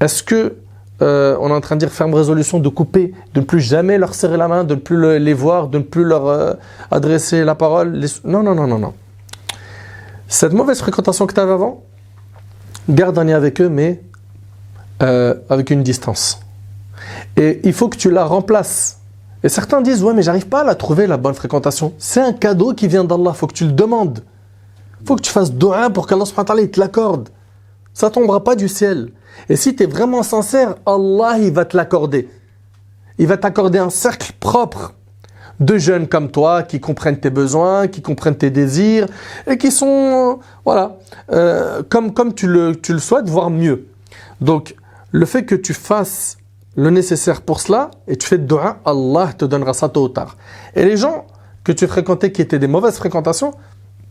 Est-ce 0.00 0.22
que 0.22 0.56
euh, 1.02 1.36
on 1.40 1.48
est 1.48 1.52
en 1.54 1.60
train 1.60 1.76
de 1.76 1.80
dire 1.80 1.90
ferme 1.90 2.12
résolution 2.14 2.58
de 2.58 2.68
couper, 2.68 3.14
de 3.34 3.40
ne 3.40 3.44
plus 3.44 3.60
jamais 3.60 3.96
leur 3.98 4.14
serrer 4.14 4.36
la 4.36 4.48
main, 4.48 4.64
de 4.64 4.74
ne 4.74 4.80
plus 4.80 4.96
le- 4.96 5.18
les 5.18 5.32
voir, 5.34 5.68
de 5.68 5.78
ne 5.78 5.82
plus 5.82 6.04
leur 6.04 6.26
euh, 6.26 6.52
adresser 6.90 7.44
la 7.44 7.54
parole 7.54 7.98
Non, 8.24 8.42
non, 8.42 8.54
non, 8.54 8.66
non, 8.66 8.78
non. 8.78 8.92
Cette 10.28 10.52
mauvaise 10.52 10.78
fréquentation 10.80 11.26
que 11.26 11.34
tu 11.34 11.40
avais 11.40 11.52
avant, 11.52 11.82
garde 12.88 13.18
un 13.18 13.24
lien 13.24 13.36
avec 13.36 13.60
eux, 13.60 13.68
mais 13.68 14.02
euh, 15.02 15.34
avec 15.48 15.70
une 15.70 15.82
distance. 15.82 16.40
Et 17.36 17.60
il 17.64 17.72
faut 17.72 17.88
que 17.88 17.96
tu 17.96 18.10
la 18.10 18.24
remplaces. 18.24 18.98
Et 19.42 19.48
certains 19.48 19.80
disent, 19.80 20.02
ouais, 20.04 20.12
mais 20.12 20.22
j'arrive 20.22 20.48
pas 20.48 20.60
à 20.60 20.64
la 20.64 20.74
trouver, 20.74 21.06
la 21.06 21.16
bonne 21.16 21.34
fréquentation. 21.34 21.94
C'est 21.98 22.20
un 22.20 22.32
cadeau 22.34 22.74
qui 22.74 22.86
vient 22.88 23.04
d'Allah, 23.04 23.32
faut 23.32 23.46
que 23.46 23.54
tu 23.54 23.64
le 23.64 23.72
demandes. 23.72 24.20
faut 25.06 25.16
que 25.16 25.22
tu 25.22 25.30
fasses 25.32 25.52
dua 25.52 25.88
pour 25.88 26.06
qu'Allah 26.06 26.24
te 26.26 26.78
l'accorde. 26.78 27.30
Ça 28.00 28.08
tombera 28.08 28.42
pas 28.42 28.56
du 28.56 28.66
ciel. 28.66 29.10
Et 29.50 29.56
si 29.56 29.76
tu 29.76 29.82
es 29.82 29.86
vraiment 29.86 30.22
sincère, 30.22 30.76
Allah, 30.86 31.36
il 31.38 31.52
va 31.52 31.66
te 31.66 31.76
l'accorder. 31.76 32.30
Il 33.18 33.26
va 33.26 33.36
t'accorder 33.36 33.78
un 33.78 33.90
cercle 33.90 34.32
propre 34.40 34.94
de 35.60 35.76
jeunes 35.76 36.08
comme 36.08 36.30
toi 36.30 36.62
qui 36.62 36.80
comprennent 36.80 37.20
tes 37.20 37.28
besoins, 37.28 37.88
qui 37.88 38.00
comprennent 38.00 38.38
tes 38.38 38.48
désirs 38.48 39.06
et 39.46 39.58
qui 39.58 39.70
sont, 39.70 39.86
euh, 39.86 40.42
voilà, 40.64 40.96
euh, 41.30 41.82
comme, 41.90 42.14
comme 42.14 42.32
tu, 42.32 42.46
le, 42.46 42.74
tu 42.74 42.94
le 42.94 43.00
souhaites, 43.00 43.28
voire 43.28 43.50
mieux. 43.50 43.88
Donc, 44.40 44.76
le 45.10 45.26
fait 45.26 45.44
que 45.44 45.54
tu 45.54 45.74
fasses 45.74 46.38
le 46.76 46.88
nécessaire 46.88 47.42
pour 47.42 47.60
cela 47.60 47.90
et 48.08 48.16
tu 48.16 48.26
fais 48.26 48.38
de 48.38 48.56
Allah 48.86 49.34
te 49.36 49.44
donnera 49.44 49.74
ça 49.74 49.90
tôt 49.90 50.04
ou 50.04 50.08
tard. 50.08 50.38
Et 50.74 50.86
les 50.86 50.96
gens 50.96 51.26
que 51.64 51.72
tu 51.72 51.86
fréquentais 51.86 52.32
qui 52.32 52.40
étaient 52.40 52.58
des 52.58 52.66
mauvaises 52.66 52.96
fréquentations, 52.96 53.52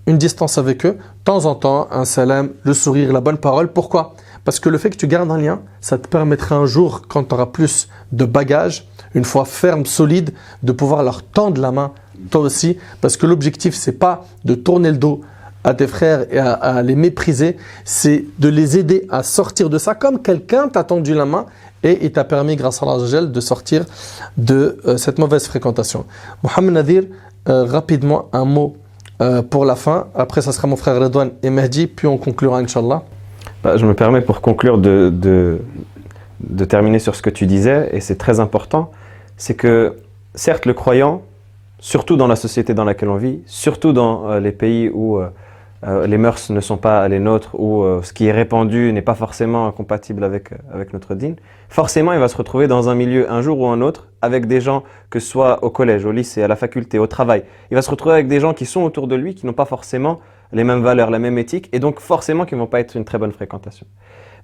une 0.10 0.18
distance 0.18 0.58
avec 0.58 0.88
eux, 0.88 0.94
de 0.94 1.24
temps 1.24 1.46
en 1.46 1.54
temps, 1.54 1.88
un 1.92 2.04
salam, 2.04 2.50
le 2.64 2.74
sourire, 2.74 3.14
la 3.14 3.22
bonne 3.22 3.38
parole. 3.38 3.72
Pourquoi? 3.72 4.16
Parce 4.44 4.60
que 4.60 4.68
le 4.68 4.80
fait 4.80 4.90
que 4.90 4.98
tu 4.98 5.06
gardes 5.06 5.30
un 5.30 5.38
lien, 5.38 5.62
ça 5.82 6.00
te 6.00 6.08
permettra 6.08 6.56
un 6.56 6.66
jour, 6.66 7.04
quand 7.08 7.24
tu 7.26 7.36
auras 7.36 7.46
plus 7.46 7.90
de 8.12 8.26
bagages, 8.26 8.88
une 9.14 9.24
fois 9.24 9.46
ferme, 9.46 9.86
solide, 9.86 10.32
de 10.64 10.72
pouvoir 10.72 11.04
leur 11.04 11.22
tendre 11.22 11.62
la 11.62 11.72
main, 11.72 11.92
toi 12.32 12.42
aussi. 12.42 12.80
Parce 13.02 13.18
que 13.18 13.28
l'objectif, 13.28 13.76
c'est 13.76 14.00
pas 14.00 14.26
de 14.46 14.56
tourner 14.56 14.90
le 14.90 14.98
dos 14.98 15.22
à 15.64 15.76
tes 15.76 15.86
frères 15.86 16.26
et 16.34 16.40
à, 16.40 16.82
les 16.82 16.96
mépriser, 16.96 17.58
c'est 17.86 18.26
de 18.40 18.50
les 18.50 18.80
aider 18.80 19.06
à 19.12 19.22
sortir 19.22 19.70
de 19.70 19.78
ça 19.78 19.94
comme 19.94 20.24
quelqu'un 20.24 20.70
t'a 20.70 20.84
tendu 20.84 21.14
la 21.14 21.26
main 21.26 21.46
et 21.84 22.00
il 22.04 22.12
t'a 22.12 22.24
permis, 22.24 22.56
grâce 22.56 22.82
à 22.82 22.88
Allah, 22.88 23.26
de 23.28 23.42
sortir 23.42 23.86
de 24.38 24.80
euh, 24.86 24.98
cette 24.98 25.20
mauvaise 25.20 25.46
fréquentation. 25.46 26.06
Mohamed 26.42 26.74
Nadir, 26.74 27.04
euh, 27.48 27.66
rapidement, 27.66 28.30
un 28.34 28.46
mot 28.46 28.76
euh, 29.22 29.42
pour 29.42 29.66
la 29.66 29.76
fin. 29.76 30.08
Après, 30.16 30.42
ça 30.42 30.52
sera 30.52 30.68
mon 30.68 30.76
frère 30.76 31.00
Redouane 31.00 31.32
et 31.44 31.50
Mehdi, 31.50 31.88
puis 31.88 32.08
on 32.08 32.18
conclura, 32.18 32.60
Inch'Allah. 32.60 33.04
Bah, 33.64 33.78
je 33.78 33.86
me 33.86 33.94
permets 33.94 34.22
pour 34.22 34.42
conclure 34.42 34.78
de, 34.78 35.12
de, 35.14 35.60
de 36.42 36.66
terminer 36.66 37.00
sur 37.00 37.16
ce 37.16 37.22
que 37.22 37.30
tu 37.30 37.46
disais, 37.46 37.90
et 37.92 38.00
c'est 38.00 38.18
très 38.18 38.40
important, 38.40 38.92
c'est 39.38 39.56
que 39.56 39.98
certes 40.36 40.66
le 40.66 40.74
croyant, 40.74 41.22
surtout 41.80 42.16
dans 42.16 42.28
la 42.28 42.36
société 42.36 42.74
dans 42.74 42.84
laquelle 42.86 43.10
on 43.10 43.18
vit, 43.18 43.40
surtout 43.46 43.94
dans 43.94 44.30
euh, 44.30 44.40
les 44.40 44.52
pays 44.52 44.90
où 44.94 45.18
euh, 45.18 45.28
euh, 45.86 46.08
les 46.08 46.18
mœurs 46.18 46.50
ne 46.50 46.60
sont 46.60 46.78
pas 46.78 47.08
les 47.08 47.20
nôtres, 47.20 47.56
où 47.58 47.84
euh, 47.84 48.02
ce 48.04 48.12
qui 48.12 48.26
est 48.28 48.32
répandu 48.32 48.92
n'est 48.92 49.02
pas 49.02 49.16
forcément 49.16 49.72
compatible 49.72 50.24
avec, 50.24 50.52
euh, 50.52 50.58
avec 50.74 50.92
notre 50.92 51.16
dîne, 51.16 51.38
forcément 51.70 52.12
il 52.12 52.20
va 52.20 52.28
se 52.28 52.36
retrouver 52.36 52.68
dans 52.68 52.90
un 52.90 52.96
milieu 52.96 53.32
un 53.32 53.42
jour 53.42 53.60
ou 53.60 53.68
un 53.68 53.82
autre 53.82 54.10
avec 54.22 54.46
des 54.48 54.60
gens, 54.60 54.84
que 55.10 55.20
ce 55.20 55.28
soit 55.28 55.64
au 55.64 55.70
collège, 55.70 56.06
au 56.06 56.12
lycée, 56.12 56.44
à 56.44 56.50
la 56.50 56.58
faculté, 56.58 57.00
au 57.00 57.08
travail. 57.08 57.44
Il 57.72 57.76
va 57.76 57.82
se 57.82 57.90
retrouver 57.90 58.16
avec 58.16 58.28
des 58.28 58.42
gens 58.42 58.54
qui 58.54 58.66
sont 58.66 58.82
autour 58.82 59.08
de 59.08 59.16
lui, 59.16 59.36
qui 59.36 59.46
n'ont 59.46 59.54
pas 59.54 59.66
forcément 59.66 60.20
les 60.52 60.64
mêmes 60.64 60.82
valeurs, 60.82 61.12
la 61.12 61.20
même 61.20 61.38
éthique, 61.38 61.70
et 61.74 61.80
donc 61.80 62.00
forcément 62.00 62.46
qu'ils 62.46 62.58
ne 62.58 62.64
vont 62.64 62.68
pas 62.68 62.80
être 62.80 62.96
une 62.96 63.06
très 63.06 63.18
bonne 63.18 63.32
fréquentation. 63.32 63.86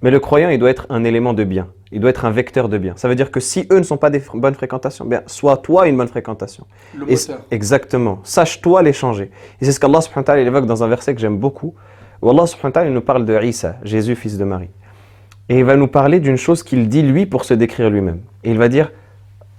Mais 0.02 0.10
le 0.10 0.20
croyant, 0.20 0.50
il 0.50 0.58
doit 0.58 0.70
être 0.70 0.86
un 0.90 1.04
élément 1.04 1.32
de 1.32 1.44
bien, 1.44 1.68
il 1.90 2.00
doit 2.00 2.10
être 2.10 2.24
un 2.24 2.30
vecteur 2.30 2.68
de 2.68 2.78
bien. 2.78 2.92
Ça 2.96 3.08
veut 3.08 3.14
dire 3.14 3.30
que 3.30 3.40
si 3.40 3.66
eux 3.72 3.78
ne 3.78 3.82
sont 3.82 3.96
pas 3.96 4.10
des 4.10 4.22
bonnes 4.34 4.54
fréquentations, 4.54 5.04
bien, 5.04 5.22
sois 5.26 5.56
toi 5.56 5.88
une 5.88 5.96
bonne 5.96 6.08
fréquentation. 6.08 6.66
Le 6.96 7.10
et, 7.10 7.16
exactement. 7.50 8.20
Sache-toi 8.22 8.82
les 8.82 8.92
changer. 8.92 9.30
Et 9.60 9.64
c'est 9.64 9.72
ce 9.72 9.80
qu'Allah 9.80 10.02
subhanahu 10.02 10.20
wa 10.20 10.24
ta'ala 10.24 10.42
évoque 10.42 10.66
dans 10.66 10.84
un 10.84 10.88
verset 10.88 11.14
que 11.14 11.20
j'aime 11.20 11.38
beaucoup, 11.38 11.74
où 12.20 12.30
Allah 12.30 12.46
subhanahu 12.46 12.66
wa 12.66 12.72
ta'ala 12.72 12.90
nous 12.90 13.00
parle 13.00 13.24
de 13.24 13.42
Isa, 13.42 13.76
Jésus 13.84 14.16
fils 14.16 14.36
de 14.36 14.44
Marie. 14.44 14.70
Et 15.48 15.58
il 15.58 15.64
va 15.64 15.76
nous 15.76 15.86
parler 15.86 16.20
d'une 16.20 16.36
chose 16.36 16.62
qu'il 16.62 16.88
dit 16.88 17.02
lui 17.02 17.24
pour 17.24 17.44
se 17.44 17.54
décrire 17.54 17.88
lui-même. 17.88 18.20
Et 18.44 18.50
il 18.50 18.58
va 18.58 18.68
dire, 18.68 18.92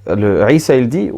le, 0.05 0.45
Isa 0.51 0.75
il 0.75 0.87
dit, 0.87 1.11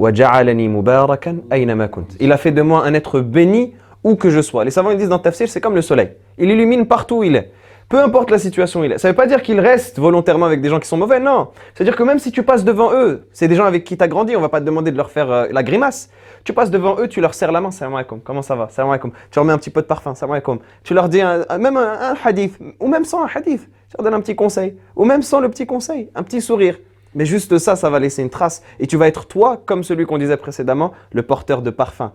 il 2.19 2.31
a 2.31 2.37
fait 2.37 2.51
de 2.51 2.61
moi 2.61 2.85
un 2.85 2.93
être 2.93 3.19
béni 3.19 3.73
où 4.03 4.15
que 4.15 4.29
je 4.29 4.41
sois. 4.41 4.63
Les 4.65 4.71
savants 4.71 4.91
ils 4.91 4.97
disent 4.97 5.09
dans 5.09 5.19
Tafsir, 5.19 5.49
c'est 5.49 5.61
comme 5.61 5.75
le 5.75 5.81
soleil. 5.81 6.11
Il 6.37 6.49
illumine 6.49 6.85
partout 6.87 7.17
où 7.17 7.23
il 7.23 7.35
est. 7.35 7.51
Peu 7.89 7.97
importe 7.99 8.29
la 8.29 8.37
situation 8.37 8.81
où 8.81 8.83
il 8.83 8.91
est. 8.91 8.97
Ça 8.99 9.07
ne 9.07 9.13
veut 9.13 9.17
pas 9.17 9.25
dire 9.25 9.41
qu'il 9.41 9.59
reste 9.59 9.97
volontairement 9.97 10.45
avec 10.45 10.61
des 10.61 10.69
gens 10.69 10.79
qui 10.79 10.87
sont 10.87 10.95
mauvais, 10.97 11.19
non. 11.19 11.47
C'est-à-dire 11.73 11.95
que 11.95 12.03
même 12.03 12.19
si 12.19 12.31
tu 12.31 12.43
passes 12.43 12.63
devant 12.63 12.93
eux, 12.93 13.27
c'est 13.33 13.47
des 13.47 13.55
gens 13.55 13.65
avec 13.65 13.83
qui 13.83 13.97
tu 13.97 14.03
as 14.03 14.07
grandi, 14.07 14.35
on 14.35 14.41
va 14.41 14.49
pas 14.49 14.59
te 14.59 14.65
demander 14.65 14.91
de 14.91 14.97
leur 14.97 15.09
faire 15.09 15.31
euh, 15.31 15.47
la 15.49 15.63
grimace. 15.63 16.11
Tu 16.43 16.53
passes 16.53 16.69
devant 16.69 16.99
eux, 16.99 17.07
tu 17.07 17.19
leur 17.19 17.33
serres 17.33 17.51
la 17.51 17.61
main, 17.61 17.71
salam 17.71 17.95
alaikum, 17.95 18.21
comment 18.23 18.43
ça 18.43 18.55
va, 18.55 18.69
salam 18.69 18.91
alaikum. 18.91 19.11
Tu 19.31 19.37
leur 19.39 19.43
mets 19.45 19.53
un 19.53 19.57
petit 19.57 19.71
peu 19.71 19.81
de 19.81 19.87
parfum, 19.87 20.13
salam 20.13 20.33
alaikum. 20.33 20.59
Tu 20.83 20.93
leur 20.93 21.09
dis 21.09 21.19
un- 21.19 21.45
même 21.57 21.77
un 21.77 22.13
hadith, 22.23 22.59
ou 22.79 22.87
même 22.87 23.05
sans 23.05 23.23
un 23.23 23.27
hadith, 23.33 23.63
tu 23.89 23.97
leur 23.97 24.03
donnes 24.03 24.13
un 24.13 24.21
petit 24.21 24.35
conseil, 24.35 24.77
ou 24.95 25.03
même 25.03 25.23
sans 25.23 25.39
le 25.39 25.49
petit 25.49 25.65
conseil, 25.65 26.09
un 26.13 26.21
petit 26.21 26.41
sourire. 26.41 26.77
Mais 27.15 27.25
juste 27.25 27.57
ça, 27.57 27.75
ça 27.75 27.89
va 27.89 27.97
laisser 27.97 28.21
une 28.21 28.29
trace. 28.29 28.61
Et 28.79 28.85
tu 28.85 28.97
vas 28.97 29.07
être 29.07 29.25
toi, 29.25 29.59
comme 29.65 29.83
celui 29.83 30.05
qu'on 30.05 30.19
disait 30.19 30.37
précédemment, 30.37 30.91
le 31.11 31.23
porteur 31.23 31.63
de 31.63 31.71
parfum. 31.71 32.11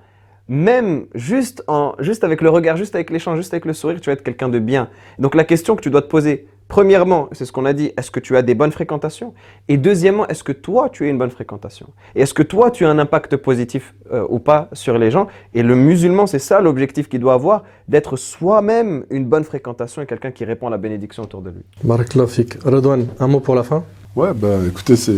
Même 0.48 1.06
juste, 1.14 1.64
en, 1.68 1.94
juste 2.00 2.22
avec 2.22 2.42
le 2.42 2.50
regard, 2.50 2.76
juste 2.76 2.94
avec 2.94 3.10
l'échange, 3.10 3.38
juste 3.38 3.54
avec 3.54 3.64
le 3.64 3.72
sourire, 3.72 4.00
tu 4.00 4.10
vas 4.10 4.12
être 4.12 4.22
quelqu'un 4.22 4.48
de 4.48 4.58
bien. 4.58 4.88
Donc 5.18 5.34
la 5.34 5.44
question 5.44 5.74
que 5.74 5.80
tu 5.80 5.90
dois 5.90 6.02
te 6.02 6.08
poser, 6.08 6.46
premièrement, 6.68 7.28
c'est 7.32 7.46
ce 7.46 7.52
qu'on 7.52 7.64
a 7.64 7.72
dit, 7.72 7.92
est-ce 7.96 8.10
que 8.10 8.20
tu 8.20 8.36
as 8.36 8.42
des 8.42 8.54
bonnes 8.54 8.72
fréquentations? 8.72 9.32
Et 9.68 9.78
deuxièmement, 9.78 10.26
est-ce 10.28 10.44
que 10.44 10.52
toi, 10.52 10.90
tu 10.90 11.04
as 11.04 11.08
une 11.08 11.16
bonne 11.16 11.30
fréquentation? 11.30 11.88
Et 12.14 12.22
est-ce 12.22 12.34
que 12.34 12.42
toi, 12.42 12.70
tu 12.70 12.84
as 12.84 12.90
un 12.90 12.98
impact 12.98 13.36
positif 13.36 13.94
euh, 14.12 14.26
ou 14.28 14.38
pas 14.38 14.68
sur 14.74 14.98
les 14.98 15.10
gens? 15.10 15.28
Et 15.54 15.62
le 15.62 15.76
musulman, 15.76 16.26
c'est 16.26 16.38
ça 16.38 16.60
l'objectif 16.60 17.08
qu'il 17.08 17.20
doit 17.20 17.34
avoir, 17.34 17.64
d'être 17.88 18.16
soi-même 18.16 19.06
une 19.08 19.24
bonne 19.24 19.44
fréquentation 19.44 20.02
et 20.02 20.06
quelqu'un 20.06 20.30
qui 20.30 20.44
répand 20.44 20.70
la 20.70 20.78
bénédiction 20.78 21.22
autour 21.22 21.40
de 21.40 21.50
lui. 21.50 21.62
Barakallahu 21.82 22.28
fik. 22.28 22.62
Redouane, 22.64 23.06
un 23.18 23.28
mot 23.28 23.40
pour 23.40 23.54
la 23.54 23.62
fin? 23.62 23.82
Ouais, 24.14 24.32
bah 24.34 24.58
écoutez, 24.68 24.96
c'est 24.96 25.12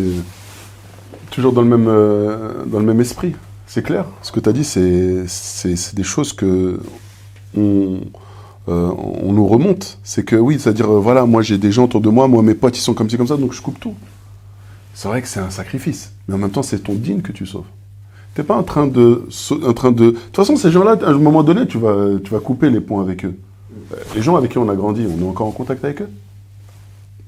toujours 1.30 1.52
dans 1.52 1.62
le 1.62 1.68
même, 1.68 1.88
euh, 1.88 2.64
dans 2.64 2.78
le 2.78 2.86
même 2.86 3.00
esprit. 3.00 3.34
C'est 3.66 3.82
clair. 3.82 4.06
Ce 4.22 4.32
que 4.32 4.40
tu 4.40 4.48
as 4.48 4.52
dit, 4.52 4.64
c'est 4.64 5.94
des 5.94 6.02
choses 6.02 6.32
que 6.32 6.80
on, 7.56 8.00
euh, 8.68 8.90
on 9.22 9.32
nous 9.32 9.46
remonte. 9.46 9.98
C'est 10.02 10.24
que 10.24 10.36
oui, 10.36 10.58
c'est-à-dire, 10.58 10.90
euh, 10.90 11.00
voilà, 11.00 11.26
moi 11.26 11.42
j'ai 11.42 11.58
des 11.58 11.72
gens 11.72 11.84
autour 11.84 12.00
de 12.00 12.08
moi, 12.08 12.28
moi 12.28 12.42
mes 12.42 12.54
potes 12.54 12.76
ils 12.78 12.80
sont 12.80 12.94
comme 12.94 13.10
ci, 13.10 13.16
comme 13.16 13.26
ça, 13.26 13.36
donc 13.36 13.52
je 13.52 13.60
coupe 13.62 13.78
tout. 13.80 13.94
C'est 14.94 15.08
vrai 15.08 15.20
que 15.20 15.28
c'est 15.28 15.40
un 15.40 15.50
sacrifice. 15.50 16.12
Mais 16.26 16.34
en 16.34 16.38
même 16.38 16.50
temps, 16.50 16.62
c'est 16.62 16.78
ton 16.78 16.94
dîne 16.94 17.22
que 17.22 17.32
tu 17.32 17.44
sauves. 17.44 17.66
T'es 18.34 18.42
pas 18.42 18.56
en 18.56 18.62
train 18.62 18.86
de. 18.86 19.26
En 19.64 19.72
train 19.72 19.92
de... 19.92 20.04
de 20.06 20.10
toute 20.10 20.36
façon, 20.36 20.56
ces 20.56 20.70
gens-là, 20.70 20.96
à 21.02 21.10
un 21.10 21.18
moment 21.18 21.42
donné, 21.42 21.66
tu 21.66 21.78
vas, 21.78 22.18
tu 22.22 22.30
vas 22.30 22.40
couper 22.40 22.70
les 22.70 22.80
ponts 22.80 23.00
avec 23.00 23.24
eux. 23.24 23.34
euh, 23.92 23.96
les 24.14 24.22
gens 24.22 24.36
avec 24.36 24.52
qui 24.52 24.58
on 24.58 24.68
a 24.68 24.74
grandi, 24.74 25.06
on 25.06 25.22
est 25.24 25.28
encore 25.28 25.46
en 25.48 25.52
contact 25.52 25.84
avec 25.84 26.02
eux? 26.02 26.10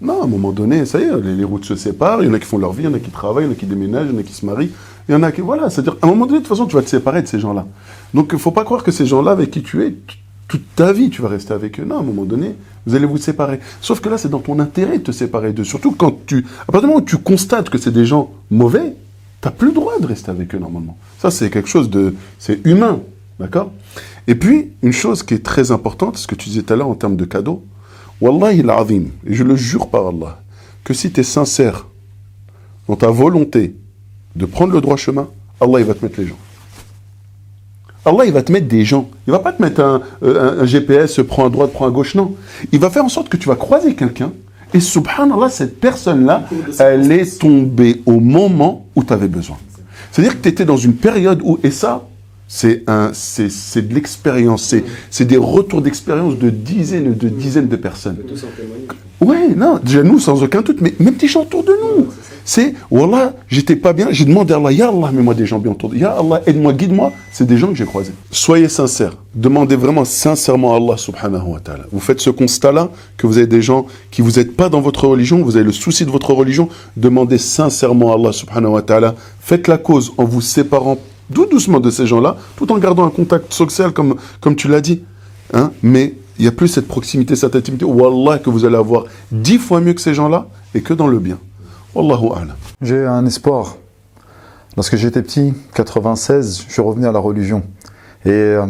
Non, 0.00 0.22
à 0.22 0.24
un 0.24 0.28
moment 0.28 0.52
donné, 0.52 0.86
ça 0.86 1.00
y 1.00 1.02
est, 1.02 1.20
les, 1.20 1.44
routes 1.44 1.64
se 1.64 1.74
séparent, 1.74 2.22
il 2.22 2.28
y 2.28 2.30
en 2.30 2.34
a 2.34 2.38
qui 2.38 2.46
font 2.46 2.58
leur 2.58 2.72
vie, 2.72 2.84
il 2.84 2.86
y 2.86 2.88
en 2.88 2.94
a 2.94 3.00
qui 3.00 3.10
travaillent, 3.10 3.44
il 3.44 3.48
y 3.48 3.50
en 3.50 3.52
a 3.52 3.56
qui 3.56 3.66
déménagent, 3.66 4.06
il 4.08 4.14
y 4.14 4.16
en 4.16 4.20
a 4.20 4.22
qui 4.22 4.32
se 4.32 4.46
marient, 4.46 4.70
il 5.08 5.12
y 5.12 5.14
en 5.14 5.22
a 5.24 5.32
qui... 5.32 5.40
Voilà, 5.40 5.70
c'est-à-dire, 5.70 5.96
à 6.02 6.06
un 6.06 6.10
moment 6.10 6.26
donné, 6.26 6.38
de 6.38 6.44
toute 6.44 6.48
façon, 6.48 6.66
tu 6.66 6.76
vas 6.76 6.82
te 6.82 6.88
séparer 6.88 7.20
de 7.20 7.26
ces 7.26 7.40
gens-là. 7.40 7.66
Donc, 8.14 8.28
il 8.30 8.36
ne 8.36 8.40
faut 8.40 8.52
pas 8.52 8.64
croire 8.64 8.84
que 8.84 8.92
ces 8.92 9.06
gens-là 9.06 9.32
avec 9.32 9.50
qui 9.50 9.62
tu 9.62 9.82
es, 9.82 9.94
toute 10.46 10.62
ta 10.76 10.92
vie, 10.92 11.10
tu 11.10 11.20
vas 11.20 11.28
rester 11.28 11.52
avec 11.52 11.80
eux. 11.80 11.84
Non, 11.84 11.96
à 11.96 11.98
un 11.98 12.04
moment 12.04 12.24
donné, 12.24 12.54
vous 12.86 12.94
allez 12.94 13.06
vous 13.06 13.18
séparer. 13.18 13.58
Sauf 13.80 14.00
que 14.00 14.08
là, 14.08 14.18
c'est 14.18 14.30
dans 14.30 14.38
ton 14.38 14.60
intérêt 14.60 14.98
de 14.98 15.02
te 15.02 15.12
séparer 15.12 15.52
d'eux. 15.52 15.64
Surtout 15.64 15.92
quand 15.92 16.26
tu... 16.26 16.46
À 16.62 16.72
partir 16.72 16.82
du 16.82 16.86
moment 16.86 17.00
où 17.00 17.04
tu 17.04 17.18
constates 17.18 17.68
que 17.68 17.76
c'est 17.76 17.90
des 17.90 18.06
gens 18.06 18.30
mauvais, 18.50 18.94
tu 19.42 19.48
n'as 19.48 19.50
plus 19.50 19.68
le 19.68 19.74
droit 19.74 19.98
de 19.98 20.06
rester 20.06 20.30
avec 20.30 20.54
eux, 20.54 20.58
normalement. 20.58 20.96
Ça, 21.18 21.32
c'est 21.32 21.50
quelque 21.50 21.68
chose 21.68 21.90
de... 21.90 22.14
C'est 22.38 22.64
humain, 22.64 23.00
d'accord? 23.40 23.72
Et 24.28 24.36
puis, 24.36 24.70
une 24.82 24.92
chose 24.92 25.24
qui 25.24 25.34
est 25.34 25.44
très 25.44 25.72
importante, 25.72 26.16
ce 26.18 26.26
que 26.26 26.36
tu 26.36 26.50
disais 26.50 26.62
tout 26.62 26.72
à 26.72 26.76
l'heure 26.76 26.88
en 26.88 26.94
termes 26.94 27.16
de 27.16 27.24
cadeaux, 27.24 27.64
Wallahi 28.20 28.60
al-azim, 28.60 29.08
et 29.26 29.34
je 29.34 29.44
le 29.44 29.54
jure 29.56 29.88
par 29.88 30.08
Allah, 30.08 30.40
que 30.84 30.92
si 30.94 31.10
tu 31.10 31.20
es 31.20 31.22
sincère 31.22 31.86
dans 32.88 32.96
ta 32.96 33.08
volonté 33.10 33.74
de 34.34 34.46
prendre 34.46 34.72
le 34.72 34.80
droit 34.80 34.96
chemin, 34.96 35.28
Allah, 35.60 35.80
il 35.80 35.84
va 35.86 35.94
te 35.94 36.04
mettre 36.04 36.20
les 36.20 36.26
gens. 36.26 36.38
Allah, 38.04 38.24
il 38.24 38.32
va 38.32 38.42
te 38.42 38.50
mettre 38.52 38.68
des 38.68 38.84
gens. 38.84 39.10
Il 39.26 39.32
va 39.32 39.38
pas 39.40 39.52
te 39.52 39.60
mettre 39.60 39.80
un, 39.82 40.00
euh, 40.22 40.58
un- 40.58 40.62
un 40.62 40.66
GPS, 40.66 41.20
prends 41.28 41.46
à 41.46 41.50
droite, 41.50 41.72
prends 41.72 41.86
à 41.86 41.90
gauche, 41.90 42.14
non. 42.14 42.34
Il 42.72 42.78
va 42.80 42.90
faire 42.90 43.04
en 43.04 43.08
sorte 43.08 43.28
que 43.28 43.36
tu 43.36 43.48
vas 43.48 43.56
croiser 43.56 43.94
quelqu'un, 43.94 44.32
et 44.72 44.80
subhanallah, 44.80 45.50
cette 45.50 45.78
personne-là, 45.80 46.44
elle 46.78 47.10
est 47.12 47.38
tombée 47.38 48.02
au 48.06 48.20
moment 48.20 48.86
où 48.96 49.04
tu 49.04 49.12
avais 49.12 49.28
besoin. 49.28 49.58
C'est-à-dire 50.10 50.36
que 50.38 50.42
tu 50.42 50.48
étais 50.48 50.64
dans 50.64 50.76
une 50.76 50.94
période 50.94 51.40
où, 51.44 51.58
et 51.62 51.70
ça, 51.70 52.07
c'est 52.48 52.82
un, 52.86 53.10
c'est, 53.12 53.50
c'est 53.50 53.86
de 53.86 53.94
l'expérience, 53.94 54.64
c'est, 54.64 54.82
c'est 55.10 55.26
des 55.26 55.36
retours 55.36 55.82
d'expérience 55.82 56.38
de 56.38 56.48
dizaines 56.48 57.14
de 57.14 57.28
dizaines 57.28 57.68
de 57.68 57.76
personnes. 57.76 58.16
Ouais, 59.20 59.48
non, 59.54 59.78
déjà 59.82 60.02
nous, 60.02 60.18
sans 60.18 60.42
aucun 60.42 60.62
doute, 60.62 60.80
mais 60.80 60.94
même 60.98 61.14
des 61.14 61.28
gens 61.28 61.42
autour 61.42 61.62
de 61.62 61.72
nous. 61.72 62.06
C'est, 62.44 62.72
voilà, 62.90 63.34
j'étais 63.48 63.76
pas 63.76 63.92
bien, 63.92 64.08
j'ai 64.10 64.24
demandé 64.24 64.54
à 64.54 64.56
Allah, 64.56 64.72
Ya 64.72 64.88
Allah, 64.88 65.10
mets-moi 65.12 65.34
des 65.34 65.44
gens 65.44 65.58
bien 65.58 65.72
autour 65.72 65.90
de 65.90 65.96
Ya 65.96 66.12
Allah, 66.12 66.40
aide-moi, 66.46 66.72
guide-moi. 66.72 67.12
C'est 67.30 67.46
des 67.46 67.58
gens 67.58 67.68
que 67.68 67.74
j'ai 67.74 67.84
croisés. 67.84 68.12
Soyez 68.30 68.70
sincères. 68.70 69.18
Demandez 69.34 69.76
vraiment 69.76 70.06
sincèrement 70.06 70.72
à 70.72 70.78
Allah 70.78 70.96
subhanahu 70.96 71.48
wa 71.48 71.60
ta'ala. 71.60 71.84
Vous 71.92 72.00
faites 72.00 72.20
ce 72.20 72.30
constat-là, 72.30 72.88
que 73.18 73.26
vous 73.26 73.36
avez 73.36 73.46
des 73.46 73.60
gens 73.60 73.86
qui 74.10 74.22
vous 74.22 74.38
êtes 74.38 74.56
pas 74.56 74.70
dans 74.70 74.80
votre 74.80 75.06
religion, 75.06 75.42
vous 75.42 75.56
avez 75.56 75.66
le 75.66 75.72
souci 75.72 76.06
de 76.06 76.10
votre 76.10 76.32
religion, 76.32 76.70
demandez 76.96 77.36
sincèrement 77.36 78.12
à 78.12 78.14
Allah 78.14 78.32
subhanahu 78.32 78.72
wa 78.72 78.82
ta'ala. 78.82 79.14
Faites 79.40 79.68
la 79.68 79.76
cause 79.76 80.12
en 80.16 80.24
vous 80.24 80.40
séparant 80.40 80.96
tout 81.32 81.46
doucement 81.46 81.80
de 81.80 81.90
ces 81.90 82.06
gens-là, 82.06 82.36
tout 82.56 82.70
en 82.72 82.78
gardant 82.78 83.06
un 83.06 83.10
contact 83.10 83.52
social 83.52 83.92
comme, 83.92 84.16
comme 84.40 84.56
tu 84.56 84.68
l'as 84.68 84.80
dit. 84.80 85.02
Hein, 85.52 85.72
mais 85.82 86.14
il 86.38 86.42
n'y 86.42 86.48
a 86.48 86.52
plus 86.52 86.68
cette 86.68 86.88
proximité, 86.88 87.36
cette 87.36 87.56
intimité. 87.56 87.84
Wallah, 87.84 88.38
que 88.38 88.50
vous 88.50 88.64
allez 88.64 88.76
avoir 88.76 89.04
dix 89.32 89.58
fois 89.58 89.80
mieux 89.80 89.94
que 89.94 90.00
ces 90.00 90.14
gens-là 90.14 90.46
et 90.74 90.82
que 90.82 90.94
dans 90.94 91.08
le 91.08 91.18
bien. 91.18 91.38
Wallahu 91.94 92.32
a'lam. 92.34 92.56
J'ai 92.80 93.04
un 93.04 93.26
espoir. 93.26 93.76
Lorsque 94.76 94.96
j'étais 94.96 95.22
petit, 95.22 95.54
96, 95.74 96.64
je 96.68 96.72
suis 96.72 96.82
revenu 96.82 97.06
à 97.06 97.12
la 97.12 97.18
religion. 97.18 97.64
Et 98.24 98.30
euh, 98.30 98.66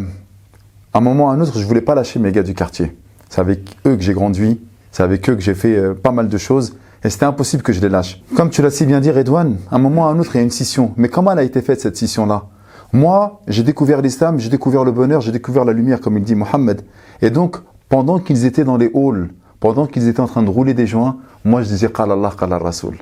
à 0.95 0.99
un 0.99 1.01
moment 1.01 1.27
ou 1.27 1.29
à 1.29 1.33
un 1.33 1.41
autre, 1.41 1.59
je 1.59 1.67
voulais 1.67 1.83
pas 1.83 1.95
lâcher 1.95 2.19
mes 2.19 2.33
gars 2.33 2.43
du 2.43 2.55
quartier. 2.55 2.97
C'est 3.29 3.41
avec 3.41 3.77
eux 3.87 3.97
que 3.97 4.03
j'ai 4.03 4.15
grandi, 4.15 4.59
c'est 4.91 5.03
avec 5.03 5.29
eux 5.29 5.35
que 5.35 5.43
j'ai 5.43 5.55
fait 5.55 5.77
euh, 5.77 5.93
pas 5.93 6.13
mal 6.13 6.29
de 6.29 6.39
choses. 6.39 6.77
Et 7.05 7.11
c'était 7.11 7.26
impossible 7.26 7.62
que 7.62 7.72
je 7.72 7.80
les 7.80 7.88
lâche. 7.88 8.22
Comme 8.36 8.51
tu 8.51 8.61
l'as 8.61 8.70
si 8.70 8.84
bien 8.84 9.01
dit, 9.01 9.11
Redouane, 9.11 9.57
à 9.70 9.76
un 9.76 9.78
moment 9.78 10.03
ou 10.03 10.07
à 10.07 10.11
un 10.11 10.18
autre, 10.18 10.30
il 10.34 10.38
y 10.38 10.40
a 10.40 10.44
une 10.44 10.51
scission. 10.51 10.92
Mais 10.96 11.09
comment 11.09 11.32
elle 11.32 11.38
a 11.38 11.44
été 11.44 11.62
faite, 11.62 11.80
cette 11.80 11.96
scission-là? 11.96 12.46
Moi, 12.92 13.40
j'ai 13.46 13.62
découvert 13.62 14.01
l'islam, 14.01 14.38
j'ai 14.38 14.49
découvert 14.49 14.82
le 14.82 14.92
bonheur, 14.92 15.20
j'ai 15.20 15.32
découvert 15.32 15.64
la 15.64 15.72
lumière, 15.72 16.01
comme 16.01 16.16
il 16.16 16.24
dit 16.24 16.34
Mohammed. 16.34 16.82
Et 17.20 17.30
donc, 17.30 17.59
pendant 17.88 18.18
qu'ils 18.18 18.46
étaient 18.46 18.64
dans 18.64 18.76
les 18.76 18.90
halls, 18.94 19.30
pendant 19.61 19.86
qu'ils 19.86 20.09
étaient 20.09 20.20
en 20.20 20.26
train 20.26 20.42
de 20.42 20.51
rouler 20.51 20.74
des 20.74 20.86
joints, 20.86 21.16
moi 21.44 21.62
je 21.62 21.68
disais 21.68 21.90
Qala 21.90 22.14
Allah, 22.14 22.32
Qala 22.38 22.59
Rasoul. 22.59 22.96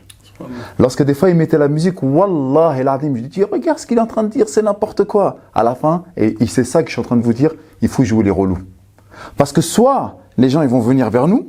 Lorsque 0.79 1.03
des 1.03 1.15
fois 1.15 1.31
ils 1.31 1.37
mettaient 1.37 1.59
la 1.59 1.69
musique, 1.69 2.03
Wallah 2.03 2.75
el 2.79 2.89
Adim, 2.89 3.15
je 3.15 3.23
dis 3.23 3.45
regarde 3.45 3.79
ce 3.79 3.87
qu'il 3.87 3.99
est 3.99 4.03
en 4.03 4.07
train 4.07 4.23
de 4.23 4.29
dire, 4.29 4.49
c'est 4.49 4.63
n'importe 4.63 5.05
quoi. 5.05 5.39
À 5.55 5.63
la 5.63 5.75
fin, 5.75 6.05
et 6.17 6.35
c'est 6.47 6.65
ça 6.65 6.83
que 6.83 6.89
je 6.89 6.93
suis 6.93 7.01
en 7.01 7.05
train 7.05 7.17
de 7.17 7.23
vous 7.23 7.33
dire, 7.33 7.53
il 7.81 7.89
faut 7.89 8.05
jouer 8.05 8.25
les 8.25 8.31
relous. 8.31 8.59
Parce 9.37 9.53
que 9.53 9.61
soit 9.61 10.17
les 10.37 10.51
gens 10.51 10.63
ils 10.63 10.69
vont 10.69 10.81
venir 10.81 11.11
vers 11.11 11.27
nous, 11.27 11.47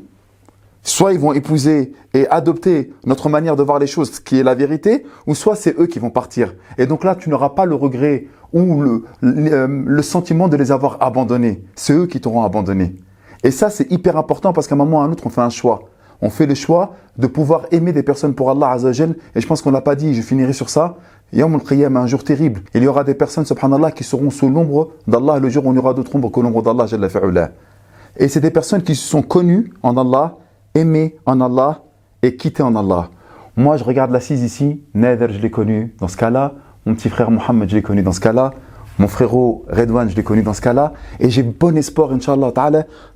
soit 0.88 1.14
ils 1.14 1.20
vont 1.20 1.34
épouser 1.34 1.94
et 2.14 2.28
adopter 2.30 2.94
notre 3.06 3.30
manière 3.30 3.56
de 3.56 3.64
voir 3.64 3.78
les 3.78 3.88
choses, 3.88 4.14
ce 4.14 4.22
qui 4.22 4.40
est 4.40 4.44
la 4.44 4.56
vérité, 4.56 5.06
ou 5.28 5.36
soit 5.36 5.56
c'est 5.56 5.78
eux 5.80 5.86
qui 5.86 6.00
vont 6.00 6.10
partir. 6.10 6.56
Et 6.78 6.86
donc 6.86 7.04
là, 7.04 7.16
tu 7.16 7.30
n'auras 7.30 7.50
pas 7.50 7.66
le 7.66 7.76
regret 7.76 8.28
ou 8.54 8.82
le, 8.82 9.04
le, 9.22 9.52
euh, 9.52 9.84
le 9.86 10.02
sentiment 10.02 10.48
de 10.48 10.56
les 10.56 10.72
avoir 10.72 10.98
abandonnés. 11.02 11.64
C'est 11.76 11.94
eux 11.94 12.06
qui 12.06 12.22
t'auront 12.22 12.44
abandonné. 12.44 12.96
Et 13.44 13.52
ça, 13.52 13.70
c'est 13.70 13.92
hyper 13.92 14.16
important 14.16 14.54
parce 14.54 14.68
qu'à 14.68 14.76
un 14.76 14.78
moment 14.78 15.00
ou 15.00 15.02
à 15.02 15.04
un 15.04 15.12
autre, 15.12 15.24
on 15.26 15.30
fait 15.30 15.42
un 15.42 15.50
choix. 15.50 15.90
On 16.22 16.30
fait 16.30 16.46
le 16.46 16.56
choix 16.56 16.96
de 17.18 17.28
pouvoir 17.28 17.66
aimer 17.72 17.92
des 17.92 18.02
personnes 18.02 18.34
pour 18.34 18.50
Allah 18.50 18.72
Azzawajal. 18.72 19.16
Et 19.36 19.42
je 19.42 19.48
pense 19.48 19.62
qu'on 19.62 19.72
l'a 19.72 19.82
pas 19.82 19.96
dit, 19.96 20.16
je 20.16 20.22
finirai 20.22 20.54
sur 20.54 20.70
ça. 20.70 20.96
Yawm 21.34 21.56
al-Qiyam, 21.56 21.98
un 21.98 22.08
jour 22.08 22.24
terrible. 22.24 22.62
Il 22.74 22.82
y 22.82 22.88
aura 22.88 23.04
des 23.04 23.14
personnes, 23.14 23.46
subhanallah, 23.46 23.92
qui 23.92 24.06
seront 24.06 24.30
sous 24.30 24.50
l'ombre 24.50 24.94
d'Allah 25.06 25.40
le 25.40 25.50
jour 25.50 25.66
où 25.66 25.74
y 25.74 25.78
aura 25.78 25.94
d'autres 25.94 26.16
ombres 26.16 26.32
que 26.32 26.40
l'ombre 26.40 26.62
d'Allah. 26.62 26.86
Et 28.16 28.30
c'est 28.30 28.40
des 28.40 28.52
personnes 28.52 28.82
qui 28.82 28.96
se 28.96 29.06
sont 29.08 29.22
connues 29.22 29.72
en 29.84 29.98
Allah, 29.98 30.38
aimées 30.78 31.18
en 31.26 31.42
Allah 31.42 31.84
et 32.22 32.36
quittées 32.36 32.64
en 32.64 32.76
Allah. 32.76 33.10
Moi, 33.56 33.78
je 33.78 33.84
regarde 33.84 34.12
l'assise 34.12 34.44
ici. 34.44 34.84
Nader, 34.94 35.28
je 35.32 35.40
l'ai 35.40 35.50
connu 35.50 35.96
dans 36.00 36.08
ce 36.08 36.18
cas-là. 36.18 36.54
Mon 36.86 36.96
petit 36.96 37.10
frère 37.10 37.32
Mohammed, 37.32 37.70
je 37.70 37.76
l'ai 37.76 37.82
connu 37.82 38.04
dans 38.04 38.12
ce 38.12 38.20
cas-là. 38.20 38.52
Mon 39.00 39.08
frérot 39.08 39.66
Redwan, 39.70 40.10
je 40.10 40.16
l'ai 40.16 40.24
connu 40.24 40.42
dans 40.44 40.54
ce 40.54 40.62
cas-là. 40.62 40.94
Et 41.20 41.30
j'ai 41.30 41.44
bon 41.44 41.76
espoir, 41.78 42.12
Inch'Allah 42.12 42.52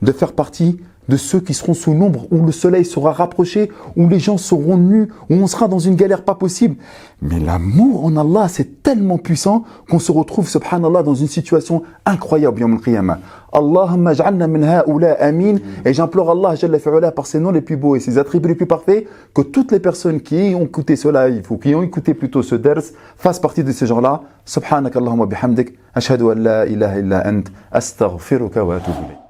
de 0.02 0.12
faire 0.12 0.34
partie 0.34 0.80
de 1.12 1.18
ceux 1.18 1.42
qui 1.42 1.54
seront 1.54 1.74
sous 1.74 1.94
l'ombre, 1.94 2.26
où 2.32 2.46
le 2.46 2.54
soleil 2.54 2.86
sera 2.86 3.12
rapproché, 3.12 3.70
où 3.98 4.08
les 4.08 4.20
gens 4.20 4.38
seront 4.38 4.78
nus, 4.78 5.10
où 5.30 5.34
on 5.36 5.46
sera 5.46 5.68
dans 5.68 5.78
une 5.78 5.96
galère 5.96 6.24
pas 6.24 6.36
possible. 6.36 6.78
Mais 7.22 7.38
l'amour 7.38 8.06
en 8.06 8.16
Allah, 8.16 8.48
c'est 8.48 8.82
tellement 8.82 9.18
puissant 9.18 9.66
qu'on 9.90 10.00
se 10.00 10.14
retrouve, 10.14 10.48
subhanallah, 10.48 11.04
dans 11.04 11.14
une 11.14 11.28
situation 11.28 11.84
incroyable, 12.06 12.62
yawm 12.62 12.76
al-qiyamah. 12.76 13.20
Allahumma 13.52 14.14
ja'alna 14.14 14.48
min 14.48 14.64
ha'ula 14.64 15.18
amin. 15.20 15.58
Et 15.84 15.94
j'implore 15.94 16.32
Allah, 16.32 16.56
Jalla 16.56 16.80
fi'ala, 16.80 17.12
par 17.12 17.26
ses 17.26 17.42
noms 17.42 17.52
les 17.52 17.60
plus 17.60 17.76
beaux 17.76 17.98
et 17.98 18.00
ses 18.00 18.18
attributs 18.18 18.48
les 18.48 18.56
plus 18.56 18.66
parfaits, 18.66 19.06
que 19.34 19.42
toutes 19.42 19.74
les 19.74 19.82
personnes 19.82 20.22
qui 20.22 20.56
ont 20.56 20.64
écouté 20.64 20.96
ce 20.96 21.10
live, 21.10 21.46
ou 21.52 21.58
qui 21.58 21.76
ont 21.76 21.84
écouté 21.84 22.14
plutôt 22.14 22.42
ce 22.42 22.56
ders, 22.56 22.84
fassent 23.18 23.42
partie 23.42 23.66
de 23.66 23.72
ces 23.74 23.86
gens-là. 23.86 24.22
Subhanak 24.46 24.96
Allahumma 24.96 25.26
bihamdik. 25.26 25.78
Ashhadu 25.94 26.32
an 26.32 26.36
la 26.36 26.66
ilaha 26.68 27.00
illa 27.00 27.28
ant. 27.28 27.44
Astaghfiruka 27.74 28.64
wa 28.64 28.76
atubu. 28.78 29.21